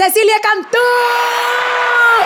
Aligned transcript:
Cecilia 0.00 0.32
Cantú. 0.42 0.78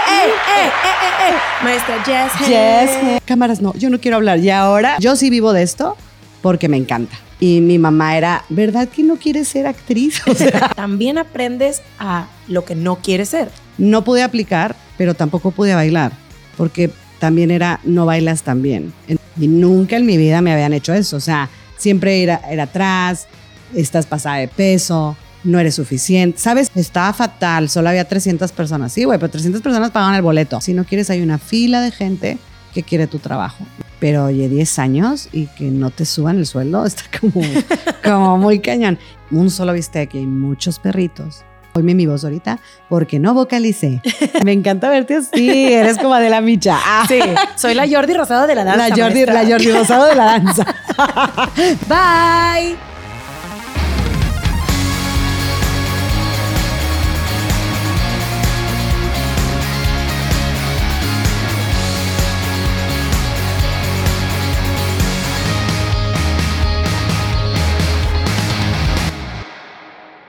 ¡Eh, 0.09 0.29
eh, 0.29 0.67
eh, 0.69 1.29
eh, 1.29 1.65
Maestra 1.65 2.05
Jess. 2.05 2.47
Yes. 2.47 3.21
Cámaras, 3.25 3.61
no, 3.61 3.75
yo 3.75 3.91
no 3.91 3.99
quiero 4.01 4.17
hablar. 4.19 4.39
Y 4.39 4.51
ahora 4.51 4.97
yo 5.01 5.17
sí 5.17 5.29
vivo 5.29 5.53
de 5.53 5.65
esto 5.65 5.97
porque 6.41 6.69
me 6.69 6.77
encanta. 6.77 7.17
Y 7.41 7.61
mi 7.63 7.81
mamá 7.81 8.17
era, 8.17 8.45
¿verdad 8.49 8.87
que 8.89 9.03
no 9.03 9.17
quieres 9.17 9.49
ser 9.49 9.67
actriz? 9.67 10.23
O 10.29 10.35
sea, 10.37 10.69
También 10.77 11.19
aprendes 11.19 11.83
a 11.99 12.29
lo 12.47 12.65
que 12.65 12.77
no 12.77 13.01
quieres 13.03 13.31
ser. 13.31 13.51
no 13.77 14.05
pude 14.05 14.23
aplicar, 14.23 14.77
pero 14.97 15.15
tampoco 15.15 15.51
pude 15.51 15.75
bailar, 15.75 16.13
porque 16.57 16.93
también 17.19 17.51
era, 17.51 17.81
no 17.83 18.07
bailas 18.07 18.45
tan 18.45 18.63
bien. 18.63 18.93
Y 19.37 19.49
nunca 19.49 19.97
en 19.97 20.07
mi 20.07 20.17
vida 20.17 20.41
me 20.43 20.53
habían 20.53 20.75
hecho 20.75 20.95
eso. 20.95 21.17
O 21.17 21.21
sea, 21.21 21.51
siempre 21.77 22.23
era, 22.23 22.41
era 22.49 22.63
atrás, 22.63 23.27
estás 23.75 24.07
pasada 24.07 24.37
de 24.37 24.47
peso, 24.47 25.17
no 25.45 25.59
eres 25.61 25.75
suficiente. 25.77 26.39
¿Sabes? 26.39 26.71
Estaba 26.75 27.13
fatal, 27.13 27.69
solo 27.69 27.89
había 27.91 28.07
300 28.09 28.51
personas. 28.53 28.93
Sí, 28.93 29.05
güey, 29.05 29.19
pero 29.19 29.31
300 29.31 29.63
personas 29.63 29.91
pagaban 29.91 30.15
el 30.17 30.23
boleto. 30.23 30.61
Si 30.61 30.75
no 30.75 30.85
quieres, 30.85 31.11
hay 31.11 31.23
una 31.23 31.39
fila 31.39 31.81
de 31.81 31.91
gente 31.93 32.39
que 32.75 32.83
quiere 32.83 33.07
tu 33.07 33.19
trabajo. 33.19 33.65
Pero 34.01 34.25
oye, 34.27 34.49
10 34.49 34.79
años 34.81 35.29
y 35.33 35.47
que 35.47 35.65
no 35.65 35.91
te 35.91 36.05
suban 36.05 36.39
el 36.39 36.47
sueldo 36.47 36.85
está 36.87 37.05
como, 37.21 37.41
como 38.03 38.39
muy 38.39 38.59
cañón. 38.59 38.99
Un 39.31 39.51
solo 39.51 39.73
bistec 39.73 40.15
y 40.15 40.27
muchos 40.27 40.79
perritos. 40.79 41.45
Oíme 41.77 41.95
mi 41.97 42.07
voz 42.07 42.23
ahorita 42.23 42.61
porque 42.89 43.19
no 43.19 43.35
vocalicé. 43.35 44.01
Me 44.45 44.53
encanta 44.53 44.89
verte 44.91 45.17
así, 45.17 45.73
eres 45.73 45.99
como 45.99 46.15
de 46.15 46.31
la 46.31 46.41
micha. 46.41 46.79
Ah, 46.81 47.05
Sí, 47.09 47.19
soy 47.57 47.75
la 47.75 47.89
Jordi 47.89 48.13
Rosado 48.15 48.47
de 48.47 48.55
la 48.55 48.63
danza. 48.65 48.89
la 48.89 48.95
Jordi, 48.97 49.15
maestra. 49.25 49.43
la 49.43 49.49
Jordi 49.51 49.73
Rosado 49.73 50.05
de 50.07 50.15
la 50.15 50.25
danza. 50.25 50.65
Bye. 51.89 52.94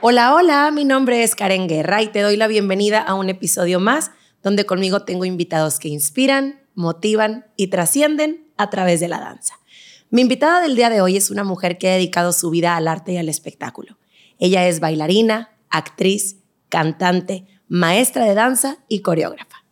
Hola, 0.08 0.36
hola, 0.36 0.70
mi 0.70 0.84
nombre 0.84 1.24
es 1.24 1.34
Karen 1.34 1.66
Guerra 1.66 2.00
y 2.00 2.06
te 2.06 2.20
doy 2.20 2.36
la 2.36 2.46
bienvenida 2.46 3.02
a 3.02 3.14
un 3.14 3.28
episodio 3.28 3.80
más 3.80 4.12
donde 4.40 4.64
conmigo 4.64 5.02
tengo 5.02 5.24
invitados 5.24 5.80
que 5.80 5.88
inspiran, 5.88 6.60
motivan 6.76 7.46
y 7.56 7.66
trascienden 7.70 8.46
a 8.56 8.70
través 8.70 9.00
de 9.00 9.08
la 9.08 9.18
danza. 9.18 9.58
Mi 10.10 10.20
invitada 10.20 10.60
del 10.60 10.76
día 10.76 10.90
de 10.90 11.00
hoy 11.00 11.16
es 11.16 11.32
una 11.32 11.42
mujer 11.42 11.76
que 11.76 11.88
ha 11.88 11.94
dedicado 11.94 12.32
su 12.32 12.50
vida 12.50 12.76
al 12.76 12.86
arte 12.86 13.14
y 13.14 13.16
al 13.16 13.28
espectáculo. 13.28 13.98
Ella 14.38 14.68
es 14.68 14.78
bailarina, 14.78 15.58
actriz, 15.70 16.36
cantante, 16.68 17.44
maestra 17.66 18.26
de 18.26 18.34
danza 18.34 18.78
y 18.86 19.00
coreógrafa. 19.00 19.64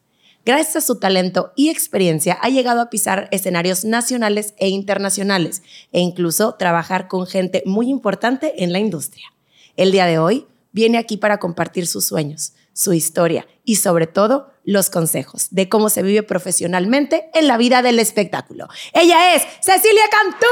Gracias 0.45 0.75
a 0.75 0.81
su 0.81 0.99
talento 0.99 1.53
y 1.55 1.69
experiencia 1.69 2.37
ha 2.43 2.49
llegado 2.49 2.81
a 2.81 2.91
pisar 2.91 3.29
escenarios 3.31 3.85
nacionales 3.85 4.55
e 4.59 4.67
internacionales 4.69 5.63
e 5.93 6.01
incluso 6.01 6.57
trabajar 6.57 7.07
con 7.07 7.25
gente 7.29 7.63
muy 7.67 7.89
importante 7.89 8.65
en 8.65 8.73
la 8.73 8.81
industria. 8.81 9.34
El 9.77 9.93
día 9.93 10.07
de 10.07 10.19
hoy 10.19 10.47
viene 10.73 10.99
aquí 10.99 11.17
para 11.17 11.39
compartir 11.39 11.87
sus 11.87 12.05
sueños, 12.05 12.53
su 12.73 12.93
historia 12.93 13.47
y 13.65 13.77
sobre 13.77 14.07
todo 14.07 14.53
los 14.65 14.91
consejos 14.91 15.49
de 15.51 15.69
cómo 15.69 15.91
se 15.91 16.03
vive 16.03 16.23
profesionalmente 16.23 17.31
en 17.35 17.49
la 17.49 17.57
vida 17.57 17.83
del 17.83 17.99
espectáculo. 17.99 18.69
Ella 18.93 19.35
es 19.35 19.43
Cecilia 19.61 20.05
Cantú. 20.11 20.47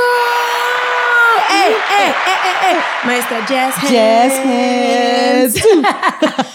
¡Eh, 1.33 1.71
eh, 1.71 2.09
eh, 2.09 2.13
eh, 2.13 2.73
eh! 2.73 2.77
Maestra 3.07 3.47
Jess. 3.47 3.75
Yes, 3.91 5.55
yes. 5.55 5.65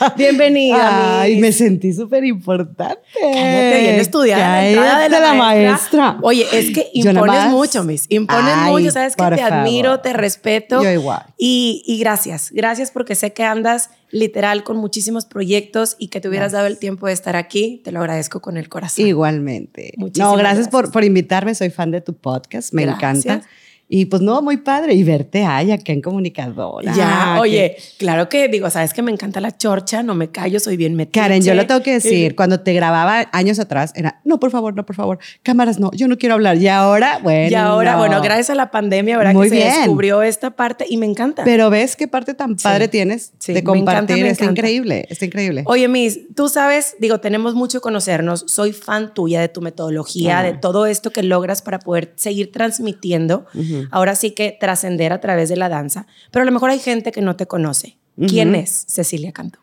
Bienvenida. 0.15 1.21
Ay, 1.21 1.33
Miss. 1.33 1.41
me 1.41 1.51
sentí 1.51 1.93
súper 1.93 2.23
importante. 2.25 2.99
Cállate, 3.19 3.79
bien 3.81 3.99
estudiada. 3.99 4.47
la 4.61 4.67
entrada 4.69 4.99
de 4.99 5.09
Cállate 5.09 5.21
la 5.27 5.33
maestra. 5.33 6.17
Oye, 6.21 6.45
es 6.51 6.71
que 6.73 6.89
impones 6.93 7.49
mucho, 7.49 7.83
Miss. 7.83 8.05
Impones 8.09 8.53
Ay, 8.55 8.71
mucho. 8.71 8.91
Sabes 8.91 9.15
que 9.15 9.23
por 9.23 9.35
te 9.35 9.41
admiro, 9.41 9.99
te 9.99 10.13
respeto. 10.13 10.83
Yo 10.83 10.89
igual. 10.91 11.25
Y, 11.37 11.83
y 11.85 11.99
gracias. 11.99 12.51
Gracias 12.51 12.91
porque 12.91 13.15
sé 13.15 13.33
que 13.33 13.43
andas 13.43 13.89
literal 14.09 14.63
con 14.63 14.77
muchísimos 14.77 15.25
proyectos 15.25 15.95
y 15.99 16.07
que 16.07 16.21
te 16.21 16.29
hubieras 16.29 16.51
dado 16.53 16.67
el 16.67 16.77
tiempo 16.77 17.07
de 17.07 17.13
estar 17.13 17.35
aquí. 17.35 17.81
Te 17.83 17.91
lo 17.91 17.99
agradezco 17.99 18.41
con 18.41 18.57
el 18.57 18.69
corazón. 18.69 19.05
Igualmente. 19.05 19.93
Muchísimas 19.97 20.31
no, 20.31 20.37
gracias, 20.37 20.67
Por, 20.69 20.81
gracias. 20.81 20.93
por 20.93 21.03
invitarme. 21.03 21.55
Soy 21.55 21.69
fan 21.69 21.91
de 21.91 22.01
tu 22.01 22.13
podcast. 22.13 22.73
Me 22.73 22.83
Gracias. 22.85 23.25
encanta. 23.25 23.47
Y 23.89 24.05
pues 24.05 24.21
no, 24.21 24.41
muy 24.41 24.57
padre. 24.57 24.93
Y 24.95 25.03
verte 25.03 25.45
ay, 25.45 25.71
acá 25.71 25.93
en 25.93 26.01
comunicadora. 26.01 26.93
Ya, 26.93 27.33
que- 27.35 27.39
oye, 27.41 27.77
claro 27.97 28.27
que 28.27 28.49
digo, 28.49 28.69
sabes 28.69 28.93
que 28.93 29.01
me 29.01 29.11
encanta 29.11 29.39
la 29.39 29.55
chorcha, 29.55 30.03
no 30.03 30.13
me 30.13 30.29
callo, 30.29 30.59
soy 30.59 30.75
bien 30.75 30.95
metida. 30.95 31.23
Karen, 31.23 31.41
yo 31.41 31.53
lo 31.53 31.65
tengo 31.67 31.81
que 31.81 31.93
decir, 31.93 32.35
cuando 32.35 32.59
te 32.59 32.73
grababa 32.73 33.29
años 33.31 33.59
atrás, 33.59 33.93
era, 33.95 34.19
no, 34.25 34.39
por 34.41 34.51
favor, 34.51 34.75
no, 34.75 34.85
por 34.85 34.95
favor, 34.97 35.19
cámaras, 35.41 35.79
no, 35.79 35.89
yo 35.93 36.07
no 36.09 36.17
quiero 36.17 36.35
hablar. 36.35 36.57
Y 36.57 36.67
ahora, 36.67 37.19
bueno. 37.23 37.49
Y 37.49 37.55
ahora, 37.55 37.95
bueno, 37.97 38.21
gracias 38.21 38.49
a 38.49 38.55
la 38.55 38.71
pandemia, 38.71 39.17
¿verdad? 39.17 39.33
Muy 39.33 39.49
que 39.49 39.55
bien. 39.55 39.71
se 39.71 39.77
descubrió 39.79 40.21
esta 40.21 40.51
parte 40.51 40.85
y 40.89 40.97
me 40.97 41.05
encanta. 41.05 41.43
Pero 41.45 41.69
ves 41.69 41.95
qué 41.95 42.09
parte 42.09 42.33
tan 42.33 42.57
Sí. 42.59 42.63
padre 42.63 42.89
tienes 42.89 43.31
Sí, 43.39 43.53
de 43.53 43.63
compartir. 43.63 44.25
está 44.25 44.45
increíble, 44.45 45.05
está 45.09 45.23
increíble. 45.25 45.63
Oye, 45.65 45.87
Miss, 45.87 46.19
tú 46.35 46.49
sabes, 46.49 46.95
digo, 46.99 47.19
tenemos 47.21 47.55
mucho 47.55 47.79
que 47.79 47.83
conocernos. 47.83 48.43
Soy 48.47 48.73
fan 48.73 49.13
tuya 49.13 49.39
de 49.39 49.47
tu 49.47 49.61
metodología, 49.61 50.39
Ah. 50.39 50.43
de 50.43 50.53
todo 50.53 50.85
esto 50.87 51.11
que 51.11 51.23
logras 51.23 51.61
para 51.61 51.79
poder 51.79 52.11
seguir 52.17 52.51
transmitiendo. 52.51 53.45
Ahora 53.91 54.15
sí 54.15 54.31
que 54.31 54.55
trascender 54.59 55.13
a 55.13 55.21
través 55.21 55.49
de 55.49 55.57
la 55.57 55.69
danza. 55.69 56.07
Pero 56.31 56.43
a 56.43 56.45
lo 56.45 56.51
mejor 56.51 56.69
hay 56.69 56.79
gente 56.79 57.11
que 57.11 57.21
no 57.21 57.35
te 57.35 57.45
conoce. 57.45 57.97
¿Quién 58.27 58.55
es 58.55 58.85
Cecilia 58.87 59.31
Cantú? 59.31 59.59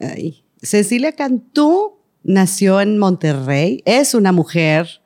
Ay. 0.00 0.44
Cecilia 0.62 1.12
Cantú 1.12 1.98
nació 2.22 2.80
en 2.80 2.98
Monterrey. 2.98 3.82
Es 3.84 4.14
una 4.14 4.32
mujer 4.32 5.02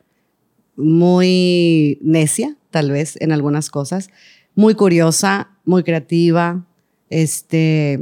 muy 0.76 1.99
necia, 2.03 2.56
tal 2.71 2.93
vez, 2.93 3.16
en 3.21 3.32
algunas 3.32 3.69
cosas. 3.69 4.10
Muy 4.55 4.75
curiosa, 4.75 5.50
muy 5.65 5.82
creativa. 5.82 6.66
Este, 7.10 8.00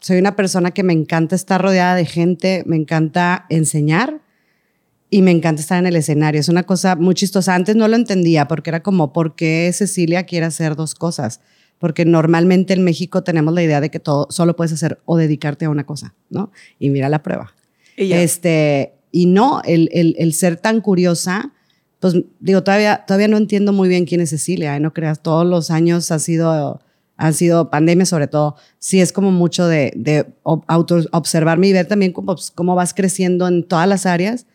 soy 0.00 0.18
una 0.18 0.36
persona 0.36 0.72
que 0.72 0.82
me 0.82 0.92
encanta 0.92 1.34
estar 1.34 1.62
rodeada 1.62 1.94
de 1.94 2.04
gente, 2.04 2.62
me 2.66 2.76
encanta 2.76 3.46
enseñar 3.48 4.20
y 5.14 5.22
me 5.22 5.30
encanta 5.30 5.60
estar 5.62 5.78
en 5.78 5.86
el 5.86 5.96
escenario. 5.96 6.40
Es 6.40 6.48
una 6.48 6.64
cosa 6.64 6.96
muy 6.96 7.14
chistosa. 7.14 7.54
Antes 7.54 7.76
no 7.76 7.86
lo 7.86 7.94
entendía 7.96 8.48
porque 8.48 8.70
era 8.70 8.82
como, 8.82 9.12
¿por 9.12 9.36
qué 9.36 9.70
Cecilia 9.72 10.24
quiere 10.24 10.46
hacer 10.46 10.74
dos 10.74 10.94
cosas? 10.94 11.40
Porque 11.78 12.04
normalmente 12.04 12.72
en 12.74 12.82
México 12.82 13.22
tenemos 13.22 13.54
la 13.54 13.62
idea 13.62 13.80
de 13.80 13.90
que 13.90 14.00
todo 14.00 14.26
solo 14.30 14.56
puedes 14.56 14.72
hacer 14.72 14.98
o 15.04 15.16
dedicarte 15.16 15.66
a 15.66 15.70
una 15.70 15.84
cosa, 15.86 16.14
¿no? 16.30 16.50
Y 16.80 16.90
mira 16.90 17.08
la 17.08 17.22
prueba. 17.22 17.54
Y 17.96 18.12
Este, 18.12 18.94
y 19.12 19.26
no, 19.26 19.60
el, 19.64 19.88
el- 19.92 20.16
el 20.18 20.32
ser 20.32 20.56
tan 20.56 20.80
curiosa, 20.80 21.52
pues 22.00 22.14
digo, 22.40 22.64
todavía, 22.64 23.04
todavía 23.06 23.28
no 23.28 23.36
entiendo 23.36 23.72
muy 23.72 23.88
bien 23.88 24.06
quién 24.06 24.20
es 24.20 24.30
Cecilia, 24.30 24.76
¿eh? 24.76 24.80
no 24.80 24.92
creas, 24.92 25.22
todos 25.22 25.46
los 25.46 25.70
años 25.70 26.10
ha 26.10 26.18
sido, 26.18 26.80
han 27.16 27.34
sido 27.34 27.70
pandemia 27.70 28.04
sobre 28.04 28.26
todo, 28.26 28.56
sí 28.80 29.00
es 29.00 29.12
como 29.12 29.30
mucho 29.30 29.66
de, 29.68 29.92
de 29.94 30.26
auto 30.66 30.98
observarme 31.12 31.68
y 31.68 31.72
ver 31.72 31.86
también 31.86 32.12
cómo, 32.12 32.34
pues, 32.34 32.50
cómo 32.50 32.74
vas 32.74 32.94
creciendo 32.94 33.46
en 33.46 33.62
todas 33.62 33.86
las 33.88 34.06
áreas. 34.06 34.46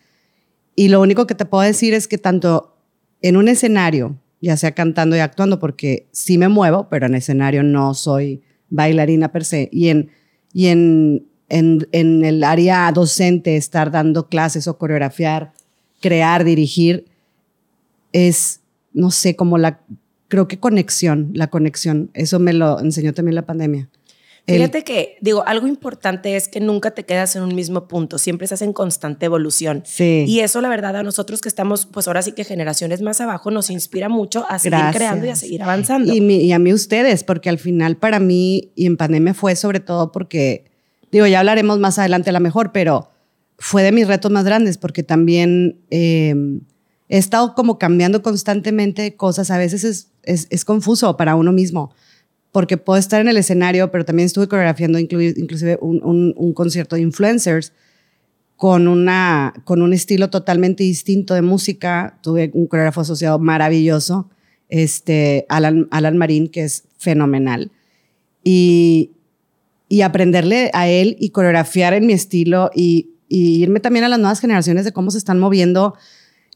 Y 0.79 0.87
lo 0.87 1.01
único 1.01 1.27
que 1.27 1.35
te 1.35 1.43
puedo 1.43 1.61
decir 1.61 1.93
es 1.93 2.07
que 2.07 2.17
tanto 2.17 2.73
en 3.21 3.35
un 3.35 3.49
escenario, 3.49 4.17
ya 4.39 4.55
sea 4.55 4.71
cantando 4.71 5.13
y 5.17 5.19
actuando, 5.19 5.59
porque 5.59 6.07
sí 6.13 6.37
me 6.37 6.47
muevo, 6.47 6.87
pero 6.87 7.05
en 7.05 7.15
escenario 7.15 7.63
no 7.63 7.93
soy 7.93 8.43
bailarina 8.69 9.33
per 9.33 9.43
se, 9.43 9.67
y 9.73 9.89
en, 9.89 10.09
y 10.53 10.67
en, 10.67 11.27
en, 11.49 12.23
el 12.23 12.45
área 12.45 12.89
docente, 12.93 13.57
estar 13.57 13.91
dando 13.91 14.29
clases 14.29 14.69
o 14.69 14.77
coreografiar, 14.77 15.51
crear, 15.99 16.45
dirigir, 16.45 17.07
es, 18.13 18.61
no 18.93 19.11
sé, 19.11 19.35
como 19.35 19.57
la, 19.57 19.81
creo 20.29 20.47
que 20.47 20.61
conexión, 20.61 21.31
la 21.33 21.47
conexión, 21.47 22.09
eso 22.13 22.39
me 22.39 22.53
lo 22.53 22.79
enseñó 22.79 23.13
también 23.13 23.35
la 23.35 23.45
pandemia. 23.45 23.89
Fíjate 24.55 24.83
que, 24.83 25.17
digo, 25.21 25.43
algo 25.47 25.67
importante 25.67 26.35
es 26.35 26.47
que 26.47 26.59
nunca 26.59 26.91
te 26.91 27.05
quedas 27.05 27.35
en 27.35 27.43
un 27.43 27.55
mismo 27.55 27.87
punto, 27.87 28.17
siempre 28.17 28.45
estás 28.45 28.61
en 28.61 28.73
constante 28.73 29.25
evolución. 29.25 29.83
sí. 29.85 30.25
Y 30.27 30.39
eso, 30.41 30.61
la 30.61 30.69
verdad, 30.69 30.95
a 30.97 31.03
nosotros 31.03 31.41
que 31.41 31.49
estamos, 31.49 31.85
pues 31.85 32.07
ahora 32.07 32.21
sí 32.21 32.31
que 32.33 32.43
generaciones 32.43 33.01
más 33.01 33.21
abajo, 33.21 33.51
nos 33.51 33.69
inspira 33.69 34.09
mucho 34.09 34.45
a 34.49 34.59
seguir 34.59 34.77
Gracias. 34.79 34.95
creando 34.95 35.25
y 35.25 35.29
a 35.29 35.35
seguir 35.35 35.63
avanzando. 35.63 36.13
Y, 36.13 36.21
mi- 36.21 36.37
y 36.43 36.51
a 36.51 36.59
mí 36.59 36.73
ustedes, 36.73 37.23
porque 37.23 37.49
al 37.49 37.59
final 37.59 37.97
para 37.97 38.19
mí 38.19 38.71
y 38.75 38.85
en 38.85 38.97
pandemia 38.97 39.33
fue 39.33 39.55
sobre 39.55 39.79
todo 39.79 40.11
porque, 40.11 40.65
digo, 41.11 41.25
ya 41.27 41.39
hablaremos 41.39 41.79
más 41.79 41.99
adelante 41.99 42.29
a 42.29 42.33
la 42.33 42.39
mejor, 42.39 42.71
pero 42.71 43.09
fue 43.57 43.83
de 43.83 43.91
mis 43.91 44.07
retos 44.07 44.31
más 44.31 44.45
grandes 44.45 44.77
porque 44.77 45.03
también 45.03 45.81
eh, 45.91 46.33
he 47.09 47.17
estado 47.17 47.55
como 47.55 47.77
cambiando 47.79 48.21
constantemente 48.21 49.15
cosas. 49.17 49.51
A 49.51 49.57
veces 49.57 49.83
es, 49.83 50.11
es, 50.23 50.47
es 50.49 50.63
confuso 50.63 51.17
para 51.17 51.35
uno 51.35 51.51
mismo 51.51 51.91
porque 52.51 52.77
puedo 52.77 52.97
estar 52.99 53.21
en 53.21 53.27
el 53.27 53.37
escenario, 53.37 53.91
pero 53.91 54.05
también 54.05 54.25
estuve 54.25 54.47
coreografiando 54.47 54.99
inclu- 54.99 55.33
inclusive 55.37 55.77
un, 55.81 56.01
un- 56.35 56.53
concierto 56.53 56.95
de 56.95 57.03
influencers 57.03 57.73
con, 58.55 58.87
una, 58.87 59.53
con 59.65 59.81
un 59.81 59.93
estilo 59.93 60.29
totalmente 60.29 60.83
distinto 60.83 61.33
de 61.33 61.41
música. 61.41 62.17
Tuve 62.21 62.49
un 62.53 62.67
coreógrafo 62.67 63.01
asociado 63.01 63.39
maravilloso, 63.39 64.29
este, 64.67 65.45
Alan, 65.49 65.87
Alan 65.91 66.17
Marín, 66.17 66.47
que 66.49 66.63
es 66.63 66.83
fenomenal. 66.97 67.71
Y, 68.43 69.11
y 69.87 70.01
aprenderle 70.01 70.71
a 70.73 70.87
él 70.87 71.15
y 71.19 71.29
coreografiar 71.29 71.93
en 71.93 72.05
mi 72.07 72.13
estilo 72.13 72.71
y 72.75 73.09
irme 73.27 73.79
también 73.79 74.05
a 74.05 74.09
las 74.09 74.17
nuevas 74.19 74.39
generaciones 74.39 74.85
de 74.85 74.91
cómo 74.91 75.11
se 75.11 75.19
están 75.19 75.37
moviendo 75.39 75.93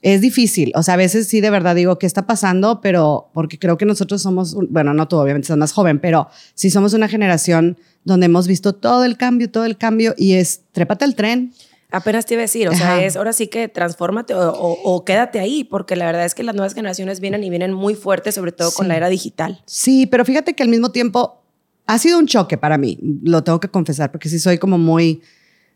es 0.03 0.19
difícil. 0.19 0.71
O 0.75 0.83
sea, 0.83 0.95
a 0.95 0.97
veces 0.97 1.27
sí 1.27 1.41
de 1.41 1.49
verdad 1.49 1.75
digo, 1.75 1.97
¿qué 1.97 2.05
está 2.05 2.27
pasando? 2.27 2.81
Pero 2.81 3.29
porque 3.33 3.57
creo 3.57 3.77
que 3.77 3.85
nosotros 3.85 4.21
somos, 4.21 4.55
bueno, 4.69 4.93
no 4.93 5.07
tú, 5.07 5.15
obviamente 5.15 5.45
estás 5.45 5.57
más 5.57 5.71
joven, 5.71 5.99
pero 5.99 6.27
sí 6.53 6.69
somos 6.69 6.93
una 6.93 7.07
generación 7.07 7.77
donde 8.03 8.25
hemos 8.25 8.47
visto 8.47 8.73
todo 8.73 9.05
el 9.05 9.17
cambio, 9.17 9.49
todo 9.49 9.63
el 9.63 9.77
cambio 9.77 10.13
y 10.17 10.33
es, 10.33 10.61
trépate 10.73 11.05
el 11.05 11.15
tren. 11.15 11.53
Apenas 11.89 12.25
te 12.25 12.33
iba 12.33 12.41
a 12.41 12.43
decir, 12.43 12.67
o 12.67 12.73
sea, 12.73 13.03
es 13.05 13.15
ahora 13.15 13.33
sí 13.33 13.47
que 13.47 13.69
transfórmate 13.69 14.33
o, 14.35 15.03
quédate 15.05 15.39
ahí, 15.39 15.63
porque 15.63 15.95
la 15.95 16.05
verdad 16.05 16.25
es 16.25 16.33
que 16.33 16.43
las 16.43 16.55
nuevas 16.55 16.73
generaciones 16.73 17.19
vienen 17.19 17.43
y 17.43 17.49
vienen 17.49 17.71
muy 17.71 17.93
fuertes, 17.93 18.35
sobre 18.35 18.51
todo 18.51 18.71
con 18.71 18.87
la 18.87 18.97
era 18.97 19.09
digital. 19.09 19.61
Sí, 19.67 20.07
pero 20.07 20.25
fíjate 20.25 20.55
que 20.55 20.63
al 20.63 20.69
mismo 20.69 20.91
tiempo 20.91 21.43
ha 21.85 21.99
sido 21.99 22.17
un 22.17 22.25
choque 22.25 22.57
para 22.57 22.79
mí, 22.79 22.97
lo 23.21 23.43
tengo 23.43 23.59
que 23.59 23.69
confesar, 23.69 24.11
porque 24.11 24.27
sí 24.27 24.39
soy 24.39 24.57
como 24.57 24.79
muy 24.79 25.21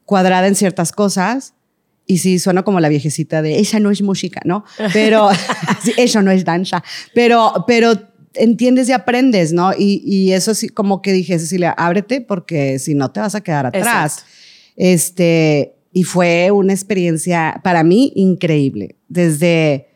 cuadrada 0.05 0.47
en 0.47 0.55
ciertas 0.55 0.91
cosas 0.91 1.53
y 2.07 2.19
sí, 2.19 2.39
suena 2.39 2.63
como 2.63 2.79
la 2.79 2.89
viejecita 2.89 3.41
de, 3.41 3.59
esa 3.59 3.79
no 3.79 3.91
es 3.91 4.01
música, 4.01 4.41
¿no? 4.45 4.63
Pero, 4.93 5.29
eso 5.97 6.21
no 6.21 6.31
es 6.31 6.45
danza. 6.45 6.83
Pero, 7.13 7.65
pero 7.67 7.93
entiendes 8.33 8.87
y 8.87 8.93
aprendes, 8.93 9.51
¿no? 9.51 9.73
Y, 9.77 10.01
y, 10.05 10.31
eso 10.31 10.55
sí, 10.55 10.69
como 10.69 11.01
que 11.01 11.11
dije, 11.11 11.37
Cecilia, 11.37 11.71
ábrete 11.71 12.21
porque 12.21 12.79
si 12.79 12.95
no 12.95 13.11
te 13.11 13.19
vas 13.19 13.35
a 13.35 13.41
quedar 13.41 13.65
atrás. 13.65 14.25
Este, 14.77 15.75
y 15.91 16.03
fue 16.03 16.51
una 16.51 16.73
experiencia 16.73 17.59
para 17.63 17.83
mí 17.83 18.13
increíble. 18.15 18.95
Desde, 19.09 19.87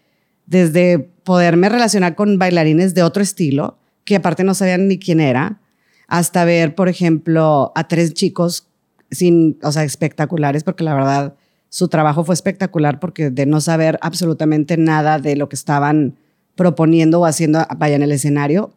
desde 0.46 1.00
poderme 1.00 1.70
relacionar 1.70 2.16
con 2.16 2.38
bailarines 2.38 2.94
de 2.94 3.04
otro 3.04 3.24
estilo, 3.24 3.78
que 4.04 4.18
aparte 4.18 4.44
no 4.44 4.54
sabían 4.54 4.88
ni 4.88 5.00
quién 5.00 5.22
era, 5.22 5.62
hasta 6.08 6.44
ver, 6.44 6.76
por 6.76 6.90
ejemplo, 6.90 7.72
a 7.76 7.88
tres 7.88 8.14
chicos 8.14 8.68
sin, 9.12 9.58
o 9.64 9.72
sea, 9.72 9.84
espectaculares, 9.84 10.64
porque 10.64 10.84
la 10.84 10.94
verdad 10.94 11.36
su 11.72 11.88
trabajo 11.88 12.26
fue 12.26 12.36
espectacular 12.36 13.00
porque 13.00 13.30
de 13.30 13.46
no 13.46 13.62
saber 13.62 13.98
absolutamente 14.02 14.76
nada 14.76 15.20
de 15.20 15.38
lo 15.38 15.48
que 15.48 15.56
estaban 15.56 16.18
proponiendo 16.56 17.22
o 17.22 17.26
haciendo 17.26 17.66
vaya 17.78 17.96
en 17.96 18.04
el 18.04 18.12
escenario, 18.12 18.74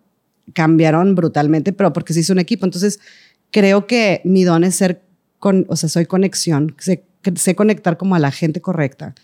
cambiaron 0.52 1.16
brutalmente, 1.16 1.72
pero 1.72 1.92
porque 1.92 2.12
se 2.12 2.20
hizo 2.20 2.32
un 2.32 2.38
equipo. 2.38 2.64
Entonces, 2.64 3.00
creo 3.50 3.88
que 3.88 4.20
mi 4.24 4.44
don 4.44 4.62
es 4.62 4.76
ser, 4.76 5.02
con, 5.40 5.66
o 5.68 5.74
sea, 5.74 5.88
soy 5.88 6.06
conexión, 6.06 6.76
sé, 6.78 7.02
conectar 7.56 7.96
como 7.96 8.14
a 8.14 8.20
la 8.20 8.30
gente 8.30 8.60
correcta. 8.60 9.16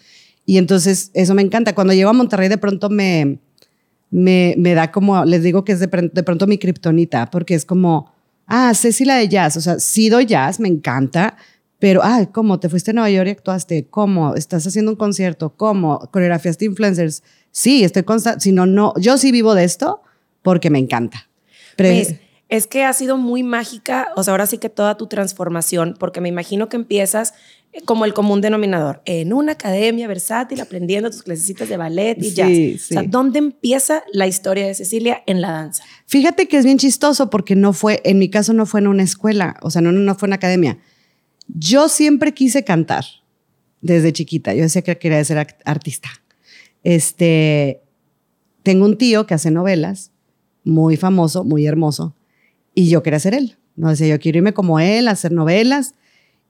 Y 0.44 0.58
entonces, 0.58 1.12
eso 1.14 1.34
me 1.34 1.42
encanta. 1.42 1.72
Cuando 1.72 1.94
llego 1.94 2.10
a 2.10 2.12
Monterrey, 2.12 2.48
de 2.48 2.58
pronto 2.58 2.90
me, 2.90 3.38
me, 4.10 4.56
me 4.58 4.74
da 4.74 4.90
como, 4.90 5.24
les 5.24 5.44
digo 5.44 5.64
que 5.64 5.72
es 5.72 5.78
de, 5.78 6.10
de 6.12 6.22
pronto 6.24 6.48
mi 6.48 6.58
kriptonita, 6.58 7.30
porque 7.30 7.54
es 7.54 7.64
como, 7.64 8.12
ah, 8.48 8.72
Ceci 8.74 9.04
la 9.04 9.14
de 9.14 9.28
jazz, 9.28 9.56
o 9.56 9.60
sea, 9.60 9.78
sí 9.78 10.08
doy 10.08 10.26
jazz, 10.26 10.58
me 10.58 10.66
encanta, 10.66 11.36
pero, 11.80 12.02
ay, 12.04 12.26
¿cómo? 12.26 12.60
¿Te 12.60 12.68
fuiste 12.68 12.92
a 12.92 12.94
Nueva 12.94 13.10
York 13.10 13.26
y 13.26 13.30
actuaste? 13.30 13.86
¿Cómo? 13.88 14.34
¿Estás 14.34 14.66
haciendo 14.66 14.92
un 14.92 14.96
concierto? 14.96 15.54
¿Cómo? 15.56 15.98
¿Coreografiaste 16.12 16.66
influencers? 16.66 17.22
Sí, 17.50 17.82
estoy 17.82 18.02
constante. 18.02 18.40
Si 18.40 18.52
no, 18.52 18.66
no, 18.66 18.92
yo 18.98 19.16
sí 19.16 19.32
vivo 19.32 19.54
de 19.54 19.64
esto 19.64 20.02
porque 20.42 20.68
me 20.68 20.78
encanta. 20.78 21.28
Pues, 21.78 22.16
es 22.50 22.66
que 22.66 22.84
ha 22.84 22.92
sido 22.92 23.16
muy 23.16 23.42
mágica, 23.42 24.08
o 24.14 24.22
sea, 24.22 24.32
ahora 24.32 24.44
sí 24.44 24.58
que 24.58 24.68
toda 24.68 24.96
tu 24.98 25.06
transformación, 25.06 25.96
porque 25.98 26.20
me 26.20 26.28
imagino 26.28 26.68
que 26.68 26.76
empiezas 26.76 27.32
eh, 27.72 27.80
como 27.82 28.04
el 28.04 28.12
común 28.12 28.42
denominador, 28.42 29.00
en 29.06 29.32
una 29.32 29.52
academia 29.52 30.06
versátil, 30.06 30.60
aprendiendo 30.60 31.10
tus 31.10 31.22
clasecitas 31.22 31.68
de 31.70 31.78
ballet 31.78 32.18
y 32.20 32.34
jazz. 32.34 32.48
Sí. 32.48 32.74
O 32.74 32.78
sea, 32.78 33.02
¿dónde 33.06 33.38
empieza 33.38 34.02
la 34.12 34.26
historia 34.26 34.66
de 34.66 34.74
Cecilia 34.74 35.22
en 35.26 35.40
la 35.40 35.52
danza? 35.52 35.84
Fíjate 36.04 36.46
que 36.46 36.58
es 36.58 36.64
bien 36.66 36.76
chistoso 36.76 37.30
porque 37.30 37.56
no 37.56 37.72
fue, 37.72 38.02
en 38.04 38.18
mi 38.18 38.28
caso 38.28 38.52
no 38.52 38.66
fue 38.66 38.80
en 38.80 38.88
una 38.88 39.04
escuela, 39.04 39.56
o 39.62 39.70
sea, 39.70 39.80
no, 39.80 39.92
no 39.92 40.14
fue 40.16 40.26
en 40.26 40.30
una 40.30 40.36
academia. 40.36 40.78
Yo 41.54 41.88
siempre 41.88 42.32
quise 42.34 42.64
cantar 42.64 43.04
desde 43.80 44.12
chiquita. 44.12 44.54
Yo 44.54 44.62
decía 44.62 44.82
que 44.82 44.98
quería 44.98 45.24
ser 45.24 45.46
artista. 45.64 46.08
Este, 46.82 47.80
tengo 48.62 48.84
un 48.84 48.96
tío 48.96 49.26
que 49.26 49.34
hace 49.34 49.50
novelas, 49.50 50.12
muy 50.64 50.96
famoso, 50.96 51.44
muy 51.44 51.66
hermoso, 51.66 52.14
y 52.74 52.88
yo 52.88 53.02
quería 53.02 53.18
ser 53.18 53.34
él. 53.34 53.56
No 53.76 53.88
decía, 53.90 54.08
yo 54.08 54.18
quiero 54.18 54.38
irme 54.38 54.52
como 54.52 54.80
él, 54.80 55.08
hacer 55.08 55.32
novelas. 55.32 55.94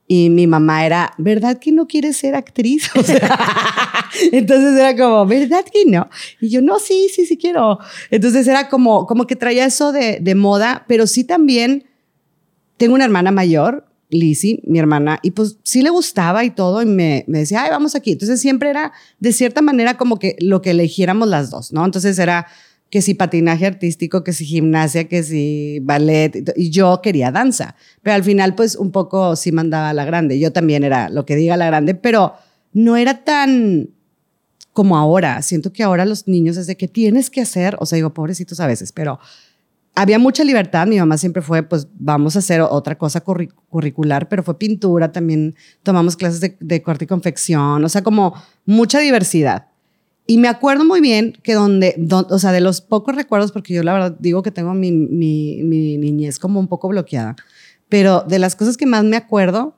Y 0.06 0.28
mi 0.30 0.48
mamá 0.48 0.84
era, 0.84 1.14
¿verdad 1.18 1.58
que 1.60 1.70
no 1.70 1.86
quieres 1.86 2.16
ser 2.16 2.34
actriz? 2.34 2.90
entonces 4.32 4.76
era 4.76 4.96
como, 4.96 5.24
¿verdad 5.26 5.64
que 5.72 5.84
no? 5.86 6.08
Y 6.40 6.48
yo, 6.48 6.62
no, 6.62 6.80
sí, 6.80 7.08
sí, 7.14 7.26
sí 7.26 7.36
quiero. 7.36 7.78
Entonces 8.10 8.48
era 8.48 8.68
como, 8.68 9.06
como 9.06 9.26
que 9.26 9.36
traía 9.36 9.66
eso 9.66 9.92
de, 9.92 10.18
de 10.20 10.34
moda, 10.34 10.84
pero 10.88 11.06
sí 11.06 11.22
también 11.22 11.84
tengo 12.76 12.94
una 12.94 13.04
hermana 13.04 13.30
mayor 13.30 13.89
Lizzie, 14.10 14.60
mi 14.66 14.78
hermana, 14.78 15.18
y 15.22 15.30
pues 15.30 15.58
sí 15.62 15.82
le 15.82 15.90
gustaba 15.90 16.44
y 16.44 16.50
todo, 16.50 16.82
y 16.82 16.86
me, 16.86 17.24
me, 17.26 17.40
decía, 17.40 17.62
ay, 17.62 17.70
vamos 17.70 17.94
aquí. 17.94 18.12
Entonces 18.12 18.40
siempre 18.40 18.70
era, 18.70 18.92
de 19.18 19.32
cierta 19.32 19.62
manera, 19.62 19.96
como 19.96 20.18
que 20.18 20.36
lo 20.40 20.62
que 20.62 20.70
eligiéramos 20.70 21.28
las 21.28 21.50
dos, 21.50 21.72
¿no? 21.72 21.84
Entonces 21.84 22.18
era 22.18 22.46
que 22.90 23.02
si 23.02 23.14
patinaje 23.14 23.66
artístico, 23.66 24.24
que 24.24 24.32
si 24.32 24.44
gimnasia, 24.44 25.08
que 25.08 25.22
si 25.22 25.78
ballet, 25.80 26.52
y 26.56 26.70
yo 26.70 27.00
quería 27.02 27.30
danza. 27.30 27.76
Pero 28.02 28.16
al 28.16 28.24
final, 28.24 28.56
pues 28.56 28.74
un 28.74 28.90
poco 28.90 29.36
sí 29.36 29.52
mandaba 29.52 29.90
a 29.90 29.94
la 29.94 30.04
grande. 30.04 30.40
Yo 30.40 30.52
también 30.52 30.82
era 30.82 31.08
lo 31.08 31.24
que 31.24 31.36
diga 31.36 31.56
la 31.56 31.66
grande, 31.66 31.94
pero 31.94 32.34
no 32.72 32.96
era 32.96 33.22
tan 33.24 33.90
como 34.72 34.96
ahora. 34.96 35.40
Siento 35.42 35.72
que 35.72 35.84
ahora 35.84 36.04
los 36.04 36.26
niños 36.26 36.56
es 36.56 36.66
de 36.66 36.76
que 36.76 36.88
tienes 36.88 37.30
que 37.30 37.40
hacer, 37.40 37.76
o 37.78 37.86
sea, 37.86 37.96
digo, 37.96 38.12
pobrecitos 38.12 38.58
a 38.58 38.66
veces, 38.66 38.90
pero 38.90 39.20
había 40.00 40.18
mucha 40.18 40.44
libertad. 40.44 40.86
Mi 40.86 40.98
mamá 40.98 41.18
siempre 41.18 41.42
fue, 41.42 41.62
pues 41.62 41.86
vamos 41.92 42.34
a 42.34 42.38
hacer 42.38 42.62
otra 42.62 42.96
cosa 42.96 43.20
curricular, 43.20 44.28
pero 44.28 44.42
fue 44.42 44.58
pintura 44.58 45.12
también. 45.12 45.54
Tomamos 45.82 46.16
clases 46.16 46.40
de, 46.58 46.82
corte 46.82 47.04
y 47.04 47.06
confección, 47.06 47.84
o 47.84 47.88
sea, 47.88 48.02
como 48.02 48.34
mucha 48.64 48.98
diversidad. 48.98 49.66
Y 50.26 50.38
me 50.38 50.48
acuerdo 50.48 50.86
muy 50.86 51.02
bien 51.02 51.34
que 51.42 51.52
donde, 51.52 51.96
o 52.10 52.38
sea, 52.38 52.52
de 52.52 52.62
los 52.62 52.80
pocos 52.80 53.14
recuerdos, 53.14 53.52
porque 53.52 53.74
yo 53.74 53.82
la 53.82 53.92
verdad 53.92 54.16
digo 54.18 54.42
que 54.42 54.50
tengo 54.50 54.72
mi, 54.72 54.90
mi, 54.90 55.62
mi 55.64 55.98
niñez 55.98 56.38
como 56.38 56.60
un 56.60 56.68
poco 56.68 56.88
bloqueada, 56.88 57.36
pero 57.90 58.22
de 58.26 58.38
las 58.38 58.56
cosas 58.56 58.78
que 58.78 58.86
más 58.86 59.04
me 59.04 59.16
acuerdo 59.16 59.74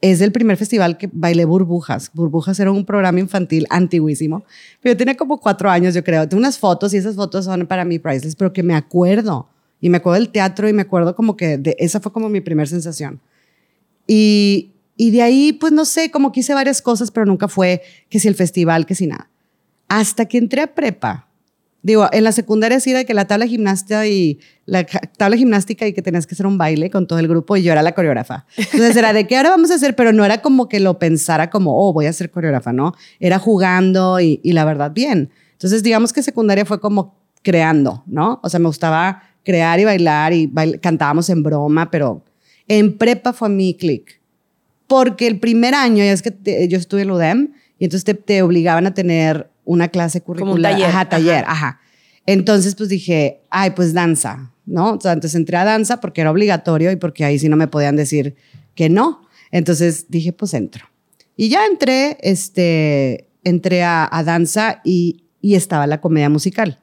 es 0.00 0.20
el 0.20 0.32
primer 0.32 0.56
festival 0.56 0.96
que 0.96 1.08
bailé 1.12 1.44
Burbujas. 1.44 2.10
Burbujas 2.14 2.58
era 2.58 2.72
un 2.72 2.84
programa 2.84 3.20
infantil 3.20 3.66
antiguísimo, 3.70 4.44
yo 4.82 4.96
tenía 4.96 5.16
como 5.16 5.38
cuatro 5.38 5.70
años, 5.70 5.94
yo 5.94 6.02
creo. 6.02 6.28
Tengo 6.28 6.40
unas 6.40 6.58
fotos 6.58 6.94
y 6.94 6.96
esas 6.96 7.16
fotos 7.16 7.44
son 7.44 7.66
para 7.66 7.84
mí 7.84 7.98
priceless, 7.98 8.34
pero 8.34 8.52
que 8.52 8.62
me 8.62 8.74
acuerdo. 8.74 9.48
Y 9.80 9.88
me 9.88 9.98
acuerdo 9.98 10.20
del 10.20 10.30
teatro 10.30 10.68
y 10.68 10.72
me 10.72 10.82
acuerdo 10.82 11.14
como 11.14 11.36
que 11.36 11.58
de, 11.58 11.76
esa 11.78 12.00
fue 12.00 12.12
como 12.12 12.28
mi 12.28 12.40
primera 12.40 12.66
sensación. 12.66 13.20
Y, 14.06 14.72
y 14.96 15.10
de 15.10 15.22
ahí, 15.22 15.52
pues 15.52 15.72
no 15.72 15.84
sé, 15.84 16.10
como 16.10 16.32
que 16.32 16.40
hice 16.40 16.54
varias 16.54 16.82
cosas, 16.82 17.10
pero 17.10 17.26
nunca 17.26 17.48
fue 17.48 17.82
que 18.08 18.20
si 18.20 18.28
el 18.28 18.34
festival, 18.34 18.86
que 18.86 18.94
si 18.94 19.06
nada. 19.06 19.28
Hasta 19.88 20.26
que 20.26 20.38
entré 20.38 20.62
a 20.62 20.74
prepa, 20.74 21.29
Digo, 21.82 22.08
en 22.12 22.24
la 22.24 22.32
secundaria 22.32 22.78
sí 22.78 22.92
de 22.92 23.06
que 23.06 23.14
la 23.14 23.26
tabla 23.26 23.46
gimnástica 23.46 24.06
y 24.06 24.38
la 24.66 24.84
tabla 24.84 25.36
gimnástica 25.36 25.86
y 25.86 25.92
que 25.92 26.02
tenías 26.02 26.26
que 26.26 26.34
hacer 26.34 26.46
un 26.46 26.58
baile 26.58 26.90
con 26.90 27.06
todo 27.06 27.18
el 27.18 27.26
grupo 27.26 27.56
y 27.56 27.62
yo 27.62 27.72
era 27.72 27.82
la 27.82 27.92
coreógrafa. 27.92 28.44
Entonces 28.56 28.96
era 28.96 29.12
de 29.12 29.26
qué 29.26 29.36
ahora 29.36 29.50
vamos 29.50 29.70
a 29.70 29.74
hacer, 29.76 29.96
pero 29.96 30.12
no 30.12 30.24
era 30.24 30.42
como 30.42 30.68
que 30.68 30.78
lo 30.78 30.98
pensara 30.98 31.48
como, 31.48 31.76
oh, 31.76 31.92
voy 31.92 32.06
a 32.06 32.12
ser 32.12 32.30
coreógrafa, 32.30 32.72
¿no? 32.72 32.94
Era 33.18 33.38
jugando 33.38 34.20
y, 34.20 34.40
y 34.42 34.52
la 34.52 34.64
verdad 34.64 34.92
bien. 34.92 35.30
Entonces 35.52 35.82
digamos 35.82 36.12
que 36.12 36.22
secundaria 36.22 36.66
fue 36.66 36.80
como 36.80 37.18
creando, 37.42 38.02
¿no? 38.06 38.40
O 38.42 38.48
sea, 38.50 38.60
me 38.60 38.66
gustaba 38.66 39.22
crear 39.44 39.80
y 39.80 39.84
bailar 39.84 40.32
y 40.32 40.50
cantábamos 40.80 41.30
en 41.30 41.42
broma, 41.42 41.90
pero 41.90 42.22
en 42.68 42.96
prepa 42.96 43.32
fue 43.32 43.48
mi 43.48 43.74
click. 43.74 44.20
Porque 44.86 45.26
el 45.26 45.38
primer 45.38 45.74
año, 45.74 46.04
ya 46.04 46.12
es 46.12 46.22
que 46.22 46.68
yo 46.68 46.76
estuve 46.76 47.02
en 47.02 47.10
UDEM 47.10 47.52
y 47.78 47.84
entonces 47.84 48.04
te, 48.04 48.14
te 48.14 48.42
obligaban 48.42 48.86
a 48.86 48.94
tener 48.94 49.48
una 49.70 49.88
clase 49.88 50.20
curricular. 50.20 50.72
Como 50.72 50.82
taller. 50.82 50.88
Ajá, 50.88 51.08
taller, 51.08 51.44
ajá. 51.46 51.80
Entonces, 52.26 52.74
pues 52.74 52.88
dije, 52.88 53.42
ay, 53.50 53.70
pues 53.70 53.94
danza, 53.94 54.52
¿no? 54.66 54.94
O 54.94 55.00
sea, 55.00 55.12
entonces 55.12 55.36
entré 55.36 55.56
a 55.56 55.64
danza 55.64 56.00
porque 56.00 56.20
era 56.20 56.30
obligatorio 56.30 56.90
y 56.90 56.96
porque 56.96 57.24
ahí 57.24 57.38
sí 57.38 57.48
no 57.48 57.56
me 57.56 57.68
podían 57.68 57.96
decir 57.96 58.34
que 58.74 58.88
no. 58.88 59.22
Entonces 59.52 60.06
dije, 60.08 60.32
pues 60.32 60.54
entro. 60.54 60.86
Y 61.36 61.48
ya 61.48 61.66
entré, 61.66 62.18
este, 62.20 63.28
entré 63.44 63.84
a, 63.84 64.08
danza 64.24 64.80
y, 64.84 65.24
y, 65.40 65.54
estaba 65.54 65.86
la 65.86 66.00
comedia 66.00 66.28
musical. 66.28 66.80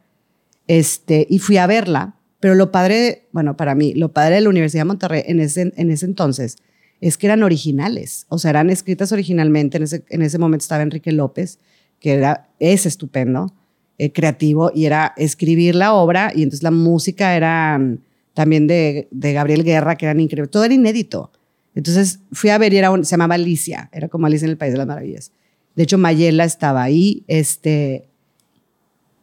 Este, 0.67 1.27
y 1.29 1.39
fui 1.39 1.57
a 1.57 1.67
verla, 1.67 2.15
pero 2.39 2.55
lo 2.55 2.71
padre, 2.71 3.27
bueno, 3.31 3.57
para 3.57 3.75
mí, 3.75 3.93
lo 3.93 4.13
padre 4.13 4.35
de 4.35 4.41
la 4.41 4.49
Universidad 4.49 4.81
de 4.81 4.85
Monterrey 4.85 5.23
en 5.25 5.39
ese, 5.39 5.73
en 5.75 5.91
ese 5.91 6.05
entonces 6.05 6.57
es 6.99 7.17
que 7.17 7.27
eran 7.27 7.43
originales, 7.43 8.25
o 8.29 8.39
sea, 8.39 8.49
eran 8.49 8.69
escritas 8.69 9.11
originalmente. 9.11 9.77
En 9.77 9.83
ese, 9.83 10.03
en 10.09 10.21
ese 10.23 10.39
momento 10.39 10.63
estaba 10.63 10.81
Enrique 10.81 11.11
López 11.11 11.59
que 11.99 12.13
era, 12.13 12.49
es 12.59 12.85
estupendo, 12.85 13.53
eh, 13.97 14.11
creativo, 14.11 14.71
y 14.73 14.85
era 14.85 15.13
escribir 15.17 15.75
la 15.75 15.93
obra, 15.93 16.31
y 16.35 16.43
entonces 16.43 16.63
la 16.63 16.71
música 16.71 17.35
era 17.35 17.77
mm, 17.77 17.97
también 18.33 18.67
de, 18.67 19.07
Gabriel 19.11 19.63
Guerra, 19.63 19.95
que 19.95 20.05
eran 20.05 20.19
increíbles, 20.19 20.51
todo 20.51 20.63
era 20.63 20.73
inédito. 20.73 21.31
Entonces 21.75 22.19
fui 22.31 22.49
a 22.49 22.57
ver 22.57 22.73
y 22.73 22.77
era 22.77 22.91
se 23.03 23.11
llamaba 23.11 23.35
Alicia, 23.35 23.89
era 23.91 24.07
como 24.07 24.25
Alicia 24.25 24.45
en 24.45 24.51
el 24.51 24.57
País 24.57 24.73
de 24.73 24.77
las 24.79 24.87
Maravillas. 24.87 25.31
De 25.75 25.83
hecho, 25.83 25.97
Mayela 25.97 26.43
estaba 26.43 26.81
ahí, 26.81 27.23
este, 27.27 28.07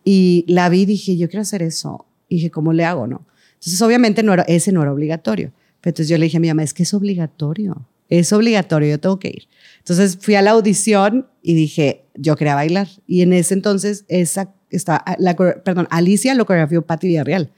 y 0.04 0.44
la 0.46 0.68
vi 0.68 0.82
y 0.82 0.86
dije, 0.86 1.16
yo 1.16 1.28
quiero 1.28 1.42
hacer 1.42 1.62
eso. 1.62 2.06
Y 2.28 2.36
dije, 2.36 2.50
¿cómo 2.50 2.72
le 2.72 2.84
hago, 2.84 3.06
no? 3.06 3.26
Entonces, 3.54 3.80
obviamente, 3.82 4.22
no 4.22 4.32
era, 4.34 4.42
ese 4.44 4.70
no 4.70 4.82
era 4.82 4.92
obligatorio. 4.92 5.52
Pero 5.80 5.90
entonces 5.90 6.08
yo 6.08 6.18
le 6.18 6.24
dije 6.24 6.36
a 6.36 6.40
mi 6.40 6.48
mamá, 6.48 6.62
es 6.62 6.74
que 6.74 6.84
es 6.84 6.94
obligatorio, 6.94 7.86
es 8.08 8.32
obligatorio, 8.32 8.88
yo 8.88 9.00
tengo 9.00 9.18
que 9.18 9.28
ir. 9.28 9.48
Entonces 9.78 10.18
fui 10.20 10.34
a 10.34 10.42
la 10.42 10.52
audición 10.52 11.26
y 11.42 11.54
dije, 11.54 12.03
yo 12.14 12.36
quería 12.36 12.54
bailar. 12.54 12.88
Y 13.06 13.22
en 13.22 13.32
ese 13.32 13.54
entonces, 13.54 14.04
esa, 14.08 14.54
está, 14.70 15.04
la, 15.18 15.34
perdón, 15.36 15.86
Alicia 15.90 16.34
lo 16.34 16.46
coreografió 16.46 16.82
Patti 16.82 17.08
Villarreal. 17.08 17.52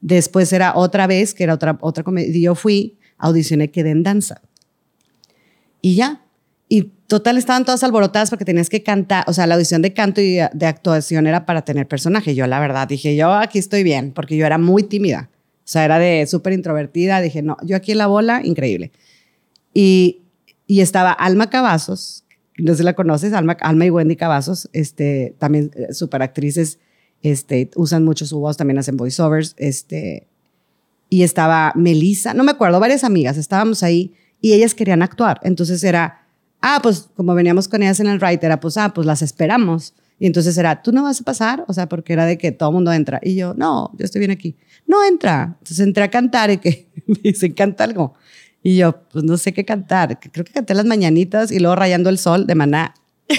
Después 0.00 0.52
era 0.52 0.74
otra 0.76 1.06
vez, 1.06 1.34
que 1.34 1.44
era 1.44 1.54
otra, 1.54 1.78
otra 1.80 2.04
comedia. 2.04 2.34
Y 2.34 2.42
yo 2.42 2.54
fui, 2.54 2.98
audicioné, 3.18 3.70
quedé 3.70 3.90
en 3.90 4.02
danza. 4.02 4.40
Y 5.82 5.94
ya. 5.94 6.24
Y 6.68 6.92
total, 7.06 7.36
estaban 7.36 7.64
todas 7.64 7.82
alborotadas 7.82 8.30
porque 8.30 8.44
tenías 8.44 8.68
que 8.68 8.82
cantar. 8.82 9.24
O 9.26 9.32
sea, 9.32 9.46
la 9.46 9.56
audición 9.56 9.82
de 9.82 9.92
canto 9.92 10.20
y 10.20 10.38
de 10.52 10.66
actuación 10.66 11.26
era 11.26 11.44
para 11.44 11.62
tener 11.62 11.86
personaje. 11.86 12.34
Yo, 12.34 12.46
la 12.46 12.60
verdad, 12.60 12.88
dije, 12.88 13.16
yo 13.16 13.32
aquí 13.32 13.58
estoy 13.58 13.82
bien, 13.82 14.12
porque 14.12 14.36
yo 14.36 14.46
era 14.46 14.58
muy 14.58 14.84
tímida. 14.84 15.30
O 15.58 15.72
sea, 15.72 15.84
era 15.84 15.98
de 15.98 16.26
súper 16.26 16.52
introvertida. 16.52 17.20
Dije, 17.20 17.42
no, 17.42 17.56
yo 17.62 17.76
aquí 17.76 17.92
en 17.92 17.98
la 17.98 18.06
bola, 18.06 18.40
increíble. 18.44 18.92
Y, 19.74 20.22
y 20.66 20.80
estaba 20.80 21.12
Alma 21.12 21.50
Cavazos, 21.50 22.24
no 22.62 22.72
sé 22.72 22.78
si 22.78 22.84
la 22.84 22.94
conoces, 22.94 23.32
Alma, 23.32 23.56
Alma 23.60 23.86
y 23.86 23.90
Wendy 23.90 24.16
Cavazos, 24.16 24.68
este, 24.72 25.34
también 25.38 25.70
eh, 25.74 25.92
súper 25.92 26.22
actrices 26.22 26.78
este, 27.22 27.70
usan 27.76 28.04
mucho 28.04 28.26
su 28.26 28.38
voz, 28.38 28.56
también 28.56 28.78
hacen 28.78 28.96
voiceovers, 28.96 29.54
este, 29.58 30.26
y 31.08 31.22
estaba 31.22 31.72
Melissa, 31.74 32.34
no 32.34 32.44
me 32.44 32.52
acuerdo, 32.52 32.80
varias 32.80 33.04
amigas, 33.04 33.36
estábamos 33.36 33.82
ahí 33.82 34.14
y 34.40 34.52
ellas 34.54 34.74
querían 34.74 35.02
actuar, 35.02 35.40
entonces 35.42 35.84
era, 35.84 36.26
ah, 36.60 36.80
pues 36.82 37.08
como 37.16 37.34
veníamos 37.34 37.68
con 37.68 37.82
ellas 37.82 38.00
en 38.00 38.06
el 38.06 38.18
writer, 38.18 38.46
era 38.46 38.60
pues, 38.60 38.76
ah, 38.76 38.92
pues 38.94 39.06
las 39.06 39.22
esperamos. 39.22 39.94
Y 40.20 40.26
entonces 40.26 40.58
era, 40.58 40.82
¿tú 40.82 40.92
no 40.92 41.02
vas 41.02 41.22
a 41.22 41.24
pasar? 41.24 41.64
O 41.66 41.72
sea, 41.72 41.88
porque 41.88 42.12
era 42.12 42.26
de 42.26 42.36
que 42.36 42.52
todo 42.52 42.68
el 42.68 42.74
mundo 42.74 42.92
entra. 42.92 43.20
Y 43.22 43.36
yo, 43.36 43.54
no, 43.54 43.90
yo 43.96 44.04
estoy 44.04 44.18
bien 44.18 44.30
aquí. 44.30 44.54
No 44.86 45.02
entra. 45.02 45.56
Entonces 45.60 45.80
entré 45.80 46.02
a 46.04 46.10
cantar 46.10 46.50
y 46.50 46.58
que 46.58 46.88
me 47.06 47.18
dicen, 47.22 47.52
canta 47.52 47.84
algo. 47.84 48.12
Y 48.62 48.76
yo, 48.76 49.02
pues 49.10 49.24
no 49.24 49.36
sé 49.36 49.52
qué 49.52 49.64
cantar. 49.64 50.18
Creo 50.20 50.44
que 50.44 50.52
canté 50.52 50.74
las 50.74 50.84
mañanitas 50.84 51.50
y 51.50 51.58
luego 51.58 51.76
rayando 51.76 52.10
el 52.10 52.18
sol 52.18 52.46
de 52.46 52.54
maná. 52.54 52.94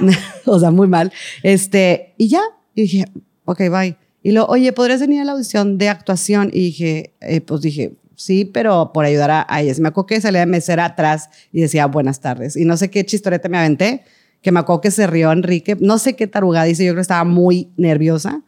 o 0.46 0.58
sea, 0.58 0.70
muy 0.70 0.88
mal. 0.88 1.12
Este, 1.42 2.14
y 2.16 2.28
ya, 2.28 2.40
y 2.74 2.82
dije, 2.82 3.04
ok, 3.44 3.58
bye. 3.70 3.96
Y 4.22 4.32
luego, 4.32 4.48
oye, 4.48 4.72
¿podrías 4.72 5.00
venir 5.00 5.20
a 5.20 5.24
la 5.24 5.32
audición 5.32 5.78
de 5.78 5.88
actuación? 5.88 6.50
Y 6.52 6.60
dije, 6.60 7.14
eh, 7.20 7.40
pues 7.40 7.60
dije, 7.60 7.94
sí, 8.16 8.44
pero 8.44 8.92
por 8.92 9.04
ayudar 9.04 9.30
a, 9.30 9.46
a 9.48 9.62
ellas. 9.62 9.78
Me 9.78 9.88
acuerdo 9.88 10.06
que 10.06 10.20
salía 10.20 10.40
de 10.40 10.46
mesera 10.46 10.84
atrás 10.84 11.28
y 11.52 11.60
decía, 11.60 11.86
buenas 11.86 12.20
tardes. 12.20 12.56
Y 12.56 12.64
no 12.64 12.76
sé 12.76 12.90
qué 12.90 13.04
chistorete 13.04 13.48
me 13.48 13.58
aventé, 13.58 14.02
que 14.42 14.52
me 14.52 14.60
acuerdo 14.60 14.80
que 14.80 14.90
se 14.90 15.06
rió 15.06 15.30
Enrique. 15.32 15.76
No 15.80 15.98
sé 15.98 16.16
qué 16.16 16.26
tarugada 16.26 16.64
dice, 16.66 16.84
yo 16.84 16.92
creo 16.92 16.96
que 16.96 17.02
estaba 17.02 17.24
muy 17.24 17.70
nerviosa. 17.76 18.42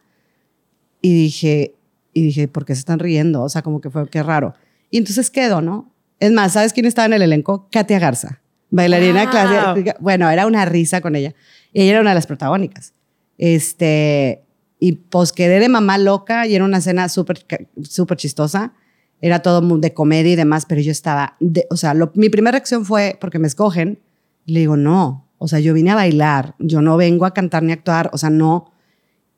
Y 1.01 1.13
dije, 1.13 1.75
y 2.13 2.23
dije, 2.23 2.47
¿por 2.49 2.65
qué 2.65 2.75
se 2.75 2.79
están 2.79 2.99
riendo? 2.99 3.41
O 3.41 3.49
sea, 3.49 3.61
como 3.61 3.79
que 3.79 3.89
fue, 3.89 4.07
qué 4.09 4.21
raro. 4.21 4.53
Y 4.91 4.97
entonces 4.97 5.29
quedó, 5.29 5.61
¿no? 5.61 5.93
Es 6.19 6.31
más, 6.31 6.53
¿sabes 6.53 6.73
quién 6.73 6.85
estaba 6.85 7.05
en 7.05 7.13
el 7.13 7.21
elenco? 7.21 7.69
Katia 7.71 7.99
Garza, 7.99 8.41
bailarina 8.69 9.23
wow. 9.23 9.31
clásica. 9.31 9.95
Bueno, 9.99 10.29
era 10.29 10.45
una 10.47 10.65
risa 10.65 11.01
con 11.01 11.15
ella. 11.15 11.33
Ella 11.73 11.91
era 11.91 12.01
una 12.01 12.11
de 12.11 12.15
las 12.15 12.27
protagónicas. 12.27 12.93
Este, 13.37 14.43
y 14.79 14.93
pues 14.93 15.31
quedé 15.31 15.59
de 15.59 15.69
mamá 15.69 15.97
loca 15.97 16.45
y 16.47 16.55
era 16.55 16.65
una 16.65 16.77
escena 16.77 17.09
súper 17.09 17.45
súper 17.83 18.17
chistosa. 18.17 18.73
Era 19.21 19.41
todo 19.41 19.61
de 19.77 19.93
comedia 19.93 20.33
y 20.33 20.35
demás, 20.35 20.65
pero 20.65 20.81
yo 20.81 20.91
estaba, 20.91 21.35
de, 21.39 21.67
o 21.69 21.77
sea, 21.77 21.93
lo, 21.93 22.11
mi 22.15 22.29
primera 22.29 22.53
reacción 22.53 22.85
fue 22.85 23.17
porque 23.19 23.39
me 23.39 23.47
escogen. 23.47 23.99
Y 24.45 24.53
le 24.53 24.61
digo, 24.61 24.77
no, 24.77 25.29
o 25.37 25.47
sea, 25.47 25.59
yo 25.59 25.73
vine 25.73 25.91
a 25.91 25.95
bailar, 25.95 26.55
yo 26.59 26.81
no 26.81 26.97
vengo 26.97 27.25
a 27.25 27.33
cantar 27.33 27.63
ni 27.63 27.71
a 27.71 27.75
actuar, 27.75 28.09
o 28.13 28.17
sea, 28.17 28.29
no. 28.29 28.71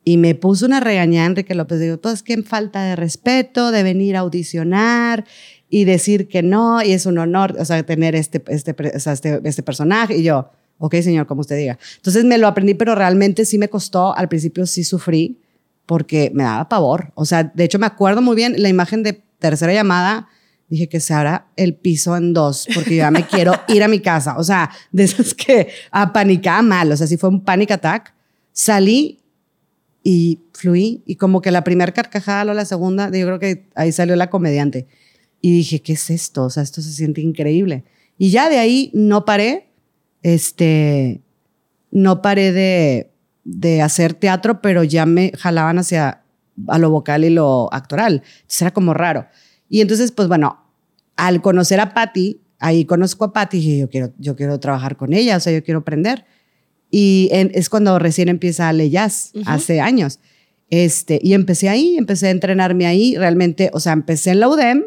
Y 0.04 0.16
me 0.16 0.34
puso 0.34 0.66
una 0.66 0.80
regañada 0.80 1.26
Enrique 1.26 1.54
López. 1.54 1.78
Digo, 1.78 1.96
pues 1.98 2.22
qué 2.22 2.42
falta 2.42 2.82
de 2.82 2.96
respeto 2.96 3.70
de 3.70 3.84
venir 3.84 4.16
a 4.16 4.20
audicionar 4.20 5.24
y 5.74 5.86
decir 5.86 6.28
que 6.28 6.42
no, 6.42 6.82
y 6.82 6.92
es 6.92 7.06
un 7.06 7.16
honor, 7.16 7.56
o 7.58 7.64
sea, 7.64 7.82
tener 7.82 8.14
este, 8.14 8.42
este, 8.48 8.76
este, 8.78 9.40
este 9.42 9.62
personaje. 9.62 10.18
Y 10.18 10.22
yo, 10.22 10.50
ok, 10.76 10.96
señor, 10.96 11.26
como 11.26 11.40
usted 11.40 11.56
diga. 11.56 11.78
Entonces 11.96 12.26
me 12.26 12.36
lo 12.36 12.46
aprendí, 12.46 12.74
pero 12.74 12.94
realmente 12.94 13.46
sí 13.46 13.56
me 13.56 13.70
costó, 13.70 14.14
al 14.14 14.28
principio 14.28 14.66
sí 14.66 14.84
sufrí, 14.84 15.40
porque 15.86 16.30
me 16.34 16.42
daba 16.42 16.68
pavor. 16.68 17.10
O 17.14 17.24
sea, 17.24 17.44
de 17.44 17.64
hecho 17.64 17.78
me 17.78 17.86
acuerdo 17.86 18.20
muy 18.20 18.36
bien 18.36 18.54
la 18.58 18.68
imagen 18.68 19.02
de 19.02 19.22
tercera 19.38 19.72
llamada, 19.72 20.28
dije 20.68 20.90
que 20.90 21.00
se 21.00 21.14
abra 21.14 21.46
el 21.56 21.74
piso 21.74 22.18
en 22.18 22.34
dos, 22.34 22.68
porque 22.74 22.96
ya 22.96 23.10
me 23.10 23.26
quiero 23.30 23.54
ir 23.68 23.82
a 23.82 23.88
mi 23.88 24.00
casa. 24.00 24.36
O 24.36 24.44
sea, 24.44 24.70
de 24.90 25.04
esas 25.04 25.32
que 25.32 25.68
apanicaba 25.90 26.60
mal, 26.60 26.92
o 26.92 26.96
sea, 26.98 27.06
sí 27.06 27.16
fue 27.16 27.30
un 27.30 27.42
panic 27.42 27.70
attack. 27.70 28.12
Salí 28.52 29.20
y 30.04 30.40
fluí, 30.52 31.02
y 31.06 31.16
como 31.16 31.40
que 31.40 31.50
la 31.50 31.64
primera 31.64 31.92
carcajada 31.92 32.52
o 32.52 32.54
la 32.54 32.66
segunda, 32.66 33.06
yo 33.06 33.24
creo 33.24 33.38
que 33.38 33.70
ahí 33.74 33.90
salió 33.90 34.16
la 34.16 34.28
comediante. 34.28 34.86
Y 35.42 35.52
dije, 35.52 35.82
¿qué 35.82 35.92
es 35.92 36.08
esto? 36.08 36.44
O 36.44 36.50
sea, 36.50 36.62
esto 36.62 36.80
se 36.80 36.92
siente 36.92 37.20
increíble. 37.20 37.84
Y 38.16 38.30
ya 38.30 38.48
de 38.48 38.58
ahí 38.58 38.90
no 38.94 39.26
paré 39.26 39.72
este, 40.22 41.20
no 41.90 42.22
paré 42.22 42.52
de, 42.52 43.10
de 43.44 43.82
hacer 43.82 44.14
teatro, 44.14 44.62
pero 44.62 44.84
ya 44.84 45.06
me 45.06 45.32
jalaban 45.36 45.78
hacia 45.78 46.22
a 46.68 46.78
lo 46.78 46.90
vocal 46.90 47.24
y 47.24 47.30
lo 47.30 47.72
actoral. 47.72 48.22
Entonces 48.36 48.62
era 48.62 48.70
como 48.72 48.94
raro. 48.94 49.26
Y 49.68 49.80
entonces, 49.80 50.12
pues 50.12 50.28
bueno, 50.28 50.58
al 51.16 51.42
conocer 51.42 51.80
a 51.80 51.94
Patty, 51.94 52.40
ahí 52.58 52.84
conozco 52.84 53.24
a 53.24 53.32
Patty 53.32 53.56
y 53.56 53.60
dije, 53.60 53.78
yo 53.78 53.88
quiero, 53.88 54.12
yo 54.18 54.36
quiero 54.36 54.60
trabajar 54.60 54.96
con 54.96 55.12
ella, 55.12 55.36
o 55.36 55.40
sea, 55.40 55.52
yo 55.52 55.64
quiero 55.64 55.80
aprender. 55.80 56.24
Y 56.90 57.30
en, 57.32 57.50
es 57.54 57.68
cuando 57.68 57.98
recién 57.98 58.28
empieza 58.28 58.68
a 58.68 58.72
Jazz, 58.74 59.32
uh 59.34 59.40
-huh. 59.40 59.44
hace 59.46 59.80
años. 59.80 60.20
Este, 60.68 61.18
y 61.22 61.34
empecé 61.34 61.68
ahí, 61.68 61.96
empecé 61.96 62.28
a 62.28 62.30
entrenarme 62.30 62.86
ahí, 62.86 63.16
realmente, 63.16 63.70
o 63.72 63.80
sea, 63.80 63.92
empecé 63.92 64.30
en 64.30 64.40
la 64.40 64.48
UDEM, 64.48 64.84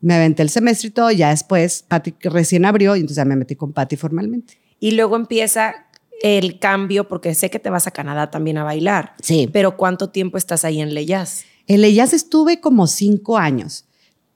me 0.00 0.14
aventé 0.14 0.42
el 0.42 0.50
semestre 0.50 0.88
y 0.88 0.90
todo, 0.90 1.10
ya 1.10 1.30
después 1.30 1.84
Patty 1.86 2.14
recién 2.22 2.64
abrió 2.64 2.96
y 2.96 3.00
entonces 3.00 3.16
ya 3.16 3.24
me 3.24 3.36
metí 3.36 3.56
con 3.56 3.72
Patty 3.72 3.96
formalmente. 3.96 4.58
Y 4.78 4.92
luego 4.92 5.16
empieza 5.16 5.86
el 6.22 6.58
cambio, 6.58 7.08
porque 7.08 7.34
sé 7.34 7.50
que 7.50 7.58
te 7.58 7.70
vas 7.70 7.86
a 7.86 7.90
Canadá 7.90 8.30
también 8.30 8.58
a 8.58 8.64
bailar. 8.64 9.14
Sí. 9.22 9.48
Pero 9.52 9.76
¿cuánto 9.76 10.10
tiempo 10.10 10.38
estás 10.38 10.64
ahí 10.64 10.80
en 10.80 10.94
Leyas? 10.94 11.44
En 11.66 11.80
Leyas 11.80 12.12
estuve 12.12 12.60
como 12.60 12.86
cinco 12.86 13.38
años. 13.38 13.84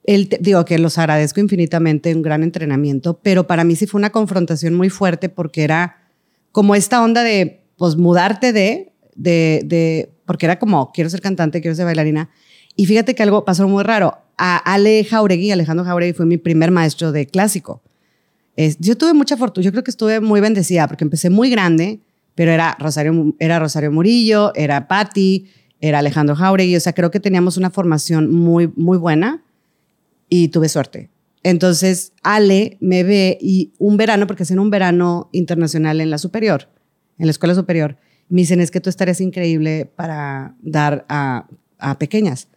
El, 0.03 0.29
digo 0.39 0.63
que 0.65 0.77
los 0.77 0.97
agradezco 0.97 1.39
infinitamente, 1.39 2.13
un 2.13 2.21
gran 2.21 2.43
entrenamiento, 2.43 3.19
pero 3.21 3.47
para 3.47 3.63
mí 3.63 3.75
sí 3.75 3.87
fue 3.87 3.99
una 3.99 4.11
confrontación 4.11 4.75
muy 4.75 4.89
fuerte 4.89 5.29
porque 5.29 5.63
era 5.63 5.97
como 6.51 6.75
esta 6.75 7.03
onda 7.03 7.23
de, 7.23 7.63
pues, 7.75 7.95
mudarte 7.95 8.53
de, 8.53 8.93
de, 9.15 9.61
de, 9.65 10.11
porque 10.25 10.45
era 10.45 10.59
como, 10.59 10.91
quiero 10.91 11.09
ser 11.09 11.21
cantante, 11.21 11.59
quiero 11.61 11.75
ser 11.75 11.85
bailarina. 11.85 12.29
Y 12.75 12.85
fíjate 12.85 13.15
que 13.15 13.23
algo 13.23 13.45
pasó 13.45 13.67
muy 13.67 13.83
raro. 13.83 14.17
A 14.37 14.57
Ale 14.57 15.03
Jauregui, 15.05 15.51
Alejandro 15.51 15.85
Jauregui 15.85 16.13
fue 16.13 16.25
mi 16.25 16.37
primer 16.37 16.71
maestro 16.71 17.11
de 17.11 17.25
clásico. 17.25 17.81
Es, 18.55 18.77
yo 18.79 18.97
tuve 18.97 19.13
mucha 19.13 19.37
fortuna, 19.37 19.65
yo 19.65 19.71
creo 19.71 19.83
que 19.83 19.91
estuve 19.91 20.19
muy 20.19 20.39
bendecida 20.41 20.87
porque 20.87 21.03
empecé 21.03 21.29
muy 21.29 21.49
grande, 21.49 21.99
pero 22.35 22.51
era 22.51 22.75
Rosario, 22.79 23.35
era 23.39 23.59
Rosario 23.59 23.91
Murillo, 23.91 24.53
era 24.55 24.87
Patti, 24.87 25.47
era 25.79 25.99
Alejandro 25.99 26.35
Jauregui, 26.35 26.75
o 26.75 26.79
sea, 26.79 26.93
creo 26.93 27.11
que 27.11 27.19
teníamos 27.19 27.57
una 27.57 27.69
formación 27.69 28.31
muy, 28.33 28.71
muy 28.75 28.97
buena 28.97 29.43
y 30.29 30.49
tuve 30.49 30.69
suerte. 30.69 31.09
Entonces, 31.43 32.13
Ale 32.23 32.77
me 32.81 33.03
ve 33.03 33.37
y 33.39 33.71
un 33.77 33.97
verano, 33.97 34.25
porque 34.25 34.43
hacen 34.43 34.59
un 34.59 34.69
verano 34.69 35.29
internacional 35.31 36.01
en 36.01 36.09
la 36.09 36.17
superior, 36.17 36.69
en 37.19 37.27
la 37.27 37.31
escuela 37.31 37.53
superior, 37.53 37.97
me 38.29 38.41
dicen, 38.41 38.59
es 38.61 38.71
que 38.71 38.81
tú 38.81 38.89
estarías 38.89 39.21
increíble 39.21 39.85
para 39.95 40.55
dar 40.61 41.05
a, 41.07 41.47
a 41.77 41.99
pequeñas, 41.99 42.47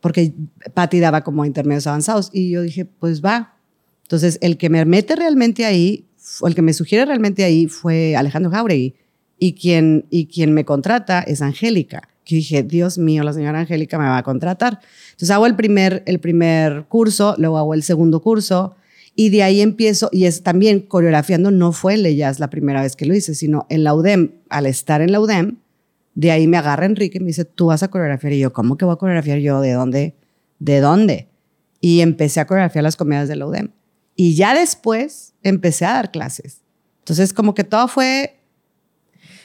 porque 0.00 0.32
Patti 0.74 1.00
daba 1.00 1.22
como 1.22 1.44
intermedios 1.44 1.86
avanzados. 1.86 2.30
Y 2.32 2.50
yo 2.50 2.62
dije, 2.62 2.84
pues 2.84 3.24
va, 3.24 3.60
entonces, 4.10 4.38
el 4.40 4.56
que 4.56 4.70
me 4.70 4.84
mete 4.86 5.14
realmente 5.14 5.64
ahí, 5.64 6.04
o 6.40 6.48
el 6.48 6.56
que 6.56 6.62
me 6.62 6.72
sugiere 6.72 7.04
realmente 7.04 7.44
ahí 7.44 7.68
fue 7.68 8.16
Alejandro 8.16 8.50
Jauregui. 8.50 8.96
Y 9.38 9.52
quien, 9.52 10.04
y 10.10 10.26
quien 10.26 10.52
me 10.52 10.64
contrata 10.64 11.20
es 11.20 11.40
Angélica. 11.42 12.08
Que 12.24 12.34
dije, 12.34 12.64
Dios 12.64 12.98
mío, 12.98 13.22
la 13.22 13.32
señora 13.32 13.60
Angélica 13.60 14.00
me 14.00 14.06
va 14.06 14.18
a 14.18 14.24
contratar. 14.24 14.80
Entonces 15.12 15.30
hago 15.30 15.46
el 15.46 15.54
primer, 15.54 16.02
el 16.06 16.18
primer 16.18 16.86
curso, 16.88 17.36
luego 17.38 17.56
hago 17.56 17.72
el 17.72 17.84
segundo 17.84 18.20
curso, 18.20 18.74
y 19.14 19.28
de 19.28 19.44
ahí 19.44 19.60
empiezo, 19.60 20.08
y 20.10 20.24
es 20.24 20.42
también 20.42 20.80
coreografiando, 20.80 21.52
no 21.52 21.70
fue 21.70 21.96
Leyas 21.96 22.40
la 22.40 22.50
primera 22.50 22.82
vez 22.82 22.96
que 22.96 23.06
lo 23.06 23.14
hice, 23.14 23.36
sino 23.36 23.64
en 23.70 23.84
la 23.84 23.94
UDEM, 23.94 24.32
al 24.48 24.66
estar 24.66 25.02
en 25.02 25.12
la 25.12 25.20
UDEM, 25.20 25.58
de 26.14 26.30
ahí 26.30 26.46
me 26.46 26.56
agarra 26.56 26.86
Enrique 26.86 27.18
y 27.18 27.20
me 27.20 27.28
dice, 27.28 27.44
tú 27.44 27.66
vas 27.66 27.82
a 27.82 27.88
coreografiar. 27.88 28.32
Y 28.32 28.40
yo, 28.40 28.52
¿cómo 28.52 28.76
que 28.76 28.84
voy 28.84 28.94
a 28.94 28.96
coreografiar 28.96 29.38
yo? 29.38 29.60
¿De 29.60 29.72
dónde? 29.72 30.16
¿De 30.58 30.80
dónde? 30.80 31.28
Y 31.80 32.00
empecé 32.00 32.40
a 32.40 32.46
coreografiar 32.46 32.82
las 32.82 32.96
comedias 32.96 33.28
de 33.28 33.36
la 33.36 33.46
UDEM. 33.46 33.70
Y 34.16 34.34
ya 34.34 34.54
después 34.54 35.34
empecé 35.42 35.86
a 35.86 35.94
dar 35.94 36.10
clases. 36.10 36.62
Entonces, 36.98 37.32
como 37.32 37.54
que 37.54 37.64
todo 37.64 37.88
fue 37.88 38.40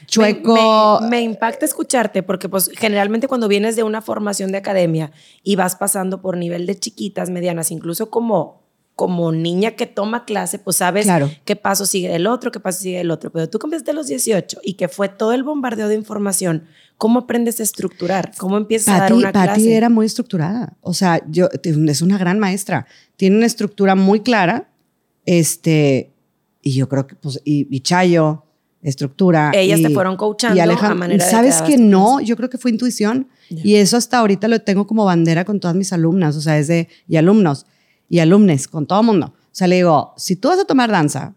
chueco. 0.08 1.00
Me, 1.02 1.10
me, 1.10 1.22
impacta 1.22 1.66
escucharte 1.66 2.24
porque 2.24 2.50
pues 2.50 2.70
generalmente 2.76 3.28
cuando 3.28 3.48
vienes 3.48 3.76
de 3.76 3.84
una 3.84 4.02
formación 4.02 4.52
de 4.52 4.58
academia 4.58 5.12
y 5.44 5.56
vas 5.56 5.76
pasando 5.76 6.22
por 6.22 6.38
nivel 6.38 6.66
de 6.66 6.78
chiquitas, 6.78 7.30
medianas, 7.30 7.72
incluso 7.72 8.10
como 8.10 8.65
como 8.96 9.32
niña 9.34 9.72
que 9.72 9.88
toma 9.88 10.24
clase, 10.24 10.58
pues 10.58 10.78
sabes 10.78 11.06
Claro. 11.06 11.30
qué 11.44 11.56
paso 11.56 11.86
sigue 11.86 12.10
del 12.10 12.28
otro, 12.28 12.52
qué 12.52 12.60
paso 12.62 12.82
sigue 12.82 13.00
del 13.00 13.12
otro. 13.12 13.32
Pero 13.32 13.50
tú 13.50 13.60
que 13.60 13.68
empezaste 13.68 13.92
a 13.92 13.94
los 13.94 14.08
18 14.08 14.60
y 14.64 14.74
que 14.74 14.88
fue 14.88 15.10
todo 15.10 15.34
el 15.34 15.44
bombardeo 15.44 15.90
de 15.90 15.96
información, 15.96 16.64
¿cómo 16.98 17.20
aprendes 17.20 17.60
a 17.60 17.64
estructurar? 17.64 18.32
¿Cómo 18.38 18.56
empiezas 18.58 18.96
a 18.96 19.00
dar 19.00 19.14
una 19.14 19.32
clase? 19.32 19.76
era 19.76 19.90
muy 19.90 20.06
estructurada. 20.06 20.78
O 20.82 20.94
sea, 20.94 21.22
yo, 21.30 21.50
es 21.64 22.02
una 22.02 22.18
gran 22.18 22.40
maestra. 22.40 22.88
Tiene 23.18 23.36
una 23.36 23.46
estructura 23.46 23.96
muy 23.96 24.22
clara. 24.22 24.70
Este, 25.26 26.14
y 26.62 26.74
yo 26.74 26.88
creo 26.88 27.06
que, 27.06 27.16
pues, 27.16 27.42
y, 27.44 27.68
y 27.70 27.80
Chayo, 27.82 28.46
estructura. 28.82 29.52
Ellas 29.54 29.80
y, 29.80 29.84
te 29.84 29.90
fueron 29.90 30.16
coachando 30.16 30.56
y 30.56 30.60
a 30.60 30.64
Alejandro, 30.64 30.96
manera 30.96 31.26
de 31.26 31.30
¿Sabes 31.32 31.62
que 31.64 31.74
que 31.74 31.78
no? 31.78 32.22
Yo 32.22 32.38
creo 32.38 32.50
que 32.50 32.58
fue 32.58 32.72
intuición. 32.72 33.28
Y 33.50 33.76
eso 33.76 33.98
hasta 33.98 34.20
ahorita 34.20 34.48
lo 34.48 34.60
tengo 34.62 34.88
como 34.88 35.06
bandera 35.06 35.44
con 35.44 35.60
todas 35.60 35.76
mis 35.76 35.92
alumnas, 35.94 36.36
o 36.36 36.42
sea, 36.42 36.58
es 36.58 36.68
de, 36.68 36.88
y 37.08 37.18
alumnos, 37.18 37.66
y 38.10 38.20
alumnes, 38.20 38.68
con 38.68 38.86
todo 38.86 39.00
el 39.02 39.06
mundo. 39.06 39.28
O 39.28 39.50
sea, 39.52 39.68
le 39.68 39.76
digo, 39.78 40.14
si 40.18 40.36
tú 40.36 40.50
vas 40.50 40.60
a 40.60 40.66
tomar 40.66 40.92
danza, 40.92 41.34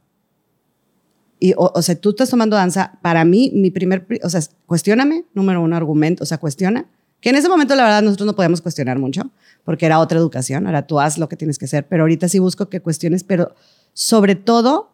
y, 1.40 1.52
o, 1.52 1.70
o 1.74 1.82
sea, 1.82 1.94
tú 1.94 2.10
estás 2.10 2.30
tomando 2.30 2.56
danza, 2.56 2.98
para 3.00 3.24
mí, 3.24 3.52
mi 3.54 3.70
primer, 3.70 4.06
pri- 4.06 4.20
o 4.24 4.28
sea, 4.28 4.40
cuestióname, 4.66 5.24
número 5.34 5.62
uno, 5.62 5.76
argumento, 5.76 6.24
o 6.24 6.26
sea, 6.26 6.38
cuestiona. 6.38 6.86
Que 7.20 7.30
en 7.30 7.36
ese 7.36 7.48
momento, 7.48 7.74
la 7.76 7.84
verdad, 7.84 8.02
nosotros 8.02 8.26
no 8.26 8.34
podíamos 8.34 8.60
cuestionar 8.60 8.98
mucho, 8.98 9.30
porque 9.64 9.86
era 9.86 9.98
otra 10.00 10.18
educación, 10.18 10.66
ahora 10.66 10.86
tú 10.86 10.98
haz 11.00 11.18
lo 11.18 11.28
que 11.28 11.36
tienes 11.36 11.58
que 11.58 11.64
hacer, 11.64 11.86
pero 11.86 12.02
ahorita 12.04 12.28
sí 12.28 12.38
busco 12.38 12.68
que 12.68 12.80
cuestiones, 12.80 13.24
pero 13.24 13.54
sobre 13.92 14.34
todo, 14.34 14.90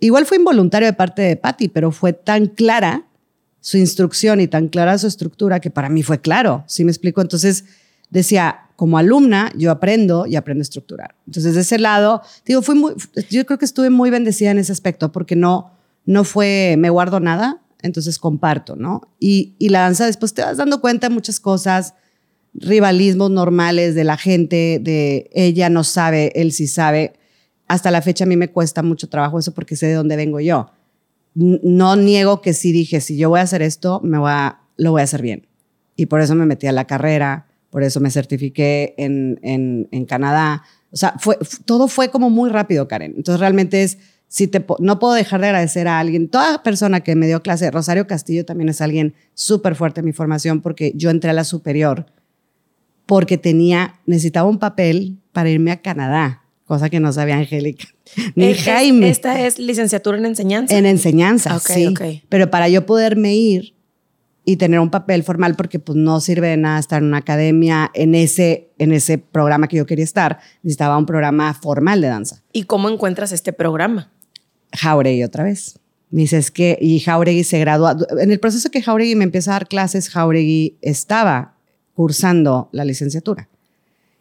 igual 0.00 0.26
fue 0.26 0.36
involuntario 0.38 0.86
de 0.86 0.92
parte 0.92 1.22
de 1.22 1.36
Patty, 1.36 1.68
pero 1.68 1.90
fue 1.92 2.12
tan 2.12 2.46
clara 2.46 3.06
su 3.60 3.76
instrucción 3.76 4.40
y 4.40 4.48
tan 4.48 4.68
clara 4.68 4.98
su 4.98 5.06
estructura 5.06 5.60
que 5.60 5.70
para 5.70 5.88
mí 5.88 6.02
fue 6.02 6.20
claro, 6.20 6.64
¿sí 6.66 6.84
me 6.84 6.90
explico? 6.90 7.20
Entonces 7.20 7.64
decía, 8.10 8.61
como 8.76 8.98
alumna, 8.98 9.52
yo 9.56 9.70
aprendo 9.70 10.26
y 10.26 10.36
aprendo 10.36 10.62
a 10.62 10.64
estructurar. 10.64 11.14
Entonces, 11.26 11.54
de 11.54 11.60
ese 11.60 11.78
lado, 11.78 12.22
digo, 12.44 12.62
fui 12.62 12.80
yo 13.30 13.46
creo 13.46 13.58
que 13.58 13.64
estuve 13.64 13.90
muy 13.90 14.10
bendecida 14.10 14.50
en 14.50 14.58
ese 14.58 14.72
aspecto 14.72 15.12
porque 15.12 15.36
no, 15.36 15.72
no 16.04 16.24
fue, 16.24 16.76
me 16.78 16.90
guardo 16.90 17.20
nada, 17.20 17.62
entonces 17.82 18.18
comparto, 18.18 18.76
¿no? 18.76 19.02
Y, 19.18 19.54
y 19.58 19.68
la 19.68 19.80
danza 19.80 20.06
después 20.06 20.34
te 20.34 20.42
vas 20.42 20.56
dando 20.56 20.80
cuenta 20.80 21.08
de 21.08 21.14
muchas 21.14 21.40
cosas, 21.40 21.94
rivalismos 22.54 23.30
normales 23.30 23.94
de 23.94 24.04
la 24.04 24.16
gente, 24.16 24.78
de 24.80 25.30
ella 25.32 25.70
no 25.70 25.84
sabe, 25.84 26.32
él 26.34 26.52
sí 26.52 26.66
sabe. 26.66 27.14
Hasta 27.68 27.90
la 27.90 28.02
fecha 28.02 28.24
a 28.24 28.26
mí 28.26 28.36
me 28.36 28.50
cuesta 28.50 28.82
mucho 28.82 29.08
trabajo 29.08 29.38
eso 29.38 29.52
porque 29.52 29.76
sé 29.76 29.86
de 29.86 29.94
dónde 29.94 30.16
vengo 30.16 30.40
yo. 30.40 30.70
No 31.34 31.96
niego 31.96 32.42
que 32.42 32.52
sí 32.52 32.72
dije, 32.72 33.00
si 33.00 33.16
yo 33.16 33.30
voy 33.30 33.40
a 33.40 33.44
hacer 33.44 33.62
esto, 33.62 34.00
me 34.02 34.18
voy 34.18 34.30
lo 34.76 34.90
voy 34.90 35.00
a 35.00 35.04
hacer 35.04 35.22
bien. 35.22 35.46
Y 35.96 36.06
por 36.06 36.20
eso 36.20 36.34
me 36.34 36.46
metí 36.46 36.66
a 36.66 36.72
la 36.72 36.86
carrera, 36.86 37.46
por 37.72 37.82
eso 37.82 37.98
me 37.98 38.10
certifiqué 38.12 38.94
en, 38.98 39.40
en, 39.42 39.88
en 39.90 40.04
Canadá. 40.04 40.62
O 40.92 40.96
sea, 40.96 41.14
fue, 41.18 41.38
todo 41.64 41.88
fue 41.88 42.10
como 42.10 42.28
muy 42.30 42.50
rápido, 42.50 42.86
Karen. 42.86 43.14
Entonces 43.16 43.40
realmente 43.40 43.82
es, 43.82 43.96
si 44.28 44.46
te, 44.46 44.64
no 44.78 44.98
puedo 44.98 45.14
dejar 45.14 45.40
de 45.40 45.46
agradecer 45.48 45.88
a 45.88 45.98
alguien. 45.98 46.28
Toda 46.28 46.62
persona 46.62 47.00
que 47.00 47.16
me 47.16 47.26
dio 47.26 47.42
clase, 47.42 47.70
Rosario 47.70 48.06
Castillo 48.06 48.44
también 48.44 48.68
es 48.68 48.80
alguien 48.82 49.14
súper 49.34 49.74
fuerte 49.74 50.00
en 50.00 50.06
mi 50.06 50.12
formación 50.12 50.60
porque 50.60 50.92
yo 50.94 51.08
entré 51.10 51.30
a 51.30 51.32
la 51.32 51.44
superior 51.44 52.06
porque 53.06 53.38
tenía, 53.38 53.94
necesitaba 54.06 54.48
un 54.48 54.58
papel 54.58 55.18
para 55.32 55.50
irme 55.50 55.70
a 55.72 55.80
Canadá, 55.82 56.42
cosa 56.66 56.88
que 56.88 57.00
no 57.00 57.12
sabía 57.12 57.36
Angélica, 57.36 57.86
ni 58.34 58.46
Es- 58.50 58.62
Jaime. 58.64 59.08
Esta 59.08 59.40
es 59.46 59.58
licenciatura 59.58 60.18
en 60.18 60.26
enseñanza. 60.26 60.76
En 60.76 60.86
enseñanza, 60.86 61.56
Ok, 61.56 61.66
sí. 61.74 61.86
ok. 61.88 62.02
Pero 62.28 62.50
para 62.50 62.68
yo 62.68 62.86
poderme 62.86 63.34
ir 63.34 63.74
y 64.44 64.56
tener 64.56 64.80
un 64.80 64.90
papel 64.90 65.22
formal, 65.22 65.54
porque 65.54 65.78
pues 65.78 65.96
no 65.96 66.20
sirve 66.20 66.48
de 66.48 66.56
nada 66.56 66.78
estar 66.78 67.00
en 67.00 67.08
una 67.08 67.18
academia 67.18 67.90
en 67.94 68.14
ese, 68.14 68.70
en 68.78 68.92
ese 68.92 69.18
programa 69.18 69.68
que 69.68 69.76
yo 69.76 69.86
quería 69.86 70.04
estar, 70.04 70.40
necesitaba 70.62 70.98
un 70.98 71.06
programa 71.06 71.54
formal 71.54 72.00
de 72.00 72.08
danza. 72.08 72.42
¿Y 72.52 72.64
cómo 72.64 72.88
encuentras 72.88 73.30
este 73.32 73.52
programa? 73.52 74.10
Jauregui 74.72 75.22
otra 75.22 75.44
vez. 75.44 75.78
Me 76.10 76.22
dice, 76.22 76.38
es 76.38 76.50
que, 76.50 76.76
y 76.80 77.00
Jauregui 77.00 77.44
se 77.44 77.58
gradúa. 77.58 77.96
En 78.20 78.30
el 78.30 78.40
proceso 78.40 78.70
que 78.70 78.82
Jauregui 78.82 79.14
me 79.14 79.24
empieza 79.24 79.52
a 79.52 79.54
dar 79.54 79.68
clases, 79.68 80.10
Jauregui 80.10 80.76
estaba 80.82 81.54
cursando 81.94 82.68
la 82.72 82.84
licenciatura. 82.84 83.48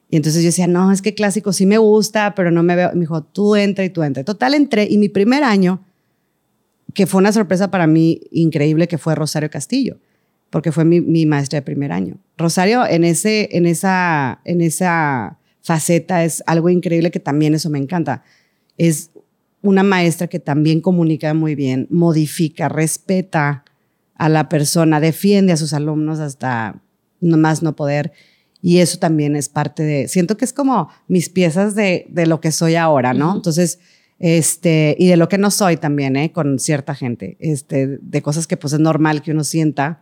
Y 0.10 0.18
entonces 0.18 0.44
yo 0.44 0.48
decía, 0.48 0.68
no, 0.68 0.92
es 0.92 1.02
que 1.02 1.14
clásico 1.16 1.54
sí 1.54 1.66
me 1.66 1.78
gusta, 1.78 2.36
pero 2.36 2.52
no 2.52 2.64
me 2.64 2.76
veo. 2.76 2.92
Me 2.94 3.02
dijo, 3.02 3.24
tú 3.24 3.56
entra 3.56 3.84
y 3.86 3.90
tú 3.90 4.04
entra. 4.04 4.24
Total, 4.24 4.54
entré. 4.54 4.88
Y 4.90 4.98
mi 4.98 5.10
primer 5.10 5.44
año, 5.44 5.84
que 6.94 7.08
fue 7.08 7.20
una 7.20 7.32
sorpresa 7.32 7.72
para 7.72 7.88
mí 7.88 8.22
increíble, 8.32 8.88
que 8.88 8.98
fue 8.98 9.16
Rosario 9.16 9.50
Castillo, 9.50 9.98
porque 10.52 10.72
fue 10.72 10.86
mi, 10.86 11.02
mi 11.02 11.26
maestra 11.26 11.58
de 11.58 11.64
primer 11.64 11.92
año. 11.92 12.18
Rosario, 12.38 12.86
en, 12.86 13.04
ese, 13.04 13.50
en, 13.54 13.66
esa, 13.66 14.42
en 14.46 14.62
esa 14.62 15.40
faceta, 15.62 16.24
es 16.24 16.44
algo 16.46 16.70
increíble 16.70 17.10
que 17.10 17.20
también 17.20 17.56
eso 17.56 17.72
me 17.72 17.80
encanta. 17.80 18.24
Es 18.78 19.10
una 19.64 19.82
maestra 19.82 20.28
que 20.28 20.40
también 20.40 20.82
comunica 20.82 21.34
muy 21.34 21.56
bien, 21.56 21.88
modifica, 21.90 22.70
respeta 22.70 23.64
a 24.16 24.30
la 24.30 24.50
persona, 24.50 25.00
defiende 25.00 25.54
a 25.54 25.58
sus 25.58 25.74
alumnos 25.74 26.20
hasta 26.20 26.82
más 27.22 27.64
no 27.64 27.76
poder. 27.76 28.12
Y 28.62 28.80
eso 28.80 29.00
también 29.00 29.36
es 29.36 29.50
parte 29.50 29.84
de, 29.84 30.08
siento 30.08 30.38
que 30.38 30.46
es 30.46 30.54
como 30.54 30.90
mis 31.08 31.30
piezas 31.30 31.76
de, 31.76 32.06
de 32.10 32.28
lo 32.28 32.42
que 32.42 32.52
soy 32.52 32.76
ahora, 32.76 33.14
¿no? 33.14 33.36
Entonces, 33.36 33.80
este, 34.20 34.96
y 35.00 35.08
de 35.08 35.18
lo 35.18 35.30
que 35.30 35.40
no 35.40 35.50
soy 35.50 35.78
también, 35.78 36.16
¿eh? 36.16 36.32
Con 36.32 36.60
cierta 36.60 36.94
gente, 36.94 37.38
este, 37.40 37.98
de 38.02 38.22
cosas 38.22 38.46
que 38.46 38.58
pues 38.58 38.74
es 38.74 38.80
normal 38.80 39.24
que 39.24 39.32
uno 39.32 39.44
sienta, 39.44 40.02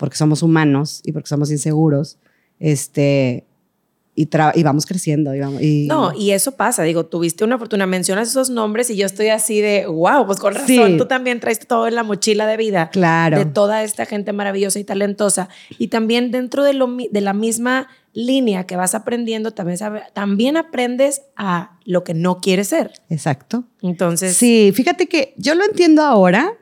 porque 0.00 0.16
somos 0.16 0.42
humanos 0.42 1.00
y 1.04 1.12
porque 1.12 1.28
somos 1.28 1.50
inseguros, 1.50 2.18
este, 2.58 3.44
y, 4.14 4.26
tra- 4.26 4.52
y 4.54 4.62
vamos 4.62 4.84
creciendo. 4.86 5.34
Y 5.34 5.40
vamos, 5.40 5.62
y, 5.62 5.86
No, 5.88 6.12
y 6.14 6.32
eso 6.32 6.52
pasa. 6.56 6.82
Digo, 6.82 7.06
tuviste 7.06 7.44
una 7.44 7.58
fortuna, 7.58 7.86
mencionas 7.86 8.28
esos 8.28 8.50
nombres 8.50 8.90
y 8.90 8.96
yo 8.96 9.06
estoy 9.06 9.28
así 9.28 9.60
de, 9.60 9.86
wow, 9.86 10.26
pues 10.26 10.38
con 10.38 10.54
razón, 10.54 10.66
Sí. 10.92 10.96
tú 10.98 11.06
también 11.06 11.38
traes 11.40 11.60
todo 11.66 11.86
en 11.86 11.94
la 11.94 12.02
mochila 12.02 12.46
de 12.46 12.56
vida 12.56 12.90
Claro. 12.90 13.38
de 13.38 13.44
toda 13.46 13.82
esta 13.82 14.06
gente 14.06 14.32
maravillosa 14.32 14.78
y 14.78 14.84
talentosa. 14.84 15.48
Y 15.78 15.88
también 15.88 16.30
dentro 16.30 16.64
de, 16.64 16.72
lo, 16.74 16.86
de 17.10 17.20
la 17.20 17.32
misma 17.32 17.88
línea 18.12 18.64
que 18.66 18.76
vas 18.76 18.94
aprendiendo, 18.94 19.52
también, 19.52 19.78
sabe- 19.78 20.02
también 20.12 20.56
aprendes 20.56 21.22
a 21.36 21.78
lo 21.84 22.04
que 22.04 22.12
no 22.14 22.40
quieres 22.40 22.68
ser. 22.68 22.90
Exacto. 23.08 23.64
Entonces, 23.82 24.36
Sí, 24.36 24.72
fíjate 24.74 25.06
que 25.06 25.34
yo 25.36 25.54
lo 25.54 25.64
entiendo 25.64 26.02
ahora. 26.02 26.54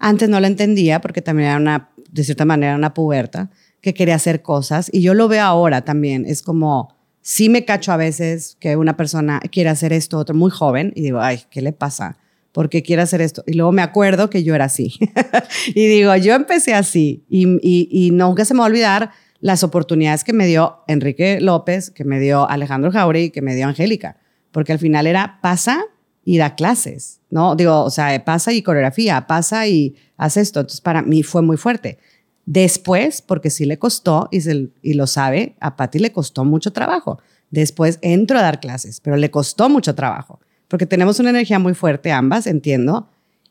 Antes 0.00 0.28
no 0.28 0.38
lo 0.40 0.46
entendía 0.46 1.00
porque 1.00 1.22
también 1.22 1.48
era 1.48 1.56
una, 1.58 1.90
de 2.10 2.24
cierta 2.24 2.44
manera, 2.44 2.74
una 2.74 2.94
puberta 2.94 3.50
que 3.80 3.94
quería 3.94 4.16
hacer 4.16 4.42
cosas. 4.42 4.90
Y 4.92 5.02
yo 5.02 5.14
lo 5.14 5.28
veo 5.28 5.42
ahora 5.42 5.82
también. 5.82 6.24
Es 6.26 6.42
como, 6.42 6.96
sí 7.20 7.48
me 7.48 7.64
cacho 7.64 7.92
a 7.92 7.96
veces 7.96 8.56
que 8.60 8.76
una 8.76 8.96
persona 8.96 9.40
quiere 9.52 9.70
hacer 9.70 9.92
esto, 9.92 10.18
otro 10.18 10.34
muy 10.34 10.50
joven, 10.50 10.92
y 10.96 11.02
digo, 11.02 11.20
ay, 11.20 11.42
¿qué 11.50 11.62
le 11.62 11.72
pasa? 11.72 12.18
¿Por 12.52 12.68
qué 12.68 12.82
quiere 12.82 13.02
hacer 13.02 13.20
esto? 13.20 13.44
Y 13.46 13.54
luego 13.54 13.72
me 13.72 13.82
acuerdo 13.82 14.30
que 14.30 14.42
yo 14.42 14.54
era 14.54 14.64
así. 14.64 14.94
y 15.74 15.86
digo, 15.86 16.14
yo 16.16 16.34
empecé 16.34 16.74
así. 16.74 17.24
Y, 17.28 17.46
y, 17.62 17.88
y 17.90 18.10
nunca 18.10 18.44
se 18.44 18.54
me 18.54 18.60
va 18.60 18.66
a 18.66 18.68
olvidar 18.68 19.10
las 19.40 19.62
oportunidades 19.62 20.24
que 20.24 20.32
me 20.32 20.46
dio 20.46 20.82
Enrique 20.88 21.40
López, 21.40 21.90
que 21.90 22.04
me 22.04 22.18
dio 22.18 22.48
Alejandro 22.48 22.90
Jauregui, 22.90 23.30
que 23.30 23.42
me 23.42 23.54
dio 23.54 23.66
Angélica. 23.66 24.16
Porque 24.50 24.72
al 24.72 24.78
final 24.78 25.06
era 25.06 25.38
pasa 25.40 25.84
y 26.30 26.36
da 26.36 26.54
clases, 26.56 27.20
¿no? 27.30 27.56
Digo, 27.56 27.82
o 27.84 27.88
sea, 27.90 28.22
pasa 28.22 28.52
y 28.52 28.60
coreografía, 28.60 29.26
pasa 29.26 29.66
y 29.66 29.94
hace 30.18 30.42
esto. 30.42 30.60
Entonces, 30.60 30.82
para 30.82 31.00
mí 31.00 31.22
fue 31.22 31.40
muy 31.40 31.56
fuerte. 31.56 31.96
Después, 32.44 33.22
porque 33.22 33.48
sí 33.48 33.64
le 33.64 33.78
costó, 33.78 34.28
y, 34.30 34.42
se- 34.42 34.68
y 34.82 34.92
lo 34.92 35.06
sabe, 35.06 35.56
a 35.58 35.74
Patti 35.76 35.98
le 35.98 36.12
costó 36.12 36.44
mucho 36.44 36.70
trabajo. 36.74 37.18
Después 37.50 37.98
entro 38.02 38.38
a 38.38 38.42
dar 38.42 38.60
clases, 38.60 39.00
pero 39.00 39.16
le 39.16 39.30
costó 39.30 39.70
mucho 39.70 39.94
trabajo, 39.94 40.38
porque 40.68 40.84
tenemos 40.84 41.18
una 41.18 41.30
energía 41.30 41.58
muy 41.58 41.72
fuerte 41.72 42.12
ambas, 42.12 42.46
entiendo, 42.46 43.08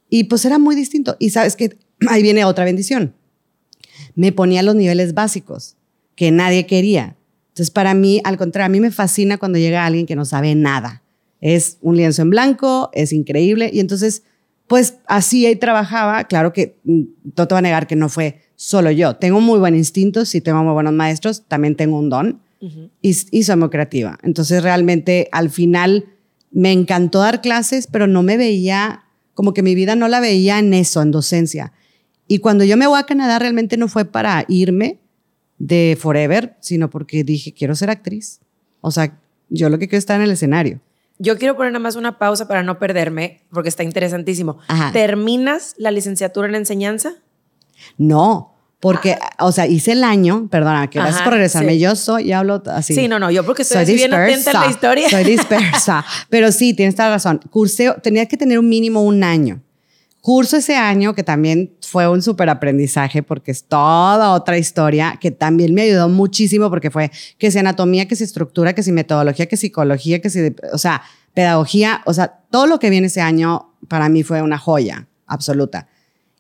y 0.08 0.26
pues 0.26 0.46
era 0.46 0.60
muy 0.60 0.76
distinto. 0.76 1.16
Y 1.18 1.32
sabes 1.32 1.56
que 1.56 1.80
ahí 2.08 2.22
viene 2.22 2.46
otra 2.46 2.64
bendición. 2.64 3.16
Me 4.14 4.32
ponía 4.32 4.62
los 4.62 4.76
niveles 4.76 5.16
básicos 5.16 5.78
que 6.14 6.30
nadie 6.30 6.68
quería. 6.68 7.16
Entonces, 7.50 7.72
para 7.72 7.96
mí, 7.96 8.22
al 8.24 8.38
contrario, 8.38 8.68
a 8.68 8.70
mí 8.70 8.80
me 8.80 8.92
fascina 8.92 9.40
cuando 9.40 9.58
llega 9.58 9.84
alguien 9.84 10.06
que 10.06 10.16
no 10.16 10.26
sabe 10.26 10.54
nada. 10.54 11.02
Es 11.42 11.78
un 11.82 11.98
lienzo 11.98 12.22
en 12.22 12.30
blanco, 12.30 12.90
es 12.94 13.14
increíble. 13.14 13.70
Y 13.72 13.80
entonces, 13.80 14.24
pues 14.68 14.96
así 15.08 15.46
ahí 15.46 15.56
trabajaba. 15.56 16.24
Claro 16.26 16.54
que 16.54 16.78
mm, 16.84 17.02
no 17.36 17.48
te 17.48 17.54
voy 17.54 17.60
a 17.60 17.62
negar 17.62 17.88
que 17.88 17.96
no 17.96 18.10
fue 18.10 18.42
solo 18.56 18.92
yo. 18.92 19.16
Tengo 19.16 19.40
muy 19.40 19.60
buen 19.60 19.76
instinto, 19.76 20.26
sí 20.26 20.42
tengo 20.42 20.64
muy 20.64 20.74
buenos 20.74 20.94
maestros, 20.94 21.44
también 21.48 21.76
tengo 21.76 21.98
un 22.00 22.10
don 22.10 22.42
y, 23.02 23.16
y 23.32 23.44
soy 23.44 23.56
muy 23.56 23.70
creativa. 23.70 24.18
Entonces, 24.24 24.64
realmente, 24.64 25.30
al 25.32 25.52
final, 25.52 26.06
me 26.52 26.72
encantó 26.72 27.20
dar 27.20 27.42
clases, 27.42 27.88
pero 27.88 28.08
no 28.08 28.24
me 28.24 28.36
veía, 28.36 29.04
como 29.36 29.54
que 29.54 29.62
mi 29.62 29.76
vida 29.76 29.96
no 29.96 30.08
la 30.08 30.20
veía 30.20 30.58
en 30.58 30.74
eso, 30.74 31.02
en 31.02 31.12
docencia. 31.12 31.72
Y 32.28 32.40
cuando 32.40 32.64
yo 32.64 32.76
me 32.76 32.88
voy 32.88 33.00
a 33.00 33.04
Canadá, 33.04 33.38
realmente 33.40 33.78
no 33.78 33.88
fue 33.88 34.06
para 34.06 34.44
irme 34.48 35.00
de 35.60 35.98
Forever, 36.00 36.56
sino 36.60 36.90
porque 36.90 37.24
dije, 37.24 37.54
quiero 37.54 37.76
ser 37.76 37.90
actriz. 37.90 38.40
O 38.82 38.92
sea, 38.92 39.20
yo 39.50 39.70
lo 39.70 39.80
que 39.80 39.88
quiero 39.88 40.00
es 40.00 40.04
estar 40.04 40.18
en 40.18 40.24
el 40.24 40.32
escenario. 40.32 40.82
Yo 41.20 41.38
quiero 41.38 41.56
poner 41.56 41.72
nada 41.72 41.82
más 41.84 41.96
una 41.96 42.18
pausa 42.20 42.48
para 42.48 42.64
no 42.64 42.80
perderme, 42.80 43.42
porque 43.52 43.70
está 43.70 43.84
interesantísimo. 43.84 44.60
Ajá. 44.68 44.92
¿Terminas 44.92 45.74
la 45.78 45.92
licenciatura 45.92 46.48
en 46.48 46.56
enseñanza? 46.56 47.14
No, 47.98 48.54
Porque, 48.80 49.18
o 49.40 49.52
sea, 49.52 49.66
hice 49.66 49.94
el 49.94 50.04
año, 50.04 50.48
perdona, 50.52 50.88
que 50.88 51.00
gracias 51.00 51.16
Ajá, 51.18 51.24
por 51.24 51.34
regresarme. 51.34 51.74
sí. 51.74 51.80
Yo 51.80 51.96
soy, 51.96 52.28
yo 52.28 52.38
hablo 52.38 52.62
así. 52.68 52.94
Sí, 52.94 53.08
no, 53.08 53.18
no, 53.18 53.32
yo 53.32 53.44
porque 53.44 53.64
estoy 53.64 53.86
soy 53.86 53.96
bien 53.96 54.14
atenta 54.14 54.52
a 54.52 54.66
la 54.66 54.70
historia. 54.70 55.10
Soy 55.10 55.24
dispersa. 55.24 56.06
Pero 56.30 56.52
sí, 56.52 56.76
tienes 56.76 56.94
toda 56.96 57.10
la 57.10 57.16
razón. 57.16 57.40
Cursé, 57.50 57.92
tenía 58.04 58.28
que 58.28 58.38
tener 58.38 58.60
un 58.60 58.70
mínimo 58.70 59.02
un 59.02 59.24
año. 59.24 59.64
Curso 60.28 60.58
ese 60.58 60.76
año, 60.76 61.16
que 61.16 61.24
también 61.24 61.72
fue 61.80 62.10
un 62.10 62.22
súper 62.22 62.50
aprendizaje, 62.50 63.24
porque 63.24 63.50
es 63.50 63.64
toda 63.64 64.34
otra 64.34 64.58
historia, 64.58 65.18
que 65.22 65.32
también 65.32 65.74
me 65.74 65.84
ayudó 65.84 66.10
muchísimo, 66.10 66.70
porque 66.70 66.92
fue 66.92 67.12
que 67.38 67.50
si 67.50 67.60
anatomía, 67.60 68.10
que 68.10 68.18
si 68.18 68.26
estructura, 68.26 68.74
que 68.74 68.84
si 68.84 68.92
metodología, 68.92 69.46
que 69.46 69.56
psicología, 69.56 70.20
que 70.20 70.30
si, 70.30 70.54
o 70.74 70.78
sea, 70.78 71.02
pedagogía, 71.34 72.02
o 72.06 72.14
sea, 72.14 72.42
todo 72.52 72.68
lo 72.68 72.78
que 72.78 72.90
viene 72.90 73.08
ese 73.08 73.22
año 73.22 73.74
para 73.88 74.10
mí 74.10 74.22
fue 74.22 74.42
una 74.42 74.58
joya 74.58 75.08
absoluta. 75.28 75.88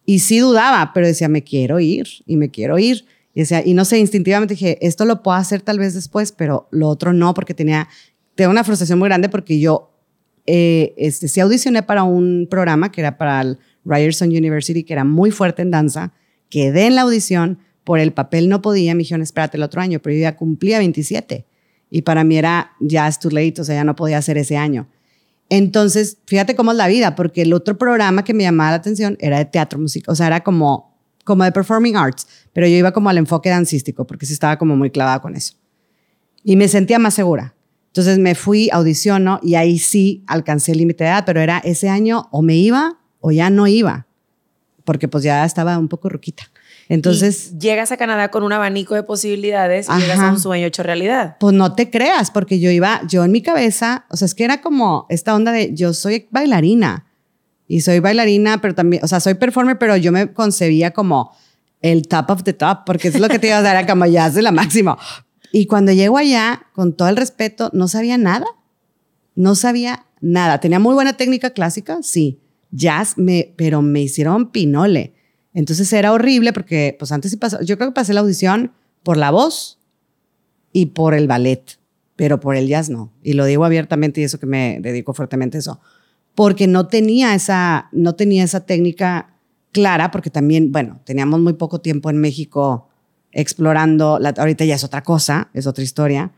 Y 0.05 0.19
sí 0.19 0.39
dudaba, 0.39 0.91
pero 0.93 1.07
decía, 1.07 1.29
me 1.29 1.45
quiero 1.45 1.79
ir 1.79 2.09
y 2.25 2.35
me 2.35 2.51
quiero 2.51 2.77
ir. 2.77 3.05
Y, 3.33 3.39
decía, 3.39 3.65
y 3.65 3.73
no 3.73 3.85
sé, 3.85 3.99
instintivamente 3.99 4.55
dije, 4.55 4.85
esto 4.85 5.05
lo 5.05 5.23
puedo 5.23 5.37
hacer 5.37 5.61
tal 5.61 5.79
vez 5.79 5.93
después, 5.93 6.33
pero 6.33 6.67
lo 6.71 6.89
otro 6.89 7.13
no, 7.13 7.33
porque 7.33 7.53
tenía, 7.53 7.87
tenía 8.35 8.49
una 8.49 8.65
frustración 8.65 8.99
muy 8.99 9.07
grande 9.07 9.29
porque 9.29 9.61
yo 9.61 9.93
eh, 10.49 10.93
este, 10.97 11.27
sí 11.27 11.41
audicioné 11.41 11.83
para 11.83 12.03
un 12.03 12.47
programa 12.49 12.89
que 12.89 13.01
era 13.01 13.17
para 13.17 13.41
el 13.41 13.59
Ryerson 13.87 14.29
University, 14.29 14.83
que 14.83 14.93
era 14.93 15.03
muy 15.03 15.31
fuerte 15.31 15.61
en 15.61 15.71
danza. 15.71 16.13
Quedé 16.49 16.87
en 16.87 16.95
la 16.95 17.01
audición, 17.01 17.59
por 17.83 17.99
el 17.99 18.11
papel 18.11 18.49
no 18.49 18.61
podía, 18.61 18.93
me 18.95 18.99
dijeron, 18.99 19.21
espérate 19.21 19.55
el 19.55 19.63
otro 19.63 19.81
año, 19.81 19.99
pero 20.01 20.13
yo 20.13 20.21
ya 20.21 20.35
cumplía 20.35 20.77
27. 20.79 21.45
Y 21.89 22.01
para 22.01 22.25
mí 22.25 22.37
era, 22.37 22.73
ya 22.81 23.07
es 23.07 23.17
too 23.17 23.29
o 23.29 23.63
sea, 23.63 23.75
ya 23.75 23.83
no 23.85 23.95
podía 23.95 24.17
hacer 24.17 24.37
ese 24.37 24.57
año. 24.57 24.89
Entonces, 25.49 26.17
fíjate 26.25 26.55
cómo 26.55 26.71
es 26.71 26.77
la 26.77 26.87
vida, 26.87 27.15
porque 27.15 27.43
el 27.43 27.53
otro 27.53 27.77
programa 27.77 28.23
que 28.25 28.33
me 28.33 28.43
llamaba 28.43 28.71
la 28.71 28.77
atención 28.77 29.15
era 29.21 29.37
de 29.37 29.45
teatro 29.45 29.79
musical, 29.79 30.11
o 30.11 30.15
sea, 30.15 30.27
era 30.27 30.43
como, 30.43 30.97
como 31.23 31.45
de 31.45 31.53
performing 31.53 31.95
arts, 31.95 32.27
pero 32.51 32.67
yo 32.67 32.75
iba 32.75 32.91
como 32.91 33.09
al 33.09 33.17
enfoque 33.17 33.49
dancístico, 33.49 34.05
porque 34.05 34.25
sí 34.25 34.33
estaba 34.33 34.57
como 34.57 34.75
muy 34.75 34.91
clavada 34.91 35.21
con 35.21 35.35
eso. 35.35 35.53
Y 36.43 36.57
me 36.57 36.67
sentía 36.67 36.99
más 36.99 37.13
segura. 37.13 37.55
Entonces 37.87 38.19
me 38.19 38.35
fui, 38.35 38.69
audiciono 38.71 39.39
y 39.41 39.55
ahí 39.55 39.79
sí 39.79 40.23
alcancé 40.27 40.73
el 40.73 40.79
límite 40.79 41.05
de 41.05 41.09
edad, 41.09 41.23
pero 41.25 41.39
era 41.39 41.59
ese 41.59 41.87
año 41.87 42.27
o 42.31 42.41
me 42.41 42.55
iba 42.55 42.99
o 43.19 43.31
ya 43.31 43.49
no 43.49 43.67
iba, 43.67 44.07
porque 44.83 45.07
pues 45.07 45.23
ya 45.23 45.45
estaba 45.45 45.77
un 45.77 45.87
poco 45.87 46.09
ruquita. 46.09 46.43
Entonces, 46.89 47.51
Y 47.53 47.59
llegas 47.59 47.91
a 47.91 47.97
Canadá 47.97 48.31
con 48.31 48.43
un 48.43 48.53
abanico 48.53 48.95
de 48.95 49.03
posibilidades 49.03 49.87
y 49.89 49.99
llegas 49.99 50.19
a 50.19 50.31
un 50.31 50.39
sueño 50.39 50.67
hecho 50.67 50.83
realidad. 50.83 51.35
pues 51.39 51.53
no 51.53 51.73
te 51.75 51.89
creas, 51.89 52.31
porque 52.31 52.59
yo 52.59 52.71
iba, 52.71 53.01
yo 53.07 53.25
en 53.25 53.31
mi 53.31 53.41
cabeza, 53.41 54.05
o 54.09 54.15
sea, 54.15 54.25
es 54.25 54.33
que 54.33 54.45
era 54.45 54.61
como 54.61 55.05
esta 55.09 55.35
onda 55.35 55.51
de 55.51 55.73
yo 55.73 55.93
soy 55.93 56.27
bailarina 56.31 57.05
y 57.67 57.81
soy 57.81 57.99
bailarina, 57.99 58.61
pero 58.61 58.73
también, 58.73 59.03
o 59.03 59.07
sea, 59.07 59.19
soy 59.19 59.33
performer, 59.33 59.77
pero 59.77 59.97
yo 59.97 60.13
me 60.13 60.31
concebía 60.31 60.91
como 60.91 61.35
el 61.81 62.07
top 62.07 62.29
of 62.29 62.43
the 62.43 62.53
top, 62.53 62.85
porque 62.85 63.09
es 63.09 63.19
lo 63.19 63.27
que 63.27 63.39
te 63.39 63.47
iba 63.47 63.57
a 63.57 63.61
dar, 63.61 63.75
era 63.75 63.87
como 63.91 64.05
ya 64.05 64.29
de 64.29 64.41
la 64.41 64.51
máxima. 64.53 64.97
Y 65.51 65.65
cuando 65.65 65.91
llego 65.91 66.17
allá, 66.17 66.67
con 66.73 66.93
todo 66.93 67.09
el 67.09 67.17
respeto, 67.17 67.69
no 67.73 67.87
sabía 67.87 68.17
nada. 68.17 68.45
No 69.35 69.55
sabía 69.55 70.05
nada. 70.19 70.59
Tenía 70.59 70.79
muy 70.79 70.93
buena 70.93 71.13
técnica 71.13 71.51
clásica, 71.51 71.99
sí. 72.01 72.39
Jazz, 72.77 73.17
me, 73.17 73.53
pero 73.57 73.81
me 73.81 74.01
hicieron 74.01 74.51
pinole. 74.51 75.13
Entonces 75.53 75.91
era 75.91 76.13
horrible 76.13 76.53
porque, 76.53 76.95
pues 76.97 77.11
antes 77.11 77.31
sí 77.31 77.37
pasó. 77.37 77.61
Yo 77.61 77.77
creo 77.77 77.89
que 77.89 77.95
pasé 77.95 78.13
la 78.13 78.21
audición 78.21 78.73
por 79.03 79.17
la 79.17 79.31
voz 79.31 79.79
y 80.71 80.87
por 80.87 81.13
el 81.13 81.27
ballet, 81.27 81.79
pero 82.15 82.39
por 82.39 82.55
el 82.55 82.67
jazz 82.67 82.89
no. 82.89 83.11
Y 83.23 83.33
lo 83.33 83.45
digo 83.45 83.65
abiertamente 83.65 84.21
y 84.21 84.25
eso 84.25 84.39
que 84.39 84.45
me 84.45 84.79
dedico 84.81 85.13
fuertemente 85.13 85.57
a 85.57 85.59
eso. 85.59 85.79
Porque 86.35 86.67
no 86.67 86.87
tenía 86.87 87.33
esa, 87.33 87.89
no 87.91 88.13
tenía 88.15 88.43
esa 88.43 88.65
técnica 88.65 89.33
clara, 89.71 90.11
porque 90.11 90.29
también, 90.29 90.71
bueno, 90.71 91.01
teníamos 91.03 91.39
muy 91.39 91.53
poco 91.53 91.81
tiempo 91.81 92.09
en 92.09 92.17
México 92.17 92.89
explorando, 93.31 94.19
la, 94.19 94.29
ahorita 94.29 94.65
ya 94.65 94.75
es 94.75 94.83
otra 94.83 95.03
cosa, 95.03 95.49
es 95.53 95.67
otra 95.67 95.83
historia, 95.83 96.31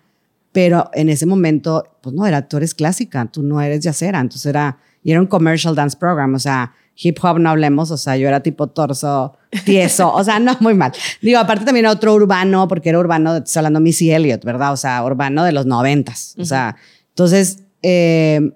pero 0.52 0.90
en 0.94 1.10
ese 1.10 1.26
momento, 1.26 1.84
pues 2.02 2.16
no, 2.16 2.26
era, 2.26 2.48
tú 2.48 2.58
eres 2.58 2.74
clásica, 2.74 3.26
tú 3.26 3.44
no 3.44 3.62
eres 3.62 3.82
yacera, 3.82 4.20
entonces 4.20 4.48
era, 4.48 4.80
y 5.04 5.12
era 5.12 5.20
un 5.22 5.28
commercial 5.28 5.76
dance 5.76 5.98
program, 5.98 6.34
o 6.36 6.40
sea, 6.40 6.74
hip 7.02 7.18
hop 7.24 7.40
no 7.40 7.50
hablemos, 7.50 7.92
o 7.92 7.98
sea, 7.98 8.18
yo 8.18 8.28
era 8.28 8.42
tipo 8.42 8.68
torso 8.68 9.38
tieso, 9.64 10.14
o 10.14 10.24
sea, 10.24 10.40
no, 10.40 10.58
muy 10.60 10.74
mal. 10.74 10.92
Digo, 11.22 11.40
aparte 11.40 11.64
también 11.66 11.86
era 11.86 11.94
otro 11.94 12.14
urbano, 12.14 12.68
porque 12.68 12.90
era 12.90 13.00
urbano, 13.00 13.38
estoy 13.38 13.60
hablando 13.60 13.80
Missy 13.80 14.12
Elliott, 14.12 14.44
¿verdad? 14.44 14.74
O 14.74 14.78
sea, 14.78 15.04
urbano 15.06 15.44
de 15.46 15.52
los 15.54 15.66
noventas, 15.66 16.36
o 16.38 16.46
sea, 16.46 16.76
entonces, 17.10 17.64
eh, 17.82 18.52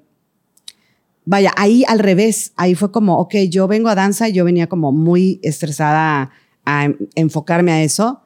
vaya, 1.25 1.51
ahí 1.56 1.84
al 1.88 1.99
revés, 1.99 2.51
ahí 2.58 2.75
fue 2.75 2.91
como, 2.91 3.17
ok, 3.19 3.36
yo 3.49 3.67
vengo 3.67 3.89
a 3.89 3.95
danza 3.95 4.27
y 4.29 4.34
yo 4.34 4.43
venía 4.45 4.67
como 4.67 4.91
muy 4.91 5.39
estresada 5.43 6.32
a 6.65 6.86
en- 6.86 6.97
enfocarme 7.15 7.71
a 7.71 7.82
eso 7.84 8.21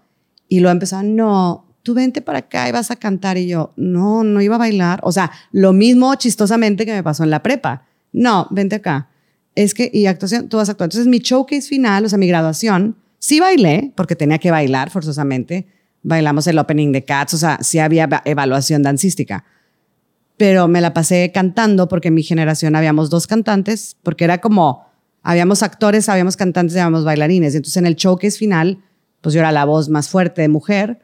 y 0.48 0.60
lo 0.62 0.70
empezaron, 0.70 1.16
no, 1.16 1.66
tú 1.84 1.94
vente 1.94 2.22
para 2.22 2.40
acá 2.40 2.68
y 2.68 2.72
vas 2.72 2.90
a 2.92 2.96
cantar 2.96 3.38
y 3.38 3.48
yo, 3.48 3.74
no, 3.78 4.24
no 4.24 4.42
iba 4.42 4.56
a 4.56 4.60
bailar, 4.60 5.00
o 5.04 5.12
sea, 5.12 5.32
lo 5.52 5.74
mismo 5.74 6.16
chistosamente 6.16 6.86
que 6.86 6.94
me 6.94 7.04
pasó 7.04 7.24
en 7.24 7.30
la 7.30 7.44
prepa, 7.44 7.84
no, 8.14 8.48
vente 8.52 8.76
acá, 8.78 9.10
es 9.56 9.74
que, 9.74 9.90
y 9.94 10.06
actuación, 10.06 10.50
tú 10.50 10.58
vas 10.58 10.70
a 10.70 10.74
actuar. 10.74 10.88
Entonces 10.88 11.08
mi 11.08 11.20
showcase 11.20 11.68
final, 11.68 12.06
o 12.06 12.10
sea, 12.10 12.18
mi 12.18 12.28
graduación, 12.28 12.96
sí 13.20 13.40
bailé, 13.40 13.92
porque 13.96 14.16
tenía 14.16 14.38
que 14.38 14.52
bailar 14.52 14.90
forzosamente, 14.90 15.68
bailamos 16.04 16.46
el 16.48 16.60
opening 16.60 16.92
de 16.92 17.04
Cats, 17.04 17.34
o 17.34 17.38
sea, 17.38 17.58
sí 17.62 17.80
había 17.80 18.04
eva- 18.06 18.22
evaluación 18.26 18.84
dancística 18.84 19.44
pero 20.38 20.68
me 20.68 20.82
la 20.82 20.94
pasé 20.94 21.32
cantando 21.34 21.88
porque 21.88 22.10
en 22.10 22.14
mi 22.14 22.22
generación 22.22 22.76
habíamos 22.76 23.10
dos 23.10 23.26
cantantes, 23.26 23.98
porque 24.04 24.24
era 24.24 24.38
como, 24.40 24.86
habíamos 25.24 25.64
actores, 25.64 26.10
habíamos 26.10 26.38
cantantes, 26.38 26.76
y 26.76 26.80
habíamos 26.80 27.04
bailarines. 27.04 27.56
Y 27.56 27.58
entonces 27.58 27.78
en 27.78 27.88
el 27.88 27.96
showcase 27.96 28.38
final, 28.38 28.84
pues 29.22 29.34
yo 29.34 29.40
era 29.40 29.52
la 29.52 29.66
voz 29.66 29.90
más 29.90 30.10
fuerte 30.10 30.44
de 30.44 30.48
mujer 30.48 31.00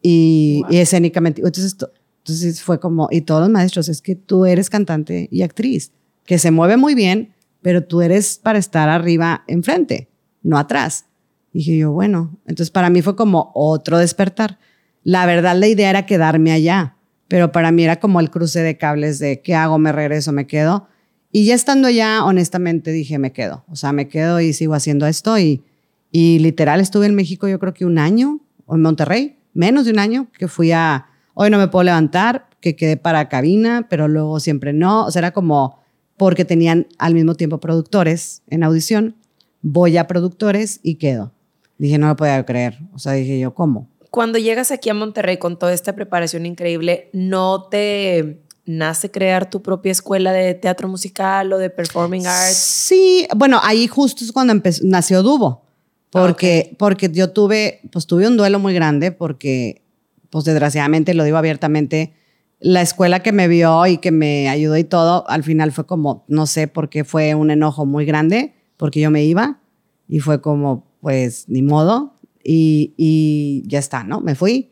y, 0.00 0.62
y 0.70 0.76
escénicamente. 0.76 1.42
Entonces, 1.44 1.76
to- 1.76 1.90
entonces 2.18 2.62
fue 2.62 2.78
como, 2.78 3.08
y 3.10 3.22
todos 3.22 3.40
los 3.40 3.50
maestros, 3.50 3.88
es 3.88 4.00
que 4.00 4.14
tú 4.14 4.46
eres 4.46 4.70
cantante 4.70 5.28
y 5.32 5.42
actriz, 5.42 5.90
que 6.28 6.38
se 6.38 6.50
mueve 6.50 6.76
muy 6.76 6.94
bien, 6.94 7.32
pero 7.62 7.84
tú 7.84 8.02
eres 8.02 8.36
para 8.36 8.58
estar 8.58 8.90
arriba 8.90 9.44
enfrente, 9.46 10.10
no 10.42 10.58
atrás. 10.58 11.06
Dije 11.54 11.78
yo, 11.78 11.90
bueno, 11.92 12.38
entonces 12.46 12.70
para 12.70 12.90
mí 12.90 13.00
fue 13.00 13.16
como 13.16 13.50
otro 13.54 13.96
despertar. 13.96 14.58
La 15.02 15.24
verdad, 15.24 15.56
la 15.56 15.68
idea 15.68 15.88
era 15.88 16.04
quedarme 16.04 16.52
allá, 16.52 16.96
pero 17.28 17.50
para 17.50 17.72
mí 17.72 17.82
era 17.82 17.98
como 17.98 18.20
el 18.20 18.28
cruce 18.28 18.60
de 18.60 18.76
cables 18.76 19.18
de 19.18 19.40
qué 19.40 19.54
hago, 19.54 19.78
me 19.78 19.90
regreso, 19.90 20.32
me 20.32 20.46
quedo. 20.46 20.86
Y 21.32 21.46
ya 21.46 21.54
estando 21.54 21.88
allá, 21.88 22.22
honestamente 22.22 22.92
dije, 22.92 23.18
me 23.18 23.32
quedo. 23.32 23.64
O 23.66 23.74
sea, 23.74 23.94
me 23.94 24.06
quedo 24.08 24.38
y 24.38 24.52
sigo 24.52 24.74
haciendo 24.74 25.06
esto. 25.06 25.38
Y, 25.38 25.64
y 26.12 26.40
literal 26.40 26.82
estuve 26.82 27.06
en 27.06 27.14
México 27.14 27.48
yo 27.48 27.58
creo 27.58 27.72
que 27.72 27.86
un 27.86 27.98
año, 27.98 28.40
o 28.66 28.74
en 28.74 28.82
Monterrey, 28.82 29.38
menos 29.54 29.86
de 29.86 29.92
un 29.92 29.98
año, 29.98 30.28
que 30.38 30.46
fui 30.46 30.72
a, 30.72 31.06
hoy 31.32 31.48
no 31.48 31.56
me 31.56 31.68
puedo 31.68 31.84
levantar, 31.84 32.50
que 32.60 32.76
quedé 32.76 32.98
para 32.98 33.30
cabina, 33.30 33.86
pero 33.88 34.08
luego 34.08 34.40
siempre 34.40 34.74
no. 34.74 35.06
O 35.06 35.10
sea, 35.10 35.20
era 35.20 35.30
como, 35.30 35.77
porque 36.18 36.44
tenían 36.44 36.86
al 36.98 37.14
mismo 37.14 37.34
tiempo 37.34 37.58
productores 37.60 38.42
en 38.50 38.64
audición, 38.64 39.16
voy 39.62 39.96
a 39.96 40.06
productores 40.06 40.80
y 40.82 40.96
quedo. 40.96 41.32
Dije, 41.78 41.96
no 41.96 42.08
lo 42.08 42.16
podía 42.16 42.44
creer. 42.44 42.78
O 42.92 42.98
sea, 42.98 43.12
dije 43.12 43.38
yo, 43.38 43.54
¿cómo? 43.54 43.88
Cuando 44.10 44.38
llegas 44.38 44.70
aquí 44.70 44.90
a 44.90 44.94
Monterrey 44.94 45.38
con 45.38 45.58
toda 45.58 45.72
esta 45.72 45.94
preparación 45.94 46.44
increíble, 46.44 47.08
¿no 47.12 47.68
te 47.70 48.42
nace 48.64 49.10
crear 49.10 49.48
tu 49.48 49.62
propia 49.62 49.92
escuela 49.92 50.32
de 50.32 50.54
teatro 50.54 50.88
musical 50.88 51.52
o 51.52 51.58
de 51.58 51.70
performing 51.70 52.26
arts? 52.26 52.56
Sí, 52.56 53.26
bueno, 53.36 53.60
ahí 53.62 53.86
justo 53.86 54.24
es 54.24 54.32
cuando 54.32 54.52
empezó, 54.52 54.82
nació 54.84 55.22
Dubo, 55.22 55.64
porque, 56.10 56.74
porque 56.78 57.10
yo 57.10 57.30
tuve, 57.30 57.80
pues 57.92 58.06
tuve 58.06 58.26
un 58.26 58.36
duelo 58.36 58.58
muy 58.58 58.74
grande 58.74 59.12
porque, 59.12 59.82
pues 60.30 60.44
desgraciadamente, 60.44 61.14
lo 61.14 61.24
digo 61.24 61.36
abiertamente, 61.36 62.14
la 62.60 62.82
escuela 62.82 63.20
que 63.20 63.32
me 63.32 63.48
vio 63.48 63.86
y 63.86 63.98
que 63.98 64.10
me 64.10 64.48
ayudó 64.48 64.76
y 64.76 64.84
todo, 64.84 65.28
al 65.28 65.44
final 65.44 65.72
fue 65.72 65.86
como, 65.86 66.24
no 66.28 66.46
sé 66.46 66.68
por 66.68 66.88
qué 66.88 67.04
fue 67.04 67.34
un 67.34 67.50
enojo 67.50 67.86
muy 67.86 68.04
grande, 68.04 68.54
porque 68.76 69.00
yo 69.00 69.10
me 69.10 69.24
iba 69.24 69.60
y 70.08 70.20
fue 70.20 70.40
como, 70.40 70.86
pues, 71.00 71.44
ni 71.48 71.62
modo, 71.62 72.14
y, 72.42 72.94
y 72.96 73.62
ya 73.66 73.78
está, 73.78 74.04
¿no? 74.04 74.20
Me 74.20 74.34
fui, 74.34 74.70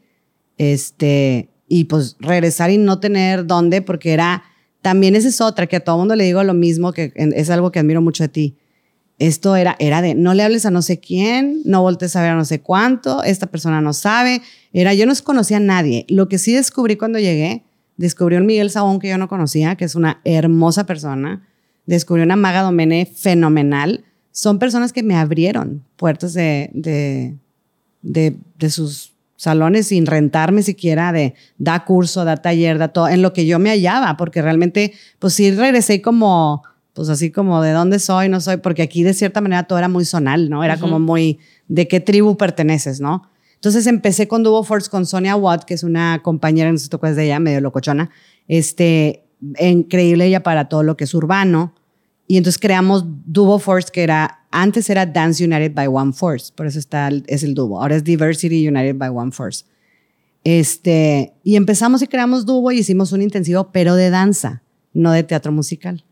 este, 0.59 1.51
y 1.68 1.85
pues 1.85 2.16
regresar 2.20 2.70
y 2.70 2.79
no 2.79 3.01
tener 3.01 3.46
dónde, 3.46 3.83
porque 3.83 4.12
era, 4.12 4.42
también 4.83 5.14
esa 5.14 5.29
es 5.29 5.40
otra, 5.40 5.66
que 5.66 5.77
a 5.77 5.81
todo 5.81 5.99
mundo 5.99 6.16
le 6.16 6.25
digo 6.25 6.42
lo 6.42 6.55
mismo, 6.55 6.92
que 6.92 7.12
es 7.14 7.51
algo 7.51 7.70
que 7.70 7.79
admiro 7.79 8.01
mucho 8.01 8.25
de 8.25 8.29
ti. 8.29 8.57
Esto 9.18 9.57
era, 9.57 9.77
era 9.79 10.03
de, 10.03 10.14
no 10.14 10.35
le 10.35 10.42
hables 10.42 10.66
a 10.66 10.70
no 10.70 10.83
sé 10.83 11.01
quién, 11.01 11.62
no 11.64 11.83
voltees 11.83 12.14
a 12.16 12.22
ver 12.22 12.33
a 12.33 12.35
no 12.37 12.44
sé 12.44 12.61
cuánto, 12.61 13.22
esta 13.22 13.46
persona 13.46 13.81
no 13.81 13.94
sabe. 13.94 14.42
Era, 14.72 14.92
yo 14.92 15.07
no 15.07 15.14
conocía 15.25 15.57
a 15.57 15.61
nadie. 15.61 16.05
Lo 16.09 16.29
que 16.29 16.37
sí 16.37 16.53
descubrí 16.53 16.96
cuando 16.96 17.18
llegué, 17.18 17.64
descubrí 17.96 18.37
a 18.37 18.40
un 18.40 18.46
Miguel 18.46 18.70
Sabón 18.70 18.98
que 18.98 19.09
yo 19.09 19.18
no 19.18 19.28
conocía, 19.28 19.76
que 19.76 19.85
es 19.85 19.94
una 19.94 20.20
hermosa 20.24 20.85
persona. 20.85 21.46
Descubrí 21.87 22.22
una 22.22 22.37
Maga 22.37 22.62
Domene 22.62 23.06
fenomenal. 23.06 24.04
Son 24.32 24.59
personas 24.59 24.92
que 24.92 25.02
me 25.02 25.16
abrieron 25.16 25.85
puertas 25.96 26.35
de, 26.35 26.70
de, 26.74 27.37
de, 28.02 28.37
de 28.59 28.70
sus 28.70 29.12
salones 29.37 29.88
sin 29.88 30.06
rentarme 30.06 30.62
siquiera 30.62 31.12
de 31.12 31.35
da 31.59 31.85
curso, 31.85 32.24
da 32.24 32.37
taller, 32.37 32.78
da 32.78 32.88
todo, 32.88 33.09
en 33.09 33.22
lo 33.22 33.32
que 33.32 33.46
yo 33.46 33.59
me 33.59 33.70
hallaba, 33.70 34.16
porque 34.16 34.42
realmente, 34.42 34.92
pues 35.18 35.35
sí 35.35 35.50
regresé 35.50 36.02
como 36.02 36.62
pues 36.96 37.11
así 37.11 37.30
como 37.30 37.61
de 37.61 37.72
dónde 37.72 37.98
soy, 37.98 38.30
no 38.30 38.40
soy, 38.40 38.56
porque 38.56 38.80
aquí 38.80 39.02
de 39.02 39.12
cierta 39.12 39.42
manera 39.42 39.64
todo 39.64 39.78
era 39.78 39.88
muy 39.88 40.06
zonal, 40.06 40.48
¿no? 40.48 40.64
Era 40.64 40.78
como 40.78 40.98
muy 40.98 41.38
de 41.68 41.87
qué 41.88 42.00
tribu 42.00 42.38
perteneces, 42.38 43.02
¿no? 43.02 43.28
Entonces 43.57 43.87
empecé 43.87 44.29
con 44.29 44.42
Duo 44.42 44.62
Force 44.62 44.88
con 44.88 45.07
Sonia 45.07 45.35
Watt, 45.37 45.64
que 45.64 45.75
es 45.75 45.83
una 45.83 46.21
compañera, 46.23 46.71
no 46.71 46.79
sé 46.79 46.88
si 46.90 47.14
de 47.14 47.25
ella, 47.25 47.40
medio 47.40 47.61
locochona, 47.61 48.11
este, 48.49 49.25
increíble 49.61 50.27
ella 50.27 50.42
para 50.42 50.69
todo 50.69 50.83
lo 50.83 50.97
que 50.97 51.05
es 51.05 51.14
urbano. 51.14 51.75
Y 52.29 52.37
entonces 52.37 52.61
creamos 52.61 53.05
Duo 53.25 53.59
Force, 53.59 53.90
que 53.92 54.03
era, 54.03 54.47
antes 54.51 54.90
era 54.90 55.07
Dance 55.07 55.45
United 55.45 55.73
by 55.75 55.87
One 55.87 56.12
Force, 56.12 56.53
por 56.55 56.66
eso 56.66 56.79
está, 56.79 57.09
es 57.27 57.42
el 57.42 57.55
Duo. 57.55 57.81
Ahora 57.81 57.97
es 57.97 58.05
Diversity 58.05 58.69
United 58.69 58.97
by 58.97 59.11
One 59.11 59.33
Force. 59.33 59.64
Este, 60.45 61.35
y 61.42 61.57
empezamos 61.57 62.03
y 62.03 62.07
creamos 62.07 62.47
Duo 62.47 62.71
y 62.73 62.79
hicimos 62.79 63.12
un 63.12 63.23
intensivo, 63.23 63.71
pero 63.73 63.95
de 63.95 64.11
danza, 64.11 64.62
no 64.92 65.12
de 65.12 65.23
teatro 65.23 65.51
musical. 65.53 66.05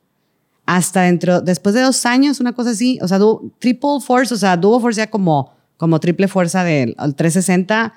Hasta 0.67 1.03
dentro, 1.03 1.41
después 1.41 1.75
de 1.75 1.83
dos 1.83 2.07
años, 2.07 2.41
una 2.41 2.53
cosa 2.53 2.71
así, 2.71 2.99
o 3.03 3.09
sea, 3.09 3.19
Triple 3.59 4.01
Force, 4.05 4.33
o 4.33 4.37
sea, 4.37 4.57
Duo 4.57 4.81
Force 4.81 4.99
ya 4.99 5.11
como, 5.11 5.54
como 5.85 6.01
triple 6.01 6.29
fuerza 6.29 6.65
del 6.65 6.95
360, 6.97 7.93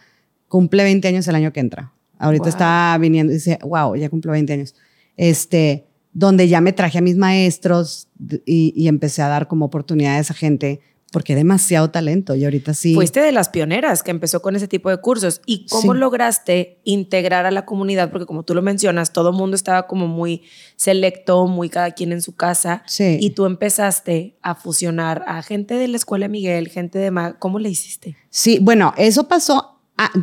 cumple 0.50 0.84
20 0.84 1.08
años 1.08 1.26
el 1.30 1.36
año 1.36 1.54
que 1.54 1.62
entra. 1.62 1.94
Ahorita 2.20 2.50
está 2.50 2.98
viniendo 3.00 3.32
y 3.32 3.36
dice, 3.36 3.60
wow, 3.64 3.96
ya 3.96 4.10
cumple 4.10 4.34
20 4.34 4.52
años. 4.52 4.76
Este, 5.16 5.86
donde 6.12 6.50
ya 6.50 6.60
me 6.60 6.74
traje 6.74 6.98
a 6.98 7.02
mis 7.02 7.16
maestros 7.16 8.10
y, 8.46 8.90
empecé 8.90 9.22
a 9.22 9.30
dar 9.30 9.48
como 9.48 9.64
oportunidades 9.64 10.30
a 10.32 10.34
gente 10.34 10.82
porque 11.12 11.36
demasiado 11.36 11.90
talento 11.90 12.36
y 12.36 12.44
ahorita 12.44 12.74
sí. 12.74 12.94
Fuiste 12.94 13.22
de 13.22 13.32
las 13.32 13.50
pioneras 13.50 14.04
que 14.04 14.12
empezó 14.12 14.42
con 14.42 14.56
ese 14.56 14.68
tipo 14.68 14.90
de 14.90 14.98
cursos. 14.98 15.42
¿Y 15.46 15.66
cómo 15.68 15.94
lograste 15.94 16.80
integrar 16.84 17.46
a 17.46 17.52
la 17.52 17.66
comunidad? 17.66 18.12
Porque 18.12 18.26
como 18.26 18.44
tú 18.44 18.54
lo 18.54 18.62
mencionas, 18.62 19.14
todo 19.14 19.30
el 19.30 19.36
mundo 19.36 19.56
estaba 19.56 19.88
como 19.88 20.08
muy 20.08 20.44
selecto, 20.76 21.48
muy 21.48 21.70
cada 21.70 21.92
quien 21.92 22.12
en 22.12 22.22
su 22.22 22.36
casa. 22.36 22.84
Sí. 22.88 23.18
Y 23.22 23.32
tú 23.32 23.46
empezaste 23.46 24.38
a 24.42 24.56
fusionar 24.56 25.24
a 25.28 25.42
gente 25.44 25.76
de 25.76 25.88
la 25.88 25.98
Escuela 25.98 26.28
Miguel, 26.28 26.68
gente 26.68 27.00
de... 27.00 27.36
¿Cómo 27.40 27.60
le 27.60 27.70
hiciste? 27.70 28.18
Sí, 28.30 28.60
bueno, 28.62 28.94
eso 28.98 29.30
pasó, 29.30 29.80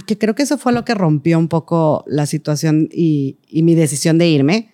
que 0.06 0.18
creo 0.18 0.34
que 0.34 0.42
eso 0.42 0.58
fue 0.58 0.72
lo 0.72 0.84
que 0.84 0.94
rompió 0.94 1.38
un 1.38 1.48
poco 1.48 2.04
la 2.06 2.26
situación 2.26 2.88
y, 2.92 3.38
y 3.48 3.62
mi 3.62 3.74
decisión 3.74 4.18
de 4.18 4.28
irme 4.28 4.73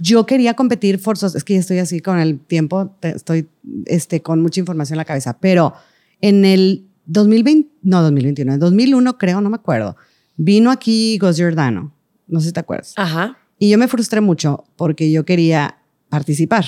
yo 0.00 0.26
quería 0.26 0.54
competir 0.54 0.98
forzos, 0.98 1.34
es 1.34 1.44
que 1.44 1.54
ya 1.54 1.60
estoy 1.60 1.78
así 1.78 2.00
con 2.00 2.18
el 2.18 2.38
tiempo, 2.40 2.96
estoy 3.02 3.48
este, 3.86 4.22
con 4.22 4.40
mucha 4.40 4.60
información 4.60 4.94
en 4.94 4.98
la 4.98 5.04
cabeza, 5.04 5.38
pero 5.38 5.74
en 6.20 6.44
el 6.44 6.86
2020, 7.06 7.70
no 7.82 8.02
2021, 8.02 8.54
en 8.54 8.60
2001 8.60 9.18
creo, 9.18 9.40
no 9.40 9.50
me 9.50 9.56
acuerdo, 9.56 9.96
vino 10.36 10.70
aquí 10.70 11.18
Gos 11.18 11.36
Giordano, 11.36 11.94
no 12.26 12.40
sé 12.40 12.48
si 12.48 12.52
te 12.52 12.60
acuerdas. 12.60 12.94
Ajá. 12.96 13.38
Y 13.58 13.70
yo 13.70 13.78
me 13.78 13.88
frustré 13.88 14.20
mucho 14.20 14.64
porque 14.76 15.10
yo 15.10 15.24
quería 15.24 15.78
participar 16.08 16.64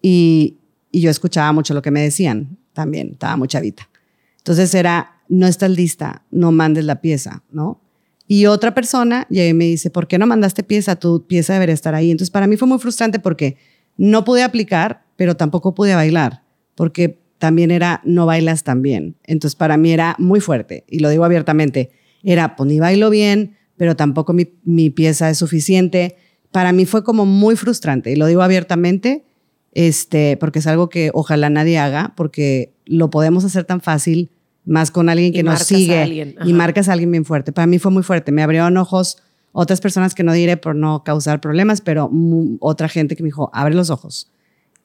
y, 0.00 0.58
y 0.90 1.00
yo 1.00 1.10
escuchaba 1.10 1.52
mucho 1.52 1.74
lo 1.74 1.82
que 1.82 1.90
me 1.90 2.02
decían 2.02 2.58
también, 2.72 3.10
estaba 3.12 3.36
mucha 3.36 3.58
chavita. 3.58 3.88
Entonces 4.38 4.74
era, 4.74 5.22
no 5.28 5.46
estás 5.46 5.70
lista, 5.70 6.24
no 6.30 6.50
mandes 6.50 6.84
la 6.84 7.00
pieza, 7.00 7.42
¿no? 7.50 7.81
Y 8.32 8.46
otra 8.46 8.72
persona 8.72 9.26
y 9.28 9.52
me 9.52 9.66
dice, 9.66 9.90
¿por 9.90 10.08
qué 10.08 10.16
no 10.16 10.26
mandaste 10.26 10.62
pieza? 10.62 10.96
Tu 10.96 11.26
pieza 11.26 11.52
debería 11.52 11.74
estar 11.74 11.94
ahí. 11.94 12.10
Entonces, 12.10 12.30
para 12.30 12.46
mí 12.46 12.56
fue 12.56 12.66
muy 12.66 12.78
frustrante 12.78 13.18
porque 13.18 13.58
no 13.98 14.24
pude 14.24 14.42
aplicar, 14.42 15.04
pero 15.16 15.36
tampoco 15.36 15.74
pude 15.74 15.94
bailar, 15.94 16.42
porque 16.74 17.20
también 17.36 17.70
era, 17.70 18.00
no 18.06 18.24
bailas 18.24 18.64
tan 18.64 18.80
bien. 18.80 19.16
Entonces, 19.24 19.54
para 19.54 19.76
mí 19.76 19.92
era 19.92 20.16
muy 20.18 20.40
fuerte, 20.40 20.86
y 20.88 21.00
lo 21.00 21.10
digo 21.10 21.26
abiertamente, 21.26 21.90
era, 22.22 22.56
pues 22.56 22.68
ni 22.68 22.80
bailo 22.80 23.10
bien, 23.10 23.58
pero 23.76 23.96
tampoco 23.96 24.32
mi, 24.32 24.48
mi 24.64 24.88
pieza 24.88 25.28
es 25.28 25.36
suficiente. 25.36 26.16
Para 26.52 26.72
mí 26.72 26.86
fue 26.86 27.04
como 27.04 27.26
muy 27.26 27.54
frustrante, 27.54 28.12
y 28.12 28.16
lo 28.16 28.24
digo 28.24 28.40
abiertamente, 28.40 29.26
este, 29.72 30.38
porque 30.38 30.60
es 30.60 30.66
algo 30.66 30.88
que 30.88 31.10
ojalá 31.12 31.50
nadie 31.50 31.78
haga, 31.78 32.14
porque 32.16 32.72
lo 32.86 33.10
podemos 33.10 33.44
hacer 33.44 33.64
tan 33.64 33.82
fácil 33.82 34.30
más 34.64 34.90
con 34.90 35.08
alguien 35.08 35.32
que 35.32 35.42
nos 35.42 35.60
sigue 35.60 36.36
y 36.44 36.52
marcas 36.52 36.88
a 36.88 36.92
alguien 36.92 37.10
bien 37.10 37.24
fuerte. 37.24 37.52
Para 37.52 37.66
mí 37.66 37.78
fue 37.78 37.90
muy 37.90 38.02
fuerte, 38.02 38.32
me 38.32 38.42
abrieron 38.42 38.76
ojos 38.76 39.18
otras 39.52 39.80
personas 39.80 40.14
que 40.14 40.22
no 40.22 40.32
diré 40.32 40.56
por 40.56 40.74
no 40.74 41.04
causar 41.04 41.40
problemas, 41.40 41.80
pero 41.80 42.10
otra 42.60 42.88
gente 42.88 43.16
que 43.16 43.22
me 43.22 43.28
dijo, 43.28 43.50
abre 43.52 43.74
los 43.74 43.90
ojos 43.90 44.30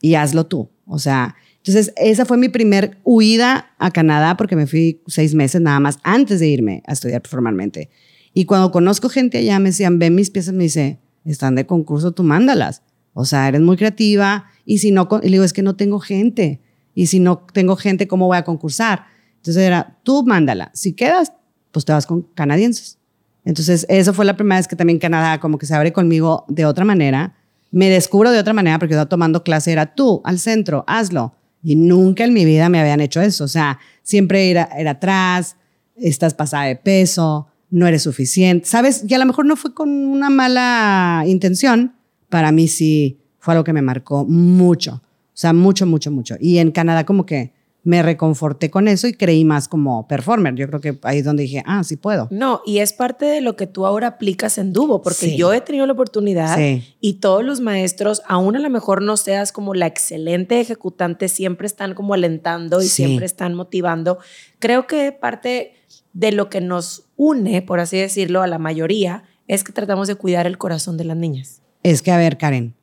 y 0.01 0.15
hazlo 0.15 0.45
tú. 0.45 0.69
O 0.85 0.99
sea, 0.99 1.35
entonces 1.57 1.93
esa 1.95 2.25
fue 2.25 2.37
mi 2.37 2.49
primer 2.49 2.97
huida 3.03 3.71
a 3.77 3.91
Canadá 3.91 4.35
porque 4.37 4.55
me 4.55 4.67
fui 4.67 5.01
seis 5.07 5.33
meses 5.33 5.61
nada 5.61 5.79
más 5.79 5.99
antes 6.03 6.39
de 6.39 6.47
irme 6.47 6.83
a 6.85 6.93
estudiar 6.93 7.21
formalmente. 7.25 7.89
Y 8.33 8.45
cuando 8.45 8.71
conozco 8.71 9.09
gente 9.09 9.37
allá 9.37 9.57
me 9.59 9.69
decían, 9.69 9.99
ven 9.99 10.15
mis 10.15 10.29
piezas, 10.29 10.53
me 10.53 10.63
dice, 10.63 10.99
están 11.25 11.55
de 11.55 11.65
concurso, 11.65 12.11
tú 12.11 12.23
mándalas. 12.23 12.83
O 13.13 13.25
sea, 13.25 13.47
eres 13.47 13.61
muy 13.61 13.77
creativa 13.77 14.45
y 14.65 14.77
si 14.79 14.91
no, 14.91 15.07
y 15.23 15.25
le 15.25 15.31
digo, 15.33 15.43
es 15.43 15.53
que 15.53 15.63
no 15.63 15.75
tengo 15.75 15.99
gente. 15.99 16.61
Y 16.93 17.07
si 17.07 17.19
no 17.19 17.45
tengo 17.53 17.75
gente, 17.75 18.07
¿cómo 18.07 18.27
voy 18.27 18.37
a 18.37 18.43
concursar? 18.43 19.05
Entonces 19.47 19.63
era, 19.63 19.97
tú 20.03 20.25
mándala. 20.25 20.71
Si 20.73 20.91
quedas, 20.91 21.31
pues 21.71 21.85
te 21.85 21.93
vas 21.93 22.05
con 22.05 22.23
canadienses. 22.33 22.97
Entonces, 23.45 23.85
eso 23.87 24.13
fue 24.13 24.25
la 24.25 24.35
primera 24.35 24.57
vez 24.57 24.67
que 24.67 24.75
también 24.75 24.99
Canadá 24.99 25.39
como 25.39 25.57
que 25.57 25.65
se 25.65 25.73
abre 25.73 25.93
conmigo 25.93 26.43
de 26.49 26.65
otra 26.65 26.83
manera. 26.83 27.33
Me 27.71 27.89
descubro 27.89 28.29
de 28.31 28.39
otra 28.39 28.51
manera 28.53 28.77
porque 28.77 28.93
yo 28.93 29.07
tomando 29.07 29.41
clase, 29.41 29.71
era 29.71 29.95
tú, 29.95 30.21
al 30.25 30.37
centro, 30.37 30.83
hazlo. 30.85 31.33
Y 31.63 31.77
nunca 31.77 32.25
en 32.25 32.33
mi 32.33 32.43
vida 32.43 32.67
me 32.67 32.81
habían 32.81 32.99
hecho 32.99 33.21
eso. 33.21 33.45
O 33.45 33.47
sea, 33.47 33.79
siempre 34.03 34.51
era, 34.51 34.67
era 34.77 34.91
atrás, 34.91 35.55
estás 35.95 36.33
pasada 36.33 36.65
de 36.65 36.75
peso, 36.75 37.47
no 37.69 37.87
eres 37.87 38.03
suficiente. 38.03 38.67
¿Sabes? 38.67 39.05
Y 39.07 39.13
a 39.13 39.17
lo 39.17 39.25
mejor 39.25 39.45
no 39.45 39.55
fue 39.55 39.73
con 39.73 39.89
una 39.89 40.29
mala 40.29 41.23
intención. 41.25 41.95
Para 42.27 42.51
mí 42.51 42.67
sí 42.67 43.21
fue 43.39 43.53
algo 43.53 43.63
que 43.63 43.71
me 43.71 43.81
marcó 43.81 44.25
mucho. 44.25 44.95
O 44.95 45.39
sea, 45.39 45.53
mucho, 45.53 45.85
mucho, 45.85 46.11
mucho. 46.11 46.35
Y 46.37 46.57
en 46.57 46.71
Canadá 46.71 47.05
como 47.05 47.25
que 47.25 47.53
me 47.87 48.03
reconforté 48.03 48.69
con 48.69 48.89
eso 48.89 49.07
y 49.07 49.13
creí 49.13 49.45
más 49.45 49.69
como 49.69 50.09
performer. 50.09 50.55
Yo 50.55 50.67
creo 50.67 50.81
que 50.81 50.99
ahí 51.03 51.19
es 51.19 51.23
donde 51.23 51.43
dije, 51.43 51.63
ah, 51.65 51.85
sí 51.85 51.95
puedo. 51.95 52.27
No, 52.31 52.61
y 52.65 52.79
es 52.79 52.91
parte 52.91 53.23
de 53.23 53.39
lo 53.39 53.55
que 53.55 53.65
tú 53.65 53.85
ahora 53.85 54.07
aplicas 54.07 54.57
en 54.57 54.73
Dubo, 54.73 55.01
porque 55.01 55.37
yo 55.37 55.53
he 55.53 55.61
tenido 55.61 55.85
la 55.85 55.93
oportunidad 55.93 56.59
y 56.99 57.13
todos 57.13 57.45
los 57.45 57.61
maestros, 57.61 58.23
aún 58.27 58.57
a 58.57 58.59
lo 58.59 58.69
mejor 58.69 59.01
no 59.01 59.15
seas 59.15 59.53
como 59.53 59.73
la 59.73 59.87
excelente 59.87 60.59
ejecutante, 60.59 61.29
siempre 61.29 61.65
están 61.65 61.93
como 61.93 62.13
alentando 62.13 62.81
y 62.81 62.87
siempre 62.87 63.25
están 63.25 63.53
motivando. 63.53 64.17
Creo 64.59 64.85
que 64.85 65.13
parte 65.13 65.71
de 66.11 66.33
lo 66.33 66.49
que 66.49 66.59
nos 66.59 67.05
une, 67.15 67.61
por 67.61 67.79
así 67.79 67.97
decirlo, 67.97 68.41
a 68.41 68.47
la 68.47 68.59
mayoría, 68.59 69.23
es 69.47 69.63
que 69.63 69.71
tratamos 69.71 70.09
de 70.09 70.15
cuidar 70.15 70.45
el 70.45 70.57
corazón 70.57 70.97
de 70.97 71.05
las 71.05 71.15
niñas. 71.15 71.61
Es 71.83 72.01
que, 72.01 72.11
a 72.11 72.17
ver, 72.17 72.37
Karen, 72.37 72.75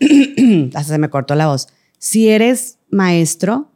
hasta 0.74 0.94
se 0.94 0.98
me 0.98 1.10
cortó 1.10 1.34
la 1.34 1.48
voz. 1.48 1.68
Si 1.98 2.30
eres 2.30 2.78
maestro, 2.88 3.70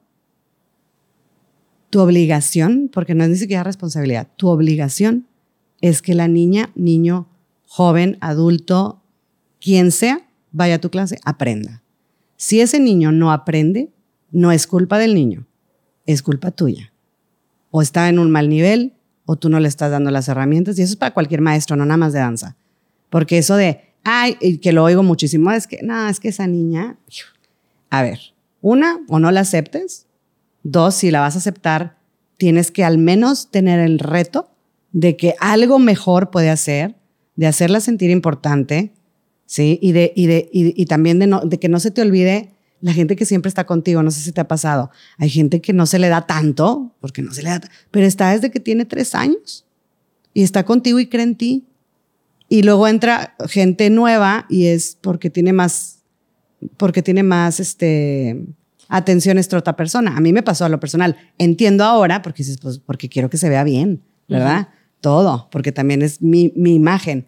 tu 1.95 2.01
obligación, 2.01 2.91
porque 2.93 3.15
no 3.15 3.23
es 3.23 3.31
ni 3.31 3.37
siquiera 3.37 3.63
responsabilidad, 3.63 4.27
tu 4.35 4.49
obligación 4.49 5.29
es 5.81 6.03
que 6.03 6.17
la 6.17 6.27
niña, 6.27 6.73
niño, 6.75 7.29
joven, 7.69 8.19
adulto, 8.21 9.01
quien 9.61 9.93
sea, 9.93 10.27
vaya 10.51 10.75
a 10.75 10.81
tu 10.81 10.91
clase, 10.91 11.21
aprenda. 11.25 11.85
Si 12.35 12.61
ese 12.61 12.81
niño 12.81 13.13
no 13.13 13.31
aprende, 13.31 13.93
no 14.33 14.51
es 14.51 14.67
culpa 14.67 14.99
del 14.99 15.15
niño, 15.15 15.47
es 16.05 16.21
culpa 16.25 16.51
tuya. 16.51 16.93
O 17.71 17.81
está 17.81 18.09
en 18.09 18.19
un 18.19 18.29
mal 18.29 18.49
nivel, 18.49 18.95
o 19.25 19.37
tú 19.37 19.49
no 19.49 19.61
le 19.61 19.69
estás 19.69 19.93
dando 19.93 20.11
las 20.11 20.27
herramientas, 20.29 20.77
y 20.77 20.83
eso 20.83 20.95
es 20.95 20.97
para 20.97 21.15
cualquier 21.15 21.43
maestro, 21.43 21.77
no 21.77 21.85
nada 21.85 21.99
más 21.99 22.13
de 22.13 22.19
danza. 22.19 22.57
Porque 23.09 23.39
eso 23.39 23.55
de, 23.55 23.83
ay, 24.03 24.59
que 24.59 24.73
lo 24.73 24.83
oigo 24.83 25.05
muchísimo, 25.05 25.53
es 25.53 25.69
que, 25.69 25.79
no, 25.85 26.09
es 26.09 26.19
que 26.19 26.31
esa 26.31 26.49
niña, 26.49 26.99
a 27.89 28.03
ver, 28.03 28.19
una, 28.63 28.99
o 29.07 29.21
no 29.21 29.31
la 29.31 29.43
aceptes, 29.43 30.04
Dos, 30.65 30.97
si 30.97 31.13
la 31.13 31.21
vas 31.21 31.37
a 31.37 31.39
aceptar, 31.39 31.99
tienes 32.37 32.73
que 32.73 32.83
al 32.85 32.99
menos 32.99 33.51
tener 33.51 33.79
el 33.79 34.01
reto 34.01 34.51
de 34.93 35.17
que 35.17 35.37
algo 35.39 35.79
mejor 35.79 36.31
puede 36.31 36.51
hacer, 36.51 36.97
de 37.37 37.47
hacerla 37.47 37.81
sentir 37.81 38.11
importante, 38.11 38.93
¿sí? 39.47 39.79
Y, 39.83 39.93
de, 39.93 40.13
y, 40.17 40.27
de, 40.27 40.49
y, 40.53 40.87
también 40.87 41.19
de, 41.19 41.27
no, 41.27 41.43
que 41.49 41.69
no 41.69 41.79
se 41.81 41.91
te 41.91 42.03
olvide 42.03 42.51
la 42.81 42.93
gente 42.93 43.17
que 43.17 43.25
siempre 43.25 43.49
está 43.49 43.65
contigo, 43.65 44.03
no 44.03 44.11
sé 44.11 44.21
si 44.21 44.33
te 44.33 44.41
ha 44.41 44.49
pasado. 44.49 44.91
Hay 45.17 45.31
gente 45.31 45.61
que 45.61 45.73
no 45.73 45.87
se 45.87 45.99
le 45.99 46.09
da 46.09 46.27
tanto, 46.27 46.95
porque 47.01 47.23
no 47.23 47.33
se 47.33 47.43
le 47.43 47.51
da, 47.51 47.61
pero 47.91 48.07
está 48.07 48.33
desde 48.33 48.51
que 48.51 48.61
tiene 48.61 48.85
tres 48.85 49.15
años 49.15 49.65
y 50.35 50.43
está 50.43 50.65
contigo 50.65 50.99
y 50.99 51.07
cree 51.07 51.25
en 51.25 51.37
ti. 51.37 51.67
Y 52.49 52.63
luego 52.63 52.87
entra 52.87 53.37
gente 53.49 53.89
nueva 53.91 54.47
y 54.51 54.67
es 54.67 54.99
porque 55.01 55.31
tiene 55.31 55.53
más, 55.53 56.01
porque 56.77 57.03
tiene 57.03 57.23
más, 57.23 57.59
este, 57.59 58.45
atención 58.89 59.39
esta 59.39 59.59
otra 59.59 59.77
persona. 59.77 60.17
A 60.17 60.21
mí 60.21 60.33
me 60.33 60.43
pasó 60.43 60.65
a 60.65 60.69
lo 60.69 60.81
personal. 60.81 61.17
Entiendo 61.39 61.85
ahora, 61.85 62.23
porque 62.23 62.43
dices, 62.43 62.59
pues, 62.61 62.79
porque 62.79 63.09
quiero 63.09 63.31
que 63.31 63.37
se 63.37 63.49
vea 63.49 63.65
bien, 63.65 64.03
¿verdad? 64.29 64.69
Todo, 65.01 65.49
porque 65.51 65.73
también 65.73 66.03
es 66.03 66.23
mi, 66.23 66.53
mi, 66.57 66.75
imagen. 66.75 67.27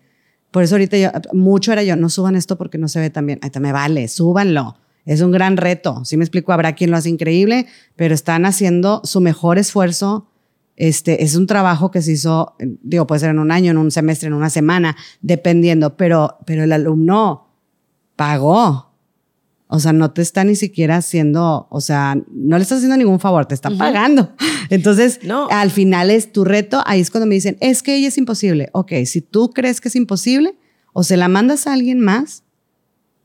Por 0.51 0.62
eso 0.62 0.77
ahorita 0.77 0.97
yo, 0.97 1.11
mucho 1.33 1.73
era 1.73 1.83
yo, 1.83 1.97
no 1.97 2.09
suban 2.09 2.37
esto 2.37 2.57
porque 2.57 2.79
no 2.79 2.88
se 2.88 3.01
ve 3.01 3.11
tan 3.11 3.27
bien. 3.27 3.38
Ahí 3.42 3.51
me 3.61 3.73
vale, 3.73 4.09
súbanlo. 4.09 4.77
Es 5.05 5.21
un 5.21 5.31
gran 5.31 5.57
reto. 5.57 6.05
Sí 6.05 6.16
me 6.16 6.25
explico, 6.25 6.53
habrá 6.53 6.75
quien 6.75 6.90
lo 6.90 6.97
hace 6.97 7.09
increíble, 7.09 7.66
pero 7.95 8.14
están 8.14 8.45
haciendo 8.45 9.01
su 9.05 9.21
mejor 9.21 9.59
esfuerzo. 9.59 10.29
Este, 10.77 11.23
es 11.23 11.37
un 11.37 11.47
trabajo 11.47 11.90
que 11.90 12.03
se 12.03 12.12
hizo, 12.12 12.55
digo, 12.59 13.07
puede 13.07 13.21
ser 13.21 13.31
en 13.31 13.38
un 13.38 13.51
año, 13.51 13.71
en 13.71 13.79
un 13.79 13.90
semestre, 13.90 14.29
en 14.29 14.35
una 14.35 14.51
semana, 14.51 14.97
dependiendo, 15.23 15.97
pero, 15.97 16.38
pero 16.45 16.64
el 16.64 16.73
alumno 16.73 17.49
pagó 18.16 18.86
O 19.68 19.81
sea, 19.81 19.92
no 19.92 20.12
te 20.12 20.22
está 20.22 20.44
ni 20.44 20.55
siquiera 20.55 20.96
haciendo, 20.98 21.66
o 21.70 21.81
sea, 21.81 22.16
no 22.33 22.57
le 22.57 22.62
estás 22.62 22.79
haciendo 22.79 22.96
ningún 22.96 23.18
favor, 23.18 23.46
te 23.46 23.55
está 23.55 23.68
pagando. 23.70 24.33
Entonces, 24.70 25.18
No. 25.24 25.48
al 25.50 25.70
final 25.72 26.11
es 26.11 26.33
tu 26.33 26.44
reto. 26.44 26.83
Ahí 26.87 27.00
es 27.00 27.11
cuando 27.11 27.26
me 27.26 27.35
dicen, 27.35 27.57
es 27.61 27.83
que 27.83 27.96
ella 27.96 28.09
es 28.09 28.16
imposible. 28.18 28.68
Ok, 28.72 28.92
si 29.07 29.20
tú 29.22 29.50
crees 29.50 29.81
que 29.81 29.88
es 29.88 29.96
imposible, 29.96 30.57
o 30.92 31.02
se 31.02 31.16
la 31.16 31.29
mandas 31.29 31.66
a 31.66 31.72
alguien 31.72 32.00
más 32.00 32.44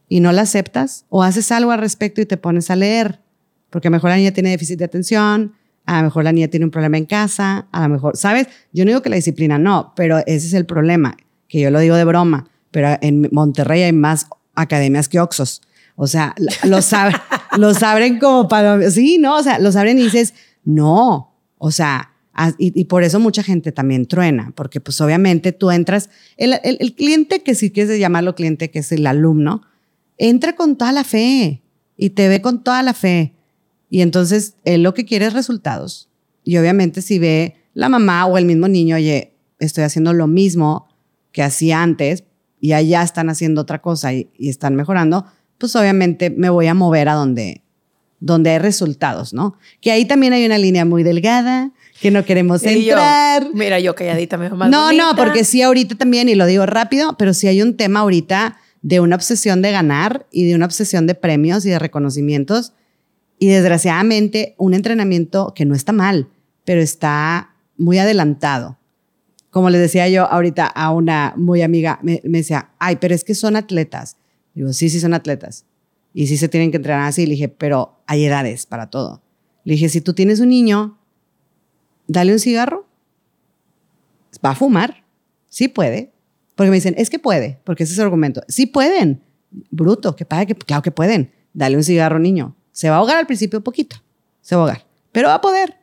y 0.09 0.19
no 0.19 0.31
la 0.31 0.41
aceptas, 0.41 1.05
o 1.09 1.23
haces 1.23 1.51
algo 1.51 1.71
al 1.71 1.79
respecto 1.79 2.21
y 2.21 2.25
te 2.25 2.37
pones 2.37 2.69
a 2.71 2.75
leer. 2.75 3.21
Porque 3.69 3.87
a 3.87 3.91
lo 3.91 3.95
mejor 3.97 4.09
la 4.09 4.17
niña 4.17 4.31
tiene 4.31 4.49
déficit 4.49 4.79
de 4.79 4.85
atención, 4.85 5.53
a 5.85 5.99
lo 5.99 6.05
mejor 6.05 6.23
la 6.23 6.31
niña 6.31 6.47
tiene 6.47 6.65
un 6.65 6.71
problema 6.71 6.97
en 6.97 7.05
casa, 7.05 7.67
a 7.71 7.81
lo 7.83 7.89
mejor, 7.93 8.17
¿sabes? 8.17 8.47
Yo 8.73 8.83
no 8.83 8.89
digo 8.89 9.01
que 9.01 9.09
la 9.09 9.15
disciplina 9.15 9.57
no, 9.59 9.93
pero 9.95 10.17
ese 10.19 10.47
es 10.47 10.53
el 10.53 10.65
problema, 10.65 11.15
que 11.47 11.61
yo 11.61 11.71
lo 11.71 11.79
digo 11.79 11.95
de 11.95 12.03
broma, 12.03 12.47
pero 12.71 12.97
en 13.01 13.29
Monterrey 13.31 13.83
hay 13.83 13.93
más 13.93 14.27
academias 14.55 15.07
que 15.07 15.19
Oxos. 15.19 15.61
O 15.95 16.07
sea, 16.07 16.33
los, 16.63 16.93
abren, 16.93 17.19
los 17.57 17.83
abren 17.83 18.19
como 18.19 18.47
para... 18.47 18.89
Sí, 18.91 19.17
no, 19.17 19.37
o 19.37 19.43
sea, 19.43 19.59
los 19.59 19.75
abren 19.75 19.99
y 19.99 20.03
dices, 20.03 20.33
no, 20.63 21.35
o 21.57 21.71
sea, 21.71 22.11
y, 22.57 22.85
por 22.85 23.03
eso 23.03 23.19
mucha 23.19 23.43
gente 23.43 23.71
también 23.71 24.05
truena, 24.07 24.53
porque 24.55 24.79
pues 24.79 24.99
obviamente 25.01 25.51
tú 25.51 25.69
entras, 25.69 26.09
el, 26.37 26.55
el- 26.63 26.95
cliente 26.95 27.43
que 27.43 27.55
si 27.55 27.71
quieres 27.71 27.99
llamarlo 27.99 28.35
cliente, 28.35 28.71
que 28.71 28.79
es 28.79 28.91
el 28.91 29.05
alumno, 29.05 29.61
entra 30.17 30.55
con 30.55 30.77
toda 30.77 30.91
la 30.91 31.03
fe 31.03 31.61
y 31.97 32.11
te 32.11 32.29
ve 32.29 32.41
con 32.41 32.63
toda 32.63 32.81
la 32.83 32.93
fe. 32.93 33.33
Y 33.89 34.01
entonces 34.01 34.55
él 34.63 34.81
lo 34.81 34.93
que 34.93 35.05
quiere 35.05 35.25
es 35.25 35.33
resultados. 35.33 36.09
Y 36.43 36.57
obviamente 36.57 37.01
si 37.01 37.19
ve 37.19 37.55
la 37.73 37.89
mamá 37.89 38.25
o 38.25 38.37
el 38.37 38.45
mismo 38.45 38.67
niño, 38.67 38.95
oye, 38.95 39.33
estoy 39.59 39.83
haciendo 39.83 40.13
lo 40.13 40.27
mismo 40.27 40.87
que 41.31 41.43
hacía 41.43 41.83
antes 41.83 42.23
y 42.59 42.71
allá 42.73 43.03
están 43.03 43.29
haciendo 43.29 43.61
otra 43.61 43.81
cosa 43.81 44.13
y 44.13 44.29
están 44.37 44.75
mejorando, 44.75 45.25
pues 45.61 45.75
obviamente 45.77 46.29
me 46.29 46.49
voy 46.49 46.67
a 46.67 46.73
mover 46.73 47.07
a 47.07 47.13
donde, 47.13 47.61
donde 48.19 48.49
hay 48.49 48.57
resultados, 48.59 49.33
¿no? 49.33 49.55
Que 49.79 49.91
ahí 49.91 50.03
también 50.05 50.33
hay 50.33 50.45
una 50.45 50.57
línea 50.57 50.83
muy 50.83 51.03
delgada, 51.03 51.71
que 52.01 52.11
no 52.11 52.25
queremos 52.25 52.63
yo, 52.63 52.69
entrar. 52.69 53.47
mira, 53.53 53.79
yo 53.79 53.95
calladita 53.95 54.37
me 54.37 54.47
veo 54.49 54.57
más 54.57 54.69
No, 54.69 54.91
no, 54.91 55.05
bonita. 55.05 55.15
porque 55.15 55.43
sí 55.45 55.61
ahorita 55.61 55.95
también, 55.95 56.27
y 56.27 56.35
lo 56.35 56.45
digo 56.47 56.65
rápido, 56.65 57.15
pero 57.17 57.33
sí 57.33 57.47
hay 57.47 57.61
un 57.61 57.77
tema 57.77 58.01
ahorita 58.01 58.57
de 58.81 58.99
una 58.99 59.15
obsesión 59.15 59.61
de 59.61 59.71
ganar 59.71 60.25
y 60.31 60.45
de 60.47 60.55
una 60.55 60.65
obsesión 60.65 61.05
de 61.07 61.13
premios 61.15 61.65
y 61.65 61.69
de 61.69 61.77
reconocimientos. 61.79 62.73
Y 63.37 63.47
desgraciadamente 63.47 64.55
un 64.57 64.73
entrenamiento 64.73 65.53
que 65.55 65.65
no 65.65 65.75
está 65.75 65.91
mal, 65.93 66.27
pero 66.65 66.81
está 66.81 67.55
muy 67.77 67.97
adelantado. 67.99 68.77
Como 69.51 69.69
les 69.69 69.81
decía 69.81 70.07
yo 70.09 70.25
ahorita 70.31 70.65
a 70.65 70.91
una 70.91 71.33
muy 71.37 71.61
amiga, 71.61 71.99
me, 72.01 72.21
me 72.23 72.39
decía, 72.39 72.69
ay, 72.79 72.97
pero 73.01 73.13
es 73.13 73.23
que 73.23 73.35
son 73.35 73.55
atletas. 73.55 74.17
Digo, 74.53 74.73
sí, 74.73 74.89
sí 74.89 74.99
son 74.99 75.13
atletas. 75.13 75.65
Y 76.13 76.27
sí 76.27 76.37
se 76.37 76.49
tienen 76.49 76.71
que 76.71 76.77
entrenar 76.77 77.07
así. 77.07 77.25
Le 77.25 77.31
dije, 77.31 77.47
pero 77.49 78.01
hay 78.07 78.25
edades 78.25 78.65
para 78.65 78.89
todo. 78.89 79.21
Le 79.63 79.73
dije, 79.73 79.89
si 79.89 80.01
tú 80.01 80.13
tienes 80.13 80.39
un 80.39 80.49
niño, 80.49 80.97
dale 82.07 82.33
un 82.33 82.39
cigarro 82.39 82.91
va 84.43 84.51
a 84.51 84.55
fumar. 84.55 85.03
Sí 85.49 85.67
puede. 85.67 86.13
Porque 86.55 86.69
me 86.69 86.75
dicen, 86.75 86.95
es 86.97 87.09
que 87.09 87.19
puede, 87.19 87.59
porque 87.63 87.83
ese 87.83 87.93
es 87.93 87.99
el 87.99 88.05
argumento. 88.05 88.41
Sí 88.47 88.65
pueden. 88.65 89.23
Bruto, 89.69 90.15
que 90.15 90.25
padre, 90.25 90.47
que 90.47 90.55
claro 90.55 90.81
que 90.81 90.91
pueden. 90.91 91.31
Dale 91.53 91.75
un 91.75 91.83
cigarro, 91.83 92.19
niño. 92.19 92.55
Se 92.71 92.89
va 92.89 92.95
a 92.95 92.99
ahogar 92.99 93.17
al 93.17 93.25
principio 93.25 93.61
poquito. 93.61 93.97
Se 94.41 94.55
va 94.55 94.61
a 94.61 94.65
ahogar. 94.65 94.85
Pero 95.11 95.29
va 95.29 95.35
a 95.35 95.41
poder. 95.41 95.75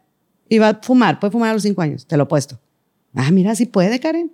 Y 0.48 0.58
va 0.58 0.68
a 0.70 0.80
fumar. 0.82 1.20
Puede 1.20 1.32
fumar 1.32 1.50
a 1.50 1.52
los 1.54 1.62
cinco 1.62 1.82
años, 1.82 2.06
te 2.06 2.16
lo 2.16 2.24
he 2.24 2.26
puesto. 2.26 2.60
Ah, 3.14 3.30
mira, 3.30 3.54
sí 3.54 3.66
puede, 3.66 4.00
Karen. 4.00 4.32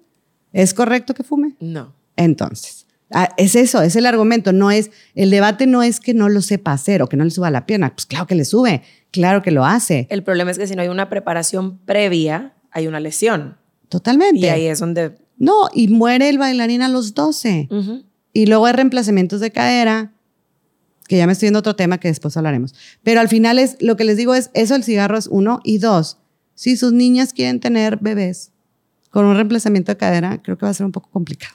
¿Es 0.52 0.74
correcto 0.74 1.14
que 1.14 1.24
fume? 1.24 1.56
No. 1.60 1.94
Entonces, 2.16 2.83
ah, 3.10 3.28
es 3.36 3.56
eso, 3.56 3.82
es 3.82 3.96
el 3.96 4.06
argumento. 4.06 4.52
No 4.52 4.70
es, 4.70 4.90
el 5.14 5.30
debate 5.30 5.66
no 5.66 5.82
es 5.82 6.00
que 6.00 6.14
no 6.14 6.28
lo 6.28 6.40
sepa 6.40 6.72
hacer 6.72 7.02
o 7.02 7.08
que 7.08 7.16
no 7.16 7.24
le 7.24 7.30
suba 7.30 7.50
la 7.50 7.66
pierna. 7.66 7.94
Pues 7.94 8.06
claro 8.06 8.26
que 8.26 8.34
le 8.34 8.44
sube, 8.44 8.82
claro 9.10 9.42
que 9.42 9.50
lo 9.50 9.64
hace. 9.64 10.06
El 10.10 10.22
problema 10.22 10.50
es 10.50 10.58
que 10.58 10.66
si 10.66 10.74
no 10.74 10.82
hay 10.82 10.88
una 10.88 11.08
preparación 11.08 11.78
previa, 11.78 12.54
hay 12.70 12.86
una 12.86 13.00
lesión. 13.00 13.56
Totalmente. 13.88 14.40
Y 14.40 14.48
ahí 14.48 14.66
es 14.66 14.80
donde... 14.80 15.16
No, 15.36 15.68
y 15.72 15.88
muere 15.88 16.28
el 16.28 16.38
bailarín 16.38 16.82
a 16.82 16.88
los 16.88 17.14
12. 17.14 17.68
Ujú. 17.70 18.04
Y 18.32 18.46
luego 18.46 18.66
hay 18.66 18.72
reemplazamientos 18.72 19.40
de 19.40 19.50
cadera, 19.50 20.12
que 21.08 21.16
ya 21.16 21.26
me 21.26 21.32
estoy 21.32 21.46
yendo 21.46 21.58
a 21.58 21.60
otro 21.60 21.76
tema 21.76 21.98
que 21.98 22.08
después 22.08 22.36
hablaremos. 22.36 22.74
Pero 23.02 23.20
al 23.20 23.28
final 23.28 23.58
es, 23.58 23.76
lo 23.80 23.96
que 23.96 24.04
les 24.04 24.16
digo 24.16 24.34
es, 24.34 24.50
eso 24.54 24.74
el 24.74 24.84
cigarro 24.84 25.16
es 25.16 25.26
uno. 25.26 25.60
Y 25.64 25.78
dos, 25.78 26.18
si 26.54 26.76
sus 26.76 26.92
niñas 26.92 27.32
quieren 27.32 27.60
tener 27.60 27.98
bebés 28.00 28.52
con 29.10 29.24
un 29.24 29.36
reemplazamiento 29.36 29.92
de 29.92 29.96
cadera, 29.96 30.42
creo 30.42 30.58
que 30.58 30.66
va 30.66 30.70
a 30.70 30.74
ser 30.74 30.86
un 30.86 30.92
poco 30.92 31.10
complicado. 31.10 31.54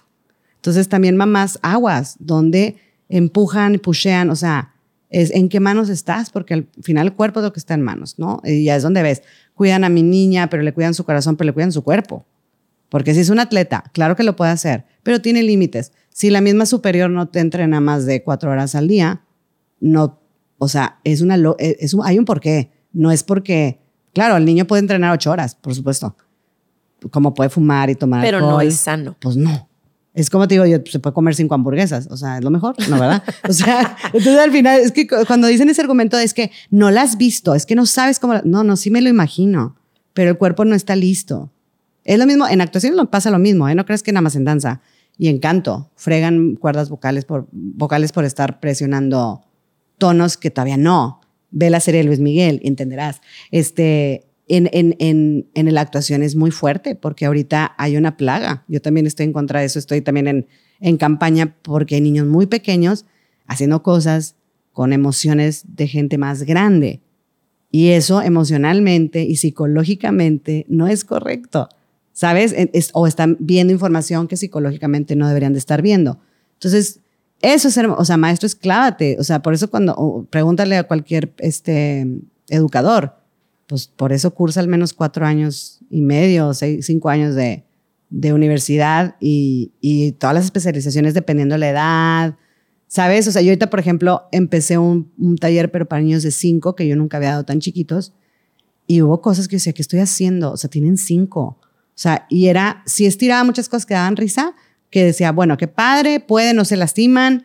Entonces 0.60 0.90
también 0.90 1.16
mamás 1.18 1.58
aguas, 1.62 2.16
donde 2.20 2.78
empujan, 3.08 3.80
pushean, 3.80 4.30
o 4.30 4.36
sea, 4.36 4.74
es 5.10 5.32
en 5.32 5.50
qué 5.50 5.60
manos 5.60 5.90
estás, 5.90 6.30
porque 6.30 6.54
al 6.54 6.68
final 6.84 7.08
el 7.08 7.14
cuerpo 7.14 7.40
es 7.40 7.44
lo 7.46 7.54
que 7.54 7.60
está 7.60 7.74
en 7.74 7.82
manos, 7.82 8.20
¿no? 8.20 8.42
Y 8.44 8.66
ya 8.66 8.76
es 8.76 8.84
donde 8.84 9.02
ves, 9.02 9.24
cuidan 9.56 9.84
a 9.84 9.90
mi 9.90 10.04
niña, 10.04 10.50
pero 10.50 10.62
le 10.62 10.74
cuidan 10.74 10.94
su 10.94 11.04
corazón, 11.06 11.36
pero 11.36 11.48
le 11.48 11.54
cuidan 11.54 11.72
su 11.72 11.84
cuerpo. 11.84 12.26
Porque 12.90 13.14
si 13.14 13.22
es 13.22 13.30
un 13.30 13.40
atleta, 13.40 13.84
claro 13.94 14.16
que 14.16 14.24
lo 14.24 14.36
puede 14.36 14.52
hacer, 14.52 14.86
pero 15.04 15.22
tiene 15.22 15.42
límites. 15.44 15.92
Si 16.10 16.30
la 16.30 16.42
misma 16.42 16.66
superior 16.66 17.10
no 17.10 17.28
te 17.30 17.40
entrena 17.40 17.80
más 17.80 18.06
de 18.06 18.24
cuatro 18.24 18.52
horas 18.52 18.76
al 18.76 18.88
día, 18.88 19.22
no, 19.80 20.20
o 20.58 20.68
sea, 20.68 21.00
es 21.04 21.22
una, 21.22 21.38
lo- 21.38 21.56
eh, 21.60 21.78
es 21.80 21.94
un- 21.94 22.06
hay 22.06 22.20
un 22.20 22.26
porqué. 22.26 22.72
No 22.92 23.12
es 23.12 23.24
porque, 23.24 23.80
claro, 24.14 24.36
el 24.38 24.44
niño 24.46 24.66
puede 24.66 24.82
entrenar 24.82 25.14
ocho 25.14 25.32
horas, 25.32 25.56
por 25.56 25.74
supuesto, 25.74 26.18
como 27.12 27.34
puede 27.34 27.50
fumar 27.50 27.90
y 27.90 27.96
tomar 27.96 28.22
Pero 28.22 28.42
no 28.42 28.60
es 28.60 28.76
sano. 28.76 29.16
Pues 29.22 29.38
no. 29.38 29.69
Es 30.22 30.30
como 30.30 30.48
te 30.48 30.56
digo, 30.56 30.66
yo, 30.66 30.78
se 30.86 31.00
puede 31.00 31.14
comer 31.14 31.36
cinco 31.36 31.56
hamburguesas, 31.56 32.08
o 32.12 32.18
sea, 32.18 32.38
es 32.38 32.44
lo 32.44 32.50
mejor, 32.50 32.76
¿no, 32.90 33.00
verdad? 33.00 33.24
O 33.48 33.54
sea, 33.54 33.96
entonces 34.14 34.38
al 34.38 34.52
final, 34.52 34.80
es 34.82 34.92
que 34.92 35.08
cu- 35.08 35.16
cuando 35.28 35.48
dicen 35.48 35.70
ese 35.70 35.82
argumento 35.82 36.18
es 36.20 36.34
que 36.34 36.52
no 36.70 36.92
la 36.92 37.02
has 37.04 37.18
visto, 37.18 37.56
es 37.56 37.66
que 37.66 37.76
no 37.76 37.86
sabes 37.86 38.20
cómo, 38.20 38.34
la- 38.34 38.42
no, 38.44 38.64
no, 38.64 38.76
sí 38.76 38.90
me 38.92 39.02
lo 39.02 39.10
imagino, 39.10 39.76
pero 40.14 40.30
el 40.32 40.38
cuerpo 40.38 40.66
no 40.66 40.76
está 40.76 40.96
listo. 40.96 41.52
Es 42.04 42.18
lo 42.20 42.26
mismo, 42.26 42.48
en 42.48 42.62
actuación 42.62 42.96
pasa 43.08 43.30
lo 43.32 43.40
mismo, 43.40 43.70
¿eh? 43.70 43.76
No 43.76 43.86
crees 43.86 44.04
que 44.04 44.12
nada 44.12 44.22
más 44.22 44.36
en 44.36 44.46
danza 44.46 44.82
y 45.18 45.28
en 45.28 45.40
canto, 45.40 45.92
fregan 45.96 46.56
cuerdas 46.56 46.90
vocales 46.90 47.26
por, 47.26 47.48
vocales 47.52 48.12
por 48.12 48.26
estar 48.26 48.60
presionando 48.60 49.42
tonos 49.98 50.38
que 50.38 50.50
todavía 50.50 50.78
no. 50.78 51.22
Ve 51.52 51.70
la 51.70 51.80
serie 51.80 52.00
de 52.02 52.06
Luis 52.06 52.20
Miguel, 52.20 52.62
entenderás. 52.64 53.22
Este, 53.52 54.29
en, 54.50 54.70
en, 54.74 54.96
en, 55.00 55.48
en 55.54 55.74
la 55.74 55.82
actuación 55.82 56.24
es 56.24 56.36
muy 56.36 56.52
fuerte 56.52 56.96
porque 56.96 57.26
ahorita 57.26 57.74
hay 57.78 57.96
una 57.98 58.18
plaga. 58.18 58.66
Yo 58.68 58.82
también 58.82 59.08
estoy 59.08 59.26
en 59.28 59.34
contra 59.34 59.60
de 59.62 59.68
eso, 59.68 59.80
estoy 59.80 60.02
también 60.02 60.28
en, 60.28 60.48
en 60.80 60.98
campaña 60.98 61.56
porque 61.62 61.96
hay 61.96 62.02
niños 62.02 62.28
muy 62.28 62.46
pequeños 62.48 63.06
haciendo 63.48 63.82
cosas 63.84 64.36
con 64.74 64.92
emociones 64.94 65.64
de 65.76 65.88
gente 65.88 66.18
más 66.18 66.44
grande. 66.44 67.02
Y 67.72 67.90
eso 67.90 68.22
emocionalmente 68.22 69.24
y 69.24 69.36
psicológicamente 69.36 70.66
no 70.70 70.88
es 70.88 71.06
correcto. 71.06 71.70
¿Sabes? 72.12 72.54
Es- 72.74 72.90
o 72.94 73.08
están 73.08 73.38
viendo 73.40 73.72
información 73.72 74.28
que 74.28 74.36
psicológicamente 74.38 75.16
no 75.16 75.28
deberían 75.28 75.54
de 75.54 75.60
estar 75.60 75.82
viendo. 75.82 76.20
Entonces, 76.56 77.00
eso 77.42 77.68
es, 77.70 77.78
o 77.78 78.04
sea, 78.06 78.18
maestro, 78.18 78.48
esclávate. 78.48 79.16
O 79.20 79.24
sea, 79.24 79.42
por 79.42 79.54
eso 79.54 79.70
cuando, 79.70 80.28
pregúntale 80.30 80.76
a 80.76 80.84
cualquier 80.84 81.34
este, 81.38 82.06
educador, 82.50 83.16
pues 83.70 83.88
por 83.88 84.12
eso 84.12 84.34
cursa 84.34 84.60
al 84.62 84.68
menos 84.68 84.94
cuatro 84.94 85.28
años 85.28 85.80
y 85.92 86.02
medio, 86.02 86.56
seis, 86.56 86.88
cinco 86.88 87.10
años 87.10 87.36
de, 87.36 87.66
de 88.10 88.34
universidad 88.34 89.16
y, 89.20 89.74
y 89.80 90.14
todas 90.14 90.34
las 90.34 90.46
especializaciones 90.46 91.14
dependiendo 91.14 91.54
de 91.54 91.60
la 91.60 91.70
edad. 91.70 92.36
¿Sabes? 92.88 93.28
O 93.28 93.32
sea, 93.32 93.44
yo 93.44 93.50
ahorita, 93.50 93.70
por 93.70 93.80
ejemplo, 93.80 94.24
empecé 94.32 94.80
un, 94.80 95.12
un 95.20 95.38
taller, 95.38 95.70
pero 95.70 95.88
para 95.88 96.02
niños 96.02 96.24
de 96.24 96.32
cinco, 96.32 96.76
que 96.76 96.88
yo 96.88 96.96
nunca 96.96 97.18
había 97.18 97.30
dado 97.30 97.44
tan 97.44 97.60
chiquitos, 97.60 98.14
y 98.88 99.04
hubo 99.04 99.22
cosas 99.22 99.48
que 99.48 99.52
yo 99.54 99.58
decía, 99.58 99.74
¿qué 99.74 99.84
estoy 99.84 100.00
haciendo? 100.00 100.52
O 100.52 100.58
sea, 100.58 100.72
tienen 100.72 100.98
cinco. 100.98 101.60
O 101.62 101.94
sea, 101.94 102.26
y 102.28 102.48
era, 102.48 102.82
si 102.88 103.06
estiraba 103.06 103.44
muchas 103.44 103.70
cosas 103.70 103.86
que 103.86 103.94
daban 103.94 104.16
risa, 104.16 104.56
que 104.90 105.04
decía, 105.04 105.32
bueno, 105.32 105.56
qué 105.58 105.68
padre, 105.68 106.20
pueden, 106.20 106.56
no 106.56 106.66
se 106.66 106.78
lastiman, 106.78 107.44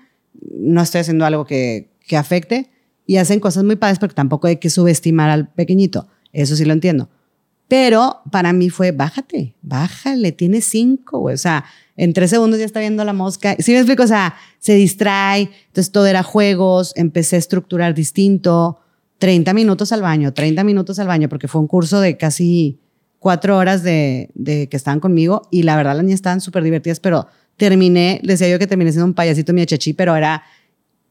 no 0.50 0.80
estoy 0.80 1.02
haciendo 1.02 1.26
algo 1.26 1.44
que, 1.44 1.90
que 2.06 2.16
afecte, 2.16 2.70
y 3.04 3.18
hacen 3.18 3.38
cosas 3.38 3.64
muy 3.64 3.76
padres, 3.76 3.98
porque 3.98 4.14
tampoco 4.14 4.46
hay 4.46 4.56
que 4.56 4.70
subestimar 4.70 5.28
al 5.28 5.52
pequeñito. 5.52 6.08
Eso 6.34 6.56
sí 6.56 6.66
lo 6.66 6.74
entiendo. 6.74 7.08
Pero 7.68 8.20
para 8.30 8.52
mí 8.52 8.68
fue, 8.68 8.92
bájate, 8.92 9.54
bájale, 9.62 10.32
tiene 10.32 10.60
cinco, 10.60 11.20
güey. 11.20 11.34
O 11.34 11.38
sea, 11.38 11.64
en 11.96 12.12
tres 12.12 12.28
segundos 12.30 12.58
ya 12.58 12.66
está 12.66 12.80
viendo 12.80 13.02
la 13.04 13.14
mosca. 13.14 13.56
¿Sí 13.58 13.72
me 13.72 13.78
explico? 13.78 14.02
O 14.02 14.06
sea, 14.06 14.34
se 14.58 14.74
distrae. 14.74 15.48
Entonces 15.68 15.90
todo 15.90 16.06
era 16.06 16.22
juegos, 16.22 16.92
empecé 16.96 17.36
a 17.36 17.38
estructurar 17.38 17.94
distinto. 17.94 18.80
30 19.18 19.54
minutos 19.54 19.92
al 19.92 20.02
baño, 20.02 20.34
30 20.34 20.64
minutos 20.64 20.98
al 20.98 21.06
baño, 21.06 21.30
porque 21.30 21.48
fue 21.48 21.60
un 21.60 21.66
curso 21.66 22.00
de 22.00 22.18
casi 22.18 22.80
cuatro 23.24 23.56
horas 23.56 23.82
de, 23.82 24.28
que 24.70 24.76
estaban 24.76 25.00
conmigo 25.00 25.48
y 25.50 25.62
la 25.62 25.76
verdad 25.76 25.94
las 25.94 26.04
niñas 26.04 26.18
estaban 26.18 26.42
súper 26.42 26.62
divertidas, 26.62 27.00
pero 27.00 27.26
terminé, 27.56 28.20
les 28.22 28.38
decía 28.38 28.52
yo 28.52 28.58
que 28.58 28.66
terminé 28.66 28.92
siendo 28.92 29.06
un 29.06 29.14
payasito 29.14 29.54
mi 29.54 29.64
chachi, 29.64 29.94
pero 29.94 30.14
era 30.14 30.42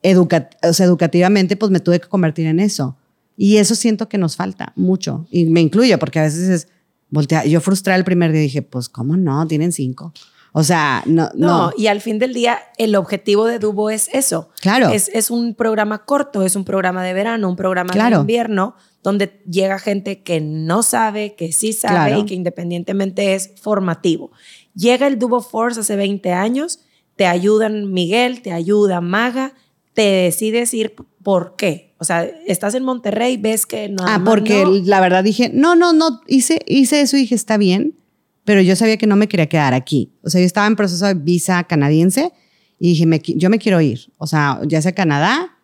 educa 0.03 0.47
o 0.61 0.73
sea, 0.73 0.85
educativamente, 0.85 1.55
pues 1.55 1.71
me 1.71 1.79
tuve 1.79 1.99
que 1.99 2.07
convertir 2.07 2.45
en 2.45 2.59
eso. 2.59 2.97
Y 3.37 3.57
eso 3.57 3.75
siento 3.75 4.07
que 4.09 4.17
nos 4.17 4.35
falta 4.35 4.73
mucho. 4.75 5.25
Y 5.31 5.45
me 5.45 5.61
incluyo, 5.61 5.97
porque 5.99 6.19
a 6.19 6.23
veces 6.23 6.49
es 6.49 6.67
voltea. 7.09 7.45
Yo 7.45 7.61
frustrada 7.61 7.97
el 7.97 8.03
primer 8.05 8.31
día 8.31 8.41
dije, 8.41 8.61
pues, 8.61 8.89
¿cómo 8.89 9.15
no? 9.17 9.45
Tienen 9.47 9.71
cinco. 9.71 10.13
O 10.55 10.63
sea, 10.63 11.01
no, 11.07 11.29
No, 11.33 11.47
no. 11.67 11.71
y 11.75 11.87
al 11.87 11.99
fin 11.99 12.19
del 12.19 12.33
día, 12.33 12.59
el 12.77 12.95
objetivo 12.95 13.45
de 13.47 13.57
Dubo 13.57 13.89
es 13.89 14.07
eso. 14.13 14.49
Claro. 14.61 14.89
Es, 14.89 15.09
es 15.13 15.31
un 15.31 15.55
programa 15.55 16.05
corto, 16.05 16.43
es 16.43 16.55
un 16.55 16.63
programa 16.63 17.03
de 17.03 17.13
verano, 17.13 17.49
un 17.49 17.55
programa 17.55 17.91
Claro. 17.91 18.17
de 18.17 18.21
invierno, 18.21 18.75
donde 19.01 19.41
llega 19.49 19.79
gente 19.79 20.21
que 20.21 20.41
no 20.41 20.83
sabe, 20.83 21.33
que 21.35 21.51
sí 21.51 21.73
sabe 21.73 22.09
Claro. 22.09 22.19
y 22.19 22.25
que 22.25 22.35
independientemente 22.35 23.33
es 23.33 23.51
formativo. 23.61 24.31
Llega 24.75 25.07
el 25.07 25.17
Dubo 25.17 25.41
Force 25.41 25.79
hace 25.79 25.95
20 25.95 26.31
años, 26.33 26.79
te 27.15 27.25
ayudan 27.25 27.91
Miguel, 27.91 28.41
te 28.43 28.51
ayuda 28.51 29.01
Maga, 29.01 29.53
te 29.93 30.03
decides 30.03 30.73
ir 30.75 30.95
por 31.23 31.55
qué. 31.55 31.92
O 32.03 32.05
sea, 32.05 32.23
estás 32.45 32.75
en 32.75 32.83
Monterrey, 32.83 33.37
ves 33.37 33.65
que 33.65 33.87
no. 33.87 34.03
Ah, 34.05 34.21
porque 34.25 34.65
la 34.83 34.99
verdad 34.99 35.23
dije, 35.23 35.49
no, 35.53 35.75
no, 35.75 35.93
no, 35.93 36.19
hice, 36.27 36.59
hice 36.67 36.99
eso 36.99 37.15
y 37.15 37.21
dije, 37.21 37.35
está 37.35 37.55
bien, 37.57 37.95
pero 38.43 38.59
yo 38.61 38.75
sabía 38.75 38.97
que 38.97 39.07
no 39.07 39.15
me 39.15 39.29
quería 39.29 39.47
quedar 39.47 39.73
aquí. 39.73 40.11
O 40.21 40.29
sea, 40.29 40.41
yo 40.41 40.45
estaba 40.45 40.67
en 40.67 40.75
proceso 40.75 41.05
de 41.05 41.13
visa 41.13 41.63
canadiense 41.63 42.33
y 42.77 42.89
dije, 42.89 43.05
me 43.05 43.21
yo 43.23 43.49
me 43.49 43.57
quiero 43.57 43.79
ir. 43.79 44.11
O 44.17 44.27
sea, 44.27 44.59
ya 44.67 44.81
sea 44.81 44.91
a 44.91 44.95
Canadá 44.95 45.57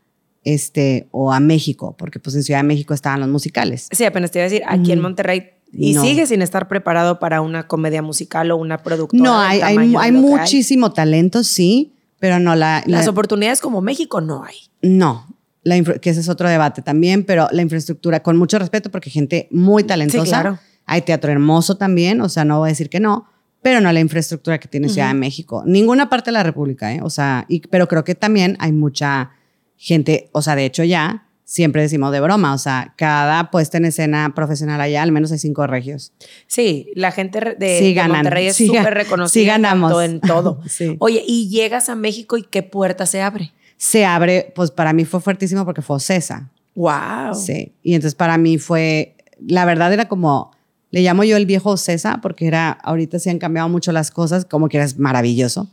este, 0.44 1.08
o 1.12 1.34
a 1.34 1.40
México, 1.40 1.96
porque 1.98 2.20
pues 2.20 2.36
en 2.36 2.44
Ciudad 2.44 2.60
de 2.62 2.64
México 2.68 2.94
estaban 2.94 3.20
los 3.20 3.30
musicales. 3.30 3.88
Sí, 3.92 4.06
apenas 4.06 4.32
te 4.32 4.40
iba 4.40 4.46
a 4.46 4.50
decir, 4.50 4.64
aquí 4.68 4.92
en 4.94 5.00
Mm. 5.00 5.02
Monterrey. 5.04 5.44
Y 5.72 5.94
No. 5.94 6.02
sigue 6.02 6.26
sin 6.26 6.42
estar 6.42 6.68
preparado 6.68 7.20
para 7.20 7.42
una 7.42 7.68
comedia 7.68 8.02
musical 8.02 8.50
o 8.50 8.58
una 8.58 8.80
productora. 8.80 9.24
No, 9.24 9.38
hay, 9.40 9.62
hay, 9.62 9.94
hay 10.00 10.12
muchísimo 10.12 10.94
talento, 10.94 11.44
sí, 11.44 11.94
pero 12.18 12.40
no 12.40 12.56
la... 12.56 12.82
la- 12.88 12.98
Las 12.98 13.08
oportunidades 13.08 13.62
como 13.62 13.80
México 13.82 14.20
no 14.22 14.44
hay. 14.44 14.56
no, 14.82 15.28
la 15.70 15.82
que 16.00 16.10
ese 16.10 16.20
es 16.20 16.30
otro 16.30 16.50
debate 16.50 16.82
también, 16.82 17.24
pero 17.24 17.48
la 17.52 17.62
infraestructura, 17.62 18.22
con 18.22 18.38
mucho 18.38 18.60
respeto, 18.60 18.92
porque 18.92 19.10
gente 19.10 19.48
muy 19.52 19.84
talentosa. 19.84 20.42
claro. 20.42 20.60
Hay 20.86 21.04
teatro 21.04 21.32
hermoso 21.32 21.78
también, 21.78 22.20
o 22.20 22.30
sea, 22.30 22.44
no 22.46 22.60
voy 22.60 22.70
a 22.70 22.72
decir 22.72 22.90
que 22.90 23.00
no, 23.00 23.28
pero 23.62 23.80
no 23.80 23.92
la 23.92 24.00
infraestructura 24.00 24.60
que 24.60 24.68
tiene 24.68 24.90
Ciudad 24.90 25.10
de 25.10 25.14
México. 25.14 25.64
Ninguna 25.66 26.10
parte 26.10 26.30
de 26.30 26.34
la 26.34 26.44
República, 26.44 26.94
¿eh? 26.94 27.00
O 27.04 27.10
sea, 27.10 27.46
y, 27.48 27.62
pero 27.68 27.88
creo 27.88 28.04
que 28.04 28.16
también 28.16 28.58
hay 28.60 28.72
mucha 28.72 29.32
gente, 29.76 30.30
o 30.32 30.42
sea, 30.42 30.56
de 30.56 30.66
hecho 30.66 30.84
ya, 30.84 31.30
siempre 31.50 31.82
decimos 31.82 32.12
de 32.12 32.20
broma, 32.22 32.54
o 32.54 32.60
sea, 32.60 32.94
cada 32.96 33.50
puesta 33.50 33.78
en 33.78 33.86
escena 33.86 34.34
profesional 34.36 34.80
allá, 34.80 35.02
al 35.02 35.12
menos 35.12 35.32
hay 35.32 35.40
cinco 35.40 35.66
regios. 35.66 36.14
Sí, 36.46 36.92
la 36.94 37.12
gente 37.12 37.56
de, 37.58 37.80
Sí 37.80 37.94
de 37.94 38.08
Monterrey 38.08 38.48
es 38.48 38.56
sí 38.56 38.68
súper 38.68 38.94
reconocida 38.94 39.42
sí 39.42 39.48
ganamos. 39.48 39.90
tanto 39.90 40.02
en 40.04 40.22
todo. 40.22 40.62
Sí. 40.68 40.96
Oye, 41.00 41.24
y 41.26 41.50
llegas 41.50 41.90
a 41.90 41.96
México 41.96 42.38
y 42.38 42.44
qué 42.44 42.62
puerta 42.62 43.08
se 43.08 43.22
abre. 43.22 43.52
Se 43.80 44.04
abre, 44.04 44.52
pues 44.56 44.72
para 44.72 44.92
mí 44.92 45.06
fue 45.06 45.22
fuertísimo 45.22 45.64
porque 45.64 45.82
fue 45.82 45.96
Ocesa. 45.96 46.52
Wow. 46.76 47.34
Sí. 47.34 47.74
Y 47.82 47.94
entonces 47.94 48.14
para 48.14 48.38
mí 48.38 48.58
fue, 48.58 49.16
la 49.40 49.64
verdad 49.64 49.94
era 49.94 50.10
como, 50.10 50.52
le 50.92 51.02
llamo 51.02 51.24
yo 51.24 51.38
el 51.38 51.46
viejo 51.46 51.78
César, 51.78 52.20
porque 52.20 52.46
era, 52.46 52.72
ahorita 52.72 53.20
sí 53.20 53.30
han 53.30 53.40
cambiado 53.40 53.70
mucho 53.70 53.94
las 53.94 54.12
cosas, 54.12 54.44
como 54.44 54.68
que 54.68 54.78
era 54.78 54.88
maravilloso, 54.98 55.70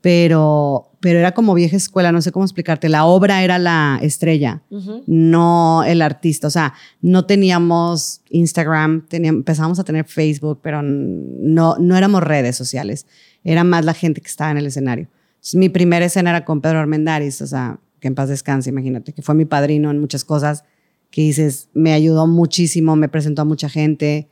pero, 0.00 0.92
pero 1.00 1.18
era 1.18 1.32
como 1.32 1.52
vieja 1.52 1.76
escuela, 1.76 2.10
no 2.10 2.22
sé 2.22 2.32
cómo 2.32 2.46
explicarte. 2.46 2.88
La 2.88 3.04
obra 3.04 3.44
era 3.44 3.58
la 3.58 3.98
estrella, 4.00 4.62
no 5.06 5.84
el 5.84 6.00
artista. 6.00 6.46
O 6.46 6.50
sea, 6.50 6.72
no 7.02 7.26
teníamos 7.26 8.22
Instagram, 8.30 9.06
teníamos, 9.08 9.40
empezamos 9.40 9.78
a 9.78 9.84
tener 9.84 10.06
Facebook, 10.06 10.60
pero 10.62 10.80
no, 10.82 11.76
no 11.78 11.96
éramos 11.98 12.22
redes 12.22 12.56
sociales. 12.56 13.06
Era 13.44 13.62
más 13.62 13.84
la 13.84 13.92
gente 13.92 14.22
que 14.22 14.28
estaba 14.28 14.50
en 14.50 14.56
el 14.56 14.66
escenario. 14.66 15.08
Entonces, 15.42 15.56
mi 15.56 15.68
primera 15.68 16.04
escena 16.04 16.30
era 16.30 16.44
con 16.44 16.60
Pedro 16.60 16.78
Armendáriz, 16.78 17.42
o 17.42 17.48
sea, 17.48 17.80
que 17.98 18.06
en 18.06 18.14
paz 18.14 18.28
descanse, 18.28 18.70
imagínate, 18.70 19.12
que 19.12 19.22
fue 19.22 19.34
mi 19.34 19.44
padrino 19.44 19.90
en 19.90 19.98
muchas 19.98 20.24
cosas, 20.24 20.62
que 21.10 21.22
dices, 21.22 21.68
me 21.74 21.92
ayudó 21.92 22.28
muchísimo, 22.28 22.94
me 22.94 23.08
presentó 23.08 23.42
a 23.42 23.44
mucha 23.44 23.68
gente. 23.68 24.28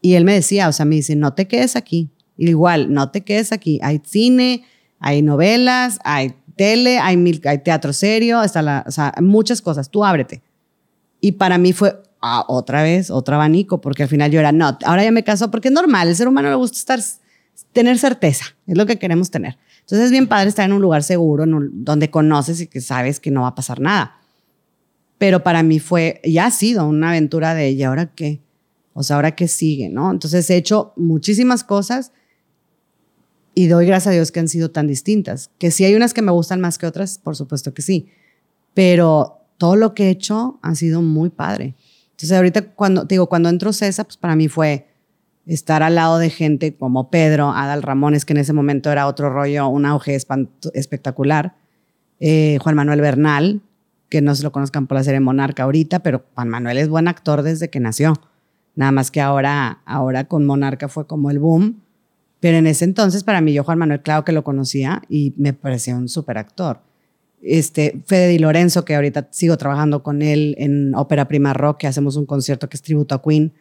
Y 0.00 0.14
él 0.14 0.24
me 0.24 0.32
decía, 0.32 0.68
o 0.68 0.72
sea, 0.72 0.86
me 0.86 0.94
dice, 0.94 1.14
no 1.14 1.34
te 1.34 1.46
quedes 1.46 1.76
aquí. 1.76 2.08
Igual, 2.38 2.90
no 2.94 3.10
te 3.10 3.20
quedes 3.20 3.52
aquí. 3.52 3.80
Hay 3.82 4.00
cine, 4.02 4.64
hay 4.98 5.20
novelas, 5.20 5.98
hay 6.04 6.34
tele, 6.56 7.00
hay, 7.00 7.18
mil, 7.18 7.42
hay 7.44 7.58
teatro 7.58 7.92
serio, 7.92 8.42
está 8.42 8.62
la, 8.62 8.82
o 8.86 8.90
sea, 8.90 9.12
muchas 9.20 9.60
cosas. 9.60 9.90
Tú 9.90 10.06
ábrete. 10.06 10.42
Y 11.20 11.32
para 11.32 11.58
mí 11.58 11.74
fue 11.74 12.02
ah, 12.22 12.46
otra 12.48 12.82
vez, 12.82 13.10
otro 13.10 13.34
abanico, 13.34 13.82
porque 13.82 14.04
al 14.04 14.08
final 14.08 14.30
yo 14.30 14.40
era, 14.40 14.52
no, 14.52 14.78
ahora 14.86 15.04
ya 15.04 15.12
me 15.12 15.22
caso, 15.22 15.50
porque 15.50 15.68
es 15.68 15.74
normal, 15.74 16.08
el 16.08 16.16
ser 16.16 16.28
humano 16.28 16.48
le 16.48 16.56
gusta 16.56 16.78
estar, 16.78 17.00
tener 17.72 17.98
certeza, 17.98 18.46
es 18.66 18.76
lo 18.76 18.86
que 18.86 18.98
queremos 18.98 19.30
tener. 19.30 19.58
Entonces 19.86 20.06
es 20.06 20.10
bien 20.10 20.26
padre 20.26 20.48
estar 20.48 20.64
en 20.66 20.72
un 20.72 20.82
lugar 20.82 21.02
seguro, 21.04 21.44
en 21.44 21.54
un- 21.54 21.84
donde 21.84 22.10
conoces 22.10 22.60
y 22.60 22.66
que 22.66 22.80
sabes 22.80 23.20
que 23.20 23.30
no 23.30 23.42
va 23.42 23.48
a 23.48 23.54
pasar 23.54 23.80
nada. 23.80 24.18
Pero 25.18 25.42
para 25.42 25.62
mí 25.62 25.78
fue, 25.78 26.20
ya 26.24 26.46
ha 26.46 26.50
sido 26.50 26.86
una 26.88 27.10
aventura 27.10 27.54
de, 27.54 27.70
¿y 27.70 27.82
ahora 27.84 28.12
qué? 28.14 28.40
O 28.94 29.02
sea, 29.02 29.16
¿ahora 29.16 29.34
qué 29.36 29.46
sigue? 29.48 29.88
¿no? 29.88 30.10
Entonces 30.10 30.50
he 30.50 30.56
hecho 30.56 30.92
muchísimas 30.96 31.62
cosas 31.64 32.10
y 33.54 33.68
doy 33.68 33.86
gracias 33.86 34.08
a 34.12 34.14
Dios 34.14 34.32
que 34.32 34.40
han 34.40 34.48
sido 34.48 34.70
tan 34.70 34.86
distintas. 34.86 35.50
Que 35.58 35.70
si 35.70 35.84
hay 35.84 35.94
unas 35.94 36.12
que 36.12 36.20
me 36.22 36.32
gustan 36.32 36.60
más 36.60 36.78
que 36.78 36.86
otras, 36.86 37.18
por 37.18 37.36
supuesto 37.36 37.72
que 37.72 37.82
sí. 37.82 38.08
Pero 38.74 39.38
todo 39.56 39.76
lo 39.76 39.94
que 39.94 40.06
he 40.08 40.10
hecho 40.10 40.58
ha 40.62 40.74
sido 40.74 41.00
muy 41.00 41.30
padre. 41.30 41.74
Entonces 42.10 42.32
ahorita 42.32 42.72
cuando, 42.74 43.06
te 43.06 43.14
digo, 43.14 43.28
cuando 43.28 43.48
entró 43.48 43.72
César, 43.72 44.04
pues 44.06 44.16
para 44.16 44.36
mí 44.36 44.48
fue 44.48 44.88
estar 45.46 45.82
al 45.82 45.94
lado 45.94 46.18
de 46.18 46.30
gente 46.30 46.74
como 46.74 47.10
Pedro, 47.10 47.50
Adal 47.50 47.82
Ramones, 47.82 48.24
que 48.24 48.32
en 48.32 48.38
ese 48.38 48.52
momento 48.52 48.90
era 48.90 49.06
otro 49.06 49.30
rollo, 49.30 49.68
un 49.68 49.86
auge 49.86 50.16
espectacular. 50.74 51.54
Eh, 52.18 52.58
Juan 52.62 52.74
Manuel 52.74 53.00
Bernal, 53.00 53.60
que 54.08 54.20
no 54.22 54.34
se 54.34 54.42
lo 54.42 54.52
conozcan 54.52 54.86
por 54.86 54.96
la 54.96 55.04
serie 55.04 55.20
Monarca 55.20 55.62
ahorita, 55.64 56.00
pero 56.00 56.24
Juan 56.34 56.48
Manuel 56.48 56.78
es 56.78 56.88
buen 56.88 57.08
actor 57.08 57.42
desde 57.42 57.70
que 57.70 57.80
nació. 57.80 58.14
Nada 58.74 58.92
más 58.92 59.10
que 59.10 59.20
ahora, 59.20 59.80
ahora 59.86 60.24
con 60.24 60.44
Monarca 60.44 60.88
fue 60.88 61.06
como 61.06 61.30
el 61.30 61.38
boom. 61.38 61.80
Pero 62.40 62.58
en 62.58 62.66
ese 62.66 62.84
entonces, 62.84 63.24
para 63.24 63.40
mí, 63.40 63.52
yo 63.52 63.64
Juan 63.64 63.78
Manuel, 63.78 64.02
claro 64.02 64.24
que 64.24 64.32
lo 64.32 64.44
conocía 64.44 65.02
y 65.08 65.32
me 65.36 65.52
parecía 65.52 65.96
un 65.96 66.08
súper 66.08 66.38
actor. 66.38 66.80
Este, 67.40 68.02
Fede 68.06 68.28
Di 68.28 68.38
Lorenzo, 68.38 68.84
que 68.84 68.94
ahorita 68.94 69.28
sigo 69.30 69.56
trabajando 69.56 70.02
con 70.02 70.22
él 70.22 70.54
en 70.58 70.94
Ópera 70.94 71.28
Prima 71.28 71.54
Rock, 71.54 71.78
que 71.78 71.86
hacemos 71.86 72.16
un 72.16 72.26
concierto 72.26 72.68
que 72.68 72.76
es 72.76 72.82
tributo 72.82 73.14
a 73.14 73.22
Queen. 73.22 73.52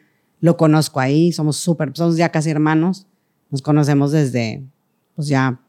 Lo 0.41 0.57
conozco 0.57 0.99
ahí, 0.99 1.31
somos 1.31 1.57
súper, 1.57 1.91
somos 1.95 2.17
ya 2.17 2.29
casi 2.29 2.49
hermanos. 2.49 3.07
Nos 3.49 3.61
conocemos 3.61 4.11
desde, 4.11 4.63
pues 5.15 5.27
ya 5.27 5.59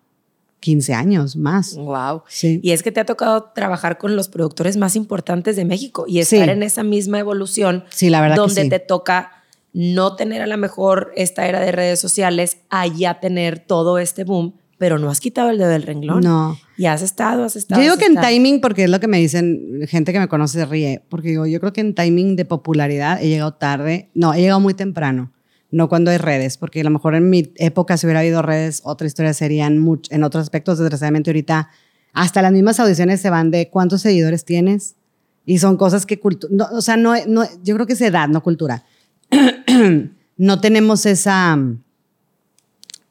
15 0.61 0.95
años 0.95 1.37
más. 1.37 1.77
Wow. 1.77 2.23
Sí. 2.29 2.61
Y 2.63 2.73
es 2.73 2.83
que 2.83 2.91
te 2.91 3.01
ha 3.01 3.05
tocado 3.07 3.53
trabajar 3.55 3.99
con 3.99 4.17
los 4.17 4.29
productores 4.29 4.77
más 4.77 4.97
importantes 4.97 5.55
de 5.57 5.65
México 5.65 6.05
y 6.09 6.19
estar 6.19 6.45
Sí. 6.45 6.51
en 6.51 6.63
esa 6.63 6.83
misma 6.83 7.19
evolución 7.19 7.85
Sí, 7.91 8.11
la 8.11 8.21
verdad 8.21 8.37
que 8.37 8.41
donde 8.41 8.63
sí. 8.63 8.69
te 8.71 8.79
toca 8.81 9.31
no 9.73 10.17
tener 10.17 10.41
a 10.43 10.47
lo 10.47 10.57
mejor 10.57 11.13
esta 11.17 11.47
era 11.47 11.61
de 11.61 11.71
redes 11.71 12.01
sociales, 12.01 12.59
allá 12.71 13.21
tener 13.21 13.59
todo 13.59 13.99
este 13.99 14.25
boom, 14.25 14.55
pero 14.79 14.99
no 14.99 15.09
has 15.11 15.21
quitado 15.21 15.51
el 15.51 15.59
dedo 15.59 15.69
del 15.71 15.83
renglón. 15.83 16.21
No. 16.21 16.59
Y 16.77 16.87
has 16.87 17.03
estado, 17.03 17.45
has 17.45 17.57
estado. 17.57 17.81
Yo 17.81 17.85
digo 17.85 17.97
que 17.97 18.07
en 18.07 18.13
estado. 18.13 18.29
timing, 18.29 18.61
porque 18.61 18.85
es 18.85 18.91
lo 18.91 19.01
que 19.01 19.09
me 19.09 19.19
dicen, 19.19 19.81
gente 19.89 20.13
que 20.13 20.19
me 20.21 20.29
conoce 20.29 20.59
se 20.59 20.67
ríe, 20.67 21.03
porque 21.09 21.29
digo, 21.31 21.47
yo 21.47 21.59
creo 21.61 21.73
que 21.73 21.81
en 21.81 21.95
timing 21.95 22.37
de 22.37 22.45
popularidad 22.45 23.23
he 23.23 23.29
llegado 23.29 23.55
tarde, 23.55 24.11
no, 24.15 24.35
he 24.35 24.41
llegado 24.41 24.61
muy 24.61 24.75
temprano, 24.75 25.33
no 25.71 25.89
cuando 25.89 26.11
hay 26.11 26.19
redes, 26.19 26.59
porque 26.59 26.81
a 26.81 26.85
lo 26.85 26.91
mejor 26.91 27.15
en 27.15 27.31
mi 27.31 27.53
época 27.57 27.97
si 27.97 28.07
hubiera 28.07 28.21
habido 28.21 28.43
redes, 28.43 28.83
otra 28.85 29.07
historia 29.07 29.33
serían 29.33 29.79
much- 29.79 30.09
en 30.11 30.23
otros 30.25 30.43
aspectos, 30.43 30.79
desgraciadamente 30.79 31.31
ahorita 31.31 31.71
hasta 32.13 32.41
las 32.43 32.53
mismas 32.53 32.79
audiciones 32.81 33.21
se 33.21 33.31
van 33.31 33.51
de 33.51 33.69
cuántos 33.71 34.03
seguidores 34.03 34.45
tienes 34.45 34.97
y 35.45 35.59
son 35.59 35.77
cosas 35.77 36.07
que, 36.07 36.21
no, 36.51 36.67
o 36.73 36.81
sea, 36.83 36.97
no, 36.97 37.15
no, 37.27 37.45
yo 37.63 37.75
creo 37.75 37.87
que 37.87 37.93
es 37.95 38.01
edad, 38.01 38.29
no 38.29 38.43
cultura. 38.43 38.85
no 40.37 40.61
tenemos 40.61 41.07
esa, 41.07 41.59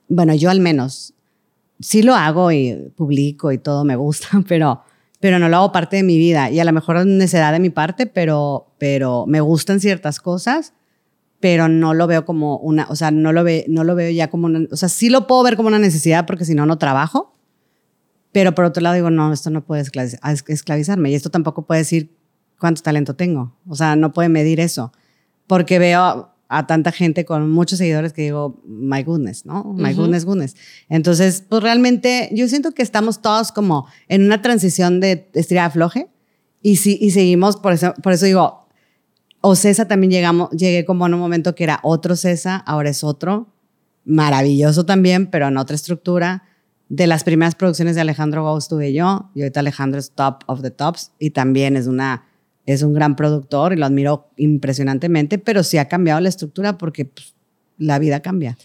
bueno, 0.08 0.36
yo 0.36 0.50
al 0.50 0.60
menos, 0.60 1.14
sí 1.80 2.02
lo 2.04 2.16
hago 2.16 2.52
y 2.52 2.92
publico 2.96 3.52
y 3.52 3.58
todo 3.58 3.84
me 3.84 3.96
gusta, 3.96 4.28
pero, 4.48 4.82
pero 5.20 5.40
no 5.40 5.50
lo 5.50 5.58
hago 5.58 5.72
parte 5.72 5.98
de 5.98 6.04
mi 6.04 6.18
vida. 6.18 6.50
Y 6.52 6.60
a 6.60 6.66
lo 6.66 6.74
mejor 6.74 6.98
es 6.98 7.06
necedad 7.06 7.52
de 7.54 7.60
mi 7.60 7.70
parte, 7.70 8.06
pero, 8.08 8.68
pero 8.78 9.26
me 9.28 9.42
gustan 9.42 9.80
ciertas 9.80 10.20
cosas, 10.20 10.74
pero 11.40 11.68
no 11.68 11.94
lo 11.94 12.08
veo 12.08 12.26
como 12.26 12.58
una, 12.58 12.88
o 12.90 12.96
sea, 12.96 13.12
no 13.12 13.32
lo, 13.32 13.44
ve, 13.44 13.66
no 13.68 13.84
lo 13.84 13.94
veo 13.96 14.10
ya 14.10 14.30
como 14.30 14.48
una, 14.48 14.62
o 14.72 14.76
sea, 14.78 14.90
sí 14.90 15.10
lo 15.10 15.28
puedo 15.28 15.44
ver 15.44 15.56
como 15.56 15.68
una 15.68 15.80
necesidad 15.80 16.26
porque 16.26 16.46
si 16.46 16.56
no, 16.56 16.66
no 16.66 16.78
trabajo. 16.78 17.34
Pero 18.32 18.54
por 18.54 18.66
otro 18.66 18.82
lado 18.84 18.96
digo, 18.96 19.10
no, 19.10 19.32
esto 19.32 19.50
no 19.50 19.64
puede 19.64 19.82
esclaviz- 19.84 20.20
es- 20.32 20.44
esclavizarme 20.48 21.10
y 21.12 21.16
esto 21.16 21.30
tampoco 21.30 21.62
puede 21.66 21.82
decir 21.82 22.16
cuánto 22.60 22.82
talento 22.82 23.16
tengo. 23.16 23.56
O 23.68 23.76
sea, 23.76 23.96
no 23.96 24.12
puede 24.12 24.28
medir 24.30 24.60
eso. 24.60 24.92
Porque 25.48 25.80
veo 25.80 26.30
a, 26.58 26.68
tanta 26.68 26.92
gente 26.92 27.26
con 27.26 27.52
muchos 27.52 27.78
seguidores 27.78 28.14
que 28.14 28.24
digo, 28.24 28.62
my 28.66 29.04
goodness, 29.04 29.46
¿no? 29.46 29.64
My 29.78 29.92
Ujú. 29.92 30.02
goodness, 30.02 30.26
goodness. 30.26 30.56
Entonces, 30.90 31.44
pues 31.48 31.62
realmente 31.62 32.30
yo 32.34 32.48
siento 32.48 32.72
que 32.72 32.82
estamos 32.84 33.22
todos 33.22 33.52
como 33.52 33.88
en 34.08 34.24
una 34.26 34.42
transición 34.42 35.00
de 35.00 35.30
estirada 35.34 35.70
floje 35.70 36.08
y, 36.62 36.78
sí, 36.78 36.98
y 37.00 37.12
seguimos, 37.12 37.58
por 37.58 37.74
eso, 37.74 37.94
por 38.02 38.14
eso 38.14 38.26
digo, 38.26 38.68
o 39.42 39.56
César 39.56 39.88
también 39.88 40.12
llegamos, 40.12 40.50
llegué 40.50 40.86
como 40.86 41.06
en 41.06 41.14
un 41.14 41.20
momento 41.20 41.54
que 41.54 41.64
era 41.64 41.80
otro 41.84 42.16
César, 42.16 42.64
ahora 42.66 42.90
es 42.90 43.04
otro, 43.04 43.54
maravilloso 44.04 44.86
también, 44.86 45.28
pero 45.28 45.48
en 45.48 45.58
otra 45.58 45.76
estructura. 45.76 46.44
De 46.90 47.08
las 47.08 47.24
primeras 47.24 47.56
producciones 47.56 47.96
de 47.96 48.02
Alejandro 48.02 48.44
Gau 48.44 48.58
estuve 48.58 48.94
yo, 48.94 49.32
y 49.34 49.42
ahorita 49.42 49.60
Alejandro 49.60 50.00
es 50.00 50.12
top 50.12 50.44
of 50.48 50.62
the 50.62 50.72
tops 50.72 51.12
y 51.20 51.32
también 51.32 51.78
es 51.78 51.88
una 51.88 52.26
es 52.66 52.82
un 52.82 52.94
gran 52.94 53.16
productor 53.16 53.74
y 53.74 53.78
lo 53.78 53.86
admiro 53.86 54.30
impresionantemente, 54.38 55.38
pero 55.38 55.64
sí 55.64 55.78
ha 55.78 55.88
cambiado 55.88 56.20
la 56.20 56.30
estructura 56.30 56.78
porque 56.78 57.06
pues, 57.06 57.34
la 57.78 58.00
vida 58.00 58.22
cambia. 58.22 58.58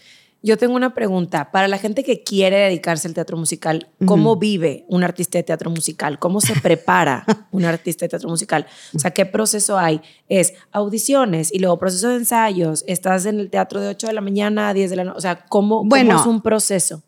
Yo 0.43 0.57
tengo 0.57 0.75
una 0.75 0.95
pregunta. 0.95 1.51
Para 1.51 1.67
la 1.67 1.77
gente 1.77 2.03
que 2.03 2.23
quiere 2.23 2.57
dedicarse 2.57 3.07
al 3.07 3.13
teatro 3.13 3.37
musical, 3.37 3.89
¿cómo 4.05 4.37
vive 4.37 4.85
un 4.87 5.03
artista 5.03 5.37
de 5.37 5.43
teatro 5.43 5.69
musical? 5.69 6.17
¿Cómo 6.17 6.41
se 6.41 6.59
prepara 6.59 7.25
un 7.51 7.63
artista 7.63 8.05
de 8.05 8.09
teatro 8.09 8.27
musical? 8.27 8.65
O 8.95 8.97
sea, 8.97 9.11
¿qué 9.11 9.27
proceso 9.27 9.77
hay? 9.77 10.01
Es 10.29 10.55
audiciones 10.71 11.53
y 11.53 11.59
luego 11.59 11.77
proceso 11.77 12.09
de 12.09 12.15
ensayos. 12.15 12.83
Estás 12.87 13.27
en 13.27 13.39
el 13.39 13.51
teatro 13.51 13.81
de 13.81 13.89
8 13.89 14.07
de 14.07 14.13
la 14.13 14.21
mañana 14.21 14.69
a 14.69 14.73
10 14.73 14.89
de 14.89 14.95
la 14.95 15.03
noche. 15.03 15.17
O 15.17 15.21
sea, 15.21 15.45
¿cómo, 15.45 15.83
Bueno. 15.85 16.15
¿cómo 16.15 16.21
es 16.21 16.27
un 16.27 16.41
proceso? 16.41 17.03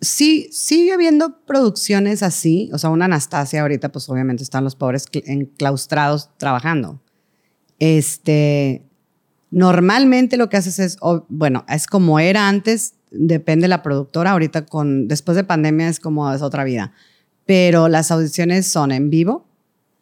Sí, 0.00 0.48
sigue 0.52 0.92
habiendo 0.92 1.44
producciones 1.44 2.22
así. 2.22 2.70
O 2.72 2.78
sea, 2.78 2.90
una 2.90 3.06
Anastasia 3.06 3.62
ahorita, 3.62 3.90
pues 3.90 4.08
obviamente 4.08 4.42
están 4.42 4.64
los 4.64 4.76
pobres 4.76 5.10
cl- 5.10 5.24
enclaustrados 5.26 6.30
trabajando. 6.38 7.00
Este, 7.78 8.84
normalmente 9.50 10.36
lo 10.36 10.48
que 10.48 10.56
haces 10.56 10.78
es, 10.78 10.98
bueno, 11.28 11.64
es 11.68 11.86
como 11.86 12.20
era 12.20 12.48
antes, 12.48 12.94
depende 13.10 13.64
de 13.64 13.68
la 13.68 13.82
productora. 13.82 14.32
Ahorita 14.32 14.66
con, 14.66 15.08
después 15.08 15.36
de 15.36 15.44
pandemia 15.44 15.88
es 15.88 16.00
como 16.00 16.32
es 16.32 16.42
otra 16.42 16.64
vida. 16.64 16.92
Pero 17.46 17.88
las 17.88 18.10
audiciones 18.10 18.66
son 18.66 18.92
en 18.92 19.10
vivo. 19.10 19.48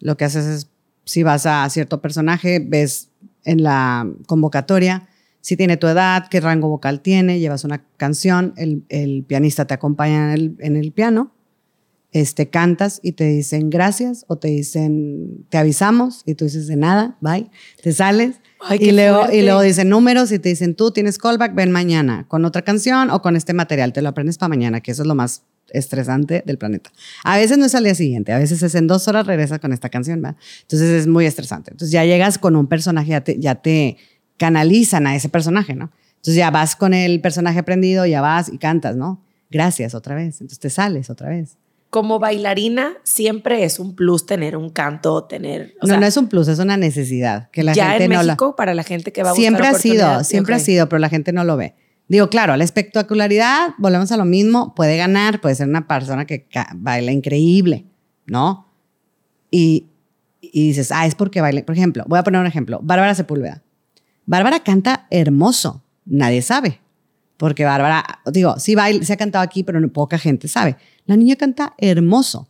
Lo 0.01 0.16
que 0.16 0.24
haces 0.26 0.44
es, 0.47 0.70
si 1.05 1.22
vas 1.22 1.47
a 1.47 1.68
cierto 1.70 2.03
personaje, 2.03 2.59
ves 2.59 3.09
en 3.44 3.62
la 3.62 4.07
convocatoria 4.26 5.09
si 5.47 5.57
tiene 5.57 5.76
tu 5.76 5.86
edad, 5.86 6.26
qué 6.28 6.40
rango 6.40 6.68
vocal 6.68 7.01
tiene, 7.03 7.38
llevas 7.38 7.62
una 7.62 7.84
canción, 7.99 8.53
el, 8.57 8.82
el 8.88 9.22
pianista 9.22 9.64
te 9.64 9.74
acompaña 9.74 10.24
en 10.24 10.30
el, 10.32 10.57
en 10.59 10.74
el 10.74 10.90
piano, 10.90 11.32
este, 12.11 12.51
cantas 12.51 12.99
y 13.01 13.12
te 13.12 13.28
dicen 13.28 13.70
gracias 13.70 14.24
o 14.26 14.38
te 14.38 14.49
dicen 14.49 15.47
te 15.49 15.57
avisamos 15.57 16.22
y 16.26 16.34
tú 16.34 16.47
dices 16.47 16.66
de 16.66 16.74
nada, 16.74 17.16
bye, 17.20 17.49
te 17.80 17.92
sales 17.92 18.40
Ay, 18.59 18.78
y, 18.80 18.90
luego, 18.90 19.30
y 19.32 19.42
luego 19.42 19.61
dicen 19.61 19.88
números 19.88 20.32
y 20.32 20.40
te 20.40 20.49
dicen 20.49 20.74
tú 20.74 20.90
tienes 20.90 21.16
callback, 21.16 21.55
ven 21.55 21.70
mañana 21.70 22.26
con 22.26 22.44
otra 22.44 22.62
canción 22.62 23.11
o 23.11 23.22
con 23.22 23.36
este 23.36 23.55
material, 23.55 23.92
te 23.92 24.03
lo 24.03 24.09
aprendes 24.09 24.38
para 24.38 24.49
mañana, 24.49 24.80
que 24.80 24.90
eso 24.90 25.03
es 25.03 25.07
lo 25.07 25.14
más 25.14 25.44
estresante 25.70 26.42
del 26.44 26.59
planeta. 26.59 26.90
A 27.22 27.36
veces 27.36 27.57
no 27.57 27.66
es 27.66 27.74
al 27.76 27.84
día 27.84 27.94
siguiente, 27.94 28.32
a 28.32 28.38
veces 28.38 28.64
es 28.64 28.74
en 28.74 28.88
dos 28.88 29.07
horas 29.07 29.28
regresa 29.28 29.61
con 29.61 29.72
esta 29.72 29.90
canción, 29.90 30.24
¿va? 30.24 30.36
Entonces 30.62 30.90
es 30.90 31.07
muy 31.07 31.24
estresante. 31.24 31.70
Entonces 31.70 31.92
ya 31.92 32.05
llegas 32.05 32.38
con 32.38 32.57
un 32.57 32.66
personaje, 32.66 33.11
ya 33.11 33.20
te, 33.20 33.38
ya 33.38 33.55
te 33.57 33.97
canalizan 34.37 35.07
a 35.07 35.14
ese 35.16 35.28
personaje, 35.28 35.74
¿no? 35.74 35.91
Entonces 36.16 36.37
ya 36.37 36.51
vas 36.51 36.76
con 36.76 36.93
el 36.95 37.20
personaje 37.20 37.59
aprendido, 37.59 38.05
ya 38.07 38.20
vas 38.20 38.49
y 38.53 38.59
cantas, 38.59 38.97
¿no? 38.97 39.22
Gracias 39.51 39.95
otra 39.95 40.14
vez. 40.14 40.34
Entonces 40.41 40.59
te 40.59 40.70
sales 40.70 41.09
otra 41.11 41.28
vez. 41.28 41.57
Como 41.91 42.18
bailarina, 42.18 42.95
siempre 43.05 43.62
es 43.64 43.78
un 43.78 43.95
plus 43.95 44.26
tener 44.26 44.57
un 44.57 44.70
canto, 44.70 45.24
tener. 45.24 45.74
O 45.80 45.87
no, 45.87 45.89
sea, 45.93 46.01
no 46.01 46.07
es 46.07 46.16
un 46.16 46.28
plus, 46.28 46.49
es 46.49 46.59
una 46.59 46.76
necesidad 46.76 47.49
que 47.53 47.62
la 47.62 47.72
ya 47.74 47.91
gente 47.91 48.05
en 48.05 48.11
no 48.11 48.16
la- 48.16 48.32
México, 48.32 48.57
para 48.57 48.74
la 48.74 48.82
gente 48.82 49.12
que 49.12 49.22
va 49.22 49.30
a 49.30 49.32
buscar 49.32 49.43
Siempre 49.45 49.66
ha 49.68 49.74
sido, 49.74 50.24
siempre 50.24 50.55
ha 50.57 50.59
sido, 50.59 50.89
pero 50.89 50.99
la 50.99 51.09
gente 51.09 51.32
no 51.32 51.45
lo 51.45 51.57
ve. 51.57 51.74
Digo, 52.09 52.28
claro, 52.28 52.57
la 52.57 52.64
espectacularidad, 52.64 53.70
volvemos 53.78 54.11
a 54.12 54.16
lo 54.16 54.24
mismo, 54.24 54.74
puede 54.74 54.97
ganar, 54.97 55.41
puede 55.41 55.55
ser 55.55 55.68
una 55.68 55.87
persona 55.87 56.24
que 56.24 56.47
baila 56.74 57.12
increíble, 57.12 57.87
¿no? 58.26 58.66
Y, 59.51 59.87
y 60.41 60.68
dices, 60.68 60.91
ah, 60.93 61.07
es 61.07 61.14
porque 61.14 61.41
baila. 61.41 61.64
Por 61.64 61.76
ejemplo, 61.76 62.05
voy 62.09 62.18
a 62.18 62.24
poner 62.24 62.41
un 62.41 62.47
ejemplo, 62.47 62.80
Bárbara 62.82 63.14
Sepúlveda. 63.14 63.62
Bárbara 64.27 64.61
canta 64.61 65.07
hermoso, 65.11 65.83
nadie 66.05 66.43
sabe. 66.43 66.81
Porque 67.37 67.64
Bárbara, 67.64 68.20
digo, 68.33 68.59
sí 68.59 68.74
baila, 68.74 69.05
se 69.05 69.12
ha 69.12 69.16
cantado 69.16 69.43
aquí, 69.45 69.62
pero 69.62 69.87
poca 69.93 70.18
gente 70.18 70.49
sabe. 70.49 70.77
La 71.05 71.16
niña 71.16 71.37
canta 71.37 71.74
hermoso, 71.79 72.49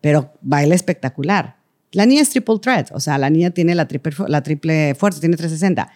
pero 0.00 0.32
baila 0.40 0.74
espectacular. 0.74 1.56
La 1.92 2.06
niña 2.06 2.22
es 2.22 2.30
triple 2.30 2.58
threat, 2.60 2.90
o 2.92 3.00
sea, 3.00 3.18
la 3.18 3.28
niña 3.30 3.50
tiene 3.50 3.74
la 3.74 3.88
triple, 3.88 4.12
la 4.28 4.42
triple 4.42 4.94
fuerza, 4.94 5.18
tiene 5.20 5.36
360. 5.36 5.90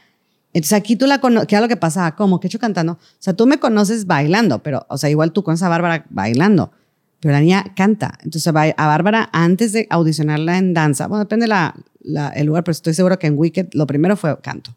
Entonces 0.52 0.72
aquí 0.76 0.96
tú 0.96 1.06
la 1.06 1.18
conoces, 1.20 1.46
¿qué 1.46 1.54
es 1.54 1.60
lo 1.62 1.68
que 1.68 1.76
pasa? 1.76 2.14
¿Cómo? 2.16 2.40
¿Qué 2.40 2.46
he 2.46 2.48
hecho 2.48 2.58
cantando? 2.58 2.92
O 2.94 2.98
sea, 3.20 3.34
tú 3.34 3.46
me 3.46 3.58
conoces 3.58 4.06
bailando, 4.06 4.60
pero, 4.62 4.84
o 4.88 4.98
sea, 4.98 5.08
igual 5.10 5.32
tú 5.32 5.44
conoces 5.44 5.62
a 5.64 5.68
Bárbara 5.68 6.04
bailando, 6.10 6.72
pero 7.20 7.32
la 7.32 7.40
niña 7.40 7.64
canta. 7.76 8.18
Entonces 8.24 8.46
a 8.48 8.52
Ba- 8.52 8.74
a 8.76 8.86
Bárbara, 8.88 9.30
antes 9.32 9.72
de 9.72 9.86
audicionarla 9.90 10.58
en 10.58 10.74
danza, 10.74 11.06
bueno, 11.06 11.20
depende 11.24 11.46
la, 11.46 11.74
la- 12.00 12.28
el 12.30 12.46
lugar, 12.46 12.64
pero 12.64 12.72
estoy 12.72 12.94
segura 12.94 13.16
que 13.16 13.28
en 13.28 13.38
Wicked 13.38 13.68
lo 13.74 13.86
primero 13.86 14.16
fue 14.16 14.36
canto. 14.40 14.74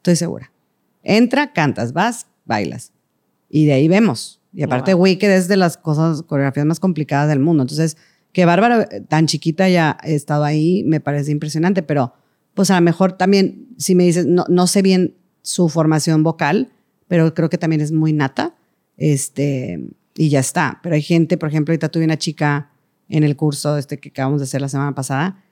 Estoy 0.00 0.16
segura. 0.16 0.50
Entra, 1.02 1.52
cantas, 1.52 1.92
vas, 1.92 2.26
bailas. 2.46 2.92
Y 3.50 3.66
de 3.66 3.74
ahí 3.74 3.86
vemos. 3.86 4.40
Y 4.52 4.62
aparte, 4.62 4.94
Wow. 4.94 5.02
Wicked 5.02 5.30
es 5.30 5.46
de 5.46 5.56
las 5.56 5.76
cosas, 5.76 6.22
coreografías 6.22 6.64
más 6.64 6.80
complicadas 6.80 7.28
del 7.28 7.38
mundo. 7.38 7.62
Entonces, 7.62 7.98
que 8.32 8.46
Bárbara, 8.46 8.88
eh, 8.90 9.00
tan 9.02 9.26
chiquita, 9.26 9.68
ya 9.68 9.98
ha 10.00 10.08
estado 10.08 10.44
ahí, 10.44 10.84
me 10.86 11.00
parece 11.00 11.32
impresionante, 11.32 11.82
pero 11.82 12.14
pues 12.54 12.70
a 12.70 12.76
lo 12.76 12.80
mejor 12.80 13.12
también, 13.12 13.68
si 13.76 13.94
me 13.94 14.04
dices, 14.04 14.26
no, 14.26 14.44
no 14.48 14.66
sé 14.66 14.82
bien 14.82 15.14
su 15.42 15.68
formación 15.68 16.22
vocal, 16.22 16.72
pero 17.08 17.34
creo 17.34 17.50
que 17.50 17.58
también 17.58 17.80
es 17.80 17.92
muy 17.92 18.12
nata, 18.12 18.54
este, 18.96 19.84
y 20.16 20.30
ya 20.30 20.40
está. 20.40 20.80
Pero 20.82 20.94
hay 20.94 21.02
gente, 21.02 21.36
por 21.36 21.48
ejemplo, 21.50 21.72
ahorita 21.72 21.90
tuve 21.90 22.04
una 22.04 22.18
chica 22.18 22.70
en 23.08 23.24
el 23.24 23.36
curso 23.36 23.76
este 23.76 23.98
que 23.98 24.08
acabamos 24.08 24.40
de 24.40 24.44
hacer 24.44 24.60
la 24.60 24.68
semana 24.68 24.94
pasada, 24.94 25.44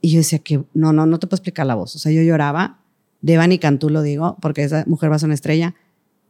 y 0.00 0.10
yo 0.10 0.18
decía 0.18 0.38
que 0.40 0.64
no, 0.74 0.92
no, 0.92 1.06
no 1.06 1.18
te 1.18 1.26
puedo 1.26 1.36
explicar 1.36 1.66
la 1.66 1.74
voz. 1.74 1.96
O 1.96 1.98
sea, 1.98 2.12
yo 2.12 2.22
lloraba, 2.22 2.80
Devani 3.26 3.58
Cantú 3.58 3.90
lo 3.90 4.02
digo, 4.02 4.36
porque 4.40 4.62
esa 4.62 4.84
mujer 4.86 5.10
va 5.10 5.16
a 5.16 5.18
ser 5.18 5.26
una 5.26 5.34
estrella. 5.34 5.74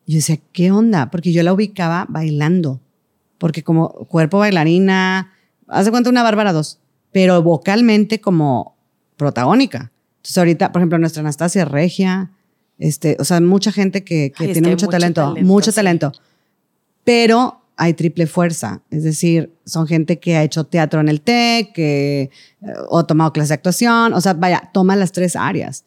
Y 0.06 0.12
yo 0.12 0.16
decía, 0.16 0.38
¿qué 0.52 0.70
onda? 0.70 1.10
Porque 1.10 1.32
yo 1.32 1.42
la 1.42 1.52
ubicaba 1.52 2.06
bailando, 2.08 2.80
porque 3.38 3.62
como 3.62 3.90
cuerpo 4.06 4.38
bailarina, 4.38 5.32
hace 5.68 5.90
cuenta 5.90 6.08
una 6.08 6.22
Bárbara 6.22 6.54
2, 6.54 6.78
pero 7.12 7.42
vocalmente 7.42 8.20
como 8.20 8.76
protagónica. 9.16 9.92
Entonces 10.16 10.38
ahorita, 10.38 10.72
por 10.72 10.80
ejemplo, 10.80 10.98
nuestra 10.98 11.20
Anastasia 11.20 11.66
Regia, 11.66 12.30
este, 12.78 13.16
o 13.18 13.24
sea, 13.24 13.40
mucha 13.42 13.72
gente 13.72 14.02
que, 14.02 14.32
que 14.34 14.44
Ay, 14.44 14.52
tiene 14.54 14.68
mucho, 14.70 14.86
mucho 14.86 14.88
talento, 14.88 15.20
talento, 15.20 15.46
mucho 15.46 15.70
sí. 15.72 15.76
talento. 15.76 16.12
Pero 17.04 17.60
hay 17.76 17.92
triple 17.92 18.26
fuerza, 18.26 18.80
es 18.90 19.04
decir, 19.04 19.52
son 19.66 19.86
gente 19.86 20.18
que 20.18 20.36
ha 20.36 20.42
hecho 20.42 20.64
teatro 20.64 21.00
en 21.00 21.10
el 21.10 21.20
TEC, 21.20 21.74
que 21.74 22.22
eh, 22.22 22.30
o 22.88 23.04
tomado 23.04 23.34
clase 23.34 23.48
de 23.48 23.54
actuación, 23.54 24.14
o 24.14 24.20
sea, 24.22 24.32
vaya, 24.32 24.70
toma 24.72 24.96
las 24.96 25.12
tres 25.12 25.36
áreas. 25.36 25.84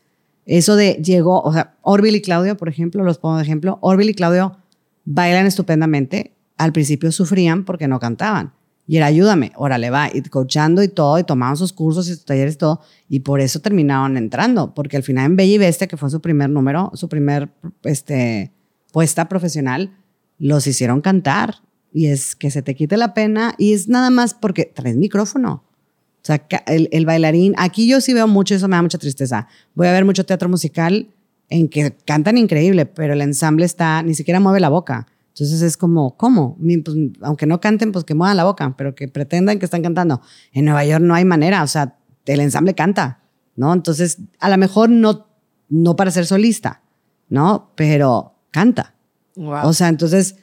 Eso 0.49 0.75
de 0.75 0.93
llegó, 0.93 1.41
o 1.41 1.53
sea, 1.53 1.77
Orville 1.83 2.17
y 2.17 2.21
Claudio, 2.21 2.57
por 2.57 2.69
ejemplo, 2.69 3.03
los 3.03 3.19
pongo 3.19 3.37
de 3.37 3.43
ejemplo. 3.43 3.77
Orville 3.81 4.09
y 4.09 4.13
Claudio 4.15 4.57
bailan 5.05 5.45
estupendamente. 5.45 6.35
Al 6.57 6.73
principio 6.73 7.11
sufrían 7.11 7.65
porque 7.65 7.87
no 7.87 7.99
cantaban. 7.99 8.53
Y 8.87 8.97
era 8.97 9.05
ayúdame, 9.05 9.51
órale, 9.55 9.91
va, 9.91 10.09
y 10.11 10.23
coachando 10.23 10.81
y 10.81 10.87
todo, 10.87 11.19
y 11.19 11.23
tomaban 11.23 11.55
sus 11.55 11.71
cursos 11.71 12.07
y 12.07 12.15
sus 12.15 12.25
talleres 12.25 12.55
y 12.55 12.57
todo. 12.57 12.81
Y 13.07 13.19
por 13.19 13.41
eso 13.41 13.59
terminaron 13.59 14.17
entrando, 14.17 14.73
porque 14.73 14.97
al 14.97 15.03
final 15.03 15.27
en 15.27 15.35
Bella 15.35 15.53
y 15.53 15.57
Bestia, 15.59 15.85
que 15.85 15.97
fue 15.97 16.09
su 16.09 16.19
primer 16.19 16.49
número, 16.49 16.89
su 16.95 17.07
primer 17.07 17.51
este, 17.83 18.51
puesta 18.91 19.29
profesional, 19.29 19.95
los 20.39 20.65
hicieron 20.65 21.01
cantar. 21.01 21.57
Y 21.93 22.07
es 22.07 22.35
que 22.35 22.49
se 22.49 22.63
te 22.63 22.73
quite 22.73 22.97
la 22.97 23.13
pena, 23.13 23.53
y 23.59 23.73
es 23.73 23.87
nada 23.87 24.09
más 24.09 24.33
porque 24.33 24.65
traes 24.65 24.95
micrófono. 24.95 25.63
O 26.21 26.25
sea, 26.25 26.45
el, 26.67 26.89
el 26.91 27.05
bailarín, 27.05 27.53
aquí 27.57 27.87
yo 27.87 28.01
sí 28.01 28.13
veo 28.13 28.27
mucho, 28.27 28.55
eso 28.55 28.67
me 28.67 28.75
da 28.75 28.81
mucha 28.81 28.97
tristeza. 28.97 29.47
Voy 29.73 29.87
a 29.87 29.91
ver 29.93 30.05
mucho 30.05 30.25
teatro 30.25 30.49
musical 30.49 31.07
en 31.49 31.67
que 31.69 31.95
cantan 32.05 32.37
increíble, 32.37 32.85
pero 32.85 33.13
el 33.13 33.21
ensamble 33.21 33.65
está, 33.65 34.03
ni 34.03 34.13
siquiera 34.13 34.39
mueve 34.39 34.59
la 34.59 34.69
boca. 34.69 35.07
Entonces 35.29 35.61
es 35.61 35.77
como, 35.77 36.17
¿cómo? 36.17 36.57
Pues, 36.57 36.97
aunque 37.21 37.45
no 37.45 37.61
canten, 37.61 37.91
pues 37.91 38.03
que 38.03 38.13
muevan 38.13 38.37
la 38.37 38.43
boca, 38.43 38.75
pero 38.77 38.93
que 38.93 39.07
pretendan 39.07 39.57
que 39.57 39.65
están 39.65 39.81
cantando. 39.81 40.21
En 40.51 40.65
Nueva 40.65 40.85
York 40.85 41.01
no 41.01 41.15
hay 41.15 41.25
manera, 41.25 41.63
o 41.63 41.67
sea, 41.67 41.95
el 42.25 42.41
ensamble 42.41 42.75
canta, 42.75 43.21
¿no? 43.55 43.73
Entonces, 43.73 44.17
a 44.39 44.49
lo 44.49 44.57
mejor 44.57 44.89
no, 44.89 45.27
no 45.69 45.95
para 45.95 46.11
ser 46.11 46.25
solista, 46.25 46.81
¿no? 47.29 47.71
Pero 47.75 48.35
canta. 48.51 48.95
Wow. 49.35 49.67
O 49.67 49.73
sea, 49.73 49.87
entonces, 49.87 50.35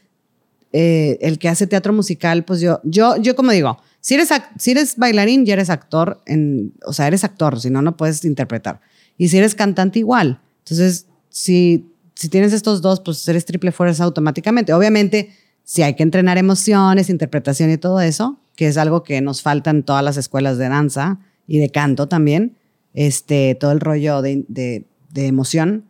eh, 0.72 1.18
el 1.20 1.38
que 1.38 1.48
hace 1.48 1.66
teatro 1.66 1.92
musical, 1.92 2.44
pues 2.44 2.60
yo, 2.60 2.80
yo, 2.82 3.16
yo 3.18 3.36
como 3.36 3.52
digo, 3.52 3.78
si 4.06 4.14
eres, 4.14 4.28
si 4.56 4.70
eres 4.70 4.98
bailarín, 4.98 5.44
ya 5.44 5.54
eres 5.54 5.68
actor, 5.68 6.22
en, 6.26 6.74
o 6.84 6.92
sea, 6.92 7.08
eres 7.08 7.24
actor, 7.24 7.60
si 7.60 7.70
no, 7.70 7.82
no 7.82 7.96
puedes 7.96 8.24
interpretar. 8.24 8.80
Y 9.18 9.30
si 9.30 9.38
eres 9.38 9.56
cantante, 9.56 9.98
igual. 9.98 10.40
Entonces, 10.60 11.06
si, 11.28 11.90
si 12.14 12.28
tienes 12.28 12.52
estos 12.52 12.82
dos, 12.82 13.00
pues 13.00 13.26
eres 13.26 13.44
triple 13.46 13.72
fuerza 13.72 14.04
automáticamente. 14.04 14.72
Obviamente, 14.72 15.30
si 15.64 15.82
hay 15.82 15.94
que 15.94 16.04
entrenar 16.04 16.38
emociones, 16.38 17.10
interpretación 17.10 17.68
y 17.72 17.78
todo 17.78 18.00
eso, 18.00 18.38
que 18.54 18.68
es 18.68 18.76
algo 18.76 19.02
que 19.02 19.20
nos 19.20 19.42
falta 19.42 19.70
en 19.70 19.82
todas 19.82 20.04
las 20.04 20.16
escuelas 20.16 20.56
de 20.56 20.68
danza 20.68 21.18
y 21.48 21.58
de 21.58 21.70
canto 21.70 22.06
también, 22.06 22.56
este, 22.94 23.56
todo 23.56 23.72
el 23.72 23.80
rollo 23.80 24.22
de, 24.22 24.44
de, 24.46 24.86
de 25.10 25.26
emoción, 25.26 25.84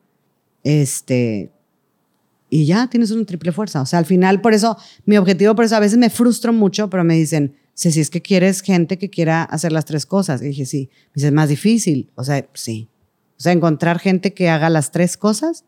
este, 0.64 1.50
y 2.48 2.64
ya 2.64 2.88
tienes 2.88 3.10
una 3.10 3.26
triple 3.26 3.52
fuerza. 3.52 3.82
O 3.82 3.86
sea, 3.86 3.98
al 3.98 4.06
final, 4.06 4.40
por 4.40 4.54
eso, 4.54 4.78
mi 5.04 5.18
objetivo, 5.18 5.54
por 5.54 5.66
eso 5.66 5.76
a 5.76 5.80
veces 5.80 5.98
me 5.98 6.08
frustro 6.08 6.54
mucho, 6.54 6.88
pero 6.88 7.04
me 7.04 7.14
dicen, 7.14 7.54
si 7.76 8.00
es 8.00 8.10
que 8.10 8.22
quieres 8.22 8.62
gente 8.62 8.98
que 8.98 9.10
quiera 9.10 9.42
hacer 9.44 9.70
las 9.70 9.84
tres 9.84 10.06
cosas. 10.06 10.40
Y 10.42 10.46
dije, 10.46 10.66
sí. 10.66 10.88
Me 11.08 11.12
dice, 11.16 11.26
es 11.28 11.32
más 11.32 11.48
difícil. 11.48 12.10
O 12.14 12.24
sea, 12.24 12.46
sí. 12.54 12.88
O 13.38 13.40
sea, 13.40 13.52
encontrar 13.52 13.98
gente 13.98 14.32
que 14.32 14.48
haga 14.48 14.70
las 14.70 14.90
tres 14.90 15.16
cosas. 15.16 15.64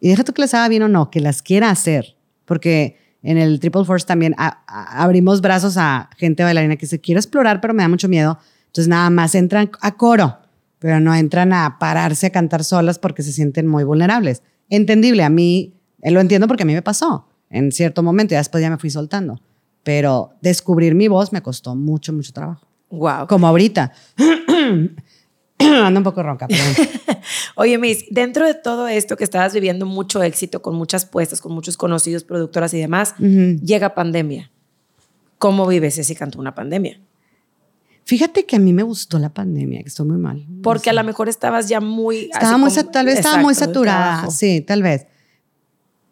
Y 0.00 0.08
deja 0.08 0.24
tú 0.24 0.32
que 0.32 0.42
las 0.42 0.54
haga 0.54 0.68
bien 0.68 0.82
o 0.82 0.88
no, 0.88 1.10
que 1.10 1.20
las 1.20 1.42
quiera 1.42 1.70
hacer. 1.70 2.16
Porque 2.44 2.96
en 3.22 3.38
el 3.38 3.58
Triple 3.58 3.84
Force 3.84 4.06
también 4.06 4.36
abrimos 4.38 5.40
brazos 5.40 5.76
a 5.76 6.10
gente 6.16 6.44
bailarina 6.44 6.76
que 6.76 6.86
se 6.86 7.00
quiere 7.00 7.18
explorar, 7.18 7.60
pero 7.60 7.74
me 7.74 7.82
da 7.82 7.88
mucho 7.88 8.08
miedo. 8.08 8.38
Entonces 8.66 8.88
nada 8.88 9.10
más 9.10 9.34
entran 9.34 9.70
a 9.80 9.96
coro, 9.96 10.38
pero 10.78 11.00
no 11.00 11.12
entran 11.12 11.52
a 11.52 11.78
pararse 11.80 12.26
a 12.26 12.30
cantar 12.30 12.62
solas 12.62 12.98
porque 13.00 13.22
se 13.24 13.32
sienten 13.32 13.66
muy 13.66 13.82
vulnerables. 13.82 14.42
Entendible, 14.68 15.24
a 15.24 15.30
mí 15.30 15.72
Eh, 16.02 16.10
Lo 16.12 16.20
entiendo 16.20 16.46
porque 16.46 16.62
a 16.62 16.66
mí 16.66 16.74
me 16.74 16.82
pasó 16.82 17.26
en 17.50 17.72
cierto 17.72 18.02
momento 18.02 18.34
y 18.34 18.36
después 18.36 18.62
ya 18.62 18.70
me 18.70 18.76
fui 18.76 18.90
soltando. 18.90 19.40
Pero 19.86 20.32
descubrir 20.42 20.96
mi 20.96 21.06
voz 21.06 21.32
me 21.32 21.42
costó 21.42 21.76
mucho, 21.76 22.12
mucho 22.12 22.32
trabajo. 22.32 22.66
Wow. 22.90 23.28
Como 23.28 23.46
ahorita. 23.46 23.92
Ando 25.58 26.00
un 26.00 26.02
poco 26.04 26.24
ronca, 26.24 26.48
perdón. 26.48 26.88
Oye, 27.54 27.78
Miss, 27.78 28.04
dentro 28.10 28.44
de 28.44 28.54
todo 28.54 28.88
esto 28.88 29.16
que 29.16 29.22
estabas 29.22 29.54
viviendo 29.54 29.86
mucho 29.86 30.24
éxito, 30.24 30.60
con 30.60 30.74
muchas 30.74 31.06
puestas, 31.06 31.40
con 31.40 31.52
muchos 31.52 31.76
conocidos, 31.76 32.24
productoras 32.24 32.74
y 32.74 32.80
demás, 32.80 33.14
Ujú. 33.20 33.60
llega 33.64 33.94
pandemia. 33.94 34.50
¿Cómo 35.38 35.68
vives 35.68 35.94
Ceci 35.94 36.16
Cantú 36.16 36.40
una 36.40 36.52
pandemia? 36.56 37.00
Fíjate 38.04 38.44
que 38.44 38.56
a 38.56 38.58
mí 38.58 38.72
me 38.72 38.82
gustó 38.82 39.20
la 39.20 39.28
pandemia, 39.32 39.82
que 39.82 39.88
estoy 39.88 40.06
muy 40.08 40.18
mal. 40.18 40.44
Porque 40.64 40.90
a 40.90 40.94
lo 40.94 41.04
mejor 41.04 41.28
estabas 41.28 41.68
ya 41.68 41.80
muy... 41.80 42.28
Estaba 42.32 42.58
muy, 42.58 42.70
como- 42.74 42.90
tal 42.90 43.06
vez 43.06 43.18
estaba 43.18 43.36
muy 43.40 43.52
Exacto, 43.52 43.72
saturada, 43.74 44.30
sí, 44.30 44.60
tal 44.62 44.82
vez. 44.82 45.06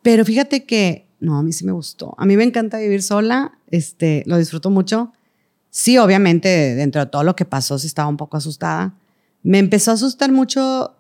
Pero 0.03 0.25
fíjate 0.25 0.65
que, 0.65 1.04
no, 1.21 1.39
a 1.39 1.43
mí 1.43 1.53
sí 1.53 1.65
me 1.65 1.73
gustó. 1.73 2.15
A 2.19 2.27
mí 2.27 2.37
me 2.37 2.45
encanta 2.45 2.79
vivir 2.79 3.03
sola, 3.03 3.59
este, 3.71 4.23
lo 4.27 4.39
disfruto 4.39 4.71
mucho. 4.71 5.13
Sí, 5.71 5.99
obviamente, 5.99 6.49
dentro 6.75 7.05
de 7.05 7.11
todo 7.11 7.25
lo 7.25 7.35
que 7.35 7.45
pasó, 7.45 7.79
sí 7.79 7.87
estaba 7.87 8.09
un 8.09 8.17
poco 8.17 8.37
asustada. 8.37 8.95
Me 9.43 9.59
empezó 9.59 9.91
a 9.91 9.95
asustar 9.95 10.31
mucho. 10.31 10.95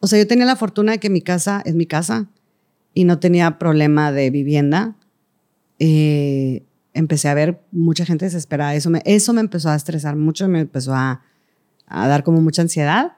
O 0.00 0.06
sea, 0.06 0.18
yo 0.18 0.26
tenía 0.26 0.46
la 0.46 0.56
fortuna 0.56 0.92
de 0.92 0.98
que 0.98 1.10
mi 1.10 1.22
casa 1.22 1.62
es 1.64 1.74
mi 1.74 1.86
casa 1.86 2.28
y 2.94 3.04
no 3.04 3.18
tenía 3.18 3.58
problema 3.58 4.12
de 4.12 4.30
vivienda. 4.30 4.96
Eh, 5.78 6.64
empecé 6.94 7.28
a 7.28 7.34
ver 7.34 7.60
mucha 7.70 8.04
gente 8.04 8.24
desesperada. 8.24 8.74
Eso 8.74 8.90
me, 8.90 9.02
eso 9.04 9.32
me 9.32 9.40
empezó 9.40 9.70
a 9.70 9.76
estresar 9.76 10.16
mucho, 10.16 10.48
me 10.48 10.60
empezó 10.60 10.94
a, 10.94 11.22
a 11.86 12.08
dar 12.08 12.24
como 12.24 12.40
mucha 12.40 12.62
ansiedad. 12.62 13.12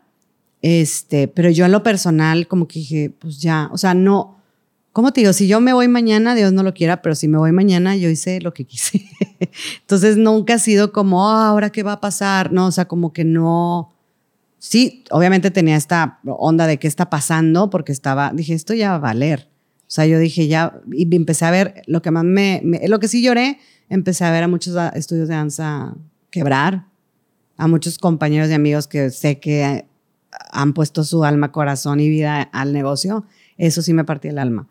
Este, 0.63 1.29
pero 1.29 1.51
yo 1.51 1.67
en 1.67 1.73
lo 1.73 1.83
personal, 1.83 2.49
como 2.49 2.69
que 2.69 2.79
dije, 2.79 3.13
pues 3.19 3.41
ya, 3.41 3.69
o 3.73 3.79
sea, 3.79 3.95
no, 3.95 4.41
¿cómo 4.95 5.13
te 5.13 5.21
digo? 5.21 5.35
Si 5.35 5.47
yo 5.47 5.61
me 5.61 5.75
voy 5.75 5.89
mañana, 5.89 6.35
Dios 6.35 6.55
no 6.55 6.63
lo 6.63 6.73
quiera, 6.73 7.03
pero 7.03 7.15
si 7.15 7.29
me 7.29 7.37
voy 7.37 7.53
mañana, 7.53 7.95
yo 7.97 8.09
hice 8.09 8.41
lo 8.41 8.55
que 8.55 8.65
quise. 8.65 9.05
Entonces 9.83 10.17
nunca 10.17 10.55
ha 10.55 10.59
sido 10.59 10.91
como, 10.93 11.29
"Ah, 11.31 11.49
ahora 11.49 11.69
qué 11.71 11.83
va 11.83 11.93
a 11.95 12.01
pasar. 12.01 12.51
No, 12.53 12.69
o 12.69 12.73
sea, 12.73 12.87
como 12.87 13.13
que 13.13 13.25
no. 13.25 13.93
Sí, 14.59 15.05
obviamente 15.11 15.51
tenía 15.51 15.77
esta 15.77 16.21
onda 16.25 16.67
de 16.67 16.79
qué 16.79 16.89
está 16.89 17.11
pasando, 17.11 17.69
porque 17.69 17.93
estaba, 17.93 18.33
dije, 18.33 18.55
esto 18.55 18.73
ya 18.73 18.91
va 18.91 18.95
a 18.97 18.99
valer. 19.01 19.51
O 19.83 19.91
sea, 19.95 20.07
yo 20.07 20.19
dije 20.19 20.49
ya, 20.49 20.81
y 20.91 21.15
empecé 21.15 21.45
a 21.45 21.51
ver, 21.51 21.83
lo 21.87 22.01
que 22.01 22.11
más 22.11 22.25
me, 22.25 22.63
me- 22.65 22.89
lo 22.89 22.99
que 22.99 23.09
sí 23.09 23.23
lloré, 23.23 23.59
empecé 23.91 24.25
a 24.25 24.31
ver 24.31 24.43
a 24.45 24.49
muchos 24.49 24.75
estudios 24.95 25.29
de 25.29 25.35
danza 25.35 25.95
quebrar, 26.31 26.87
a 27.59 27.69
muchos 27.69 27.99
compañeros 27.99 28.49
y 28.51 28.55
amigos 28.55 28.89
que 28.89 29.11
sé 29.11 29.39
que 29.39 29.87
han 30.51 30.73
puesto 30.73 31.05
su 31.05 31.25
alma, 31.25 31.53
corazón 31.53 32.01
y 32.01 32.09
vida 32.09 32.43
al 32.43 32.73
negocio, 32.73 33.25
eso 33.59 33.83
sí 33.83 33.93
me 33.93 34.05
partía 34.05 34.31
el 34.33 34.39
alma. 34.39 34.67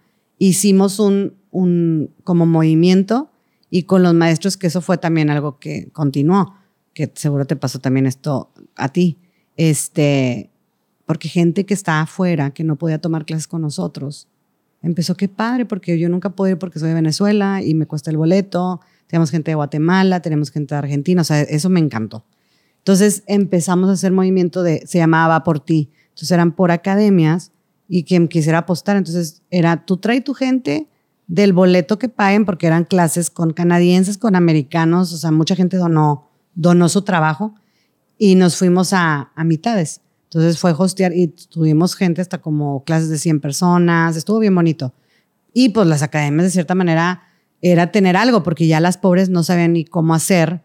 Hicimos 0.45 0.99
un, 0.99 1.35
un 1.51 2.09
como 2.25 2.45
movimiento 2.45 3.31
y 3.69 3.83
con 3.83 4.03
los 4.03 4.13
maestros, 4.13 4.57
que 4.57 4.67
eso 4.67 4.81
fue 4.81 4.97
también 4.97 5.29
algo 5.29 5.57
que 5.57 5.89
continuó, 5.93 6.53
que 6.93 7.09
seguro 7.15 7.45
te 7.45 7.55
pasó 7.55 7.79
también 7.79 8.05
esto 8.05 8.51
a 8.75 8.89
ti, 8.89 9.19
este, 9.55 10.49
porque 11.05 11.29
gente 11.29 11.65
que 11.65 11.73
está 11.73 12.01
afuera, 12.01 12.51
que 12.51 12.65
no 12.65 12.75
podía 12.75 12.99
tomar 12.99 13.23
clases 13.23 13.47
con 13.47 13.61
nosotros, 13.61 14.27
empezó, 14.81 15.15
qué 15.15 15.29
padre, 15.29 15.65
porque 15.65 15.97
yo 15.97 16.09
nunca 16.09 16.31
puedo 16.31 16.51
ir 16.51 16.57
porque 16.57 16.77
soy 16.77 16.89
de 16.89 16.95
Venezuela 16.95 17.61
y 17.63 17.73
me 17.73 17.85
cuesta 17.85 18.11
el 18.11 18.17
boleto, 18.17 18.81
tenemos 19.07 19.31
gente 19.31 19.51
de 19.51 19.55
Guatemala, 19.55 20.21
tenemos 20.21 20.51
gente 20.51 20.75
de 20.75 20.79
Argentina, 20.79 21.21
o 21.21 21.23
sea, 21.23 21.39
eso 21.39 21.69
me 21.69 21.79
encantó. 21.79 22.25
Entonces 22.79 23.23
empezamos 23.27 23.87
a 23.87 23.93
hacer 23.93 24.11
movimiento 24.11 24.61
de, 24.61 24.85
se 24.85 24.97
llamaba 24.97 25.45
por 25.45 25.61
ti. 25.61 25.89
Entonces 26.09 26.31
eran 26.31 26.51
por 26.51 26.69
academias 26.69 27.52
y 27.95 28.05
quien 28.05 28.27
quisiera 28.27 28.57
apostar. 28.57 28.97
Entonces 28.97 29.43
era, 29.51 29.85
tú 29.85 29.97
trae 29.97 30.19
tu 30.19 30.33
gente 30.33 30.89
del 31.27 31.53
boleto 31.53 31.99
que 31.99 32.09
paguen, 32.09 32.43
porque 32.43 32.65
eran 32.65 32.85
clases 32.85 33.29
con 33.29 33.53
canadienses, 33.53 34.17
con 34.17 34.35
americanos, 34.35 35.13
o 35.13 35.17
sea, 35.17 35.29
mucha 35.29 35.55
gente 35.55 35.77
donó, 35.77 36.27
donó 36.55 36.89
su 36.89 37.03
trabajo 37.03 37.53
y 38.17 38.33
nos 38.33 38.57
fuimos 38.57 38.93
a, 38.93 39.31
a 39.35 39.43
mitades. 39.43 40.01
Entonces 40.23 40.57
fue 40.57 40.73
hostear 40.75 41.13
y 41.15 41.27
tuvimos 41.27 41.93
gente 41.93 42.19
hasta 42.19 42.39
como 42.39 42.83
clases 42.83 43.09
de 43.09 43.19
100 43.19 43.39
personas, 43.41 44.17
estuvo 44.17 44.39
bien 44.39 44.55
bonito. 44.55 44.95
Y 45.53 45.69
pues 45.69 45.85
las 45.85 46.01
academias 46.01 46.45
de 46.45 46.49
cierta 46.49 46.73
manera 46.73 47.21
era 47.61 47.91
tener 47.91 48.17
algo, 48.17 48.41
porque 48.41 48.65
ya 48.65 48.79
las 48.79 48.97
pobres 48.97 49.29
no 49.29 49.43
sabían 49.43 49.73
ni 49.73 49.85
cómo 49.85 50.15
hacer 50.15 50.63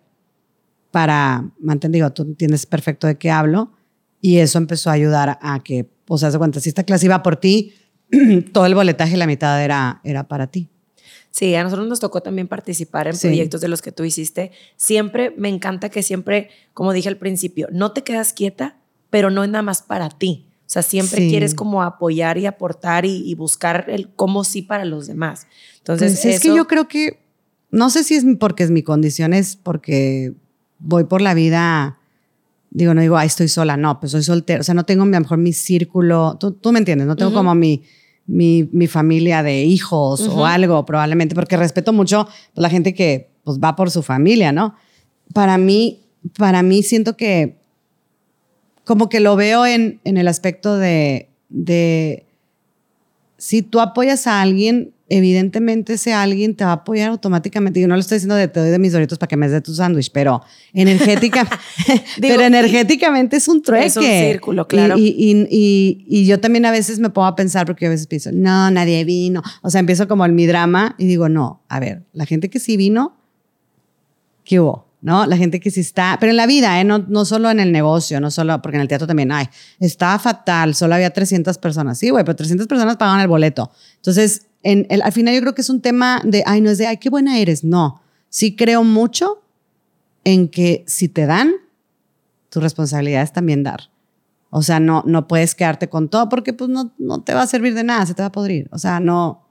para 0.90 1.50
mantener, 1.60 1.92
digo, 1.92 2.10
tú 2.10 2.22
entiendes 2.22 2.64
perfecto 2.64 3.06
de 3.06 3.18
qué 3.18 3.30
hablo, 3.30 3.70
y 4.18 4.38
eso 4.38 4.56
empezó 4.56 4.88
a 4.88 4.94
ayudar 4.94 5.38
a 5.42 5.60
que, 5.60 5.90
pues, 6.08 6.24
haz 6.24 6.32
de 6.32 6.38
cuenta, 6.38 6.58
si 6.60 6.70
esta 6.70 6.84
clase 6.84 7.06
iba 7.06 7.22
por 7.22 7.36
ti, 7.36 7.74
todo 8.52 8.66
el 8.66 8.74
boletaje, 8.74 9.16
la 9.16 9.26
mitad 9.26 9.62
era, 9.62 10.00
era 10.04 10.26
para 10.26 10.46
ti. 10.48 10.68
Sí, 11.30 11.54
a 11.54 11.62
nosotros 11.62 11.86
nos 11.86 12.00
tocó 12.00 12.22
también 12.22 12.48
participar 12.48 13.06
en 13.06 13.14
Sí. 13.14 13.28
proyectos 13.28 13.60
de 13.60 13.68
los 13.68 13.82
que 13.82 13.92
tú 13.92 14.02
hiciste. 14.04 14.50
Siempre 14.76 15.32
me 15.36 15.48
encanta 15.50 15.90
que 15.90 16.02
siempre, 16.02 16.48
como 16.72 16.92
dije 16.94 17.08
al 17.10 17.18
principio, 17.18 17.68
no 17.70 17.92
te 17.92 18.02
quedas 18.02 18.32
quieta, 18.32 18.78
pero 19.10 19.30
no 19.30 19.44
es 19.44 19.50
nada 19.50 19.62
más 19.62 19.82
para 19.82 20.08
ti. 20.08 20.46
O 20.66 20.70
sea, 20.70 20.82
siempre 20.82 21.20
Sí. 21.20 21.28
quieres 21.28 21.54
como 21.54 21.82
apoyar 21.82 22.38
y 22.38 22.46
aportar 22.46 23.04
y, 23.04 23.22
y 23.30 23.34
buscar 23.34 23.84
el 23.88 24.08
cómo 24.14 24.42
sí 24.44 24.62
para 24.62 24.84
los 24.86 25.06
demás. 25.06 25.46
Entonces, 25.78 26.12
Pues 26.20 26.24
es 26.36 26.40
que 26.40 26.48
yo 26.54 26.66
creo 26.66 26.88
que, 26.88 27.20
no 27.70 27.90
sé 27.90 28.04
si 28.04 28.14
es 28.14 28.24
porque 28.40 28.64
es 28.64 28.70
mi 28.70 28.82
condición, 28.82 29.32
es 29.34 29.56
porque 29.56 30.32
voy 30.78 31.04
por 31.04 31.20
la 31.20 31.34
vida, 31.34 31.97
digo, 32.70 32.94
no 32.94 33.00
digo, 33.00 33.16
ay, 33.16 33.26
estoy 33.26 33.48
sola, 33.48 33.76
no, 33.76 33.98
pues 34.00 34.12
soy 34.12 34.22
soltera, 34.22 34.60
o 34.60 34.64
sea, 34.64 34.74
no 34.74 34.84
tengo 34.84 35.02
a 35.02 35.06
lo 35.06 35.20
mejor 35.20 35.38
mi 35.38 35.52
círculo, 35.52 36.36
tú, 36.38 36.52
tú 36.52 36.72
me 36.72 36.78
entiendes, 36.78 37.06
no 37.06 37.16
tengo 37.16 37.32
como 37.32 37.54
mi, 37.54 37.82
mi, 38.26 38.68
mi 38.72 38.86
familia 38.86 39.42
de 39.42 39.64
hijos 39.64 40.20
o 40.28 40.46
algo, 40.46 40.84
probablemente, 40.84 41.34
porque 41.34 41.56
respeto 41.56 41.92
mucho 41.92 42.24
pues, 42.24 42.62
la 42.62 42.70
gente 42.70 42.94
que 42.94 43.30
pues 43.44 43.58
va 43.58 43.74
por 43.74 43.90
su 43.90 44.02
familia, 44.02 44.52
¿no? 44.52 44.74
Para 45.32 45.56
mí, 45.56 46.00
para 46.36 46.62
mí 46.62 46.82
siento 46.82 47.16
que 47.16 47.56
como 48.84 49.08
que 49.08 49.20
lo 49.20 49.36
veo 49.36 49.66
en, 49.66 50.00
en 50.04 50.16
el 50.16 50.28
aspecto 50.28 50.76
de, 50.76 51.28
de 51.48 52.26
si 53.36 53.62
tú 53.62 53.80
apoyas 53.80 54.26
a 54.26 54.40
alguien, 54.40 54.92
evidentemente 55.10 55.94
ese 55.94 56.12
alguien 56.12 56.54
te 56.54 56.64
va 56.64 56.70
a 56.70 56.74
apoyar 56.74 57.10
automáticamente. 57.10 57.80
Yo 57.80 57.88
no 57.88 57.94
lo 57.94 58.00
estoy 58.00 58.16
diciendo 58.16 58.34
de 58.34 58.48
te 58.48 58.60
doy 58.60 58.70
de 58.70 58.78
mis 58.78 58.92
doritos 58.92 59.18
para 59.18 59.28
que 59.28 59.36
me 59.36 59.46
des 59.46 59.52
de 59.52 59.60
tu 59.60 59.74
sándwich, 59.74 60.10
pero 60.12 60.42
energética, 60.72 61.48
Digo, 62.18 62.34
pero 62.34 62.42
energéticamente 62.42 63.36
es 63.36 63.48
un 63.48 63.62
trueque. 63.62 63.86
Es 63.86 63.96
un 63.96 64.04
círculo, 64.04 64.66
claro. 64.66 64.96
Y, 64.96 65.08
y, 65.08 65.46
y, 65.50 66.04
y 66.06 66.26
yo 66.26 66.40
también 66.40 66.64
a 66.66 66.70
veces 66.70 66.98
me 66.98 67.10
a 67.26 67.36
pensar, 67.36 67.66
porque 67.66 67.86
a 67.86 67.90
veces 67.90 68.06
pienso, 68.06 68.30
no, 68.32 68.70
nadie 68.70 69.04
vino. 69.04 69.42
O 69.62 69.70
sea, 69.70 69.80
empiezo 69.80 70.08
como 70.08 70.24
en 70.24 70.34
mi 70.34 70.46
drama 70.46 70.94
y 70.98 71.06
digo, 71.06 71.28
no, 71.28 71.62
a 71.68 71.80
ver, 71.80 72.04
la 72.12 72.26
gente 72.26 72.48
que 72.48 72.60
sí 72.60 72.76
vino, 72.76 73.16
¿qué 74.44 74.60
hubo? 74.60 74.86
¿No? 75.00 75.26
La 75.26 75.36
gente 75.36 75.60
que 75.60 75.70
sí 75.70 75.80
está, 75.80 76.16
pero 76.18 76.30
en 76.30 76.36
la 76.36 76.46
vida, 76.46 76.80
¿eh? 76.80 76.84
no, 76.84 76.98
no 76.98 77.24
solo 77.24 77.50
en 77.50 77.60
el 77.60 77.70
negocio, 77.70 78.20
no 78.20 78.32
solo, 78.32 78.60
porque 78.60 78.76
en 78.76 78.82
el 78.82 78.88
teatro 78.88 79.06
también, 79.06 79.30
ay, 79.30 79.46
estaba 79.78 80.18
fatal, 80.18 80.74
solo 80.74 80.96
había 80.96 81.10
300 81.10 81.56
personas. 81.58 81.98
Sí, 81.98 82.10
güey, 82.10 82.24
pero 82.24 82.34
300 82.34 82.66
personas 82.66 82.96
pagaban 82.96 83.20
el 83.20 83.28
boleto. 83.28 83.70
Entonces, 83.96 84.47
en 84.62 84.86
el, 84.90 85.02
al 85.02 85.12
final 85.12 85.34
yo 85.34 85.40
creo 85.40 85.54
que 85.54 85.62
es 85.62 85.70
un 85.70 85.80
tema 85.80 86.20
de, 86.24 86.42
ay, 86.46 86.60
no 86.60 86.70
es 86.70 86.78
de, 86.78 86.86
ay, 86.86 86.96
qué 86.96 87.10
buena 87.10 87.38
eres. 87.38 87.64
No, 87.64 88.00
sí 88.28 88.56
creo 88.56 88.84
mucho 88.84 89.42
en 90.24 90.48
que 90.48 90.84
si 90.86 91.08
te 91.08 91.26
dan, 91.26 91.52
tu 92.50 92.60
responsabilidad 92.60 93.22
es 93.22 93.32
también 93.32 93.62
dar. 93.62 93.90
O 94.50 94.62
sea, 94.62 94.80
no, 94.80 95.02
no 95.06 95.28
puedes 95.28 95.54
quedarte 95.54 95.88
con 95.88 96.08
todo 96.08 96.28
porque 96.28 96.52
pues 96.52 96.70
no, 96.70 96.92
no 96.98 97.22
te 97.22 97.34
va 97.34 97.42
a 97.42 97.46
servir 97.46 97.74
de 97.74 97.84
nada, 97.84 98.06
se 98.06 98.14
te 98.14 98.22
va 98.22 98.26
a 98.26 98.32
podrir. 98.32 98.68
O 98.72 98.78
sea, 98.78 98.98
no, 98.98 99.46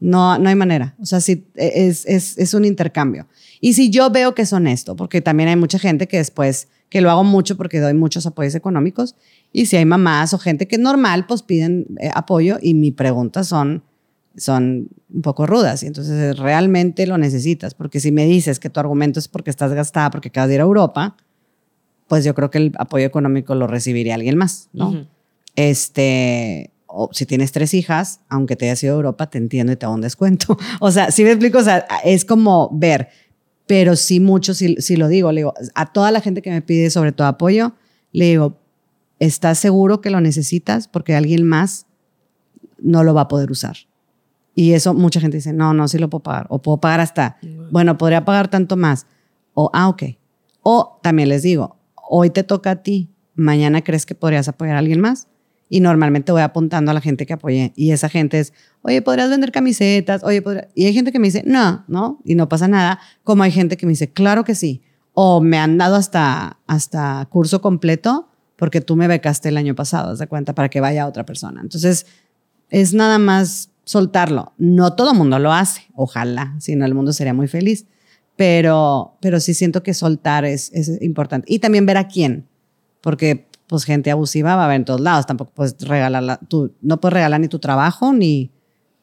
no, 0.00 0.38
no 0.38 0.48
hay 0.48 0.54
manera. 0.54 0.94
O 1.00 1.06
sea, 1.06 1.20
sí, 1.20 1.46
es, 1.54 2.06
es, 2.06 2.38
es 2.38 2.54
un 2.54 2.64
intercambio. 2.64 3.26
Y 3.60 3.74
si 3.74 3.90
yo 3.90 4.10
veo 4.10 4.34
que 4.34 4.42
es 4.42 4.52
honesto, 4.52 4.96
porque 4.96 5.20
también 5.20 5.48
hay 5.48 5.56
mucha 5.56 5.78
gente 5.78 6.08
que 6.08 6.16
después, 6.16 6.68
que 6.88 7.00
lo 7.00 7.10
hago 7.10 7.24
mucho 7.24 7.56
porque 7.56 7.78
doy 7.78 7.94
muchos 7.94 8.26
apoyos 8.26 8.54
económicos, 8.54 9.14
y 9.52 9.66
si 9.66 9.76
hay 9.76 9.84
mamás 9.84 10.32
o 10.34 10.38
gente 10.38 10.66
que 10.66 10.78
normal, 10.78 11.26
pues 11.26 11.42
piden 11.42 11.86
eh, 12.00 12.10
apoyo 12.14 12.58
y 12.60 12.74
mi 12.74 12.90
pregunta 12.90 13.44
son, 13.44 13.82
son 14.36 14.88
un 15.12 15.22
poco 15.22 15.46
rudas. 15.46 15.82
Y 15.82 15.86
entonces 15.86 16.38
realmente 16.38 17.06
lo 17.06 17.18
necesitas, 17.18 17.74
porque 17.74 18.00
si 18.00 18.12
me 18.12 18.26
dices 18.26 18.58
que 18.58 18.70
tu 18.70 18.80
argumento 18.80 19.18
es 19.18 19.28
porque 19.28 19.50
estás 19.50 19.72
gastada, 19.72 20.10
porque 20.10 20.28
acabas 20.28 20.48
de 20.48 20.54
ir 20.56 20.60
a 20.60 20.64
Europa, 20.64 21.16
pues 22.08 22.24
yo 22.24 22.34
creo 22.34 22.50
que 22.50 22.58
el 22.58 22.72
apoyo 22.78 23.06
económico 23.06 23.54
lo 23.54 23.66
recibiría 23.66 24.14
alguien 24.14 24.36
más, 24.36 24.68
¿no? 24.72 25.06
Este, 25.56 26.70
o 26.86 27.08
si 27.12 27.26
tienes 27.26 27.52
tres 27.52 27.74
hijas, 27.74 28.20
aunque 28.28 28.56
te 28.56 28.66
hayas 28.66 28.82
ido 28.82 28.94
a 28.94 28.96
Europa, 28.96 29.30
te 29.30 29.38
entiendo 29.38 29.72
y 29.72 29.76
te 29.76 29.86
hago 29.86 29.94
un 29.94 30.02
descuento. 30.02 30.58
O 30.80 30.90
sea, 30.90 31.10
si 31.10 31.24
me 31.24 31.30
explico, 31.30 31.58
o 31.58 31.62
sea, 31.62 31.86
es 32.04 32.24
como 32.24 32.70
ver, 32.72 33.08
pero 33.66 33.96
sí 33.96 34.20
mucho, 34.20 34.54
sí, 34.54 34.76
sí 34.78 34.96
lo 34.96 35.08
digo, 35.08 35.32
le 35.32 35.40
digo, 35.40 35.54
a 35.74 35.92
toda 35.92 36.10
la 36.10 36.20
gente 36.20 36.42
que 36.42 36.50
me 36.50 36.60
pide 36.62 36.90
sobre 36.90 37.12
todo 37.12 37.26
apoyo, 37.26 37.72
le 38.12 38.26
digo, 38.26 38.58
¿estás 39.18 39.58
seguro 39.58 40.00
que 40.00 40.10
lo 40.10 40.20
necesitas? 40.20 40.88
Porque 40.88 41.14
alguien 41.14 41.44
más 41.44 41.86
no 42.78 43.04
lo 43.04 43.14
va 43.14 43.22
a 43.22 43.28
poder 43.28 43.50
usar. 43.50 43.76
Y 44.54 44.72
eso 44.72 44.94
mucha 44.94 45.20
gente 45.20 45.38
dice, 45.38 45.52
no, 45.52 45.72
no, 45.72 45.88
sí 45.88 45.98
lo 45.98 46.10
puedo 46.10 46.22
pagar. 46.22 46.46
O 46.50 46.60
puedo 46.60 46.78
pagar 46.78 47.00
hasta, 47.00 47.38
bueno, 47.70 47.96
podría 47.96 48.24
pagar 48.24 48.48
tanto 48.48 48.76
más. 48.76 49.06
O, 49.54 49.70
ah, 49.72 49.88
ok. 49.88 50.02
O 50.62 50.98
también 51.02 51.28
les 51.28 51.42
digo, 51.42 51.76
hoy 52.08 52.30
te 52.30 52.42
toca 52.42 52.70
a 52.72 52.76
ti, 52.82 53.10
mañana 53.34 53.82
crees 53.82 54.04
que 54.06 54.14
podrías 54.14 54.48
apoyar 54.48 54.76
a 54.76 54.78
alguien 54.80 55.00
más. 55.00 55.28
y 55.72 55.80
normalmente 55.80 56.32
voy 56.32 56.42
apuntando 56.42 56.90
a 56.90 56.94
la 56.94 57.00
gente 57.00 57.24
que 57.24 57.32
apoyé. 57.32 57.72
Y 57.76 57.92
esa 57.92 58.10
gente 58.10 58.38
es, 58.38 58.52
oye, 58.82 59.00
¿podrías 59.00 59.30
vender 59.30 59.52
camisetas? 59.52 60.22
Oye, 60.22 60.42
¿podrías? 60.42 60.68
Y 60.74 60.84
hay 60.84 60.92
gente 60.92 61.12
que 61.12 61.18
me 61.18 61.28
dice, 61.28 61.42
no, 61.46 61.82
no, 61.88 62.20
y 62.26 62.34
no 62.34 62.46
pasa 62.46 62.68
nada. 62.68 63.00
Como 63.24 63.42
hay 63.42 63.52
gente 63.52 63.78
que 63.78 63.86
me 63.86 63.92
dice, 63.92 64.12
claro 64.12 64.44
que 64.44 64.54
sí. 64.54 64.82
O 65.14 65.40
me 65.40 65.56
han 65.56 65.78
dado 65.78 65.96
hasta, 65.96 66.58
hasta 66.66 67.26
curso 67.30 67.62
completo 67.62 68.28
porque 68.56 68.82
tú 68.82 68.96
me 68.96 69.08
becaste 69.08 69.48
el 69.48 69.56
año 69.56 69.74
pasado, 69.74 70.14
¿te 70.14 70.26
cuenta? 70.26 70.54
Para 70.54 70.68
que 70.68 70.82
vaya 70.82 71.06
otra 71.06 71.24
persona. 71.24 71.62
Entonces, 71.62 72.04
es 72.68 72.92
nada 72.92 73.18
más 73.18 73.70
soltarlo. 73.84 74.52
No 74.58 74.94
todo 74.94 75.12
el 75.12 75.18
mundo 75.18 75.38
lo 75.38 75.52
hace, 75.52 75.82
ojalá, 75.94 76.54
si 76.58 76.76
no 76.76 76.84
el 76.84 76.94
mundo 76.94 77.12
sería 77.12 77.34
muy 77.34 77.48
feliz. 77.48 77.86
Pero, 78.36 79.18
pero 79.20 79.40
sí 79.40 79.52
siento 79.54 79.82
que 79.82 79.92
soltar 79.92 80.44
es, 80.44 80.72
es 80.72 81.00
importante. 81.02 81.52
Y 81.52 81.58
también 81.58 81.84
ver 81.84 81.98
a 81.98 82.08
quién, 82.08 82.48
porque 83.00 83.46
pues 83.66 83.84
gente 83.84 84.10
abusiva 84.10 84.56
va 84.56 84.62
a 84.62 84.64
haber 84.66 84.76
en 84.76 84.84
todos 84.84 85.00
lados. 85.00 85.26
Tampoco 85.26 85.52
puedes 85.54 85.76
regalar, 85.80 86.40
tú 86.48 86.74
no 86.80 87.00
puedes 87.00 87.14
regalar 87.14 87.40
ni 87.40 87.48
tu 87.48 87.58
trabajo 87.58 88.12
ni, 88.12 88.50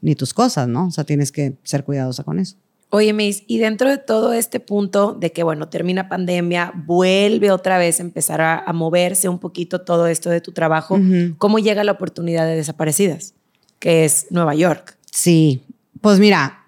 ni 0.01 0.15
tus 0.15 0.33
cosas, 0.33 0.67
¿no? 0.67 0.87
O 0.87 0.91
sea, 0.91 1.03
tienes 1.03 1.31
que 1.31 1.57
ser 1.63 1.83
cuidadosa 1.83 2.23
con 2.23 2.39
eso. 2.39 2.57
Oye, 2.91 3.13
Miss, 3.13 3.43
y 3.45 3.59
dentro 3.59 3.89
de 3.89 3.99
todo 3.99 4.33
este 4.33 4.59
punto 4.59 5.13
de 5.13 5.31
que, 5.31 5.43
bueno, 5.43 5.69
termina 5.69 6.09
pandemia, 6.09 6.73
vuelve 6.85 7.51
otra 7.51 7.77
vez 7.77 7.99
a 7.99 8.03
empezar 8.03 8.41
a, 8.41 8.73
moverse 8.73 9.29
un 9.29 9.37
poquito 9.37 9.81
todo 9.81 10.07
esto 10.07 10.31
de 10.31 10.41
tu 10.41 10.53
trabajo, 10.53 10.99
¿cómo 11.37 11.59
llega 11.59 11.83
la 11.83 11.91
oportunidad 11.91 12.45
de 12.45 12.55
desaparecidas? 12.55 13.35
Que 13.79 14.05
es 14.05 14.27
Nueva 14.29 14.55
York. 14.55 14.97
Sí, 15.11 15.63
pues 16.01 16.19
mira, 16.19 16.59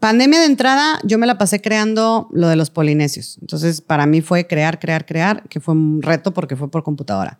pandemia 0.00 0.40
de 0.40 0.46
entrada, 0.46 0.98
yo 1.04 1.18
me 1.18 1.26
la 1.26 1.38
pasé 1.38 1.60
creando 1.60 2.28
lo 2.32 2.48
de 2.48 2.56
los 2.56 2.70
polinesios. 2.70 3.38
Entonces, 3.40 3.80
para 3.80 4.06
mí 4.06 4.20
fue 4.22 4.46
crear, 4.46 4.78
crear, 4.78 5.06
crear, 5.06 5.48
que 5.48 5.60
fue 5.60 5.74
un 5.74 6.02
reto 6.02 6.32
porque 6.32 6.56
fue 6.56 6.70
por 6.70 6.82
computadora. 6.82 7.38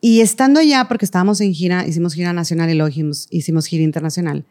Y 0.00 0.20
estando 0.20 0.60
allá, 0.60 0.86
porque 0.86 1.04
estábamos 1.04 1.40
en 1.40 1.52
gira, 1.52 1.86
hicimos 1.86 2.14
gira 2.14 2.32
nacional 2.32 2.70
y 2.70 2.74
luego 2.74 2.88
hicimos, 3.30 3.66
gira 3.66 3.82
internacional. 3.82 4.44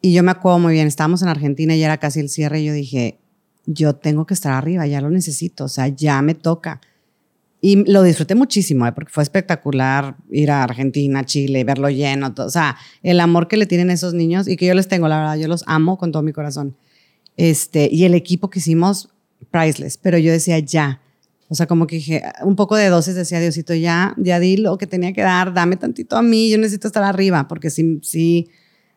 Y 0.00 0.12
yo 0.12 0.24
me 0.24 0.32
acuerdo 0.32 0.58
muy 0.58 0.72
bien, 0.72 0.88
estábamos 0.88 1.22
en 1.22 1.28
Argentina 1.28 1.76
y 1.76 1.82
era 1.82 1.98
casi 1.98 2.18
el 2.18 2.28
cierre 2.28 2.60
y 2.60 2.64
yo 2.64 2.72
dije, 2.72 3.18
yo 3.66 3.94
tengo 3.94 4.26
que 4.26 4.34
estar 4.34 4.52
arriba, 4.52 4.86
ya 4.86 5.00
lo 5.00 5.10
necesito, 5.10 5.64
o 5.64 5.68
sea, 5.68 5.86
ya 5.86 6.20
me 6.22 6.34
toca. 6.34 6.80
Y 7.64 7.88
lo 7.88 8.02
disfruté 8.02 8.34
muchísimo, 8.34 8.88
¿eh? 8.88 8.92
porque 8.92 9.12
fue 9.12 9.22
espectacular 9.22 10.16
ir 10.32 10.50
a 10.50 10.64
Argentina, 10.64 11.24
Chile, 11.24 11.62
verlo 11.62 11.88
lleno, 11.88 12.34
todo. 12.34 12.46
o 12.46 12.50
sea, 12.50 12.76
el 13.04 13.20
amor 13.20 13.46
que 13.46 13.56
le 13.56 13.66
tienen 13.66 13.88
esos 13.88 14.14
niños 14.14 14.48
y 14.48 14.56
que 14.56 14.66
yo 14.66 14.74
les 14.74 14.88
tengo, 14.88 15.06
la 15.06 15.18
verdad, 15.18 15.36
yo 15.36 15.46
los 15.46 15.62
amo 15.68 15.96
con 15.96 16.10
todo 16.10 16.24
mi 16.24 16.32
corazón. 16.32 16.76
Este, 17.36 17.88
y 17.90 18.04
el 18.04 18.14
equipo 18.14 18.50
que 18.50 18.58
hicimos, 18.58 19.10
priceless, 19.52 19.96
pero 19.96 20.18
yo 20.18 20.32
decía, 20.32 20.58
ya, 20.58 21.02
o 21.48 21.54
sea, 21.54 21.68
como 21.68 21.86
que 21.86 21.96
dije, 21.96 22.24
un 22.42 22.56
poco 22.56 22.74
de 22.74 22.88
dosis 22.88 23.14
decía, 23.14 23.38
Diosito, 23.38 23.74
ya, 23.74 24.16
ya 24.18 24.40
di 24.40 24.56
lo 24.56 24.76
que 24.76 24.88
tenía 24.88 25.12
que 25.12 25.22
dar, 25.22 25.54
dame 25.54 25.76
tantito 25.76 26.16
a 26.16 26.22
mí, 26.22 26.50
yo 26.50 26.58
necesito 26.58 26.88
estar 26.88 27.04
arriba, 27.04 27.46
porque 27.46 27.70
sí, 27.70 28.00
sí, 28.02 28.48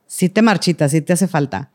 sí 0.08 0.28
te 0.28 0.42
marchita, 0.42 0.90
sí 0.90 1.02
te 1.02 1.14
hace 1.14 1.28
falta. 1.28 1.72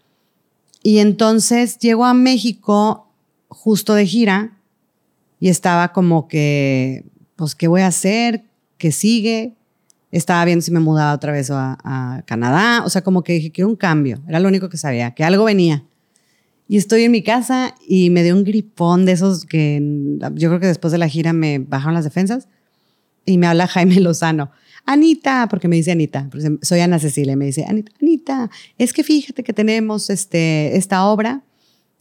Y 0.83 0.99
entonces 0.99 1.79
llego 1.79 2.05
a 2.05 2.15
México 2.15 3.13
justo 3.47 3.95
de 3.95 4.07
gira 4.07 4.60
y 5.41 5.49
estaba 5.49 5.93
como 5.93 6.29
que, 6.29 7.07
pues, 7.35 7.55
¿qué 7.55 7.67
voy 7.67 7.81
a 7.81 7.87
hacer? 7.87 8.45
¿Qué 8.77 8.93
sigue? 8.93 9.55
Estaba 10.13 10.45
viendo 10.45 10.63
si 10.63 10.71
me 10.71 10.81
mudaba 10.81 11.15
otra 11.15 11.33
vez 11.33 11.51
a, 11.51 12.23
Canadá. 12.27 12.85
O 12.85 12.91
sea, 12.91 13.03
como 13.03 13.23
que 13.23 13.33
dije, 13.33 13.51
quiero 13.51 13.69
un 13.69 13.77
cambio. 13.77 14.21
Era 14.29 14.39
lo 14.39 14.49
único 14.49 14.69
que 14.69 14.77
sabía, 14.77 15.13
que 15.13 15.25
algo 15.25 15.45
venía. 15.45 15.85
Y 16.69 16.77
estoy 16.77 17.05
en 17.05 17.13
mi 17.13 17.23
casa 17.23 17.75
y 17.89 18.11
me 18.11 18.23
dio 18.23 18.37
un 18.37 18.45
gripón 18.45 19.07
de 19.07 19.13
esos 19.13 19.45
que 19.45 19.83
yo 20.35 20.49
creo 20.51 20.61
que 20.61 20.67
después 20.67 20.93
de 20.93 20.99
la 20.99 21.09
gira 21.09 21.33
me 21.33 21.59
bajaron 21.59 21.95
las 21.95 22.05
defensas 22.05 22.47
y 23.25 23.39
me 23.39 23.47
habla 23.47 23.67
Jaime 23.67 23.99
Lozano. 24.01 24.51
Anita, 24.87 25.49
porque 25.49 25.69
me 25.69 25.77
dice 25.77 25.93
Anita, 25.93 26.29
soy 26.63 26.81
Ana 26.81 26.99
Cecilia, 26.99 27.37
me 27.37 27.45
dice, 27.45 27.65
Anita, 27.69 27.93
Anita, 28.01 28.51
es 28.79 28.93
que 28.93 29.05
fíjate 29.05 29.43
que 29.43 29.53
tenemos 29.53 30.11
este, 30.11 30.77
esta 30.77 31.05
obra 31.07 31.43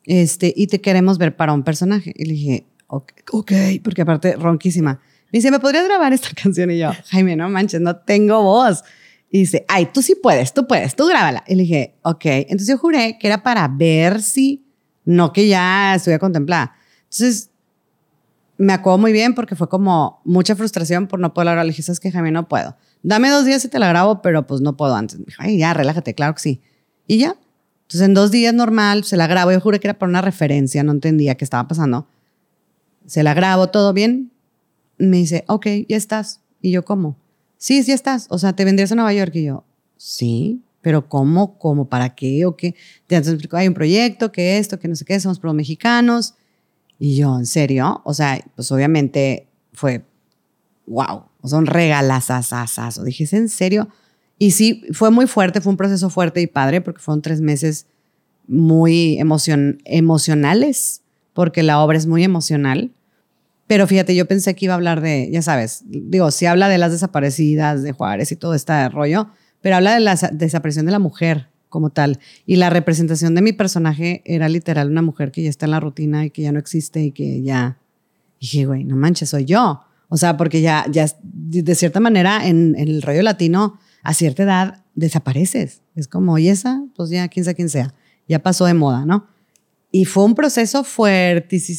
este, 0.05 0.53
y 0.55 0.67
te 0.67 0.81
queremos 0.81 1.17
ver 1.17 1.35
para 1.35 1.53
un 1.53 1.63
personaje. 1.63 2.13
Y 2.15 2.25
le 2.25 2.33
dije, 2.33 2.65
ok, 2.89 3.11
okay 3.31 3.79
porque 3.79 4.01
aparte 4.01 4.35
ronquísima. 4.35 4.99
Me 5.31 5.37
dice, 5.37 5.51
¿me 5.51 5.59
podrías 5.59 5.85
grabar 5.85 6.11
esta 6.11 6.29
canción? 6.41 6.71
Y 6.71 6.79
yo, 6.79 6.91
Jaime, 7.09 7.35
no 7.35 7.49
manches, 7.49 7.81
no 7.81 7.95
tengo 7.95 8.43
voz. 8.43 8.83
Y 9.31 9.39
dice, 9.39 9.63
ay, 9.67 9.89
tú 9.93 10.01
sí 10.01 10.15
puedes, 10.15 10.53
tú 10.53 10.67
puedes, 10.67 10.95
tú 10.95 11.05
grábala. 11.05 11.43
Y 11.47 11.55
le 11.55 11.63
dije, 11.63 11.95
ok. 12.01 12.25
Entonces 12.25 12.67
yo 12.67 12.77
juré 12.77 13.17
que 13.19 13.27
era 13.27 13.43
para 13.43 13.67
ver 13.67 14.21
si, 14.21 14.65
no 15.05 15.31
que 15.31 15.47
ya 15.47 15.95
estuviera 15.95 16.19
contemplada. 16.19 16.73
Entonces 17.03 17.51
me 18.57 18.73
acuerdo 18.73 18.97
muy 18.97 19.13
bien 19.13 19.35
porque 19.35 19.55
fue 19.55 19.69
como 19.69 20.19
mucha 20.25 20.55
frustración 20.55 21.07
por 21.07 21.19
no 21.19 21.33
poder 21.33 21.45
grabar. 21.45 21.65
Le 21.65 21.71
dije, 21.71 21.83
¿sabes 21.83 21.99
qué, 21.99 22.11
Jaime? 22.11 22.31
No 22.31 22.47
puedo. 22.47 22.75
Dame 23.03 23.29
dos 23.29 23.45
días 23.45 23.63
y 23.63 23.69
te 23.69 23.79
la 23.79 23.87
grabo, 23.87 24.21
pero 24.21 24.47
pues 24.47 24.61
no 24.61 24.75
puedo 24.75 24.95
antes. 24.95 25.19
Me 25.19 25.25
dijo, 25.25 25.41
ay, 25.43 25.57
ya, 25.59 25.73
relájate, 25.73 26.15
claro 26.15 26.33
que 26.33 26.41
sí. 26.41 26.61
Y 27.07 27.19
ya. 27.19 27.35
Entonces 27.83 28.01
en 28.01 28.13
dos 28.13 28.31
días 28.31 28.53
normal 28.53 29.03
se 29.03 29.15
la 29.15 29.27
grabo. 29.27 29.51
Yo 29.51 29.61
juré 29.61 29.79
que 29.79 29.87
era 29.87 29.97
para 29.97 30.09
una 30.09 30.21
referencia, 30.21 30.83
no 30.83 30.91
entendía 30.91 31.35
qué 31.35 31.45
estaba 31.45 31.67
pasando. 31.67 32.07
Se 33.09 33.23
la 33.23 33.33
grabo, 33.33 33.67
todo 33.67 33.93
bien. 33.93 34.31
Me 34.97 35.17
dice, 35.17 35.43
ok, 35.47 35.67
ya 35.87 35.97
estás. 35.97 36.41
Y 36.61 36.71
yo, 36.71 36.85
¿cómo? 36.85 37.17
sí, 37.59 37.83
sí 37.83 37.91
estás, 37.91 38.25
o 38.29 38.39
sea, 38.39 38.53
te 38.53 38.65
vendrías 38.65 38.91
a 38.91 38.95
Nueva 38.95 39.13
York. 39.13 39.35
Y 39.35 39.43
yo, 39.43 39.63
sí, 39.97 40.63
pero 40.81 41.07
¿cómo? 41.07 41.59
¿Cómo? 41.59 41.87
¿Para 41.87 42.15
qué? 42.15 42.45
¿O 42.47 42.55
qué? 42.55 42.73
Entonces 43.01 43.33
explicó, 43.33 43.57
hay 43.57 43.67
un 43.67 43.75
proyecto, 43.75 44.31
que 44.31 44.57
esto, 44.57 44.79
que 44.79 44.87
no 44.87 44.95
sé 44.95 45.05
qué, 45.05 45.19
somos 45.19 45.39
pro 45.39 45.53
mexicanos. 45.53 46.33
Y 46.97 47.15
yo, 47.15 47.37
¿en 47.37 47.45
serio? 47.45 48.01
O 48.05 48.13
sea, 48.13 48.43
pues 48.55 48.71
obviamente 48.71 49.47
fue, 49.73 50.03
wow, 50.87 51.25
son 51.43 51.67
regalazazazas. 51.67 53.03
Dije, 53.03 53.25
¿es 53.25 53.33
en 53.33 53.49
serio? 53.49 53.89
Y 54.37 54.51
sí, 54.51 54.83
fue 54.93 55.11
muy 55.11 55.27
fuerte, 55.27 55.61
fue 55.61 55.71
un 55.71 55.77
proceso 55.77 56.09
fuerte 56.09 56.41
y 56.41 56.47
padre, 56.47 56.81
porque 56.81 57.01
fueron 57.01 57.21
tres 57.21 57.41
meses 57.41 57.85
muy 58.47 59.19
emocion 59.19 59.81
emocionales, 59.85 61.01
porque 61.33 61.61
la 61.61 61.81
obra 61.81 61.97
es 61.97 62.07
muy 62.07 62.23
emocional. 62.23 62.91
Pero 63.69 63.85
fíjate, 63.85 64.15
yo 64.15 64.25
pensé 64.25 64.55
que 64.55 64.65
iba 64.65 64.73
a 64.73 64.77
hablar 64.77 64.99
de, 64.99 65.29
ya 65.31 65.43
sabes, 65.43 65.83
digo, 65.85 66.31
sí 66.31 66.47
habla 66.47 66.69
de 66.69 66.79
las 66.79 66.91
desaparecidas 66.91 67.83
de 67.83 67.91
Juárez 67.91 68.31
y 68.31 68.35
todo 68.35 68.55
este 68.55 68.89
rollo, 68.89 69.29
pero 69.61 69.75
habla 69.75 69.93
de 69.93 69.99
la 69.99 70.15
desaparición 70.15 70.87
de 70.87 70.91
la 70.91 70.97
mujer 70.97 71.49
como 71.69 71.91
tal. 71.91 72.17
Y 72.47 72.55
la 72.55 72.71
representación 72.71 73.35
de 73.35 73.43
mi 73.43 73.53
personaje 73.53 74.23
era 74.25 74.49
literal 74.49 74.89
una 74.89 75.03
mujer 75.03 75.31
que 75.31 75.43
ya 75.43 75.51
está 75.51 75.67
en 75.67 75.71
la 75.73 75.79
rutina 75.79 76.25
y 76.25 76.31
que 76.31 76.41
ya 76.41 76.51
no 76.51 76.57
existe 76.57 77.03
y 77.03 77.11
que 77.11 77.43
ya... 77.43 77.77
Y 78.39 78.47
dije, 78.47 78.65
güey, 78.65 78.85
no 78.85 78.95
manches, 78.95 79.29
soy 79.29 79.45
yo. 79.45 79.81
O 80.07 80.17
sea, 80.17 80.35
porque 80.35 80.61
ya, 80.61 80.87
ya 80.89 81.05
de 81.21 81.75
cierta 81.75 81.99
manera 81.99 82.47
en, 82.47 82.73
el 82.75 83.03
rollo 83.03 83.21
latino, 83.21 83.77
a 84.01 84.15
cierta 84.15 84.41
edad, 84.41 84.83
desapareces. 84.95 85.83
Es 85.95 86.07
como, 86.07 86.39
y 86.39 86.49
esa, 86.49 86.83
pues 86.95 87.11
ya, 87.11 87.27
quién 87.27 87.45
sea 87.45 87.53
quién 87.53 87.69
sea. 87.69 87.93
Ya 88.27 88.39
pasó 88.39 88.65
de 88.65 88.73
moda, 88.73 89.05
¿no? 89.05 89.27
Y 89.91 90.05
fue 90.05 90.23
un 90.23 90.33
proceso 90.33 90.83
fuertísimo 90.83 91.69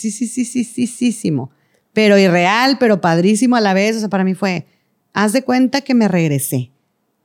pero 2.01 2.17
irreal, 2.17 2.79
pero 2.81 3.03
padrísimo 3.03 3.57
a 3.57 3.61
la 3.61 3.75
vez. 3.75 3.97
O 3.97 4.01
sea, 4.01 4.09
para 4.09 4.25
mí 4.25 4.33
fue, 4.33 4.67
haz 5.13 5.35
de 5.35 5.43
cuenta 5.43 5.83
que 5.83 5.93
me 5.93 6.09
regresé, 6.09 6.71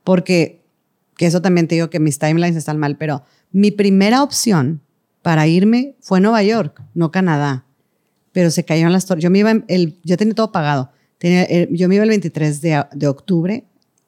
porque, 0.04 0.66
que 1.16 1.24
eso 1.24 1.40
también 1.40 1.66
te 1.66 1.76
digo 1.76 1.88
que 1.88 1.98
mis 1.98 2.18
timelines 2.18 2.56
están 2.56 2.76
mal, 2.76 2.98
pero 2.98 3.22
mi 3.52 3.70
primera 3.70 4.22
opción 4.22 4.82
para 5.22 5.46
irme 5.46 5.96
fue 6.00 6.20
Nueva 6.20 6.42
York, 6.42 6.82
no 6.92 7.10
Canadá. 7.10 7.64
Pero 8.32 8.50
se 8.50 8.66
cayeron 8.66 8.92
las 8.92 9.06
torres. 9.06 9.24
Yo 9.24 9.30
me 9.30 9.38
iba, 9.38 9.50
el, 9.66 9.98
yo 10.04 10.18
tenía 10.18 10.34
todo 10.34 10.52
pagado. 10.52 10.90
Tenía, 11.16 11.44
eh, 11.44 11.68
yo 11.70 11.88
me 11.88 11.94
iba 11.94 12.04
el 12.04 12.10
23 12.10 12.60
de, 12.60 12.84
de, 12.92 13.06
octubre 13.06 13.64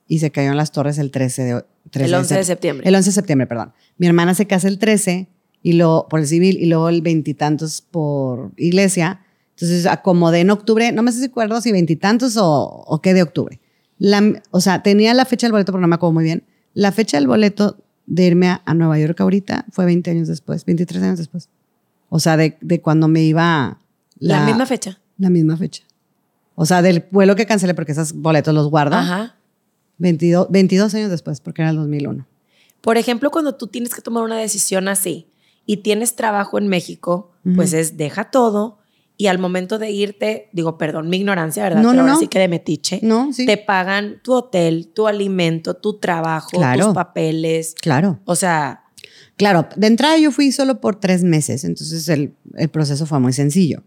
y 0.07 0.19
se 0.19 0.31
cayeron 0.31 0.59
las 0.59 0.71
torres 0.71 0.99
el 0.99 1.11
13 1.11 1.45
de, 1.45 1.65
13 1.89 2.09
El 2.09 2.15
11 2.15 2.35
de, 2.35 2.45
septiembre. 2.45 2.87
El 2.87 2.95
11 2.95 3.09
de 3.09 3.15
septiembre, 3.15 3.47
perdón. 3.47 3.73
Mi 3.97 4.07
hermana 4.07 4.35
se 4.35 4.47
casa 4.47 4.69
el 4.69 4.79
13 4.79 5.29
y 5.63 5.73
luego, 5.73 6.09
por 6.11 6.21
el 6.21 6.27
civil 6.27 6.59
y 6.61 6.67
luego 6.67 6.91
el 6.91 7.01
veintitantos 7.01 7.81
por 7.81 8.53
iglesia 8.59 9.23
entonces 9.61 9.87
acomodé 9.87 10.41
en 10.41 10.51
octubre, 10.51 10.93
no 10.93 11.03
me 11.03 11.11
sé 11.11 11.19
si 11.19 11.25
acuerdo 11.25 11.61
si 11.61 11.73
veintitantos 11.73 12.37
o, 12.37 12.85
o 12.87 13.03
qué 13.03 13.13
de 13.13 13.23
octubre. 13.23 13.61
La, 13.99 14.41
o 14.53 14.61
sea, 14.61 14.85
tenía 14.85 15.13
la 15.15 15.25
fecha 15.25 15.49
del 15.49 15.53
boleto, 15.53 15.73
pero 15.73 15.81
no 15.81 15.89
me 15.89 15.97
acuerdo 15.97 16.13
muy 16.13 16.23
bien. 16.23 16.45
La 16.75 16.93
fecha 16.93 17.17
del 17.17 17.27
boleto 17.27 17.77
de 18.07 18.27
irme 18.27 18.61
a, 18.65 18.75
Nueva 18.75 19.01
York 19.01 19.21
ahorita 19.21 19.67
fue 19.73 19.85
20 19.85 20.13
años 20.13 20.29
después, 20.29 20.65
23 20.65 21.03
años 21.03 21.19
después. 21.19 21.49
O 22.09 22.21
sea, 22.21 22.37
de, 22.37 22.57
de 22.61 22.81
cuando 22.81 23.09
me 23.09 23.23
iba... 23.23 23.81
La, 24.21 24.47
misma 24.47 24.65
fecha. 24.65 25.01
La 25.19 25.29
misma 25.29 25.57
fecha. 25.57 25.83
O 26.55 26.65
sea, 26.65 26.81
del 26.81 27.05
vuelo 27.11 27.35
que 27.35 27.45
cancelé 27.45 27.75
porque 27.75 27.93
esos 27.93 28.13
boletos 28.13 28.55
los 28.55 28.71
guardo. 28.71 28.95
Ajá. 28.95 29.35
22, 29.99 30.47
22 30.51 30.95
años 30.95 31.11
después, 31.11 31.41
porque 31.41 31.63
era 31.63 31.73
el 31.73 31.77
2001. 31.79 32.25
Por 32.81 32.97
ejemplo, 32.97 33.33
cuando 33.33 33.57
tú 33.57 33.67
tienes 33.67 33.93
que 33.93 34.03
tomar 34.03 34.23
una 34.23 34.39
decisión 34.39 34.87
así 34.87 35.27
y 35.67 35.79
tienes 35.79 36.15
trabajo 36.15 36.59
en 36.59 36.69
México, 36.69 37.33
pues 37.57 37.73
es 37.73 37.97
deja 37.97 38.31
todo, 38.31 38.79
y 39.21 39.27
al 39.27 39.41
momento 39.41 39.79
de 39.81 39.91
irte, 39.91 40.49
digo, 40.53 40.79
perdón 40.79 41.11
mi 41.11 41.17
ignorancia, 41.17 41.65
¿verdad? 41.65 41.83
No, 41.83 41.91
Pero 41.91 42.03
no, 42.05 42.09
ahora 42.09 42.21
sí 42.21 42.29
que 42.29 42.39
de 42.39 42.47
metiche. 42.47 43.01
No, 43.03 43.33
sí. 43.33 43.47
Te 43.47 43.57
pagan 43.57 44.21
tu 44.23 44.33
hotel, 44.33 44.93
tu 44.95 45.09
alimento, 45.09 45.75
tu 45.75 45.99
trabajo, 45.99 46.51
tus 46.51 46.95
papeles. 46.95 47.75
Claro. 47.75 48.21
O 48.25 48.37
sea. 48.37 48.85
Claro, 49.37 49.69
de 49.77 49.87
entrada 49.89 50.17
yo 50.19 50.31
fui 50.31 50.53
solo 50.53 50.81
por 50.81 50.97
tres 50.97 51.25
meses, 51.25 51.65
entonces 51.65 52.09
el, 52.09 52.35
el 52.55 52.69
proceso 52.69 53.07
fue 53.07 53.21
muy 53.21 53.33
sencillo. 53.33 53.83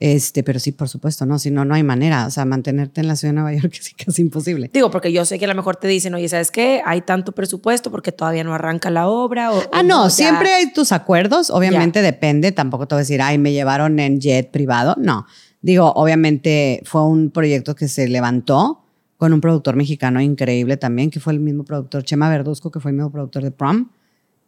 Este, 0.00 0.42
pero 0.42 0.58
sí, 0.58 0.72
por 0.72 0.88
supuesto, 0.88 1.24
no, 1.24 1.38
si 1.38 1.50
no, 1.50 1.64
no 1.64 1.74
hay 1.74 1.84
manera. 1.84 2.26
O 2.26 2.30
sea, 2.30 2.44
mantenerte 2.44 3.00
en 3.00 3.06
la 3.06 3.16
ciudad 3.16 3.32
de 3.32 3.40
Nueva 3.40 3.54
York 3.54 3.74
es 3.80 3.94
casi 3.94 4.22
imposible. 4.22 4.70
Digo, 4.72 4.90
porque 4.90 5.12
yo 5.12 5.24
sé 5.24 5.38
que 5.38 5.44
a 5.44 5.48
lo 5.48 5.54
mejor 5.54 5.76
te 5.76 5.88
dicen, 5.88 6.14
oye, 6.14 6.28
¿sabes 6.28 6.50
qué? 6.50 6.82
Hay 6.84 7.02
tanto 7.02 7.32
presupuesto 7.32 7.90
porque 7.90 8.12
todavía 8.12 8.44
no 8.44 8.54
arranca 8.54 8.90
la 8.90 9.06
obra. 9.08 9.52
O, 9.52 9.62
ah, 9.72 9.82
no, 9.82 10.10
siempre 10.10 10.52
hay 10.52 10.72
tus 10.72 10.92
acuerdos. 10.92 11.50
Obviamente 11.50 12.02
depende. 12.02 12.52
Tampoco 12.52 12.88
te 12.88 12.94
voy 12.94 13.00
a 13.00 13.02
decir, 13.02 13.22
ay, 13.22 13.38
me 13.38 13.52
llevaron 13.52 13.98
en 14.00 14.20
jet 14.20 14.50
privado. 14.50 14.96
No. 14.98 15.26
Digo, 15.62 15.92
obviamente 15.94 16.82
fue 16.84 17.06
un 17.06 17.30
proyecto 17.30 17.74
que 17.74 17.88
se 17.88 18.08
levantó 18.08 18.84
con 19.16 19.32
un 19.32 19.40
productor 19.40 19.76
mexicano 19.76 20.20
increíble 20.20 20.76
también, 20.76 21.10
que 21.10 21.20
fue 21.20 21.32
el 21.32 21.40
mismo 21.40 21.64
productor, 21.64 22.02
Chema 22.02 22.28
Verduzco, 22.28 22.70
que 22.70 22.80
fue 22.80 22.90
el 22.90 22.96
mismo 22.96 23.10
productor 23.10 23.44
de 23.44 23.50
Prom. 23.52 23.88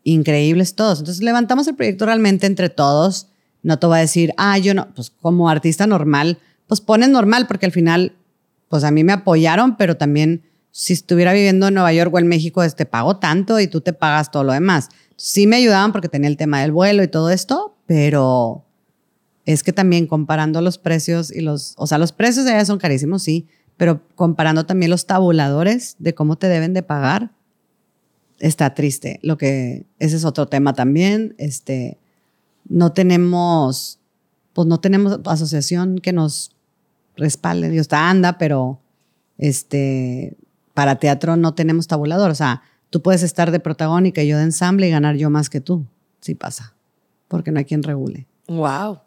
Increíbles 0.02 0.74
todos. 0.74 0.98
Entonces 0.98 1.22
levantamos 1.22 1.66
el 1.68 1.76
proyecto 1.76 2.04
realmente 2.04 2.46
entre 2.46 2.68
todos 2.68 3.28
no 3.66 3.80
te 3.80 3.86
voy 3.86 3.98
a 3.98 4.00
decir, 4.00 4.32
ah, 4.36 4.56
yo 4.58 4.74
no, 4.74 4.94
pues 4.94 5.10
como 5.10 5.48
artista 5.48 5.88
normal, 5.88 6.38
pues 6.68 6.80
pones 6.80 7.08
normal, 7.08 7.46
porque 7.48 7.66
al 7.66 7.72
final, 7.72 8.12
pues 8.68 8.84
a 8.84 8.92
mí 8.92 9.02
me 9.02 9.12
apoyaron, 9.12 9.76
pero 9.76 9.96
también 9.96 10.42
si 10.70 10.92
estuviera 10.92 11.32
viviendo 11.32 11.66
en 11.66 11.74
Nueva 11.74 11.92
York 11.92 12.14
o 12.14 12.18
en 12.20 12.28
México, 12.28 12.60
te 12.60 12.68
este, 12.68 12.86
pago 12.86 13.16
tanto 13.16 13.58
y 13.58 13.66
tú 13.66 13.80
te 13.80 13.92
pagas 13.92 14.30
todo 14.30 14.44
lo 14.44 14.52
demás. 14.52 14.88
Sí 15.16 15.48
me 15.48 15.56
ayudaban 15.56 15.90
porque 15.90 16.08
tenía 16.08 16.28
el 16.28 16.36
tema 16.36 16.60
del 16.60 16.70
vuelo 16.70 17.02
y 17.02 17.08
todo 17.08 17.30
esto, 17.30 17.76
pero 17.86 18.64
es 19.46 19.64
que 19.64 19.72
también 19.72 20.06
comparando 20.06 20.60
los 20.60 20.78
precios 20.78 21.32
y 21.32 21.40
los, 21.40 21.74
o 21.76 21.88
sea, 21.88 21.98
los 21.98 22.12
precios 22.12 22.44
de 22.44 22.52
allá 22.52 22.64
son 22.64 22.78
carísimos, 22.78 23.24
sí, 23.24 23.48
pero 23.76 24.00
comparando 24.14 24.64
también 24.64 24.90
los 24.90 25.06
tabuladores 25.06 25.96
de 25.98 26.14
cómo 26.14 26.36
te 26.36 26.46
deben 26.46 26.72
de 26.72 26.84
pagar, 26.84 27.32
está 28.38 28.74
triste. 28.74 29.18
Lo 29.22 29.36
que, 29.36 29.86
ese 29.98 30.14
es 30.14 30.24
otro 30.24 30.46
tema 30.46 30.72
también, 30.72 31.34
este, 31.38 31.98
no 32.68 32.92
tenemos, 32.92 33.98
pues 34.52 34.66
no 34.66 34.80
tenemos 34.80 35.20
asociación 35.24 35.98
que 35.98 36.12
nos 36.12 36.56
respalde. 37.16 37.70
Dios 37.70 37.82
está 37.82 38.10
anda, 38.10 38.38
pero 38.38 38.80
este, 39.38 40.36
para 40.74 40.96
teatro 40.96 41.36
no 41.36 41.54
tenemos 41.54 41.86
tabulador. 41.86 42.30
O 42.30 42.34
sea, 42.34 42.62
tú 42.90 43.02
puedes 43.02 43.22
estar 43.22 43.50
de 43.50 43.60
protagónica 43.60 44.22
y 44.22 44.28
yo 44.28 44.38
de 44.38 44.44
ensamble 44.44 44.88
y 44.88 44.90
ganar 44.90 45.16
yo 45.16 45.30
más 45.30 45.50
que 45.50 45.60
tú. 45.60 45.86
Sí 46.20 46.34
pasa, 46.34 46.74
porque 47.28 47.52
no 47.52 47.58
hay 47.58 47.64
quien 47.64 47.82
regule. 47.82 48.26
Wow. 48.48 49.00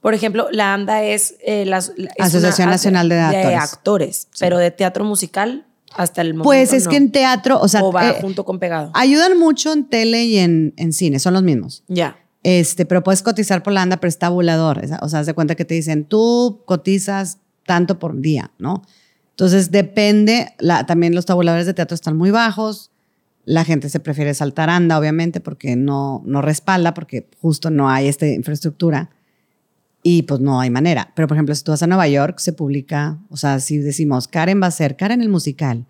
Por 0.00 0.14
ejemplo, 0.14 0.48
la 0.52 0.74
ANDA 0.74 1.02
es, 1.02 1.36
eh, 1.44 1.64
la, 1.64 1.78
Asociación 2.18 2.70
Nacional 2.70 3.08
de 3.08 3.18
Actores, 3.18 3.48
de 3.48 3.56
actores 3.56 4.28
pero 4.38 4.58
de 4.58 4.70
teatro 4.70 5.04
musical 5.04 5.66
hasta 5.94 6.22
el 6.22 6.34
momento. 6.34 6.44
Pues 6.44 6.72
es 6.72 6.86
que 6.86 6.96
en 6.96 7.10
teatro, 7.10 7.60
o 7.60 7.68
sea, 7.68 7.82
va 7.82 8.10
eh, 8.10 8.18
junto 8.20 8.44
con 8.44 8.58
pegado. 8.58 8.90
Ayudan 8.94 9.38
mucho 9.38 9.72
en 9.72 9.88
tele 9.88 10.24
y 10.24 10.38
en, 10.38 10.74
en 10.76 10.92
cine, 10.92 11.18
son 11.18 11.34
los 11.34 11.42
mismos. 11.42 11.84
Ya. 11.88 12.16
Este, 12.42 12.86
pero 12.86 13.02
puedes 13.02 13.22
cotizar 13.22 13.62
por 13.62 13.72
la 13.72 13.82
ANDA, 13.82 13.98
pero 13.98 14.08
es 14.08 14.18
tabulador. 14.18 14.82
O 15.02 15.08
sea, 15.08 15.20
haz 15.20 15.26
de 15.26 15.34
cuenta 15.34 15.54
que 15.54 15.64
te 15.64 15.74
dicen, 15.74 16.04
tú 16.04 16.62
cotizas 16.66 17.38
tanto 17.66 17.98
por 17.98 18.20
día, 18.20 18.52
¿no? 18.58 18.82
Entonces 19.30 19.70
depende, 19.70 20.48
también 20.86 21.14
los 21.14 21.26
tabuladores 21.26 21.66
de 21.66 21.74
teatro 21.74 21.94
están 21.94 22.16
muy 22.16 22.30
bajos, 22.30 22.90
la 23.44 23.64
gente 23.64 23.88
se 23.88 24.00
prefiere 24.00 24.34
saltar 24.34 24.68
ANDA, 24.68 24.98
obviamente, 24.98 25.40
porque 25.40 25.76
no, 25.76 26.22
no 26.26 26.42
respalda, 26.42 26.92
porque 26.92 27.28
justo 27.40 27.70
no 27.70 27.88
hay 27.88 28.08
esta 28.08 28.26
infraestructura 28.26 29.10
y 30.02 30.22
pues 30.22 30.40
no 30.40 30.60
hay 30.60 30.70
manera. 30.70 31.12
Pero 31.14 31.28
por 31.28 31.36
ejemplo, 31.36 31.54
si 31.54 31.62
tú 31.62 31.70
vas 31.70 31.82
a 31.82 31.86
Nueva 31.86 32.08
York, 32.08 32.38
se 32.40 32.52
publica, 32.52 33.18
o 33.30 33.36
sea, 33.36 33.60
si 33.60 33.78
decimos, 33.78 34.28
Karen 34.28 34.60
va 34.62 34.66
a 34.66 34.72
ser 34.72 34.96
Karen 34.96 35.22
el 35.22 35.28
musical 35.28 35.86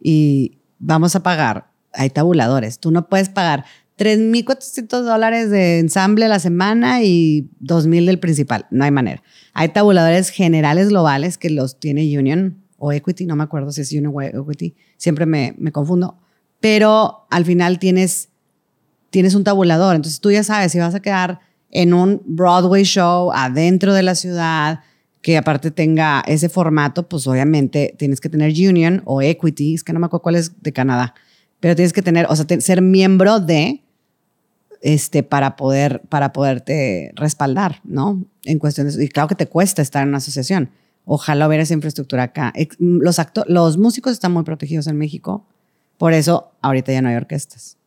y 0.00 0.58
vamos 0.78 1.16
a 1.16 1.22
pagar, 1.22 1.70
hay 1.92 2.08
tabuladores, 2.10 2.78
tú 2.78 2.90
no 2.90 3.08
puedes 3.08 3.28
pagar 3.28 3.64
3.400 3.98 5.02
dólares 5.02 5.50
de 5.50 5.78
ensamble 5.78 6.24
a 6.24 6.28
la 6.28 6.38
semana 6.38 7.02
y 7.02 7.50
2.000 7.60 8.06
del 8.06 8.18
principal. 8.18 8.66
No 8.70 8.84
hay 8.84 8.90
manera. 8.90 9.22
Hay 9.52 9.68
tabuladores 9.68 10.30
generales 10.30 10.88
globales 10.88 11.38
que 11.38 11.50
los 11.50 11.78
tiene 11.78 12.18
Union 12.18 12.62
o 12.78 12.92
Equity, 12.92 13.26
no 13.26 13.36
me 13.36 13.44
acuerdo 13.44 13.70
si 13.70 13.82
es 13.82 13.92
Union 13.92 14.12
o 14.12 14.20
Equity, 14.20 14.74
siempre 14.96 15.24
me, 15.24 15.54
me 15.56 15.70
confundo, 15.70 16.18
pero 16.58 17.26
al 17.30 17.44
final 17.44 17.78
tienes, 17.78 18.30
tienes 19.10 19.36
un 19.36 19.44
tabulador, 19.44 19.94
entonces 19.94 20.20
tú 20.20 20.32
ya 20.32 20.42
sabes 20.42 20.72
si 20.72 20.80
vas 20.80 20.94
a 20.94 21.00
quedar 21.00 21.38
en 21.70 21.94
un 21.94 22.20
Broadway 22.24 22.82
show 22.82 23.30
adentro 23.32 23.94
de 23.94 24.02
la 24.02 24.16
ciudad, 24.16 24.80
que 25.20 25.36
aparte 25.36 25.70
tenga 25.70 26.24
ese 26.26 26.48
formato, 26.48 27.08
pues 27.08 27.26
obviamente 27.28 27.94
tienes 27.96 28.20
que 28.20 28.28
tener 28.28 28.50
Union 28.50 29.02
o 29.04 29.22
Equity, 29.22 29.74
es 29.74 29.84
que 29.84 29.92
no 29.92 30.00
me 30.00 30.06
acuerdo 30.06 30.22
cuál 30.22 30.34
es 30.34 30.60
de 30.60 30.72
Canadá, 30.72 31.14
pero 31.60 31.76
tienes 31.76 31.92
que 31.92 32.02
tener, 32.02 32.26
o 32.28 32.34
sea, 32.34 32.46
ser 32.60 32.82
miembro 32.82 33.38
de 33.38 33.81
este, 34.82 35.22
para, 35.22 35.56
poder, 35.56 36.02
para 36.08 36.32
poderte 36.32 37.12
respaldar, 37.14 37.80
¿no? 37.84 38.24
En 38.44 38.58
cuestiones, 38.58 38.98
y 38.98 39.08
claro 39.08 39.28
que 39.28 39.34
te 39.34 39.46
cuesta 39.46 39.80
estar 39.80 40.02
en 40.02 40.08
una 40.08 40.18
asociación. 40.18 40.70
Ojalá 41.04 41.48
hubiera 41.48 41.62
esa 41.62 41.74
infraestructura 41.74 42.24
acá. 42.24 42.52
Los, 42.78 43.20
los 43.46 43.78
músicos 43.78 44.12
están 44.12 44.32
muy 44.32 44.42
protegidos 44.42 44.86
en 44.88 44.98
México, 44.98 45.46
por 45.98 46.12
eso 46.12 46.52
ahorita 46.60 46.92
ya 46.92 47.00
no 47.00 47.08
hay 47.08 47.16
orquestas. 47.16 47.78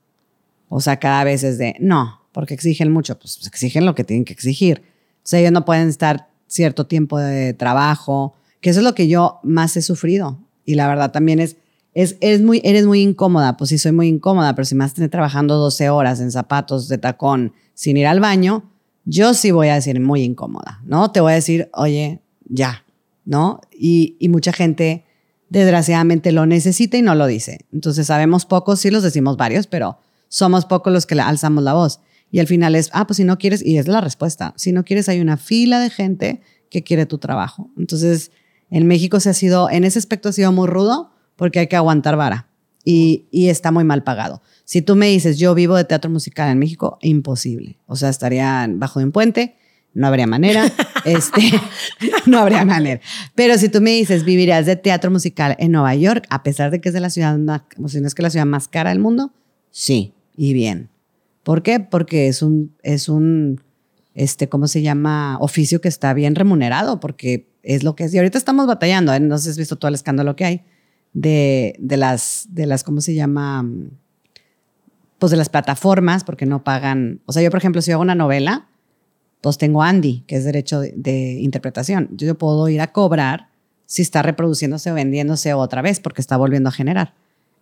O 0.70 0.80
sea, 0.82 0.98
cada 0.98 1.24
vez 1.24 1.43
es 1.43 1.58
de, 1.58 1.76
no, 1.80 2.22
porque 2.32 2.54
exigen 2.54 2.91
mucho, 2.91 3.20
pues 3.20 3.46
exigen 3.46 3.86
lo 3.86 3.93
que 3.93 4.04
tienen 4.04 4.26
que 4.26 4.34
exigir. 4.34 4.84
O 5.18 5.28
sea, 5.28 5.39
ellos 5.39 5.52
no 5.52 5.66
pueden 5.66 5.89
estar 5.89 6.30
cierto 6.48 6.88
tiempo 6.88 7.20
de 7.20 7.54
trabajo, 7.54 8.36
que 8.62 8.70
eso 8.70 8.80
es 8.80 8.86
lo 8.86 8.96
que 8.96 9.08
yo 9.08 9.39
más 9.43 9.76
he 9.76 9.82
sufrido. 9.82 10.39
Y 10.66 10.76
la 10.76 10.88
verdad 10.88 11.12
también 11.12 11.39
es, 11.39 11.58
es, 11.96 12.41
muy, 12.41 12.62
eres 12.66 12.86
muy 12.86 13.02
incómoda, 13.02 13.56
pues 13.56 13.70
sí, 13.70 13.78
soy 13.78 13.93
muy 13.93 14.10
incómoda, 14.10 14.54
pero 14.54 14.66
si 14.66 14.76
me 14.76 14.84
vas 14.84 14.93
trabajando 14.93 15.56
12 15.56 15.89
horas 15.89 16.20
en 16.20 16.30
zapatos 16.30 16.89
de 16.89 16.98
tacón 16.98 17.54
sin 17.74 17.96
ir 17.96 18.06
al 18.06 18.20
baño, 18.20 18.70
yo 19.06 19.34
sí 19.34 19.52
voy 19.52 19.70
a 19.70 19.76
decir 19.76 20.00
muy 20.02 20.22
incómoda, 20.22 20.82
¿no? 20.84 21.12
Te 21.12 21.22
voy 21.22 21.32
a 21.32 21.36
decir, 21.36 21.70
oye, 21.74 22.20
ya, 22.50 22.84
¿no? 23.24 23.62
Y, 23.72 24.18
y 24.20 24.28
mucha 24.28 24.52
gente, 24.52 25.06
desgraciadamente, 25.50 26.34
lo 26.34 26.46
necesita 26.46 26.98
y 26.98 27.02
no 27.02 27.16
lo 27.16 27.28
dice. 27.28 27.60
Entonces, 27.72 28.08
sabemos 28.08 28.46
pocos, 28.46 28.82
sí 28.82 28.91
los 28.91 29.02
decimos 29.02 29.38
varios, 29.38 29.68
pero 29.68 29.98
somos 30.28 30.66
pocos 30.66 30.91
los 30.91 31.06
que 31.06 31.16
le 31.16 31.22
alzamos 31.22 31.64
la 31.64 31.76
voz. 31.76 32.02
Y 32.30 32.39
al 32.39 32.48
final 32.48 32.76
es, 32.76 32.89
ah, 32.91 33.08
pues 33.08 33.18
si 33.18 33.24
no 33.24 33.38
quieres, 33.38 33.66
y 33.66 33.78
es 33.78 33.88
la 33.88 34.02
respuesta, 34.02 34.54
si 34.58 34.74
no 34.74 34.84
quieres, 34.84 35.08
hay 35.08 35.22
una 35.22 35.38
fila 35.38 35.80
de 35.80 35.89
gente 35.89 36.41
que 36.70 36.84
quiere 36.84 37.06
tu 37.06 37.20
trabajo. 37.20 37.70
Entonces, 37.78 38.32
en 38.70 38.86
México 38.86 39.22
se 39.22 39.30
ha 39.30 39.34
sido, 39.34 39.70
en 39.70 39.86
ese 39.86 40.00
aspecto 40.00 40.28
ha 40.28 40.34
sido 40.34 40.52
muy 40.52 40.68
rudo, 40.68 41.14
porque 41.36 41.59
hay 41.59 41.67
que 41.67 41.75
aguantar 41.75 42.15
vara 42.15 42.47
y, 42.86 43.25
y, 43.31 43.49
está 43.49 43.71
muy 43.71 43.83
mal 43.83 44.03
pagado. 44.03 44.41
Si 44.63 44.81
tú 44.81 44.95
me 44.95 45.07
dices, 45.07 45.39
yo 45.39 45.55
vivo 45.55 45.75
de 45.75 45.86
teatro 45.86 46.11
musical 46.11 46.49
en 46.51 46.59
México, 46.59 46.99
imposible. 47.01 47.79
O 47.88 47.95
sea, 47.95 48.09
estaría 48.09 48.67
bajo 48.69 48.99
de 48.99 49.05
un 49.05 49.11
puente, 49.11 49.55
no 49.95 50.05
habría 50.05 50.27
manera. 50.27 50.71
este, 51.05 51.41
no 52.27 52.39
habría 52.39 52.63
manera. 52.63 53.01
Pero 53.33 53.57
si 53.57 53.69
tú 53.69 53.81
me 53.81 53.89
dices, 53.91 54.23
vivirías 54.23 54.67
de 54.67 54.75
teatro 54.75 55.09
musical 55.09 55.55
en 55.57 55.71
Nueva 55.71 55.95
York, 55.95 56.25
a 56.29 56.43
pesar 56.43 56.69
de 56.69 56.79
que 56.79 56.89
es 56.89 56.93
de 56.93 56.99
la 56.99 57.09
ciudad, 57.09 57.38
o 57.81 57.88
si 57.89 57.99
no 57.99 58.07
es 58.07 58.13
que 58.13 58.21
la 58.21 58.29
ciudad 58.29 58.45
más 58.45 58.67
cara 58.67 58.91
del 58.91 58.99
mundo, 58.99 59.33
sí, 59.71 60.13
y 60.38 60.53
bien. 60.53 60.89
¿Por 61.41 61.63
qué? 61.63 61.79
Porque 61.79 62.27
es 62.27 62.43
un, 62.43 62.75
es 62.83 63.09
un, 63.09 63.61
este, 64.13 64.47
¿cómo 64.47 64.67
se 64.67 64.83
llama? 64.83 65.38
Oficio 65.39 65.81
que 65.81 65.88
está 65.88 66.13
bien 66.13 66.36
remunerado, 66.36 66.99
porque 66.99 67.47
es 67.63 67.83
lo 67.83 67.95
que 67.95 68.03
es. 68.03 68.13
Y 68.13 68.17
ahorita 68.17 68.38
estamos 68.38 68.67
batallando, 68.67 69.13
¿eh? 69.13 69.19
no 69.19 69.38
sé 69.38 69.45
si 69.45 69.49
has 69.51 69.57
visto 69.57 69.75
todo 69.77 69.89
el 69.89 69.95
escándalo 69.95 70.36
que 70.36 70.45
hay 70.45 70.61
de, 71.16 71.76
de, 71.80 71.97
las, 71.97 72.47
de 72.51 72.68
las, 72.68 72.84
¿cómo 72.84 73.01
se 73.01 73.16
llama? 73.16 73.66
Pues 75.18 75.32
de 75.32 75.38
las 75.38 75.49
plataformas, 75.49 76.24
porque 76.24 76.45
no 76.45 76.63
pagan. 76.63 77.22
O 77.26 77.34
sea, 77.34 77.41
yo, 77.41 77.49
por 77.49 77.57
ejemplo, 77.57 77.82
si 77.82 77.91
hago 77.91 78.01
una 78.01 78.16
novela, 78.16 78.68
pues 79.41 79.57
tengo 79.57 79.82
Andy, 79.82 80.26
que 80.28 80.36
es 80.36 80.43
derecho 80.43 80.82
de, 80.82 81.39
interpretación. 81.39 82.09
Yo 82.11 82.38
puedo 82.38 82.68
ir 82.68 82.82
a 82.82 82.91
cobrar 82.91 83.47
si 83.86 84.01
está 84.01 84.22
reproduciéndose 84.22 84.91
o 84.91 84.93
vendiéndose 84.93 85.53
otra 85.53 85.82
vez, 85.82 86.01
porque 86.01 86.22
está 86.22 86.36
volviendo 86.36 86.70
a 86.70 86.74
generar. 86.74 87.13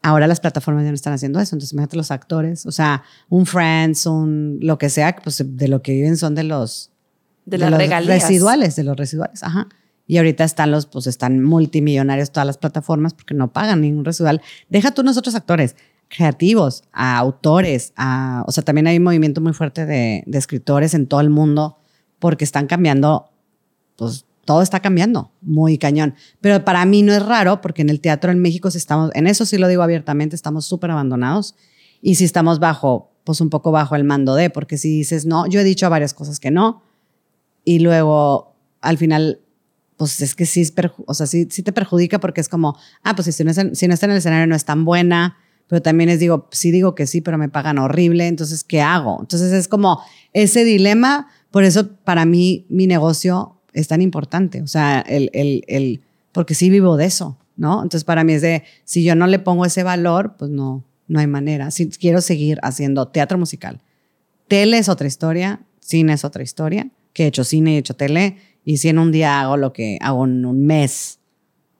Ahora 0.01 0.27
las 0.27 0.39
plataformas 0.39 0.83
ya 0.83 0.89
no 0.89 0.95
están 0.95 1.13
haciendo 1.13 1.39
eso. 1.39 1.55
Entonces, 1.55 1.73
imagínate 1.73 1.95
los 1.95 2.09
actores, 2.09 2.65
o 2.65 2.71
sea, 2.71 3.03
un 3.29 3.45
Friends, 3.45 4.07
un 4.07 4.57
lo 4.61 4.77
que 4.79 4.89
sea, 4.89 5.15
pues 5.23 5.43
de 5.45 5.67
lo 5.67 5.81
que 5.83 5.93
viven 5.93 6.17
son 6.17 6.33
de 6.33 6.43
los. 6.43 6.89
De, 7.45 7.57
las 7.59 7.71
regalías. 7.71 8.23
residuales, 8.23 8.75
de 8.75 8.83
los 8.83 8.97
residuales, 8.97 9.43
ajá. 9.43 9.67
Y 10.05 10.17
ahorita 10.17 10.43
están 10.43 10.71
los, 10.71 10.85
pues 10.85 11.07
están 11.07 11.41
multimillonarios 11.41 12.31
todas 12.31 12.45
las 12.45 12.57
plataformas 12.57 13.13
porque 13.13 13.33
no 13.33 13.53
pagan 13.53 13.81
ningún 13.81 14.03
residual. 14.03 14.41
Deja 14.69 14.91
tú 14.91 15.03
nosotros 15.03 15.33
actores, 15.35 15.75
creativos, 16.09 16.83
a 16.91 17.17
autores, 17.17 17.93
a, 17.95 18.43
o 18.45 18.51
sea, 18.51 18.63
también 18.63 18.87
hay 18.87 18.97
un 18.97 19.03
movimiento 19.03 19.41
muy 19.41 19.53
fuerte 19.53 19.85
de, 19.85 20.23
escritores 20.33 20.93
en 20.93 21.07
todo 21.07 21.21
el 21.21 21.29
mundo 21.29 21.77
porque 22.19 22.43
están 22.43 22.67
cambiando, 22.67 23.31
pues 23.95 24.25
todo 24.45 24.61
está 24.61 24.81
cambiando, 24.81 25.31
muy 25.41 25.77
cañón. 25.77 26.15
Pero 26.41 26.63
para 26.65 26.85
mí 26.85 27.01
no 27.01 27.13
es 27.13 27.25
raro 27.25 27.61
porque 27.61 27.81
en 27.81 27.89
el 27.89 28.01
teatro 28.01 28.31
en 28.31 28.39
México 28.39 28.67
estamos, 28.67 29.11
en 29.15 29.25
eso 29.25 29.45
sí 29.45 29.57
lo 29.57 29.67
digo 29.67 29.83
abiertamente, 29.83 30.35
estamos 30.35 30.65
súper 30.65 30.91
abandonados 30.91 31.55
y 32.01 32.15
si 32.15 32.25
estamos 32.25 32.59
bajo, 32.59 33.11
pues 33.23 33.39
un 33.41 33.49
poco 33.49 33.71
bajo 33.71 33.95
el 33.95 34.03
mando 34.03 34.35
de, 34.35 34.49
porque 34.49 34.77
si 34.77 34.89
dices 34.89 35.25
no, 35.25 35.47
yo 35.47 35.61
he 35.61 35.63
dicho 35.63 35.89
varias 35.89 36.13
cosas 36.13 36.39
que 36.39 36.51
no 36.51 36.83
y 37.63 37.79
luego 37.79 38.53
al 38.81 38.97
final 38.97 39.39
pues 40.03 40.21
es 40.21 40.35
que 40.35 40.45
sí, 40.45 40.65
o 41.05 41.13
sea, 41.13 41.27
sí, 41.27 41.45
te 41.45 41.71
perjudica 41.71 42.19
porque 42.19 42.41
es 42.41 42.49
como, 42.49 42.77
ah, 43.03 43.15
pues 43.15 43.33
si 43.33 43.43
no, 43.43 43.51
está, 43.51 43.73
si 43.73 43.87
no 43.87 43.93
está 43.93 44.05
en 44.05 44.11
el 44.11 44.17
escenario 44.17 44.47
no 44.47 44.55
es 44.55 44.65
tan 44.65 44.85
buena, 44.85 45.37
pero 45.67 45.81
también 45.81 46.09
es, 46.09 46.19
digo, 46.19 46.49
sí 46.51 46.71
digo 46.71 46.93
que 46.93 47.07
sí, 47.07 47.21
pero 47.21 47.37
me 47.37 47.49
pagan 47.49 47.77
horrible, 47.77 48.27
entonces, 48.27 48.63
¿qué 48.63 48.81
hago? 48.81 49.19
Entonces 49.21 49.51
es 49.53 49.67
como 49.67 50.01
ese 50.33 50.63
dilema, 50.63 51.27
por 51.51 51.63
eso 51.63 51.95
para 52.03 52.25
mí 52.25 52.65
mi 52.69 52.85
negocio 52.87 53.61
es 53.73 53.87
tan 53.87 54.01
importante, 54.01 54.61
o 54.61 54.67
sea, 54.67 54.99
el, 54.99 55.29
el, 55.33 55.63
el, 55.67 56.01
porque 56.31 56.53
sí 56.53 56.69
vivo 56.69 56.97
de 56.97 57.05
eso, 57.05 57.37
¿no? 57.55 57.81
Entonces 57.81 58.03
para 58.03 58.23
mí 58.23 58.33
es 58.33 58.41
de, 58.41 58.63
si 58.83 59.03
yo 59.03 59.15
no 59.15 59.27
le 59.27 59.39
pongo 59.39 59.65
ese 59.65 59.83
valor, 59.83 60.35
pues 60.37 60.51
no, 60.51 60.83
no 61.07 61.19
hay 61.19 61.27
manera. 61.27 61.71
Si 61.71 61.89
quiero 61.89 62.21
seguir 62.21 62.59
haciendo 62.61 63.07
teatro 63.07 63.37
musical, 63.37 63.81
tele 64.47 64.77
es 64.77 64.89
otra 64.89 65.07
historia, 65.07 65.61
cine 65.79 66.13
es 66.13 66.25
otra 66.25 66.43
historia, 66.43 66.89
que 67.13 67.23
he 67.23 67.27
hecho 67.27 67.43
cine 67.43 67.75
he 67.75 67.77
hecho 67.77 67.95
tele, 67.95 68.37
y 68.65 68.77
si 68.77 68.89
en 68.89 68.99
un 68.99 69.11
día 69.11 69.41
hago 69.41 69.57
lo 69.57 69.73
que 69.73 69.97
hago 70.01 70.25
en 70.25 70.45
un 70.45 70.65
mes 70.65 71.19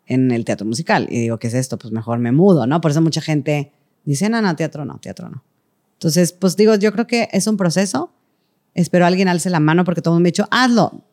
en 0.06 0.32
el 0.32 0.46
teatro 0.46 0.66
musical 0.68 1.08
y 1.10 1.20
digo, 1.20 1.40
¿qué 1.40 1.48
es 1.48 1.54
esto? 1.54 1.78
Pues 1.78 1.94
mejor 1.94 2.20
me 2.20 2.32
mudo, 2.32 2.68
¿no? 2.68 2.82
Por 2.82 2.92
eso 2.92 3.02
mucha 3.02 3.22
gente 3.22 3.72
dice, 4.06 4.30
no, 4.30 4.42
no, 4.42 4.56
teatro 4.56 4.86
no, 4.86 5.00
teatro 5.00 5.30
no. 5.30 5.44
Entonces, 5.94 6.34
pues 6.34 6.58
digo, 6.58 6.76
yo 6.76 6.92
creo 6.92 7.08
que 7.08 7.30
es 7.32 7.48
un 7.48 7.56
proceso. 7.56 8.12
Espero 8.74 9.06
alguien 9.06 9.28
alce 9.30 9.50
la 9.50 9.60
mano 9.60 9.86
porque 9.86 10.02
todo 10.02 10.14
el 10.14 10.16
mundo 10.16 10.24
me 10.24 10.30
ha 10.30 10.32
dicho, 10.32 10.48
hazlo. 10.52 11.06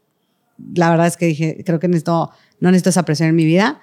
La 0.74 0.90
verdad 0.90 1.06
es 1.06 1.16
que 1.16 1.26
dije, 1.26 1.62
creo 1.64 1.78
que 1.78 1.86
necesito, 1.86 2.30
no 2.58 2.70
necesito 2.70 2.90
esa 2.90 3.04
presión 3.04 3.28
en 3.28 3.36
mi 3.36 3.44
vida, 3.44 3.80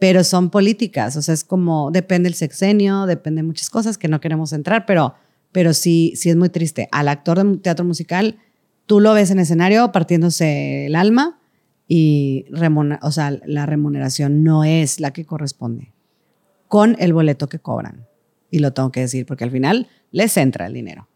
pero 0.00 0.24
son 0.24 0.50
políticas. 0.50 1.16
O 1.16 1.22
sea, 1.22 1.34
es 1.34 1.44
como, 1.44 1.90
depende 1.92 2.28
el 2.28 2.34
sexenio, 2.34 3.06
depende 3.06 3.42
de 3.42 3.46
muchas 3.46 3.70
cosas 3.70 3.98
que 3.98 4.08
no 4.08 4.20
queremos 4.20 4.52
entrar, 4.52 4.84
pero, 4.86 5.14
pero 5.52 5.72
sí, 5.74 6.14
sí 6.16 6.30
es 6.30 6.36
muy 6.36 6.48
triste. 6.48 6.88
Al 6.90 7.08
actor 7.08 7.44
de 7.44 7.58
teatro 7.58 7.84
musical, 7.84 8.38
tú 8.88 9.00
lo 9.00 9.12
ves 9.12 9.30
en 9.30 9.38
escenario 9.38 9.92
partiéndose 9.92 10.86
el 10.86 10.96
alma 10.96 11.38
y 11.86 12.46
o 13.02 13.12
sea, 13.12 13.38
la 13.46 13.66
remuneración 13.66 14.42
no 14.42 14.64
es 14.64 14.98
la 14.98 15.12
que 15.12 15.24
corresponde 15.24 15.92
con 16.66 16.96
el 16.98 17.12
boleto 17.12 17.48
que 17.48 17.60
cobran. 17.60 18.06
Y 18.50 18.58
lo 18.58 18.72
tengo 18.72 18.90
que 18.90 19.00
decir 19.00 19.26
porque 19.26 19.44
al 19.44 19.50
final 19.50 19.88
les 20.10 20.36
entra 20.36 20.66
el 20.66 20.72
dinero. 20.72 21.06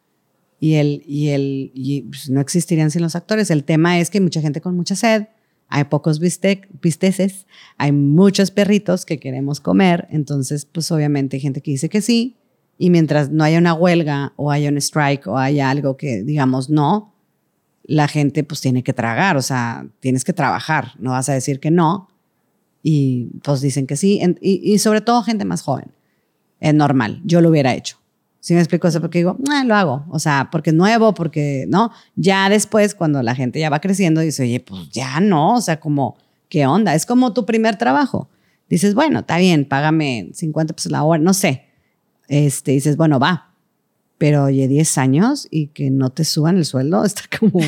Y, 0.61 0.75
el, 0.75 1.03
y, 1.07 1.31
el, 1.31 1.73
y 1.75 2.03
pues, 2.03 2.31
no 2.31 2.41
existirían 2.41 2.91
sin 2.91 3.03
los 3.03 3.17
actores. 3.17 3.51
El 3.51 3.65
tema 3.65 3.99
es 3.99 4.11
que 4.11 4.19
hay 4.19 4.23
mucha 4.23 4.41
gente 4.41 4.61
con 4.61 4.77
mucha 4.77 4.95
sed, 4.95 5.25
hay 5.69 5.85
pocos 5.85 6.21
bistec, 6.21 6.69
bisteces, 6.81 7.47
hay 7.79 7.93
muchos 7.93 8.51
perritos 8.51 9.07
que 9.07 9.19
queremos 9.19 9.61
comer, 9.61 10.07
entonces 10.11 10.67
pues 10.67 10.93
obviamente 10.93 11.37
hay 11.37 11.41
gente 11.41 11.63
que 11.63 11.71
dice 11.71 11.89
que 11.89 12.03
sí, 12.03 12.37
y 12.77 12.91
mientras 12.91 13.31
no 13.31 13.43
haya 13.43 13.59
una 13.59 13.73
huelga 13.73 14.35
o 14.37 14.51
haya 14.51 14.69
un 14.69 14.77
strike 14.77 15.27
o 15.27 15.39
haya 15.39 15.71
algo 15.71 15.97
que 15.97 16.23
digamos 16.23 16.69
no, 16.69 17.12
la 17.85 18.09
gente 18.09 18.45
pues 18.45 18.61
tiene 18.61 18.83
que 18.83 18.93
tragar, 18.93 19.37
o 19.37 19.43
sea, 19.43 19.87
tienes 20.01 20.25
que 20.25 20.33
trabajar, 20.33 20.93
no 20.99 21.11
vas 21.11 21.29
a 21.29 21.35
decir 21.35 21.61
que 21.61 21.71
no. 21.71 22.09
Y 22.83 23.29
pues 23.43 23.61
dicen 23.61 23.87
que 23.87 23.97
sí, 23.97 24.21
y, 24.41 24.79
sobre 24.79 25.01
todo 25.01 25.23
gente 25.23 25.45
más 25.45 25.63
joven. 25.63 25.93
Es 26.61 26.75
normal, 26.75 27.21
yo 27.25 27.41
lo 27.41 27.49
hubiera 27.51 27.75
hecho. 27.75 27.99
¿Sí 28.41 28.55
me 28.55 28.61
explico 28.61 28.89
eso? 28.89 29.01
Porque 29.01 29.19
digo, 29.19 29.37
ah, 29.51 29.63
lo 29.65 29.77
hago, 29.77 30.05
o 30.11 30.19
sea, 30.19 30.49
porque 30.51 30.71
es 30.71 30.77
nuevo, 30.77 31.15
porque, 31.15 31.65
¿no? 31.69 31.93
Ya 32.17 32.49
después, 32.49 32.95
cuando 32.97 33.23
la 33.23 33.37
gente 33.37 33.61
ya 33.61 33.71
va 33.71 33.81
creciendo, 33.81 34.21
dice, 34.21 34.43
oye, 34.43 34.59
pues 34.59 34.91
ya 34.91 35.21
no, 35.21 35.55
o 35.55 35.61
sea, 35.61 35.79
como, 35.79 36.17
¿qué 36.49 36.67
onda? 36.67 36.95
Es 36.95 37.07
como 37.07 37.33
tu 37.33 37.47
primer 37.47 37.77
trabajo. 37.77 38.29
Dices, 38.69 38.95
bueno, 38.95 39.21
está 39.21 39.39
bien, 39.39 39.65
págame 39.65 40.31
50 40.33 40.75
pesos 40.75 40.91
la 40.91 41.05
hora, 41.05 41.23
no 41.23 41.35
sé. 41.35 41.67
Este, 42.27 42.73
dices, 42.73 42.97
bueno, 42.97 43.21
va, 43.21 43.52
pero 44.23 44.45
oye, 44.45 44.69
10 44.69 44.99
años 44.99 45.49
y 45.51 45.67
que 45.67 45.91
no 45.91 46.11
te 46.11 46.23
suban 46.23 46.57
el 46.57 46.65
sueldo 46.65 47.05
está 47.05 47.23
como, 47.41 47.59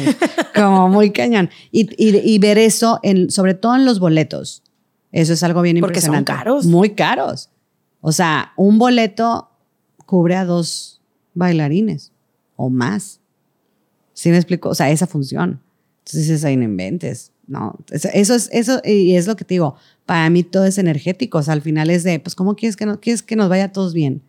como 0.55 0.89
muy 0.89 1.11
cañón. 1.11 1.51
Y, 1.73 1.89
y, 1.99 2.39
ver 2.39 2.59
eso, 2.59 3.01
en, 3.03 3.29
sobre 3.29 3.55
todo 3.55 3.75
en 3.75 3.85
los 3.85 3.99
boletos, 3.99 4.63
eso 5.11 5.33
es 5.33 5.43
algo 5.43 5.63
bien 5.63 5.81
Porque 5.81 5.99
impresionante. 5.99 6.31
Porque 6.31 6.45
son 6.45 6.45
caros. 6.45 6.67
Muy 6.67 6.91
caros. 6.91 7.51
O 8.01 8.13
sea, 8.13 8.53
un 8.57 8.79
boleto 8.79 9.51
cubre 10.07 10.37
a 10.37 10.45
dos 10.45 11.03
bailarines 11.35 12.13
o 12.55 12.71
más. 12.71 13.19
¿Sí 14.13 14.31
me 14.31 14.37
explico? 14.37 14.69
O 14.69 14.77
sea, 14.77 14.93
esa 14.93 15.09
función. 15.09 15.61
Entonces, 16.05 16.31
es 16.31 16.45
ahí 16.45 16.57
no 16.57 16.63
inventes. 16.63 17.33
No, 17.49 17.77
eso 17.91 18.35
es, 18.37 18.49
eso, 18.53 18.81
y 18.85 19.17
es 19.17 19.27
lo 19.27 19.35
que 19.35 19.45
te 19.45 19.55
digo, 19.55 19.75
para 20.07 20.31
mí 20.31 20.45
todo 20.45 20.67
es 20.67 20.79
energético, 20.79 21.39
o 21.39 21.43
sea, 21.43 21.53
al 21.55 21.63
final 21.63 21.91
es 21.91 22.05
de, 22.05 22.21
pues, 22.21 22.37
¿cómo 22.37 22.55
quieres 22.55 22.77
que, 22.77 22.87
no, 22.87 23.01
quieres 23.01 23.25
que 23.25 23.35
nos 23.35 23.49
vaya 23.49 23.65
a 23.65 23.73
todos 23.73 23.93
bien? 23.93 24.23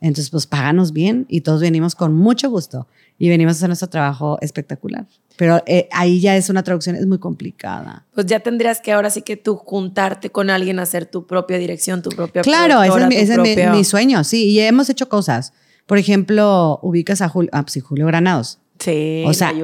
Entonces, 0.00 0.30
pues 0.30 0.46
páganos 0.46 0.92
bien 0.92 1.26
y 1.28 1.40
todos 1.40 1.60
venimos 1.60 1.94
con 1.94 2.14
mucho 2.14 2.50
gusto 2.50 2.86
y 3.18 3.28
venimos 3.28 3.54
a 3.54 3.56
hacer 3.56 3.68
nuestro 3.68 3.88
trabajo 3.88 4.38
espectacular. 4.42 5.06
Pero 5.36 5.62
eh, 5.66 5.88
ahí 5.92 6.20
ya 6.20 6.36
es 6.36 6.48
una 6.50 6.62
traducción, 6.62 6.96
es 6.96 7.06
muy 7.06 7.18
complicada. 7.18 8.06
Pues 8.14 8.26
ya 8.26 8.40
tendrías 8.40 8.80
que 8.80 8.92
ahora 8.92 9.10
sí 9.10 9.22
que 9.22 9.36
tú 9.36 9.56
juntarte 9.56 10.30
con 10.30 10.50
alguien 10.50 10.78
a 10.78 10.82
hacer 10.82 11.06
tu 11.06 11.26
propia 11.26 11.58
dirección, 11.58 12.02
tu 12.02 12.10
propia 12.10 12.42
Claro, 12.42 12.82
ese 12.82 13.34
es, 13.34 13.70
mi, 13.70 13.84
sueño, 13.84 14.24
sí. 14.24 14.48
Y 14.48 14.60
hemos 14.60 14.88
hecho 14.90 15.08
cosas. 15.08 15.52
Por 15.86 15.98
ejemplo, 15.98 16.78
ubicas 16.82 17.22
a 17.22 17.28
Julio, 17.28 17.50
ah, 17.52 17.62
pues 17.62 17.82
Julio 17.82 18.06
Granados. 18.06 18.58
Sí, 18.78 19.24
o 19.26 19.32
sea, 19.32 19.54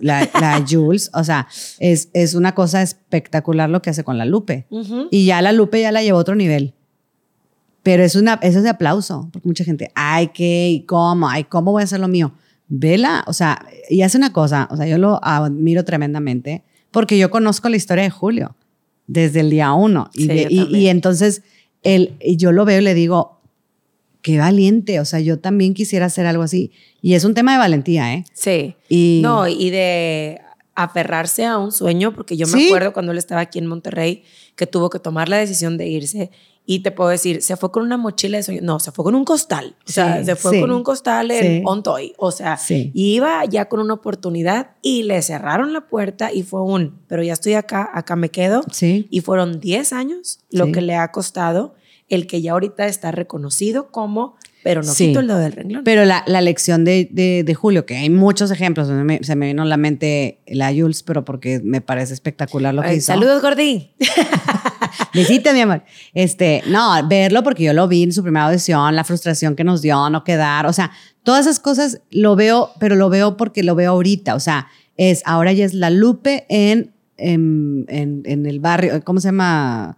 la 0.00 0.64
Jules. 0.68 1.10
o 1.12 1.24
sea, 1.24 1.48
es, 1.80 2.08
es 2.12 2.34
una 2.34 2.54
cosa 2.54 2.82
espectacular 2.82 3.68
lo 3.68 3.82
que 3.82 3.90
hace 3.90 4.04
con 4.04 4.18
la 4.18 4.24
Lupe. 4.24 4.66
Y 5.10 5.26
ya 5.26 5.42
la 5.42 5.52
Lupe 5.52 5.80
ya 5.80 5.90
la 5.90 6.02
llevó 6.02 6.18
a 6.18 6.20
otro 6.20 6.36
nivel. 6.36 6.74
Pero 7.82 8.02
es 8.02 8.14
una, 8.14 8.38
eso 8.42 8.58
es 8.58 8.64
de 8.64 8.70
aplauso, 8.70 9.28
porque 9.32 9.48
mucha 9.48 9.64
gente, 9.64 9.90
ay, 9.94 10.28
¿qué? 10.28 10.70
¿Y 10.70 10.84
cómo? 10.84 11.28
Ay, 11.28 11.44
¿cómo 11.44 11.72
voy 11.72 11.82
a 11.82 11.84
hacer 11.84 12.00
lo 12.00 12.08
mío? 12.08 12.32
Vela, 12.68 13.24
o 13.26 13.32
sea, 13.32 13.64
y 13.88 14.02
hace 14.02 14.18
una 14.18 14.32
cosa, 14.32 14.68
o 14.70 14.76
sea, 14.76 14.86
yo 14.86 14.98
lo 14.98 15.18
admiro 15.24 15.84
tremendamente, 15.84 16.62
porque 16.90 17.18
yo 17.18 17.30
conozco 17.30 17.68
la 17.68 17.76
historia 17.76 18.04
de 18.04 18.10
Julio 18.10 18.54
desde 19.06 19.40
el 19.40 19.50
día 19.50 19.72
uno. 19.72 20.10
Y, 20.14 20.30
y, 20.76 20.88
entonces 20.88 21.42
él, 21.82 22.16
yo 22.20 22.52
lo 22.52 22.64
veo 22.64 22.80
y 22.80 22.84
le 22.84 22.94
digo, 22.94 23.40
qué 24.22 24.38
valiente, 24.38 25.00
o 25.00 25.04
sea, 25.04 25.20
yo 25.20 25.38
también 25.38 25.74
quisiera 25.74 26.06
hacer 26.06 26.26
algo 26.26 26.42
así. 26.42 26.70
Y 27.02 27.14
es 27.14 27.24
un 27.24 27.34
tema 27.34 27.52
de 27.52 27.58
valentía, 27.58 28.14
¿eh? 28.14 28.24
Sí. 28.32 28.76
Y, 28.88 29.20
no, 29.22 29.48
y 29.48 29.70
de 29.70 30.40
aferrarse 30.74 31.44
a 31.44 31.58
un 31.58 31.72
sueño, 31.72 32.14
porque 32.14 32.36
yo 32.36 32.46
me 32.46 32.66
acuerdo 32.66 32.92
cuando 32.92 33.12
él 33.12 33.18
estaba 33.18 33.40
aquí 33.40 33.58
en 33.58 33.66
Monterrey, 33.66 34.22
que 34.54 34.66
tuvo 34.66 34.90
que 34.90 34.98
tomar 34.98 35.28
la 35.28 35.38
decisión 35.38 35.76
de 35.76 35.88
irse 35.88 36.30
y 36.70 36.78
te 36.84 36.92
puedo 36.92 37.10
decir, 37.10 37.42
se 37.42 37.56
fue 37.56 37.72
con 37.72 37.82
una 37.82 37.96
mochila 37.96 38.36
de 38.36 38.44
sueño. 38.44 38.60
No, 38.62 38.78
se 38.78 38.92
fue 38.92 39.04
con 39.04 39.16
un 39.16 39.24
costal. 39.24 39.74
O 39.88 39.90
sea, 39.90 40.24
se 40.24 40.36
fue 40.36 40.60
con 40.60 40.70
un 40.70 40.84
costal 40.84 41.32
en 41.32 41.66
Ontoy. 41.66 42.12
O 42.16 42.30
sea, 42.30 42.60
iba 42.94 43.44
ya 43.46 43.68
con 43.68 43.80
una 43.80 43.94
oportunidad 43.94 44.76
y 44.80 45.02
le 45.02 45.20
cerraron 45.20 45.72
la 45.72 45.88
puerta 45.88 46.32
y 46.32 46.44
fue 46.44 46.62
un, 46.62 47.00
pero 47.08 47.24
ya 47.24 47.32
estoy 47.32 47.54
acá, 47.54 47.90
acá 47.92 48.14
me 48.14 48.28
quedo. 48.28 48.62
Y 49.10 49.20
fueron 49.20 49.58
10 49.58 49.92
años 49.92 50.38
lo 50.52 50.70
que 50.70 50.80
le 50.80 50.94
ha 50.94 51.10
costado 51.10 51.74
el 52.10 52.26
que 52.26 52.42
ya 52.42 52.52
ahorita 52.52 52.86
está 52.86 53.12
reconocido 53.12 53.90
como 53.90 54.36
pero 54.62 54.82
no 54.82 54.94
quito 54.94 55.20
el 55.20 55.26
dedo 55.26 55.38
del 55.38 55.52
renglón. 55.52 55.84
Pero 55.84 56.04
la, 56.04 56.22
la 56.26 56.40
lección 56.40 56.84
de, 56.84 57.08
de, 57.10 57.54
Julio, 57.54 57.86
que 57.86 57.96
hay 57.96 58.10
muchos 58.10 58.50
ejemplos, 58.50 58.88
se 58.88 59.36
me, 59.36 59.46
vino 59.46 59.62
a 59.62 59.64
la 59.64 59.76
mente 59.76 60.40
la 60.46 60.68
Jules, 60.68 61.02
pero 61.02 61.24
porque 61.24 61.60
me 61.64 61.80
parece 61.80 62.12
espectacular 62.12 62.74
lo 62.74 62.82
que 62.82 62.94
hizo. 62.94 63.06
Saludos, 63.06 63.40
Gordí. 63.40 63.92
Visite, 65.14 65.52
mi 65.54 65.62
amor. 65.62 65.82
Este, 66.12 66.62
no, 66.66 67.06
verlo 67.08 67.42
porque 67.42 67.64
yo 67.64 67.72
lo 67.72 67.88
vi 67.88 68.02
en 68.02 68.12
su 68.12 68.22
primera 68.22 68.46
audición, 68.46 68.94
la 68.94 69.04
frustración 69.04 69.56
que 69.56 69.64
nos 69.64 69.80
dio, 69.80 70.10
no 70.10 70.24
quedar, 70.24 70.66
o 70.66 70.72
sea, 70.74 70.90
todas 71.22 71.46
esas 71.46 71.58
cosas 71.58 72.02
lo 72.10 72.36
veo, 72.36 72.70
pero 72.78 72.96
lo 72.96 73.08
veo 73.08 73.38
porque 73.38 73.62
lo 73.62 73.74
veo 73.74 73.92
ahorita, 73.92 74.34
o 74.34 74.40
sea, 74.40 74.68
es, 74.98 75.22
ahora 75.24 75.52
ya 75.54 75.64
es 75.64 75.72
la 75.72 75.88
Lupe 75.88 76.44
en, 76.50 76.92
en, 77.16 77.86
en, 77.88 78.22
en 78.26 78.44
el 78.44 78.60
barrio, 78.60 79.02
¿cómo 79.04 79.20
se 79.20 79.28
llama? 79.28 79.96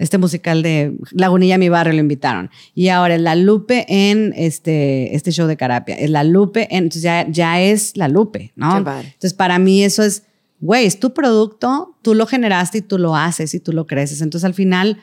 Este 0.00 0.16
musical 0.16 0.62
de 0.62 0.96
Lagunilla, 1.12 1.58
mi 1.58 1.68
barrio, 1.68 1.92
lo 1.92 2.00
invitaron. 2.00 2.50
Y 2.74 2.88
ahora 2.88 3.16
es 3.16 3.20
La 3.20 3.34
Lupe 3.36 3.84
en 3.88 4.32
este, 4.34 5.14
este 5.14 5.30
show 5.30 5.46
de 5.46 5.58
Carapia. 5.58 5.94
Es 5.94 6.08
La 6.08 6.24
Lupe 6.24 6.68
en, 6.70 6.84
entonces 6.84 7.02
ya, 7.02 7.26
ya 7.28 7.60
es 7.60 7.96
La 7.98 8.08
Lupe, 8.08 8.52
¿no? 8.56 8.78
Entonces 8.78 9.34
para 9.34 9.58
mí 9.58 9.84
eso 9.84 10.02
es, 10.02 10.22
güey, 10.58 10.86
es 10.86 10.98
tu 10.98 11.12
producto, 11.12 11.98
tú 12.00 12.14
lo 12.14 12.26
generaste 12.26 12.78
y 12.78 12.80
tú 12.80 12.96
lo 12.96 13.14
haces 13.14 13.52
y 13.52 13.60
tú 13.60 13.74
lo 13.74 13.86
creces. 13.86 14.22
Entonces 14.22 14.46
al 14.46 14.54
final, 14.54 15.02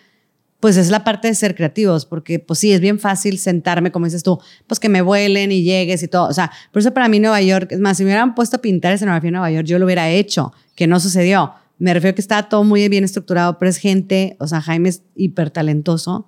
pues 0.59 0.77
es 0.77 0.89
la 0.89 1.03
parte 1.03 1.27
de 1.27 1.35
ser 1.35 1.53
creativos, 1.53 2.07
porque 2.07 2.39
pues 2.39 2.57
sí, 2.57 2.73
es 2.73 2.81
bien 2.81 2.97
fácil 2.97 3.37
sentarme, 3.37 3.91
como 3.91 4.05
dices 4.05 4.23
tú, 4.23 4.39
pues 4.65 4.79
que 4.79 4.89
me 4.89 5.03
vuelen 5.03 5.51
y 5.51 5.61
llegues 5.61 6.01
y 6.01 6.07
todo. 6.07 6.27
O 6.27 6.33
sea, 6.33 6.51
por 6.71 6.79
eso 6.79 6.91
para 6.91 7.07
mí 7.07 7.19
Nueva 7.19 7.41
York, 7.43 7.71
es 7.71 7.79
más, 7.79 7.97
si 7.97 8.03
me 8.03 8.09
hubieran 8.09 8.33
puesto 8.33 8.57
a 8.57 8.61
pintar 8.61 8.93
escenografía 8.93 9.27
en 9.27 9.33
Nueva 9.33 9.51
York, 9.51 9.67
yo 9.67 9.77
lo 9.77 9.85
hubiera 9.85 10.09
hecho, 10.09 10.53
que 10.73 10.87
no 10.87 10.99
sucedió 10.99 11.53
me 11.79 11.93
refiero 11.93 12.11
a 12.11 12.15
que 12.15 12.21
está 12.21 12.49
todo 12.49 12.63
muy 12.63 12.87
bien 12.89 13.03
estructurado, 13.03 13.57
pero 13.57 13.69
es 13.69 13.77
gente, 13.77 14.35
o 14.39 14.47
sea, 14.47 14.61
Jaime 14.61 14.89
es 14.89 15.03
hiper 15.15 15.51
talentoso 15.51 16.27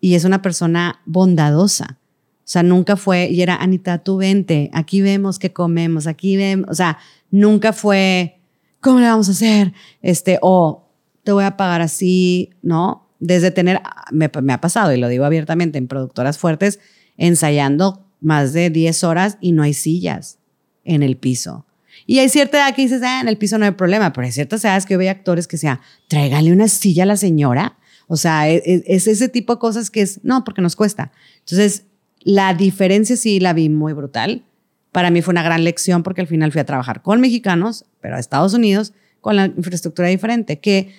y 0.00 0.14
es 0.14 0.24
una 0.24 0.42
persona 0.42 1.00
bondadosa. 1.06 1.98
O 2.46 2.48
sea, 2.48 2.62
nunca 2.62 2.96
fue, 2.96 3.28
y 3.28 3.42
era, 3.42 3.56
Anita, 3.56 3.98
tú 3.98 4.18
vente, 4.18 4.70
aquí 4.72 5.00
vemos 5.00 5.38
qué 5.38 5.52
comemos, 5.52 6.06
aquí 6.06 6.36
vemos, 6.36 6.70
o 6.70 6.74
sea, 6.74 6.98
nunca 7.30 7.72
fue, 7.72 8.38
¿cómo 8.80 9.00
le 9.00 9.06
vamos 9.06 9.28
a 9.28 9.32
hacer? 9.32 9.72
Este, 10.00 10.38
o 10.42 10.88
te 11.24 11.32
voy 11.32 11.44
a 11.44 11.56
pagar 11.56 11.80
así, 11.80 12.50
¿no? 12.62 13.08
Desde 13.18 13.50
tener, 13.50 13.80
me, 14.12 14.30
me 14.42 14.52
ha 14.52 14.60
pasado, 14.60 14.92
y 14.92 14.98
lo 14.98 15.08
digo 15.08 15.24
abiertamente, 15.24 15.78
en 15.78 15.88
productoras 15.88 16.38
fuertes, 16.38 16.78
ensayando 17.16 18.06
más 18.20 18.52
de 18.52 18.70
10 18.70 19.04
horas 19.04 19.38
y 19.40 19.52
no 19.52 19.62
hay 19.62 19.74
sillas 19.74 20.38
en 20.84 21.02
el 21.02 21.16
piso. 21.16 21.66
Y 22.06 22.20
hay 22.20 22.28
cierta 22.28 22.58
edad 22.58 22.74
que 22.74 22.82
dices, 22.82 23.02
ah, 23.02 23.20
en 23.20 23.28
el 23.28 23.36
piso 23.36 23.58
no 23.58 23.64
hay 23.64 23.72
problema, 23.72 24.12
pero 24.12 24.26
hay 24.26 24.32
ciertas 24.32 24.64
edades 24.64 24.86
que 24.86 24.94
yo 24.94 24.98
veo 24.98 25.10
actores 25.10 25.48
que 25.48 25.58
sea, 25.58 25.80
tráigale 26.08 26.52
una 26.52 26.68
silla 26.68 27.02
a 27.02 27.06
la 27.06 27.16
señora. 27.16 27.76
O 28.06 28.16
sea, 28.16 28.48
e, 28.48 28.62
e, 28.64 28.84
es, 28.86 29.08
ese 29.08 29.28
tipo 29.28 29.54
de 29.54 29.58
cosas 29.58 29.90
que 29.90 30.02
es, 30.02 30.20
no, 30.22 30.44
porque 30.44 30.62
nos 30.62 30.76
cuesta. 30.76 31.10
Entonces, 31.40 31.84
la 32.20 32.54
diferencia 32.54 33.16
sí 33.16 33.40
la 33.40 33.52
vi 33.52 33.68
muy 33.68 33.92
brutal. 33.92 34.44
Para 34.92 35.10
mí 35.10 35.20
fue 35.20 35.32
una 35.32 35.42
gran 35.42 35.64
lección 35.64 36.02
porque 36.02 36.20
al 36.20 36.26
final 36.28 36.52
fui 36.52 36.60
a 36.60 36.64
trabajar 36.64 37.02
con 37.02 37.20
mexicanos, 37.20 37.84
pero 38.00 38.16
a 38.16 38.20
Estados 38.20 38.54
Unidos, 38.54 38.92
con 39.20 39.34
la 39.34 39.46
infraestructura 39.46 40.08
diferente, 40.08 40.60
que 40.60 40.94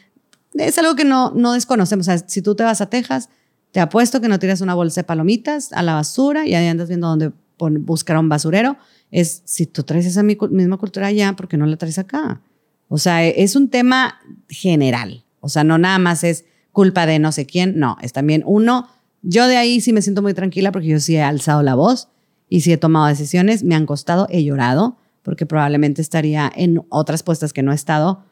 es 0.53 0.77
algo 0.77 0.95
que 0.95 1.05
no, 1.05 1.31
no 1.31 1.53
desconocemos. 1.53 2.07
O 2.07 2.11
sea, 2.11 2.17
si 2.27 2.41
tú 2.41 2.55
te 2.55 2.63
vas 2.63 2.81
a 2.81 2.89
Texas, 2.89 3.29
te 3.71 3.79
apuesto 3.79 4.21
que 4.21 4.27
no 4.27 4.39
tiras 4.39 4.61
una 4.61 4.73
bolsa 4.73 5.01
de 5.01 5.05
palomitas 5.05 5.71
a 5.71 5.83
la 5.83 5.93
basura 5.93 6.45
y 6.45 6.55
ahí 6.55 6.67
andas 6.67 6.89
viendo 6.89 7.07
dónde 7.07 7.31
buscar 7.57 8.17
un 8.17 8.29
basurero. 8.29 8.77
Es 9.11 9.41
si 9.45 9.65
tú 9.65 9.83
traes 9.83 10.05
esa 10.05 10.23
misma 10.23 10.77
cultura 10.77 11.07
allá, 11.07 11.33
¿por 11.33 11.47
qué 11.47 11.57
no 11.57 11.65
la 11.65 11.77
traes 11.77 11.97
acá? 11.97 12.41
O 12.89 12.97
sea, 12.97 13.25
es 13.25 13.55
un 13.55 13.69
tema 13.69 14.19
general. 14.49 15.25
O 15.39 15.49
sea, 15.49 15.63
no 15.63 15.77
nada 15.77 15.99
más 15.99 16.23
es 16.23 16.45
culpa 16.71 17.05
de 17.05 17.19
no 17.19 17.31
sé 17.31 17.45
quién, 17.45 17.79
no, 17.79 17.97
es 18.01 18.13
también 18.13 18.43
uno. 18.45 18.87
Yo 19.21 19.47
de 19.47 19.57
ahí 19.57 19.81
sí 19.81 19.93
me 19.93 20.01
siento 20.01 20.21
muy 20.21 20.33
tranquila 20.33 20.71
porque 20.71 20.87
yo 20.87 20.99
sí 20.99 21.15
he 21.15 21.21
alzado 21.21 21.63
la 21.63 21.75
voz 21.75 22.09
y 22.49 22.61
sí 22.61 22.71
he 22.71 22.77
tomado 22.77 23.07
decisiones, 23.07 23.63
me 23.63 23.75
han 23.75 23.85
costado, 23.85 24.27
he 24.29 24.43
llorado, 24.43 24.97
porque 25.23 25.45
probablemente 25.45 26.01
estaría 26.01 26.51
en 26.55 26.81
otras 26.89 27.23
puestas 27.23 27.51
que 27.51 27.63
no 27.63 27.71
he 27.71 27.75
estado, 27.75 28.23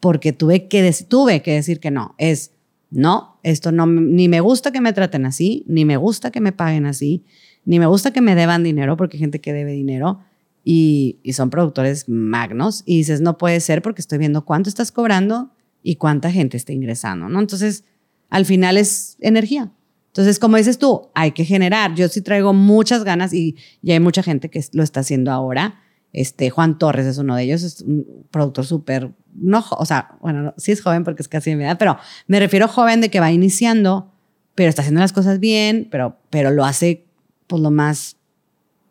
porque 0.00 0.32
tuve 0.32 0.66
que, 0.66 0.92
tuve 1.06 1.42
que 1.42 1.52
decir 1.52 1.78
que 1.80 1.90
no. 1.90 2.14
Es, 2.18 2.52
no, 2.90 3.38
esto 3.42 3.70
no, 3.70 3.86
ni 3.86 4.28
me 4.28 4.40
gusta 4.40 4.72
que 4.72 4.80
me 4.80 4.92
traten 4.92 5.26
así, 5.26 5.64
ni 5.68 5.84
me 5.84 5.96
gusta 5.96 6.30
que 6.30 6.40
me 6.40 6.52
paguen 6.52 6.86
así, 6.86 7.24
ni 7.70 7.78
me 7.78 7.86
gusta 7.86 8.12
que 8.12 8.20
me 8.20 8.34
deban 8.34 8.64
dinero, 8.64 8.96
porque 8.96 9.16
hay 9.16 9.20
gente 9.20 9.40
que 9.40 9.52
debe 9.52 9.70
dinero 9.70 10.18
y, 10.64 11.20
y 11.22 11.34
son 11.34 11.50
productores 11.50 12.08
magnos, 12.08 12.82
y 12.84 12.96
dices, 12.96 13.20
no 13.20 13.38
puede 13.38 13.60
ser 13.60 13.80
porque 13.80 14.00
estoy 14.00 14.18
viendo 14.18 14.44
cuánto 14.44 14.68
estás 14.68 14.90
cobrando 14.90 15.52
y 15.80 15.94
cuánta 15.94 16.32
gente 16.32 16.56
está 16.56 16.72
ingresando, 16.72 17.28
¿no? 17.28 17.38
Entonces, 17.38 17.84
al 18.28 18.44
final 18.44 18.76
es 18.76 19.16
energía. 19.20 19.70
Entonces, 20.08 20.40
como 20.40 20.56
dices 20.56 20.78
tú, 20.78 21.10
hay 21.14 21.30
que 21.30 21.44
generar. 21.44 21.94
Yo 21.94 22.08
sí 22.08 22.22
traigo 22.22 22.52
muchas 22.52 23.04
ganas 23.04 23.32
y 23.32 23.54
ya 23.82 23.94
hay 23.94 24.00
mucha 24.00 24.24
gente 24.24 24.50
que 24.50 24.60
lo 24.72 24.82
está 24.82 24.98
haciendo 24.98 25.30
ahora. 25.30 25.78
Este, 26.12 26.50
Juan 26.50 26.76
Torres 26.76 27.06
es 27.06 27.18
uno 27.18 27.36
de 27.36 27.44
ellos, 27.44 27.62
es 27.62 27.82
un 27.82 28.26
productor 28.32 28.66
súper, 28.66 29.12
no, 29.32 29.64
o 29.78 29.86
sea, 29.86 30.18
bueno, 30.20 30.54
sí 30.56 30.72
es 30.72 30.82
joven 30.82 31.04
porque 31.04 31.22
es 31.22 31.28
casi 31.28 31.50
de 31.50 31.56
mi 31.56 31.62
edad, 31.62 31.78
pero 31.78 31.98
me 32.26 32.40
refiero 32.40 32.66
joven 32.66 33.00
de 33.00 33.10
que 33.10 33.20
va 33.20 33.30
iniciando, 33.30 34.12
pero 34.56 34.68
está 34.68 34.82
haciendo 34.82 35.02
las 35.02 35.12
cosas 35.12 35.38
bien, 35.38 35.86
pero, 35.88 36.16
pero 36.30 36.50
lo 36.50 36.64
hace 36.64 37.06
pues 37.50 37.62
lo 37.62 37.70
más 37.70 38.16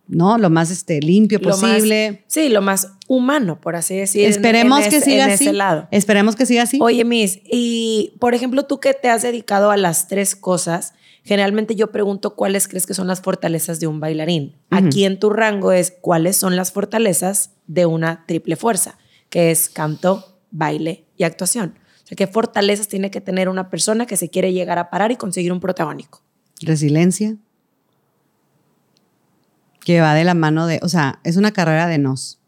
¿no? 0.09 0.37
Lo 0.37 0.49
más 0.49 0.71
este, 0.71 0.99
limpio 0.99 1.39
posible. 1.39 2.23
sí, 2.27 2.49
lo 2.49 2.61
más 2.61 2.93
humano, 3.07 3.61
por 3.61 3.75
así 3.75 3.95
decir. 3.95 4.27
Esperemos 4.27 4.87
que 4.87 5.01
siga 5.01 5.25
así. 5.25 5.49
Esperemos 5.91 6.35
que 6.35 6.45
siga 6.45 6.63
así. 6.63 6.79
Oye, 6.81 7.05
Miss, 7.05 7.39
y 7.45 8.15
por 8.19 8.33
ejemplo, 8.33 8.65
tú 8.65 8.79
que 8.79 8.93
te 8.93 9.09
has 9.09 9.21
dedicado 9.21 9.71
a 9.71 9.77
las 9.77 10.07
tres 10.07 10.35
cosas, 10.35 10.93
generalmente 11.23 11.75
yo 11.75 11.91
pregunto 11.91 12.35
cuáles 12.35 12.67
crees 12.67 12.87
que 12.87 12.95
son 12.95 13.07
las 13.07 13.21
fortalezas 13.21 13.79
de 13.79 13.87
un 13.87 13.99
bailarín. 13.99 14.55
Aquí 14.71 15.05
en 15.05 15.19
tu 15.19 15.29
rango 15.29 15.71
es 15.71 15.93
cuáles 16.01 16.35
son 16.35 16.55
las 16.55 16.71
fortalezas 16.71 17.51
de 17.67 17.85
una 17.85 18.25
triple 18.25 18.55
fuerza, 18.55 18.97
que 19.29 19.51
es 19.51 19.69
canto, 19.69 20.39
baile 20.49 21.05
y 21.17 21.23
actuación. 21.23 21.75
O 22.03 22.07
sea, 22.07 22.15
¿qué 22.15 22.25
fortalezas 22.25 22.87
tiene 22.87 23.11
que 23.11 23.21
tener 23.21 23.47
una 23.47 23.69
persona 23.69 24.07
que 24.07 24.17
se 24.17 24.29
quiere 24.29 24.53
llegar 24.53 24.79
a 24.79 24.89
parar 24.89 25.11
y 25.11 25.17
conseguir 25.17 25.53
un 25.53 25.59
protagónico? 25.59 26.23
Resiliencia 26.61 27.37
que 29.79 30.01
va 30.01 30.13
de 30.13 30.23
la 30.23 30.33
mano 30.33 30.67
de, 30.67 30.79
o 30.83 30.89
sea, 30.89 31.19
es 31.23 31.37
una 31.37 31.51
carrera 31.51 31.87
de 31.87 31.97
nos. 31.97 32.39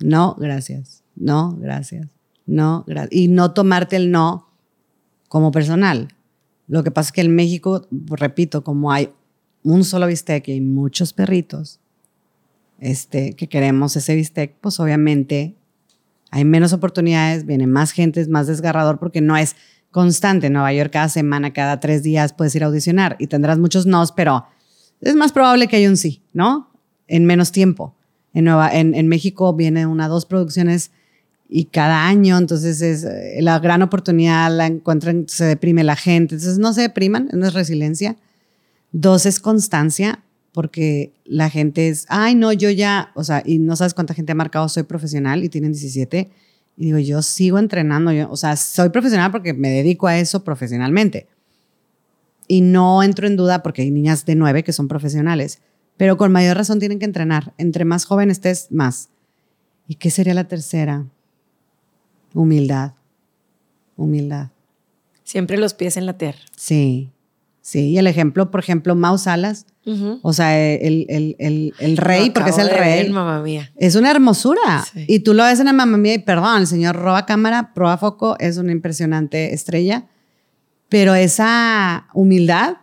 No, 0.00 0.36
gracias. 0.38 1.02
No, 1.14 1.56
gracias. 1.58 2.08
No, 2.46 2.84
gracias. 2.86 3.12
Y 3.12 3.28
no 3.28 3.52
tomarte 3.52 3.96
el 3.96 4.10
no 4.10 4.48
como 5.28 5.50
personal. 5.50 6.08
Lo 6.68 6.82
que 6.82 6.90
pasa 6.90 7.08
es 7.08 7.12
que 7.12 7.20
en 7.22 7.34
México, 7.34 7.86
repito, 7.90 8.62
como 8.64 8.92
hay 8.92 9.10
un 9.62 9.84
solo 9.84 10.06
bistec 10.06 10.48
y 10.48 10.52
hay 10.52 10.60
muchos 10.60 11.12
perritos 11.12 11.80
este, 12.78 13.34
que 13.34 13.48
queremos 13.48 13.96
ese 13.96 14.14
bistec, 14.14 14.54
pues 14.60 14.78
obviamente 14.80 15.56
hay 16.30 16.44
menos 16.44 16.72
oportunidades, 16.72 17.46
viene 17.46 17.66
más 17.66 17.92
gente, 17.92 18.20
es 18.20 18.28
más 18.28 18.46
desgarrador 18.46 18.98
porque 18.98 19.20
no 19.20 19.36
es 19.36 19.56
constante. 19.90 20.48
En 20.48 20.54
Nueva 20.54 20.72
York 20.72 20.90
cada 20.92 21.08
semana, 21.08 21.52
cada 21.52 21.80
tres 21.80 22.02
días 22.02 22.32
puedes 22.32 22.54
ir 22.54 22.64
a 22.64 22.66
audicionar 22.66 23.16
y 23.18 23.28
tendrás 23.28 23.58
muchos 23.58 23.86
nos, 23.86 24.12
pero 24.12 24.46
es 25.00 25.14
más 25.14 25.32
probable 25.32 25.68
que 25.68 25.76
haya 25.76 25.88
un 25.88 25.96
sí, 25.96 26.22
¿no? 26.32 26.70
En 27.06 27.26
menos 27.26 27.52
tiempo. 27.52 27.94
En, 28.32 28.44
Nueva, 28.44 28.70
en, 28.72 29.08
México 29.08 29.54
viene 29.54 29.86
una, 29.86 30.08
dos 30.08 30.26
producciones 30.26 30.90
y 31.48 31.66
cada 31.66 32.06
año, 32.06 32.36
entonces 32.36 32.82
es 32.82 33.04
eh, 33.04 33.38
la 33.40 33.58
gran 33.60 33.82
oportunidad, 33.82 34.54
la 34.54 34.66
encuentran, 34.66 35.24
se 35.28 35.44
deprime 35.44 35.84
la 35.84 35.96
gente, 35.96 36.34
entonces 36.34 36.58
no 36.58 36.72
se 36.72 36.82
depriman, 36.82 37.30
no 37.32 37.46
es 37.46 37.54
resiliencia. 37.54 38.16
Dos 38.92 39.24
es 39.26 39.40
constancia, 39.40 40.22
porque 40.52 41.12
la 41.24 41.48
gente 41.48 41.88
es, 41.88 42.04
ay, 42.08 42.34
no, 42.34 42.52
yo 42.52 42.68
ya, 42.70 43.10
o 43.14 43.24
sea, 43.24 43.42
y 43.44 43.58
no 43.58 43.76
sabes 43.76 43.94
cuánta 43.94 44.12
gente 44.12 44.32
ha 44.32 44.34
marcado, 44.34 44.68
soy 44.68 44.82
profesional 44.82 45.44
y 45.44 45.48
tienen 45.48 45.72
17. 45.72 46.28
Y 46.76 46.84
digo, 46.84 46.98
yo 46.98 47.22
sigo 47.22 47.58
entrenando, 47.58 48.12
yo, 48.12 48.30
o 48.30 48.36
sea, 48.36 48.56
soy 48.56 48.90
profesional 48.90 49.30
porque 49.30 49.54
me 49.54 49.70
dedico 49.70 50.08
a 50.08 50.18
eso 50.18 50.44
profesionalmente 50.44 51.26
y 52.48 52.60
no 52.60 53.02
entro 53.02 53.26
en 53.26 53.36
duda 53.36 53.62
porque 53.62 53.82
hay 53.82 53.90
niñas 53.90 54.24
de 54.24 54.34
nueve 54.34 54.62
que 54.64 54.72
son 54.72 54.88
profesionales, 54.88 55.60
pero 55.96 56.16
con 56.16 56.32
mayor 56.32 56.56
razón 56.56 56.78
tienen 56.78 56.98
que 56.98 57.04
entrenar. 57.04 57.52
Entre 57.58 57.84
más 57.84 58.04
joven 58.04 58.30
estés, 58.30 58.68
más. 58.70 59.08
¿Y 59.88 59.96
qué 59.96 60.10
sería 60.10 60.34
la 60.34 60.44
tercera? 60.44 61.06
Humildad. 62.34 62.92
Humildad. 63.96 64.48
Siempre 65.24 65.56
los 65.56 65.74
pies 65.74 65.96
en 65.96 66.06
la 66.06 66.18
tierra. 66.18 66.38
Sí, 66.56 67.10
sí. 67.62 67.90
Y 67.90 67.98
el 67.98 68.06
ejemplo, 68.06 68.50
por 68.50 68.60
ejemplo, 68.60 68.94
Mau 68.94 69.18
Salas, 69.18 69.66
o 70.22 70.32
sea, 70.32 70.60
el, 70.60 71.06
el, 71.08 71.72
el, 71.78 71.96
rey, 71.96 72.30
porque 72.30 72.50
es 72.50 72.58
el 72.58 72.70
rey. 72.70 73.08
mamá 73.08 73.40
mía. 73.40 73.70
Es 73.76 73.94
una 73.94 74.10
hermosura. 74.10 74.84
Y 74.94 75.20
tú 75.20 75.32
lo 75.32 75.44
ves 75.44 75.60
en 75.60 75.66
la 75.66 75.72
mamá 75.72 75.96
mía 75.96 76.14
y 76.14 76.18
perdón, 76.18 76.62
el 76.62 76.66
señor 76.66 76.96
roba 76.96 77.24
cámara, 77.24 77.72
proba 77.72 77.96
foco, 77.96 78.36
es 78.40 78.56
una 78.56 78.72
impresionante 78.72 79.54
estrella 79.54 80.06
pero 80.88 81.14
esa 81.14 82.08
humildad 82.14 82.78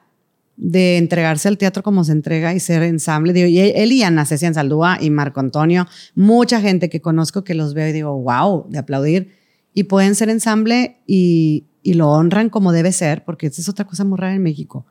de 0.55 0.97
entregarse 0.97 1.47
al 1.47 1.57
teatro 1.57 1.83
como 1.83 2.03
se 2.03 2.11
entrega 2.11 2.53
y 2.53 2.59
ser 2.59 2.83
ensamble. 2.83 3.33
Digo, 3.33 3.47
y 3.47 3.59
él 3.59 3.91
y 3.91 4.03
Ana 4.03 4.25
Cecilia 4.25 4.53
Saldúa 4.53 4.97
y 5.01 5.09
Marco 5.09 5.39
Antonio, 5.39 5.87
mucha 6.15 6.61
gente 6.61 6.89
que 6.89 7.01
conozco 7.01 7.43
que 7.43 7.53
los 7.53 7.73
veo 7.73 7.87
y 7.87 7.91
digo, 7.91 8.21
wow, 8.21 8.65
de 8.69 8.79
aplaudir. 8.79 9.35
Y 9.73 9.85
pueden 9.85 10.15
ser 10.15 10.29
ensamble 10.29 11.01
y, 11.07 11.65
y 11.81 11.95
lo 11.95 12.09
honran 12.11 12.49
como 12.49 12.71
debe 12.71 12.91
ser, 12.91 13.25
porque 13.25 13.47
esa 13.47 13.61
es 13.61 13.69
otra 13.69 13.85
cosa 13.85 14.03
muy 14.03 14.17
rara 14.17 14.35
en 14.35 14.43
México, 14.43 14.85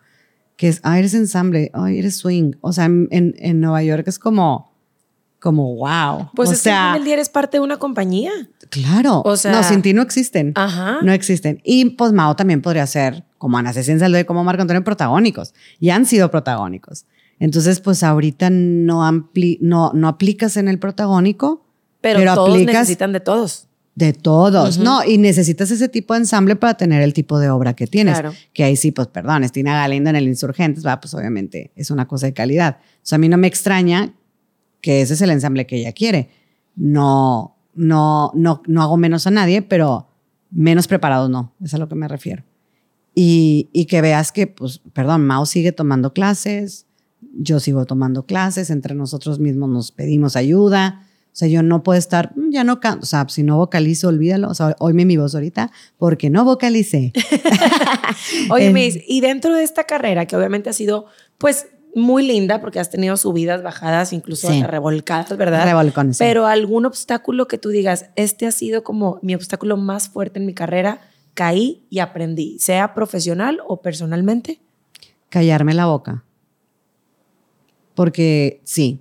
que 0.56 0.68
es, 0.68 0.80
ah, 0.82 0.98
eres 0.98 1.14
ensamble, 1.14 1.70
ay, 1.72 1.98
eres 1.98 2.16
swing. 2.16 2.52
O 2.60 2.72
sea, 2.72 2.86
en, 2.86 3.08
en 3.10 3.60
Nueva 3.60 3.82
York 3.84 4.08
es 4.08 4.18
como, 4.18 4.72
como 5.38 5.76
wow. 5.76 6.30
Pues 6.34 6.48
o 6.50 6.52
es 6.52 6.58
sea, 6.58 6.90
que 6.92 6.98
el 6.98 7.04
día 7.04 7.14
eres 7.14 7.28
parte 7.28 7.58
de 7.58 7.62
una 7.62 7.78
compañía. 7.78 8.32
Claro. 8.72 9.20
O 9.26 9.36
sea, 9.36 9.52
no, 9.52 9.62
sin 9.62 9.82
ti 9.82 9.92
no 9.92 10.00
existen. 10.00 10.52
Ajá. 10.54 11.00
No 11.02 11.12
existen. 11.12 11.60
Y 11.62 11.90
pues 11.90 12.12
Mao 12.14 12.34
también 12.36 12.62
podría 12.62 12.86
ser 12.86 13.22
como 13.36 13.58
Ana 13.58 13.74
Cecilia 13.74 14.18
y 14.18 14.24
como 14.24 14.44
Marco 14.44 14.62
Antonio 14.62 14.82
protagónicos. 14.82 15.52
Y 15.78 15.90
han 15.90 16.06
sido 16.06 16.30
protagónicos. 16.30 17.04
Entonces, 17.38 17.80
pues 17.80 18.02
ahorita 18.02 18.48
no, 18.48 19.04
ampli 19.04 19.58
no, 19.60 19.92
no 19.92 20.08
aplicas 20.08 20.56
en 20.56 20.68
el 20.68 20.78
protagónico, 20.78 21.66
pero, 22.00 22.34
todos 22.34 22.58
necesitan 22.58 23.12
de 23.12 23.20
todos. 23.20 23.68
De 23.94 24.14
todos, 24.14 24.78
¿no? 24.78 25.04
Y 25.04 25.18
necesitas 25.18 25.70
ese 25.70 25.90
tipo 25.90 26.14
de 26.14 26.20
ensamble 26.20 26.56
para 26.56 26.74
tener 26.74 27.02
el 27.02 27.12
tipo 27.12 27.38
de 27.38 27.50
obra 27.50 27.74
que 27.74 27.86
tienes. 27.86 28.14
Claro. 28.14 28.34
Que 28.54 28.64
ahí 28.64 28.76
sí, 28.76 28.90
pues 28.90 29.08
perdón, 29.08 29.44
Estina 29.44 29.74
Galindo 29.74 30.08
en 30.08 30.16
el 30.16 30.28
Insurgentes, 30.28 30.86
va, 30.86 30.98
pues 30.98 31.12
obviamente 31.12 31.72
es 31.76 31.90
una 31.90 32.08
cosa 32.08 32.24
de 32.24 32.32
calidad. 32.32 32.78
O 32.80 33.00
sea, 33.02 33.16
a 33.16 33.18
mí 33.18 33.28
no 33.28 33.36
me 33.36 33.48
extraña 33.48 34.14
que 34.80 35.02
ese 35.02 35.12
es 35.12 35.20
el 35.20 35.30
ensamble 35.30 35.66
que 35.66 35.76
ella 35.76 35.92
quiere. 35.92 36.30
No, 36.74 37.58
no, 37.74 38.30
no, 38.34 38.62
no 38.66 38.82
hago 38.82 38.96
menos 38.96 39.26
a 39.26 39.30
nadie, 39.30 39.62
pero 39.62 40.08
menos 40.50 40.86
preparados 40.86 41.30
no, 41.30 41.54
es 41.62 41.74
a 41.74 41.78
lo 41.78 41.88
que 41.88 41.94
me 41.94 42.08
refiero. 42.08 42.44
Y, 43.14 43.68
y 43.72 43.86
que 43.86 44.00
veas 44.00 44.32
que, 44.32 44.46
pues, 44.46 44.80
perdón, 44.92 45.26
Mao 45.26 45.44
sigue 45.46 45.72
tomando 45.72 46.12
clases, 46.12 46.86
yo 47.34 47.60
sigo 47.60 47.84
tomando 47.84 48.26
clases, 48.26 48.70
entre 48.70 48.94
nosotros 48.94 49.38
mismos 49.38 49.68
nos 49.68 49.92
pedimos 49.92 50.36
ayuda. 50.36 51.06
O 51.26 51.34
sea, 51.34 51.48
yo 51.48 51.62
no 51.62 51.82
puedo 51.82 51.98
estar, 51.98 52.32
mm, 52.36 52.50
ya 52.50 52.64
no 52.64 52.80
canto, 52.80 53.04
o 53.04 53.06
sea, 53.06 53.26
si 53.28 53.42
no 53.42 53.56
vocalizo, 53.56 54.08
olvídalo. 54.08 54.48
O 54.48 54.54
sea, 54.54 54.76
oíme 54.80 55.06
mi 55.06 55.16
voz 55.16 55.34
ahorita 55.34 55.70
porque 55.96 56.28
no 56.28 56.44
vocalicé. 56.44 57.12
Oye, 58.50 58.70
Miss, 58.72 58.98
y 59.06 59.20
dentro 59.20 59.54
de 59.54 59.62
esta 59.62 59.84
carrera, 59.84 60.26
que 60.26 60.36
obviamente 60.36 60.68
ha 60.68 60.74
sido, 60.74 61.06
pues, 61.38 61.66
muy 61.94 62.26
linda 62.26 62.60
porque 62.60 62.80
has 62.80 62.90
tenido 62.90 63.16
subidas, 63.16 63.62
bajadas, 63.62 64.12
incluso 64.12 64.48
revolcadas, 64.66 65.36
¿verdad? 65.36 65.64
Revolcones. 65.64 66.18
Pero 66.18 66.46
algún 66.46 66.86
obstáculo 66.86 67.48
que 67.48 67.58
tú 67.58 67.68
digas, 67.68 68.06
este 68.16 68.46
ha 68.46 68.52
sido 68.52 68.82
como 68.82 69.18
mi 69.22 69.34
obstáculo 69.34 69.76
más 69.76 70.08
fuerte 70.08 70.38
en 70.38 70.46
mi 70.46 70.54
carrera, 70.54 71.00
caí 71.34 71.86
y 71.90 71.98
aprendí, 71.98 72.58
sea 72.58 72.94
profesional 72.94 73.60
o 73.66 73.82
personalmente. 73.82 74.60
Callarme 75.28 75.74
la 75.74 75.86
boca. 75.86 76.24
Porque 77.94 78.60
sí. 78.64 79.00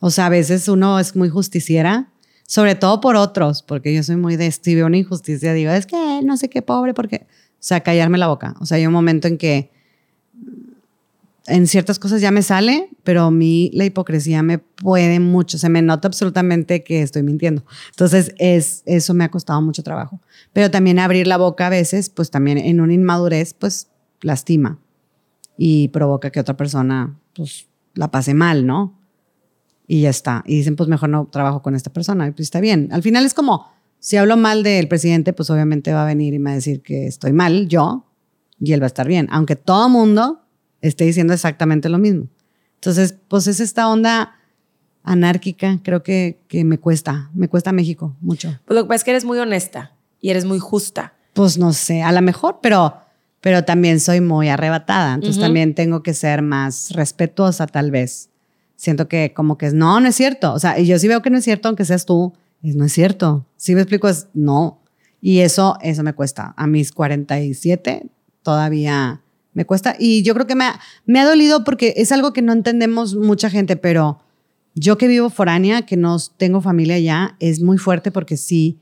O 0.00 0.10
sea, 0.10 0.26
a 0.26 0.30
veces 0.30 0.68
uno 0.68 0.98
es 0.98 1.16
muy 1.16 1.28
justiciera, 1.28 2.10
sobre 2.46 2.74
todo 2.74 3.00
por 3.00 3.16
otros, 3.16 3.62
porque 3.62 3.94
yo 3.94 4.02
soy 4.02 4.16
muy 4.16 4.36
de 4.36 4.50
si 4.50 4.74
veo 4.74 4.86
una 4.86 4.96
injusticia, 4.96 5.52
digo, 5.52 5.72
es 5.72 5.86
que 5.86 6.20
no 6.22 6.36
sé 6.36 6.48
qué 6.48 6.62
pobre, 6.62 6.94
porque, 6.94 7.26
o 7.26 7.56
sea, 7.58 7.80
callarme 7.80 8.16
la 8.16 8.28
boca. 8.28 8.54
O 8.60 8.66
sea, 8.66 8.76
hay 8.76 8.86
un 8.86 8.92
momento 8.92 9.28
en 9.28 9.36
que 9.36 9.70
en 11.48 11.66
ciertas 11.66 11.98
cosas 11.98 12.20
ya 12.20 12.30
me 12.30 12.42
sale, 12.42 12.90
pero 13.02 13.22
a 13.24 13.30
mí 13.30 13.70
la 13.74 13.84
hipocresía 13.84 14.42
me 14.42 14.58
puede 14.58 15.18
mucho, 15.20 15.58
se 15.58 15.68
me 15.68 15.82
nota 15.82 16.08
absolutamente 16.08 16.84
que 16.84 17.02
estoy 17.02 17.22
mintiendo. 17.22 17.64
Entonces, 17.90 18.34
es, 18.38 18.82
eso 18.86 19.14
me 19.14 19.24
ha 19.24 19.30
costado 19.30 19.60
mucho 19.62 19.82
trabajo. 19.82 20.20
Pero 20.52 20.70
también 20.70 20.98
abrir 20.98 21.26
la 21.26 21.36
boca 21.36 21.66
a 21.66 21.70
veces, 21.70 22.10
pues 22.10 22.30
también 22.30 22.58
en 22.58 22.80
una 22.80 22.92
inmadurez, 22.92 23.54
pues 23.54 23.88
lastima 24.20 24.78
y 25.56 25.88
provoca 25.88 26.30
que 26.30 26.40
otra 26.40 26.56
persona, 26.56 27.18
pues, 27.34 27.66
la 27.94 28.10
pase 28.10 28.34
mal, 28.34 28.64
¿no? 28.66 29.00
Y 29.86 30.02
ya 30.02 30.10
está. 30.10 30.44
Y 30.46 30.56
dicen, 30.56 30.76
pues 30.76 30.88
mejor 30.88 31.08
no 31.08 31.26
trabajo 31.26 31.62
con 31.62 31.74
esta 31.74 31.92
persona. 31.92 32.28
Y 32.28 32.30
pues 32.30 32.46
está 32.46 32.60
bien. 32.60 32.88
Al 32.92 33.02
final 33.02 33.24
es 33.24 33.34
como, 33.34 33.66
si 33.98 34.16
hablo 34.16 34.36
mal 34.36 34.62
del 34.62 34.86
presidente, 34.86 35.32
pues 35.32 35.50
obviamente 35.50 35.92
va 35.92 36.02
a 36.04 36.06
venir 36.06 36.34
y 36.34 36.38
me 36.38 36.50
va 36.50 36.52
a 36.52 36.56
decir 36.56 36.82
que 36.82 37.06
estoy 37.06 37.32
mal, 37.32 37.66
yo, 37.68 38.06
y 38.60 38.72
él 38.72 38.80
va 38.80 38.86
a 38.86 38.88
estar 38.88 39.08
bien. 39.08 39.26
Aunque 39.30 39.56
todo 39.56 39.88
mundo 39.88 40.47
esté 40.80 41.04
diciendo 41.04 41.32
exactamente 41.32 41.88
lo 41.88 41.98
mismo. 41.98 42.28
Entonces, 42.74 43.14
pues 43.28 43.46
es 43.46 43.60
esta 43.60 43.88
onda 43.88 44.36
anárquica, 45.02 45.78
creo 45.82 46.02
que, 46.02 46.40
que 46.48 46.64
me 46.64 46.78
cuesta, 46.78 47.30
me 47.34 47.48
cuesta 47.48 47.72
México 47.72 48.16
mucho. 48.20 48.58
Pues 48.66 48.76
lo 48.76 48.84
que 48.84 48.88
pasa 48.88 48.96
es 48.96 49.04
que 49.04 49.10
eres 49.12 49.24
muy 49.24 49.38
honesta 49.38 49.92
y 50.20 50.30
eres 50.30 50.44
muy 50.44 50.58
justa. 50.58 51.14
Pues 51.32 51.58
no 51.58 51.72
sé, 51.72 52.02
a 52.02 52.12
lo 52.12 52.20
mejor, 52.20 52.58
pero, 52.62 52.96
pero 53.40 53.64
también 53.64 54.00
soy 54.00 54.20
muy 54.20 54.48
arrebatada, 54.48 55.14
entonces 55.14 55.40
también 55.40 55.74
tengo 55.74 56.02
que 56.02 56.14
ser 56.14 56.42
más 56.42 56.90
respetuosa 56.90 57.66
tal 57.66 57.90
vez. 57.90 58.30
Siento 58.76 59.08
que 59.08 59.32
como 59.34 59.58
que 59.58 59.66
es, 59.66 59.74
no, 59.74 60.00
no 60.00 60.08
es 60.08 60.14
cierto. 60.14 60.52
O 60.52 60.58
sea, 60.58 60.78
y 60.78 60.86
yo 60.86 60.98
sí 60.98 61.08
veo 61.08 61.20
que 61.20 61.30
no 61.30 61.38
es 61.38 61.44
cierto, 61.44 61.68
aunque 61.68 61.84
seas 61.84 62.06
tú, 62.06 62.34
es, 62.62 62.76
no 62.76 62.84
es 62.84 62.92
cierto. 62.92 63.44
Si 63.56 63.74
me 63.74 63.80
explico, 63.80 64.08
es 64.08 64.28
no. 64.34 64.82
Y 65.20 65.40
eso, 65.40 65.76
eso 65.82 66.04
me 66.04 66.12
cuesta. 66.12 66.54
A 66.56 66.68
mis 66.68 66.92
47 66.92 68.06
todavía 68.42 69.20
me 69.52 69.64
cuesta. 69.64 69.96
Y 69.98 70.22
yo 70.22 70.34
creo 70.34 70.46
que 70.46 70.54
me 70.54 70.64
ha, 70.64 70.80
me 71.06 71.20
ha 71.20 71.26
dolido 71.26 71.64
porque 71.64 71.94
es 71.96 72.12
algo 72.12 72.32
que 72.32 72.42
no 72.42 72.52
entendemos 72.52 73.14
mucha 73.14 73.50
gente, 73.50 73.76
pero 73.76 74.20
yo 74.74 74.98
que 74.98 75.08
vivo 75.08 75.30
foránea, 75.30 75.82
que 75.82 75.96
no 75.96 76.16
tengo 76.36 76.60
familia 76.60 76.96
allá, 76.96 77.36
es 77.40 77.60
muy 77.60 77.78
fuerte 77.78 78.10
porque 78.10 78.36
si, 78.36 78.78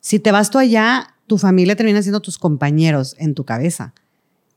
si 0.00 0.18
te 0.18 0.32
vas 0.32 0.50
tú 0.50 0.58
allá, 0.58 1.14
tu 1.26 1.38
familia 1.38 1.76
termina 1.76 2.02
siendo 2.02 2.20
tus 2.20 2.38
compañeros 2.38 3.14
en 3.18 3.34
tu 3.34 3.44
cabeza. 3.44 3.94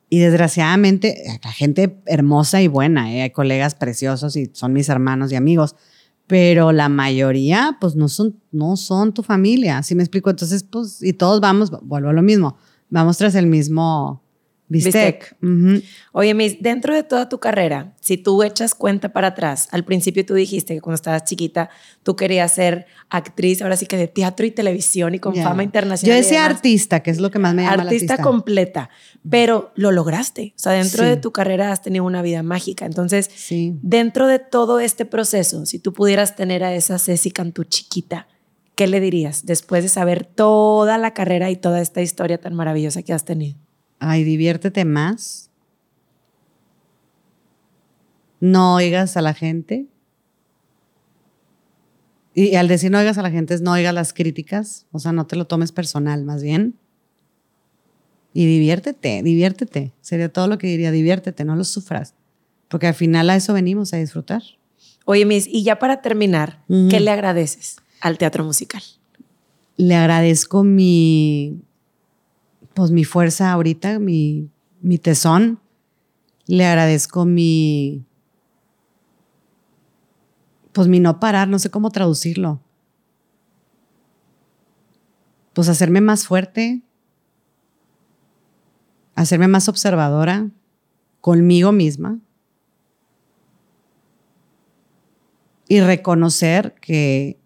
Y 0.10 0.19
desgraciadamente, 0.19 1.23
la 1.44 1.52
gente 1.52 1.99
hermosa 2.06 2.61
y 2.61 2.68
buena, 2.68 3.14
¿eh? 3.14 3.23
hay 3.23 3.30
colegas 3.31 3.73
preciosos 3.73 4.35
y 4.35 4.49
son 4.53 4.73
mis 4.73 4.90
hermanos 4.90 5.31
y 5.31 5.35
amigos, 5.35 5.76
pero 6.27 6.72
la 6.72 6.90
mayoría, 6.90 7.77
pues 7.80 7.95
no 7.95 8.07
son, 8.07 8.40
no 8.52 8.76
son 8.76 9.14
tu 9.14 9.23
familia, 9.23 9.84
¿sí 9.84 9.95
me 9.95 10.03
explico? 10.03 10.30
Entonces, 10.30 10.64
pues, 10.64 11.02
y 11.03 11.14
todos 11.14 11.41
vamos, 11.41 11.72
vuelvo 11.81 12.10
a 12.10 12.14
lo 12.14 12.22
mismo, 12.22 12.57
vamos 12.90 13.18
tras 13.18 13.35
el 13.35 13.48
mismo, 13.48 14.23
Bistec. 14.74 15.36
Oye, 16.12 16.34
Miss, 16.34 16.58
dentro 16.60 16.95
de 16.95 17.04
toda 17.04 17.30
tu 17.30 17.40
carrera, 17.40 17.94
si 18.02 18.18
tú 18.18 18.41
echas 18.41 18.74
cuenta 18.74 19.14
para 19.14 19.28
atrás, 19.28 19.68
al 19.72 19.86
principio 19.86 20.26
tú 20.26 20.34
dijiste 20.34 20.74
que 20.74 20.82
cuando 20.82 20.95
estabas 20.95 21.26
chiquita 21.26 21.70
tú 22.02 22.16
querías 22.16 22.52
ser 22.52 22.88
actriz, 23.10 23.62
ahora 23.62 23.78
sí 23.78 23.86
que 23.86 23.98
de 23.98 24.08
teatro 24.08 24.48
y 24.48 24.52
televisión 24.52 25.14
y 25.14 25.20
con 25.20 25.36
fama 25.36 25.62
internacional. 25.62 26.18
Yo 26.18 26.22
decía 26.22 26.44
artista, 26.44 27.02
que 27.02 27.12
es 27.12 27.20
lo 27.20 27.30
que 27.30 27.38
más 27.38 27.54
me 27.54 27.62
llama 27.62 27.84
artista, 27.84 28.14
artista 28.14 28.18
completa, 28.18 28.90
pero 29.30 29.72
lo 29.76 29.91
lograste. 29.91 30.54
O 30.58 30.60
sea, 30.60 30.72
dentro 30.72 31.06
de 31.06 31.18
tu 31.18 31.32
carrera 31.32 31.72
has 31.72 31.84
tenido 31.84 32.04
una 32.04 32.24
vida 32.24 32.41
mágica. 32.41 32.88
Entonces, 32.88 33.30
dentro 33.82 34.28
de 34.28 34.40
todo 34.40 34.80
este 34.80 35.06
proceso, 35.06 35.68
si 35.68 35.78
tú 35.78 35.94
pudieras 35.94 36.36
tener 36.36 36.64
a 36.64 36.74
esa 36.74 36.98
Ceci 36.98 37.32
tu 37.54 37.64
chiquita, 37.64 38.28
¿qué 38.74 38.88
le 38.88 39.00
dirías 39.00 39.45
después 39.45 39.84
de 39.84 39.90
saber 39.90 40.26
toda 40.26 40.98
la 40.98 41.14
carrera 41.14 41.52
y 41.52 41.58
toda 41.58 41.80
esta 41.80 42.02
historia 42.02 42.40
tan 42.40 42.56
maravillosa 42.56 43.04
que 43.04 43.14
has 43.14 43.24
tenido? 43.24 43.60
Ay, 44.04 44.24
diviértete 44.24 44.86
más. 44.86 45.50
No 48.40 48.76
oigas 48.76 49.16
a 49.18 49.22
la 49.22 49.34
gente. 49.34 49.88
Y 52.36 52.56
al 52.56 52.68
decir 52.68 52.92
no 52.92 52.98
oigas 52.98 53.18
a 53.18 53.22
la 53.22 53.32
gente 53.32 53.54
es 53.54 53.62
no 53.62 53.72
oigas 53.72 53.94
las 53.94 54.12
críticas, 54.12 54.88
o 54.92 55.00
sea, 55.00 55.12
no 55.12 55.28
te 55.28 55.36
lo 55.36 55.46
tomes 55.46 55.72
personal, 55.72 56.26
más 56.26 56.42
bien. 56.42 56.76
Y 58.34 58.46
diviértete, 58.46 59.22
diviértete. 59.22 59.94
Sería 60.02 60.30
todo 60.30 60.48
lo 60.48 60.58
que 60.58 60.68
diría, 60.68 60.92
diviértete, 60.92 61.46
no 61.46 61.56
lo 61.56 61.64
sufras. 61.64 62.16
Porque 62.68 62.88
al 62.88 62.96
final 62.96 63.30
a 63.30 63.36
eso 63.36 63.54
venimos, 63.54 63.94
a 63.94 63.98
disfrutar. 63.98 64.42
Oye, 65.06 65.26
Miss, 65.26 65.48
y 65.48 65.64
ya 65.64 65.78
para 65.78 66.02
terminar, 66.02 66.64
¿qué 66.90 67.00
le 67.00 67.12
agradeces 67.12 67.78
al 68.02 68.18
teatro 68.18 68.44
musical? 68.44 68.82
Le 69.78 69.96
agradezco 69.96 70.64
mi 70.64 71.62
pues 72.74 72.91
mi 72.91 73.04
fuerza 73.04 73.52
ahorita, 73.52 74.00
mi, 74.00 74.50
mi 74.82 74.98
tesón. 74.98 75.60
Le 76.45 76.66
agradezco 76.66 77.26
mi, 77.26 78.06
pues 80.74 80.88
mi 80.88 81.00
no 81.00 81.20
parar, 81.20 81.48
no 81.48 81.60
sé 81.60 81.70
cómo 81.70 81.90
traducirlo. 81.90 82.60
Pues 85.54 85.70
hacerme 85.70 86.02
más 86.02 86.26
fuerte, 86.26 86.82
hacerme 89.16 89.48
más 89.48 89.70
observadora 89.70 90.50
conmigo 91.22 91.72
misma 91.72 92.20
y 95.68 95.80
reconocer 95.80 96.76
que 96.82 97.40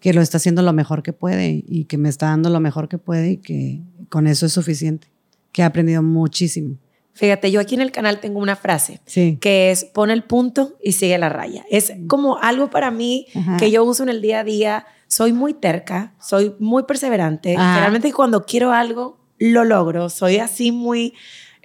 que 0.00 0.12
lo 0.12 0.22
está 0.22 0.38
haciendo 0.38 0.62
lo 0.62 0.72
mejor 0.72 1.02
que 1.02 1.12
puede 1.12 1.62
y 1.66 1.84
que 1.84 1.98
me 1.98 2.08
está 2.08 2.26
dando 2.26 2.50
lo 2.50 2.60
mejor 2.60 2.88
que 2.88 2.98
puede 2.98 3.32
y 3.32 3.36
que 3.36 3.80
con 4.08 4.26
eso 4.26 4.46
es 4.46 4.52
suficiente, 4.52 5.08
que 5.52 5.62
he 5.62 5.64
aprendido 5.64 6.02
muchísimo. 6.02 6.76
Fíjate, 7.12 7.50
yo 7.50 7.60
aquí 7.60 7.74
en 7.74 7.82
el 7.82 7.92
canal 7.92 8.20
tengo 8.20 8.38
una 8.38 8.56
frase 8.56 9.00
que 9.40 9.70
es 9.70 9.84
pon 9.84 10.10
el 10.10 10.22
punto 10.22 10.78
y 10.82 10.92
sigue 10.92 11.18
la 11.18 11.28
raya. 11.28 11.64
Es 11.70 11.92
como 12.06 12.38
algo 12.38 12.70
para 12.70 12.90
mí 12.90 13.26
que 13.58 13.70
yo 13.70 13.84
uso 13.84 14.02
en 14.02 14.08
el 14.08 14.22
día 14.22 14.40
a 14.40 14.44
día. 14.44 14.86
Soy 15.06 15.32
muy 15.32 15.52
terca, 15.52 16.14
soy 16.20 16.54
muy 16.60 16.84
perseverante. 16.84 17.56
Realmente 17.56 18.12
cuando 18.12 18.46
quiero 18.46 18.72
algo, 18.72 19.18
lo 19.38 19.64
logro. 19.64 20.08
Soy 20.08 20.38
así 20.38 20.72
muy 20.72 21.14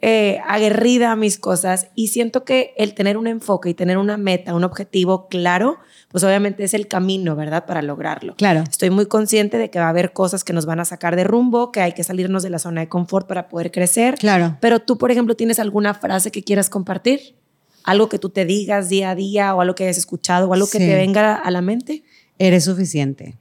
eh, 0.02 0.40
aguerrida 0.46 1.12
a 1.12 1.16
mis 1.16 1.40
cosas 1.40 1.88
y 1.96 2.08
siento 2.08 2.44
que 2.44 2.74
el 2.78 2.94
tener 2.94 3.18
un 3.18 3.28
enfoque 3.28 3.70
y 3.70 3.74
tener 3.74 3.98
una 3.98 4.18
meta, 4.18 4.54
un 4.54 4.64
objetivo 4.64 5.28
claro, 5.28 5.80
pues 6.10 6.24
obviamente 6.24 6.64
es 6.64 6.74
el 6.74 6.88
camino, 6.88 7.36
¿verdad? 7.36 7.66
Para 7.66 7.82
lograrlo. 7.82 8.36
Claro. 8.36 8.64
Estoy 8.70 8.90
muy 8.90 9.06
consciente 9.06 9.58
de 9.58 9.70
que 9.70 9.80
va 9.80 9.86
a 9.86 9.90
haber 9.90 10.12
cosas 10.14 10.44
que 10.44 10.54
nos 10.54 10.66
van 10.66 10.80
a 10.80 10.86
sacar 10.86 11.16
de 11.16 11.24
rumbo, 11.24 11.72
que 11.72 11.82
hay 11.82 11.94
que 11.94 12.04
salirnos 12.04 12.44
de 12.44 12.50
la 12.50 12.60
zona 12.60 12.82
de 12.82 12.90
confort 12.90 13.28
para 13.28 13.48
poder 13.48 13.72
crecer. 13.72 14.16
Claro. 14.16 14.58
Pero 14.60 14.80
tú, 14.80 14.98
por 14.98 15.12
ejemplo, 15.12 15.36
¿tienes 15.36 15.60
alguna 15.60 15.94
frase 15.94 16.30
que 16.30 16.44
quieras 16.44 16.70
compartir? 16.70 17.36
Algo 17.84 18.10
que 18.10 18.20
tú 18.20 18.30
te 18.30 18.46
digas 18.46 18.90
día 18.90 19.12
a 19.12 19.16
día 19.16 19.56
o 19.56 19.62
algo 19.62 19.76
que 19.76 19.86
hayas 19.86 19.98
escuchado 19.98 20.50
o 20.50 20.54
algo 20.54 20.68
que 20.68 20.80
te 20.80 20.96
venga 20.96 21.36
a 21.36 21.52
la 21.52 21.62
mente. 21.62 22.04
Eres 22.38 22.66
suficiente. 22.66 23.38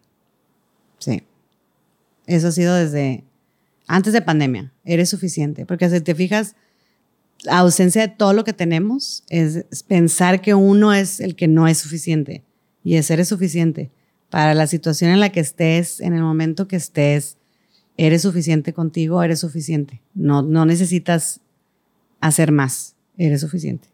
Sí. 0.98 1.24
Eso 2.26 2.48
ha 2.48 2.52
sido 2.52 2.74
desde 2.74 3.24
antes 3.86 4.12
de 4.12 4.23
pandemia. 4.23 4.73
Eres 4.85 5.11
suficiente. 5.11 5.66
Porque 5.66 5.89
si 5.89 6.01
te 6.01 6.15
fijas, 6.15 6.56
la 7.43 7.59
ausencia 7.59 8.02
de 8.02 8.09
todo 8.09 8.32
lo 8.32 8.44
que 8.44 8.52
tenemos 8.52 9.24
es 9.28 9.65
pensar 9.86 10.40
que 10.40 10.55
uno 10.55 10.94
es 10.94 11.20
el 11.20 11.36
que 11.36 11.48
no 11.48 11.69
es 11.69 11.78
suficiente 11.78 12.43
y 12.82 12.97
ese 12.97 13.15
eres 13.15 13.28
suficiente. 13.28 13.90
Para 14.31 14.55
la 14.55 14.66
situación 14.66 15.11
en 15.11 15.20
la 15.20 15.31
que 15.31 15.40
estés, 15.40 16.01
en 16.01 16.12
el 16.12 16.23
momento 16.23 16.69
que 16.69 16.77
estés, 16.77 17.36
eres 17.97 18.23
suficiente 18.23 18.73
contigo, 18.73 19.23
eres 19.23 19.40
suficiente. 19.40 20.02
No, 20.15 20.43
no 20.43 20.66
necesitas 20.66 21.40
hacer 22.20 22.52
más, 22.52 22.94
eres 23.16 23.40
suficiente. 23.40 23.89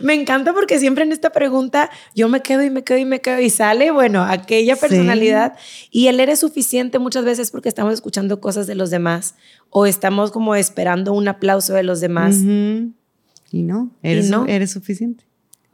Me 0.00 0.14
encanta 0.14 0.52
porque 0.52 0.78
siempre 0.78 1.04
en 1.04 1.12
esta 1.12 1.30
pregunta 1.30 1.90
yo 2.14 2.28
me 2.28 2.40
quedo 2.40 2.62
y 2.62 2.70
me 2.70 2.84
quedo 2.84 2.98
y 2.98 3.04
me 3.04 3.20
quedo 3.20 3.40
y 3.40 3.50
sale, 3.50 3.90
bueno, 3.90 4.22
aquella 4.22 4.76
personalidad 4.76 5.54
y 5.90 6.06
el 6.08 6.20
eres 6.20 6.40
suficiente 6.40 6.98
muchas 6.98 7.24
veces 7.24 7.50
porque 7.50 7.68
estamos 7.68 7.94
escuchando 7.94 8.40
cosas 8.40 8.66
de 8.66 8.74
los 8.74 8.90
demás 8.90 9.34
o 9.70 9.86
estamos 9.86 10.30
como 10.30 10.54
esperando 10.54 11.12
un 11.12 11.28
aplauso 11.28 11.74
de 11.74 11.82
los 11.82 12.00
demás. 12.00 12.36
Y 12.40 13.62
no, 13.62 13.90
eres, 14.02 14.30
no, 14.30 14.46
eres 14.46 14.72
suficiente. 14.72 15.24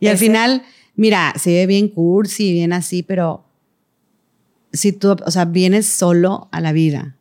Y 0.00 0.08
al 0.08 0.18
final, 0.18 0.62
mira, 0.94 1.32
se 1.38 1.50
ve 1.50 1.66
bien 1.66 1.88
cursi, 1.88 2.52
bien 2.52 2.72
así, 2.72 3.02
pero 3.02 3.44
si 4.72 4.92
tú, 4.92 5.16
o 5.24 5.30
sea, 5.30 5.44
vienes 5.44 5.86
solo 5.86 6.48
a 6.52 6.60
la 6.60 6.72
vida 6.72 7.16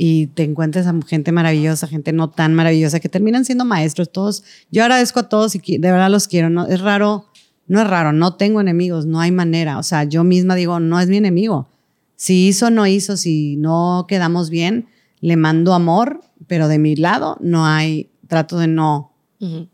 y 0.00 0.28
te 0.28 0.44
encuentras 0.44 0.86
a 0.86 0.94
gente 1.08 1.32
maravillosa, 1.32 1.88
gente 1.88 2.12
no 2.12 2.30
tan 2.30 2.54
maravillosa, 2.54 3.00
que 3.00 3.08
terminan 3.08 3.44
siendo 3.44 3.64
maestros 3.64 4.12
todos. 4.12 4.44
Yo 4.70 4.84
agradezco 4.84 5.18
a 5.18 5.28
todos 5.28 5.56
y 5.56 5.78
de 5.78 5.90
verdad 5.90 6.08
los 6.08 6.28
quiero. 6.28 6.50
No, 6.50 6.68
es 6.68 6.80
raro, 6.80 7.26
no 7.66 7.80
es 7.80 7.86
raro, 7.88 8.12
no 8.12 8.36
tengo 8.36 8.60
enemigos, 8.60 9.06
no 9.06 9.18
hay 9.18 9.32
manera. 9.32 9.76
O 9.76 9.82
sea, 9.82 10.04
yo 10.04 10.22
misma 10.22 10.54
digo, 10.54 10.78
no 10.78 11.00
es 11.00 11.08
mi 11.08 11.16
enemigo. 11.16 11.68
Si 12.14 12.46
hizo, 12.46 12.70
no 12.70 12.86
hizo, 12.86 13.16
si 13.16 13.56
no 13.56 14.06
quedamos 14.06 14.50
bien, 14.50 14.86
le 15.18 15.36
mando 15.36 15.74
amor, 15.74 16.20
pero 16.46 16.68
de 16.68 16.78
mi 16.78 16.94
lado 16.94 17.36
no 17.40 17.66
hay, 17.66 18.08
trato 18.28 18.56
de 18.56 18.68
no 18.68 19.12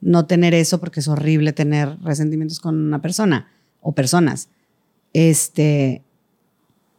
no 0.00 0.26
tener 0.26 0.54
eso 0.54 0.78
porque 0.78 1.00
es 1.00 1.08
horrible 1.08 1.52
tener 1.52 1.98
resentimientos 2.02 2.60
con 2.60 2.78
una 2.78 3.00
persona 3.00 3.48
o 3.80 3.92
personas. 3.92 4.48
Este 5.12 6.02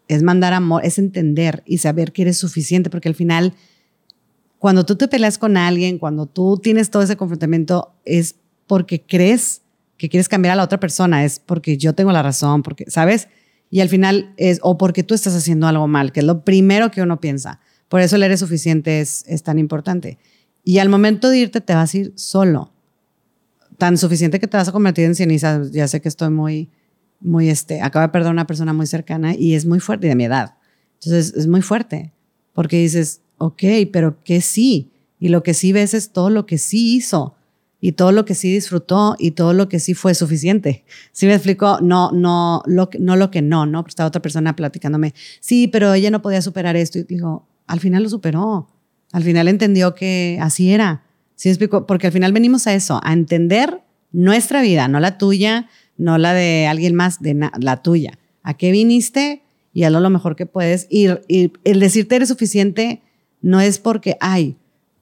es 0.08 0.24
mandar 0.24 0.54
amor, 0.54 0.86
es 0.86 0.98
entender 0.98 1.64
y 1.66 1.80
saber 1.80 2.12
que 2.12 2.24
eres 2.24 2.38
suficiente 2.38 2.90
porque 2.90 3.10
al 3.10 3.16
final 3.16 3.54
cuando 4.60 4.86
tú 4.86 4.96
te 4.96 5.08
peleas 5.08 5.38
con 5.38 5.58
alguien, 5.58 6.00
cuando 6.00 6.26
tú 6.26 6.58
tienes 6.58 6.90
todo 6.90 7.04
ese 7.04 7.18
confrontamiento, 7.18 7.94
es 8.04 8.36
porque 8.68 9.02
crees 9.02 9.62
que 9.98 10.10
quieres 10.10 10.28
cambiar 10.28 10.54
a 10.54 10.56
la 10.56 10.64
otra 10.64 10.80
persona, 10.80 11.24
es 11.24 11.40
porque 11.40 11.78
yo 11.78 11.94
tengo 11.94 12.12
la 12.12 12.24
razón, 12.24 12.64
porque, 12.64 12.86
¿sabes? 12.90 13.28
Y 13.70 13.82
al 13.82 13.90
final 13.90 14.34
es, 14.38 14.60
o 14.64 14.78
porque 14.78 15.04
tú 15.04 15.14
estás 15.14 15.36
haciendo 15.36 15.68
algo 15.68 15.88
mal, 15.88 16.12
que 16.12 16.22
es 16.22 16.26
lo 16.26 16.44
primero 16.44 16.92
que 16.92 17.02
uno 17.02 17.20
piensa. 17.20 17.60
Por 17.90 18.02
eso 18.02 18.16
el 18.16 18.24
eres 18.24 18.40
suficiente 18.40 19.02
es, 19.02 19.24
es 19.28 19.44
tan 19.44 19.60
importante. 19.60 20.18
Y 20.64 20.80
al 20.80 20.90
momento 20.90 21.30
de 21.30 21.38
irte, 21.38 21.62
te 21.62 21.76
vas 21.76 21.94
a 21.94 21.98
ir 21.98 22.14
solo. 22.16 22.72
Tan 23.78 23.98
suficiente 23.98 24.40
que 24.40 24.48
te 24.48 24.58
vas 24.58 24.68
a 24.68 24.72
convertir 24.72 25.06
en 25.06 25.16
ceniza. 25.16 25.62
Ya 25.72 25.88
sé 25.88 26.02
que 26.02 26.10
estoy 26.10 26.32
muy, 26.32 26.70
muy, 27.20 27.50
este, 27.50 27.82
acabo 27.82 28.04
de 28.04 28.12
perder 28.12 28.32
una 28.32 28.48
persona 28.48 28.74
muy 28.74 28.88
cercana 28.88 29.36
y 29.36 29.56
es 29.56 29.66
muy 29.66 29.80
fuerte, 29.80 30.08
de 30.08 30.16
mi 30.16 30.26
edad. 30.26 30.56
Entonces 30.96 31.34
es 31.36 31.48
muy 31.48 31.62
fuerte, 31.62 32.12
porque 32.54 32.78
dices, 32.78 33.22
ok, 33.38 33.64
pero 33.92 34.24
¿qué 34.24 34.42
sí? 34.42 34.92
Y 35.20 35.30
lo 35.30 35.44
que 35.44 35.54
sí 35.54 35.72
ves 35.72 35.94
es 35.94 36.12
todo 36.12 36.30
lo 36.30 36.46
que 36.46 36.58
sí 36.58 36.96
hizo 36.96 37.36
y 37.82 37.92
todo 37.92 38.12
lo 38.12 38.26
que 38.26 38.36
sí 38.36 38.52
disfrutó 38.52 39.16
y 39.20 39.32
todo 39.32 39.54
lo 39.54 39.70
que 39.70 39.80
sí 39.80 39.94
fue 39.94 40.16
suficiente. 40.16 40.84
¿Sí 41.12 41.28
me 41.28 41.36
explico? 41.36 41.80
No, 41.82 42.12
no, 42.12 42.64
lo, 42.66 42.90
no 43.00 43.16
lo 43.16 43.32
que 43.32 43.42
no, 43.42 43.66
¿no? 43.66 43.86
Estaba 43.88 44.08
otra 44.08 44.22
persona 44.22 44.56
platicándome, 44.56 45.14
sí, 45.40 45.68
pero 45.68 45.94
ella 45.94 46.10
no 46.10 46.22
podía 46.22 46.42
superar 46.42 46.76
esto. 46.76 47.00
Y 47.00 47.04
digo, 47.04 47.48
al 47.68 47.80
final 47.80 48.04
lo 48.04 48.10
superó. 48.10 48.70
Al 49.12 49.24
final 49.24 49.48
entendió 49.48 49.94
que 49.94 50.40
así 50.42 50.72
era. 50.72 51.04
¿Sí 51.36 51.50
me 51.50 51.52
explico? 51.52 51.86
Porque 51.86 52.08
al 52.08 52.14
final 52.14 52.34
venimos 52.34 52.66
a 52.68 52.74
eso, 52.74 53.00
a 53.04 53.14
entender 53.14 53.82
nuestra 54.12 54.62
vida, 54.62 54.88
no 54.88 55.00
la 55.00 55.18
tuya, 55.18 55.68
no 55.98 56.18
la 56.18 56.34
de 56.34 56.68
alguien 56.68 56.96
más, 56.96 57.22
de 57.22 57.50
la 57.60 57.82
tuya. 57.82 58.20
¿A 58.44 58.56
qué 58.56 58.72
viniste? 58.72 59.44
Y 59.74 59.84
hazlo 59.84 60.00
lo 60.00 60.10
mejor 60.10 60.36
que 60.36 60.46
puedes. 60.46 60.88
Y, 60.90 61.08
y 61.28 61.52
el 61.64 61.80
decirte 61.80 62.16
eres 62.16 62.30
suficiente 62.30 63.02
no 63.42 63.62
es 63.62 63.80
porque, 63.80 64.18
ay, 64.20 64.58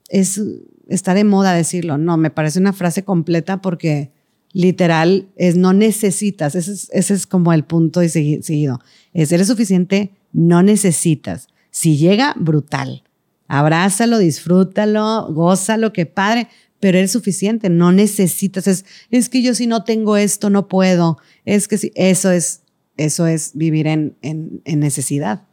es 0.10 0.40
está 0.88 1.14
de 1.14 1.24
moda 1.24 1.54
decirlo. 1.54 1.98
No, 1.98 2.18
me 2.18 2.30
parece 2.30 2.60
una 2.60 2.74
frase 2.74 3.04
completa 3.04 3.62
porque 3.62 4.12
literal 4.52 5.30
es 5.36 5.56
no 5.56 5.74
necesitas. 5.74 6.56
Ese 6.56 7.14
es, 7.14 7.28
como 7.28 7.54
el 7.54 7.64
punto 7.64 8.04
y 8.04 8.10
seguido. 8.10 8.80
Es 9.14 9.32
eres 9.32 9.48
suficiente, 9.48 10.12
no 10.32 10.64
necesitas. 10.64 11.48
Si 11.72 11.98
llega, 11.98 12.36
brutal. 12.38 13.04
Abrázalo, 13.48 14.20
disfrútalo, 14.20 15.32
gózalo, 15.34 15.94
qué 15.94 16.06
padre, 16.06 16.48
pero 16.84 16.98
eres 16.98 17.14
suficiente, 17.14 17.70
no 17.70 17.94
necesitas. 17.94 18.68
Es, 18.68 18.84
es 19.10 19.30
que 19.30 19.42
yo 19.42 19.56
si 19.56 19.68
no 19.68 19.86
tengo 19.86 20.18
esto, 20.18 20.50
no 20.50 20.68
puedo. 20.68 21.18
Es 21.46 21.70
que 21.70 21.78
si, 21.78 21.94
eso 21.96 22.30
es, 22.30 22.64
eso 22.98 23.26
es 23.26 23.52
vivir 23.54 23.88
en, 23.88 24.18
en, 24.22 24.62
en 24.66 24.82
necesidad. 24.82 25.44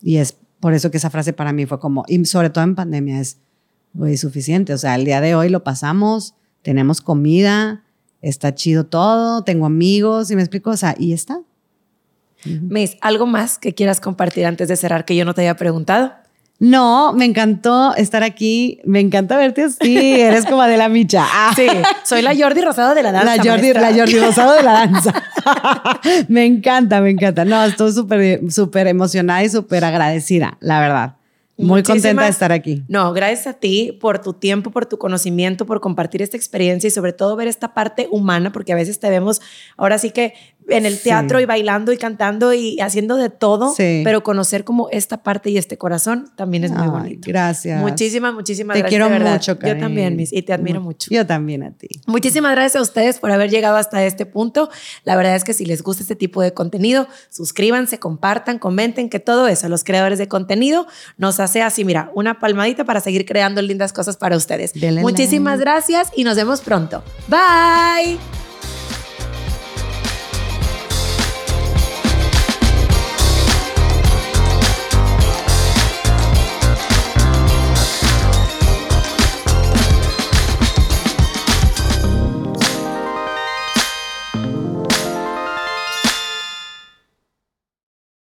Y 0.00 0.16
es 0.16 0.34
por 0.60 0.72
eso 0.72 0.90
que 0.90 0.96
esa 0.96 1.10
frase 1.10 1.34
para 1.34 1.52
mí 1.52 1.66
fue 1.66 1.78
como, 1.78 2.06
y 2.08 2.24
sobre 2.24 2.48
todo 2.48 2.64
en 2.64 2.74
pandemia, 2.74 3.20
es, 3.20 3.36
güey, 3.92 4.16
suficiente. 4.16 4.72
O 4.72 4.78
sea, 4.78 4.94
el 4.94 5.04
día 5.04 5.20
de 5.20 5.34
hoy 5.34 5.50
lo 5.50 5.62
pasamos, 5.62 6.36
tenemos 6.62 7.02
comida, 7.02 7.84
está 8.22 8.54
chido 8.54 8.86
todo, 8.86 9.44
tengo 9.44 9.66
amigos, 9.66 10.30
y 10.30 10.36
me 10.36 10.40
explico, 10.40 10.70
o 10.70 10.76
sea, 10.78 10.94
y 10.98 11.12
está. 11.12 11.42
Miss, 12.46 12.96
¿algo 13.02 13.26
más 13.26 13.58
que 13.58 13.74
quieras 13.74 14.00
compartir 14.00 14.46
antes 14.46 14.68
de 14.68 14.76
cerrar 14.76 15.04
que 15.04 15.16
yo 15.16 15.26
no 15.26 15.34
te 15.34 15.42
haya 15.42 15.54
preguntado? 15.54 16.14
No, 16.62 17.12
me 17.12 17.24
encantó 17.24 17.92
estar 17.96 18.22
aquí. 18.22 18.78
Me 18.84 19.00
encanta 19.00 19.36
verte 19.36 19.64
así. 19.64 20.20
Eres 20.20 20.46
como 20.46 20.62
de 20.62 20.76
la 20.76 20.88
micha. 20.88 21.26
Ah. 21.34 21.52
Sí, 21.56 21.66
soy 22.04 22.22
la 22.22 22.36
Jordi 22.36 22.60
Rosado 22.60 22.94
de 22.94 23.02
la 23.02 23.10
danza. 23.10 23.36
La 23.36 23.42
Jordi, 23.42 23.72
la 23.72 23.92
Jordi 23.92 24.18
Rosado 24.20 24.52
de 24.52 24.62
la 24.62 24.72
danza. 24.86 25.12
me 26.28 26.44
encanta, 26.44 27.00
me 27.00 27.10
encanta. 27.10 27.44
No, 27.44 27.64
estoy 27.64 27.92
súper, 27.92 28.40
súper 28.52 28.86
emocionada 28.86 29.42
y 29.42 29.48
súper 29.48 29.84
agradecida, 29.84 30.56
la 30.60 30.78
verdad. 30.80 31.16
Muy 31.56 31.82
contenta 31.82 32.22
de 32.24 32.30
estar 32.30 32.52
aquí. 32.52 32.84
No, 32.88 33.12
gracias 33.12 33.46
a 33.46 33.52
ti 33.54 33.96
por 34.00 34.20
tu 34.20 34.32
tiempo, 34.32 34.70
por 34.70 34.86
tu 34.86 34.98
conocimiento, 34.98 35.66
por 35.66 35.80
compartir 35.80 36.22
esta 36.22 36.36
experiencia 36.36 36.88
y 36.88 36.90
sobre 36.90 37.12
todo 37.12 37.34
ver 37.36 37.48
esta 37.48 37.74
parte 37.74 38.08
humana, 38.10 38.52
porque 38.52 38.72
a 38.72 38.76
veces 38.76 39.00
te 39.00 39.10
vemos 39.10 39.40
ahora 39.76 39.98
sí 39.98 40.10
que 40.10 40.34
en 40.76 40.86
el 40.86 41.00
teatro 41.00 41.40
y 41.40 41.44
bailando 41.44 41.92
y 41.92 41.96
cantando 41.96 42.52
y 42.52 42.80
haciendo 42.80 43.16
de 43.16 43.30
todo, 43.30 43.74
pero 43.76 44.22
conocer 44.22 44.64
como 44.64 44.88
esta 44.90 45.22
parte 45.22 45.50
y 45.50 45.58
este 45.58 45.78
corazón 45.78 46.30
también 46.36 46.64
es 46.64 46.72
muy 46.72 46.88
bonito. 46.88 47.22
Gracias. 47.26 47.80
Muchísimas, 47.80 48.34
muchísimas 48.34 48.74
te 48.74 48.80
gracias. 48.80 49.00
Te 49.00 49.08
quiero 49.08 49.30
mucho, 49.30 49.58
Yo 49.58 49.78
también, 49.78 50.16
Miss, 50.16 50.32
y 50.32 50.42
te 50.42 50.52
admiro 50.52 50.80
mucho. 50.80 51.08
Yo 51.10 51.26
también 51.26 51.62
a 51.62 51.70
ti. 51.72 51.88
Muchísimas 52.06 52.52
gracias 52.52 52.76
a 52.76 52.82
ustedes 52.82 53.18
por 53.18 53.30
haber 53.30 53.50
llegado 53.50 53.76
hasta 53.76 54.04
este 54.04 54.26
punto. 54.26 54.70
La 55.04 55.16
verdad 55.16 55.36
es 55.36 55.44
que 55.44 55.54
si 55.54 55.64
les 55.64 55.82
gusta 55.82 56.02
este 56.02 56.16
tipo 56.16 56.42
de 56.42 56.52
contenido, 56.52 57.08
suscríbanse, 57.30 57.98
compartan, 57.98 58.58
comenten, 58.58 59.08
que 59.08 59.20
todo 59.20 59.48
eso, 59.48 59.68
los 59.68 59.84
creadores 59.84 60.18
de 60.18 60.28
contenido, 60.28 60.86
nos 61.16 61.40
hace 61.40 61.62
así, 61.62 61.84
mira, 61.84 62.10
una 62.14 62.38
palmadita 62.38 62.84
para 62.84 63.00
seguir 63.00 63.24
creando 63.24 63.62
lindas 63.62 63.92
cosas 63.92 64.16
para 64.16 64.36
ustedes. 64.36 64.72
Muchísimas 65.00 65.60
gracias 65.60 66.08
y 66.16 66.24
nos 66.24 66.36
vemos 66.36 66.60
pronto. 66.60 67.02
Bye. 67.28 68.41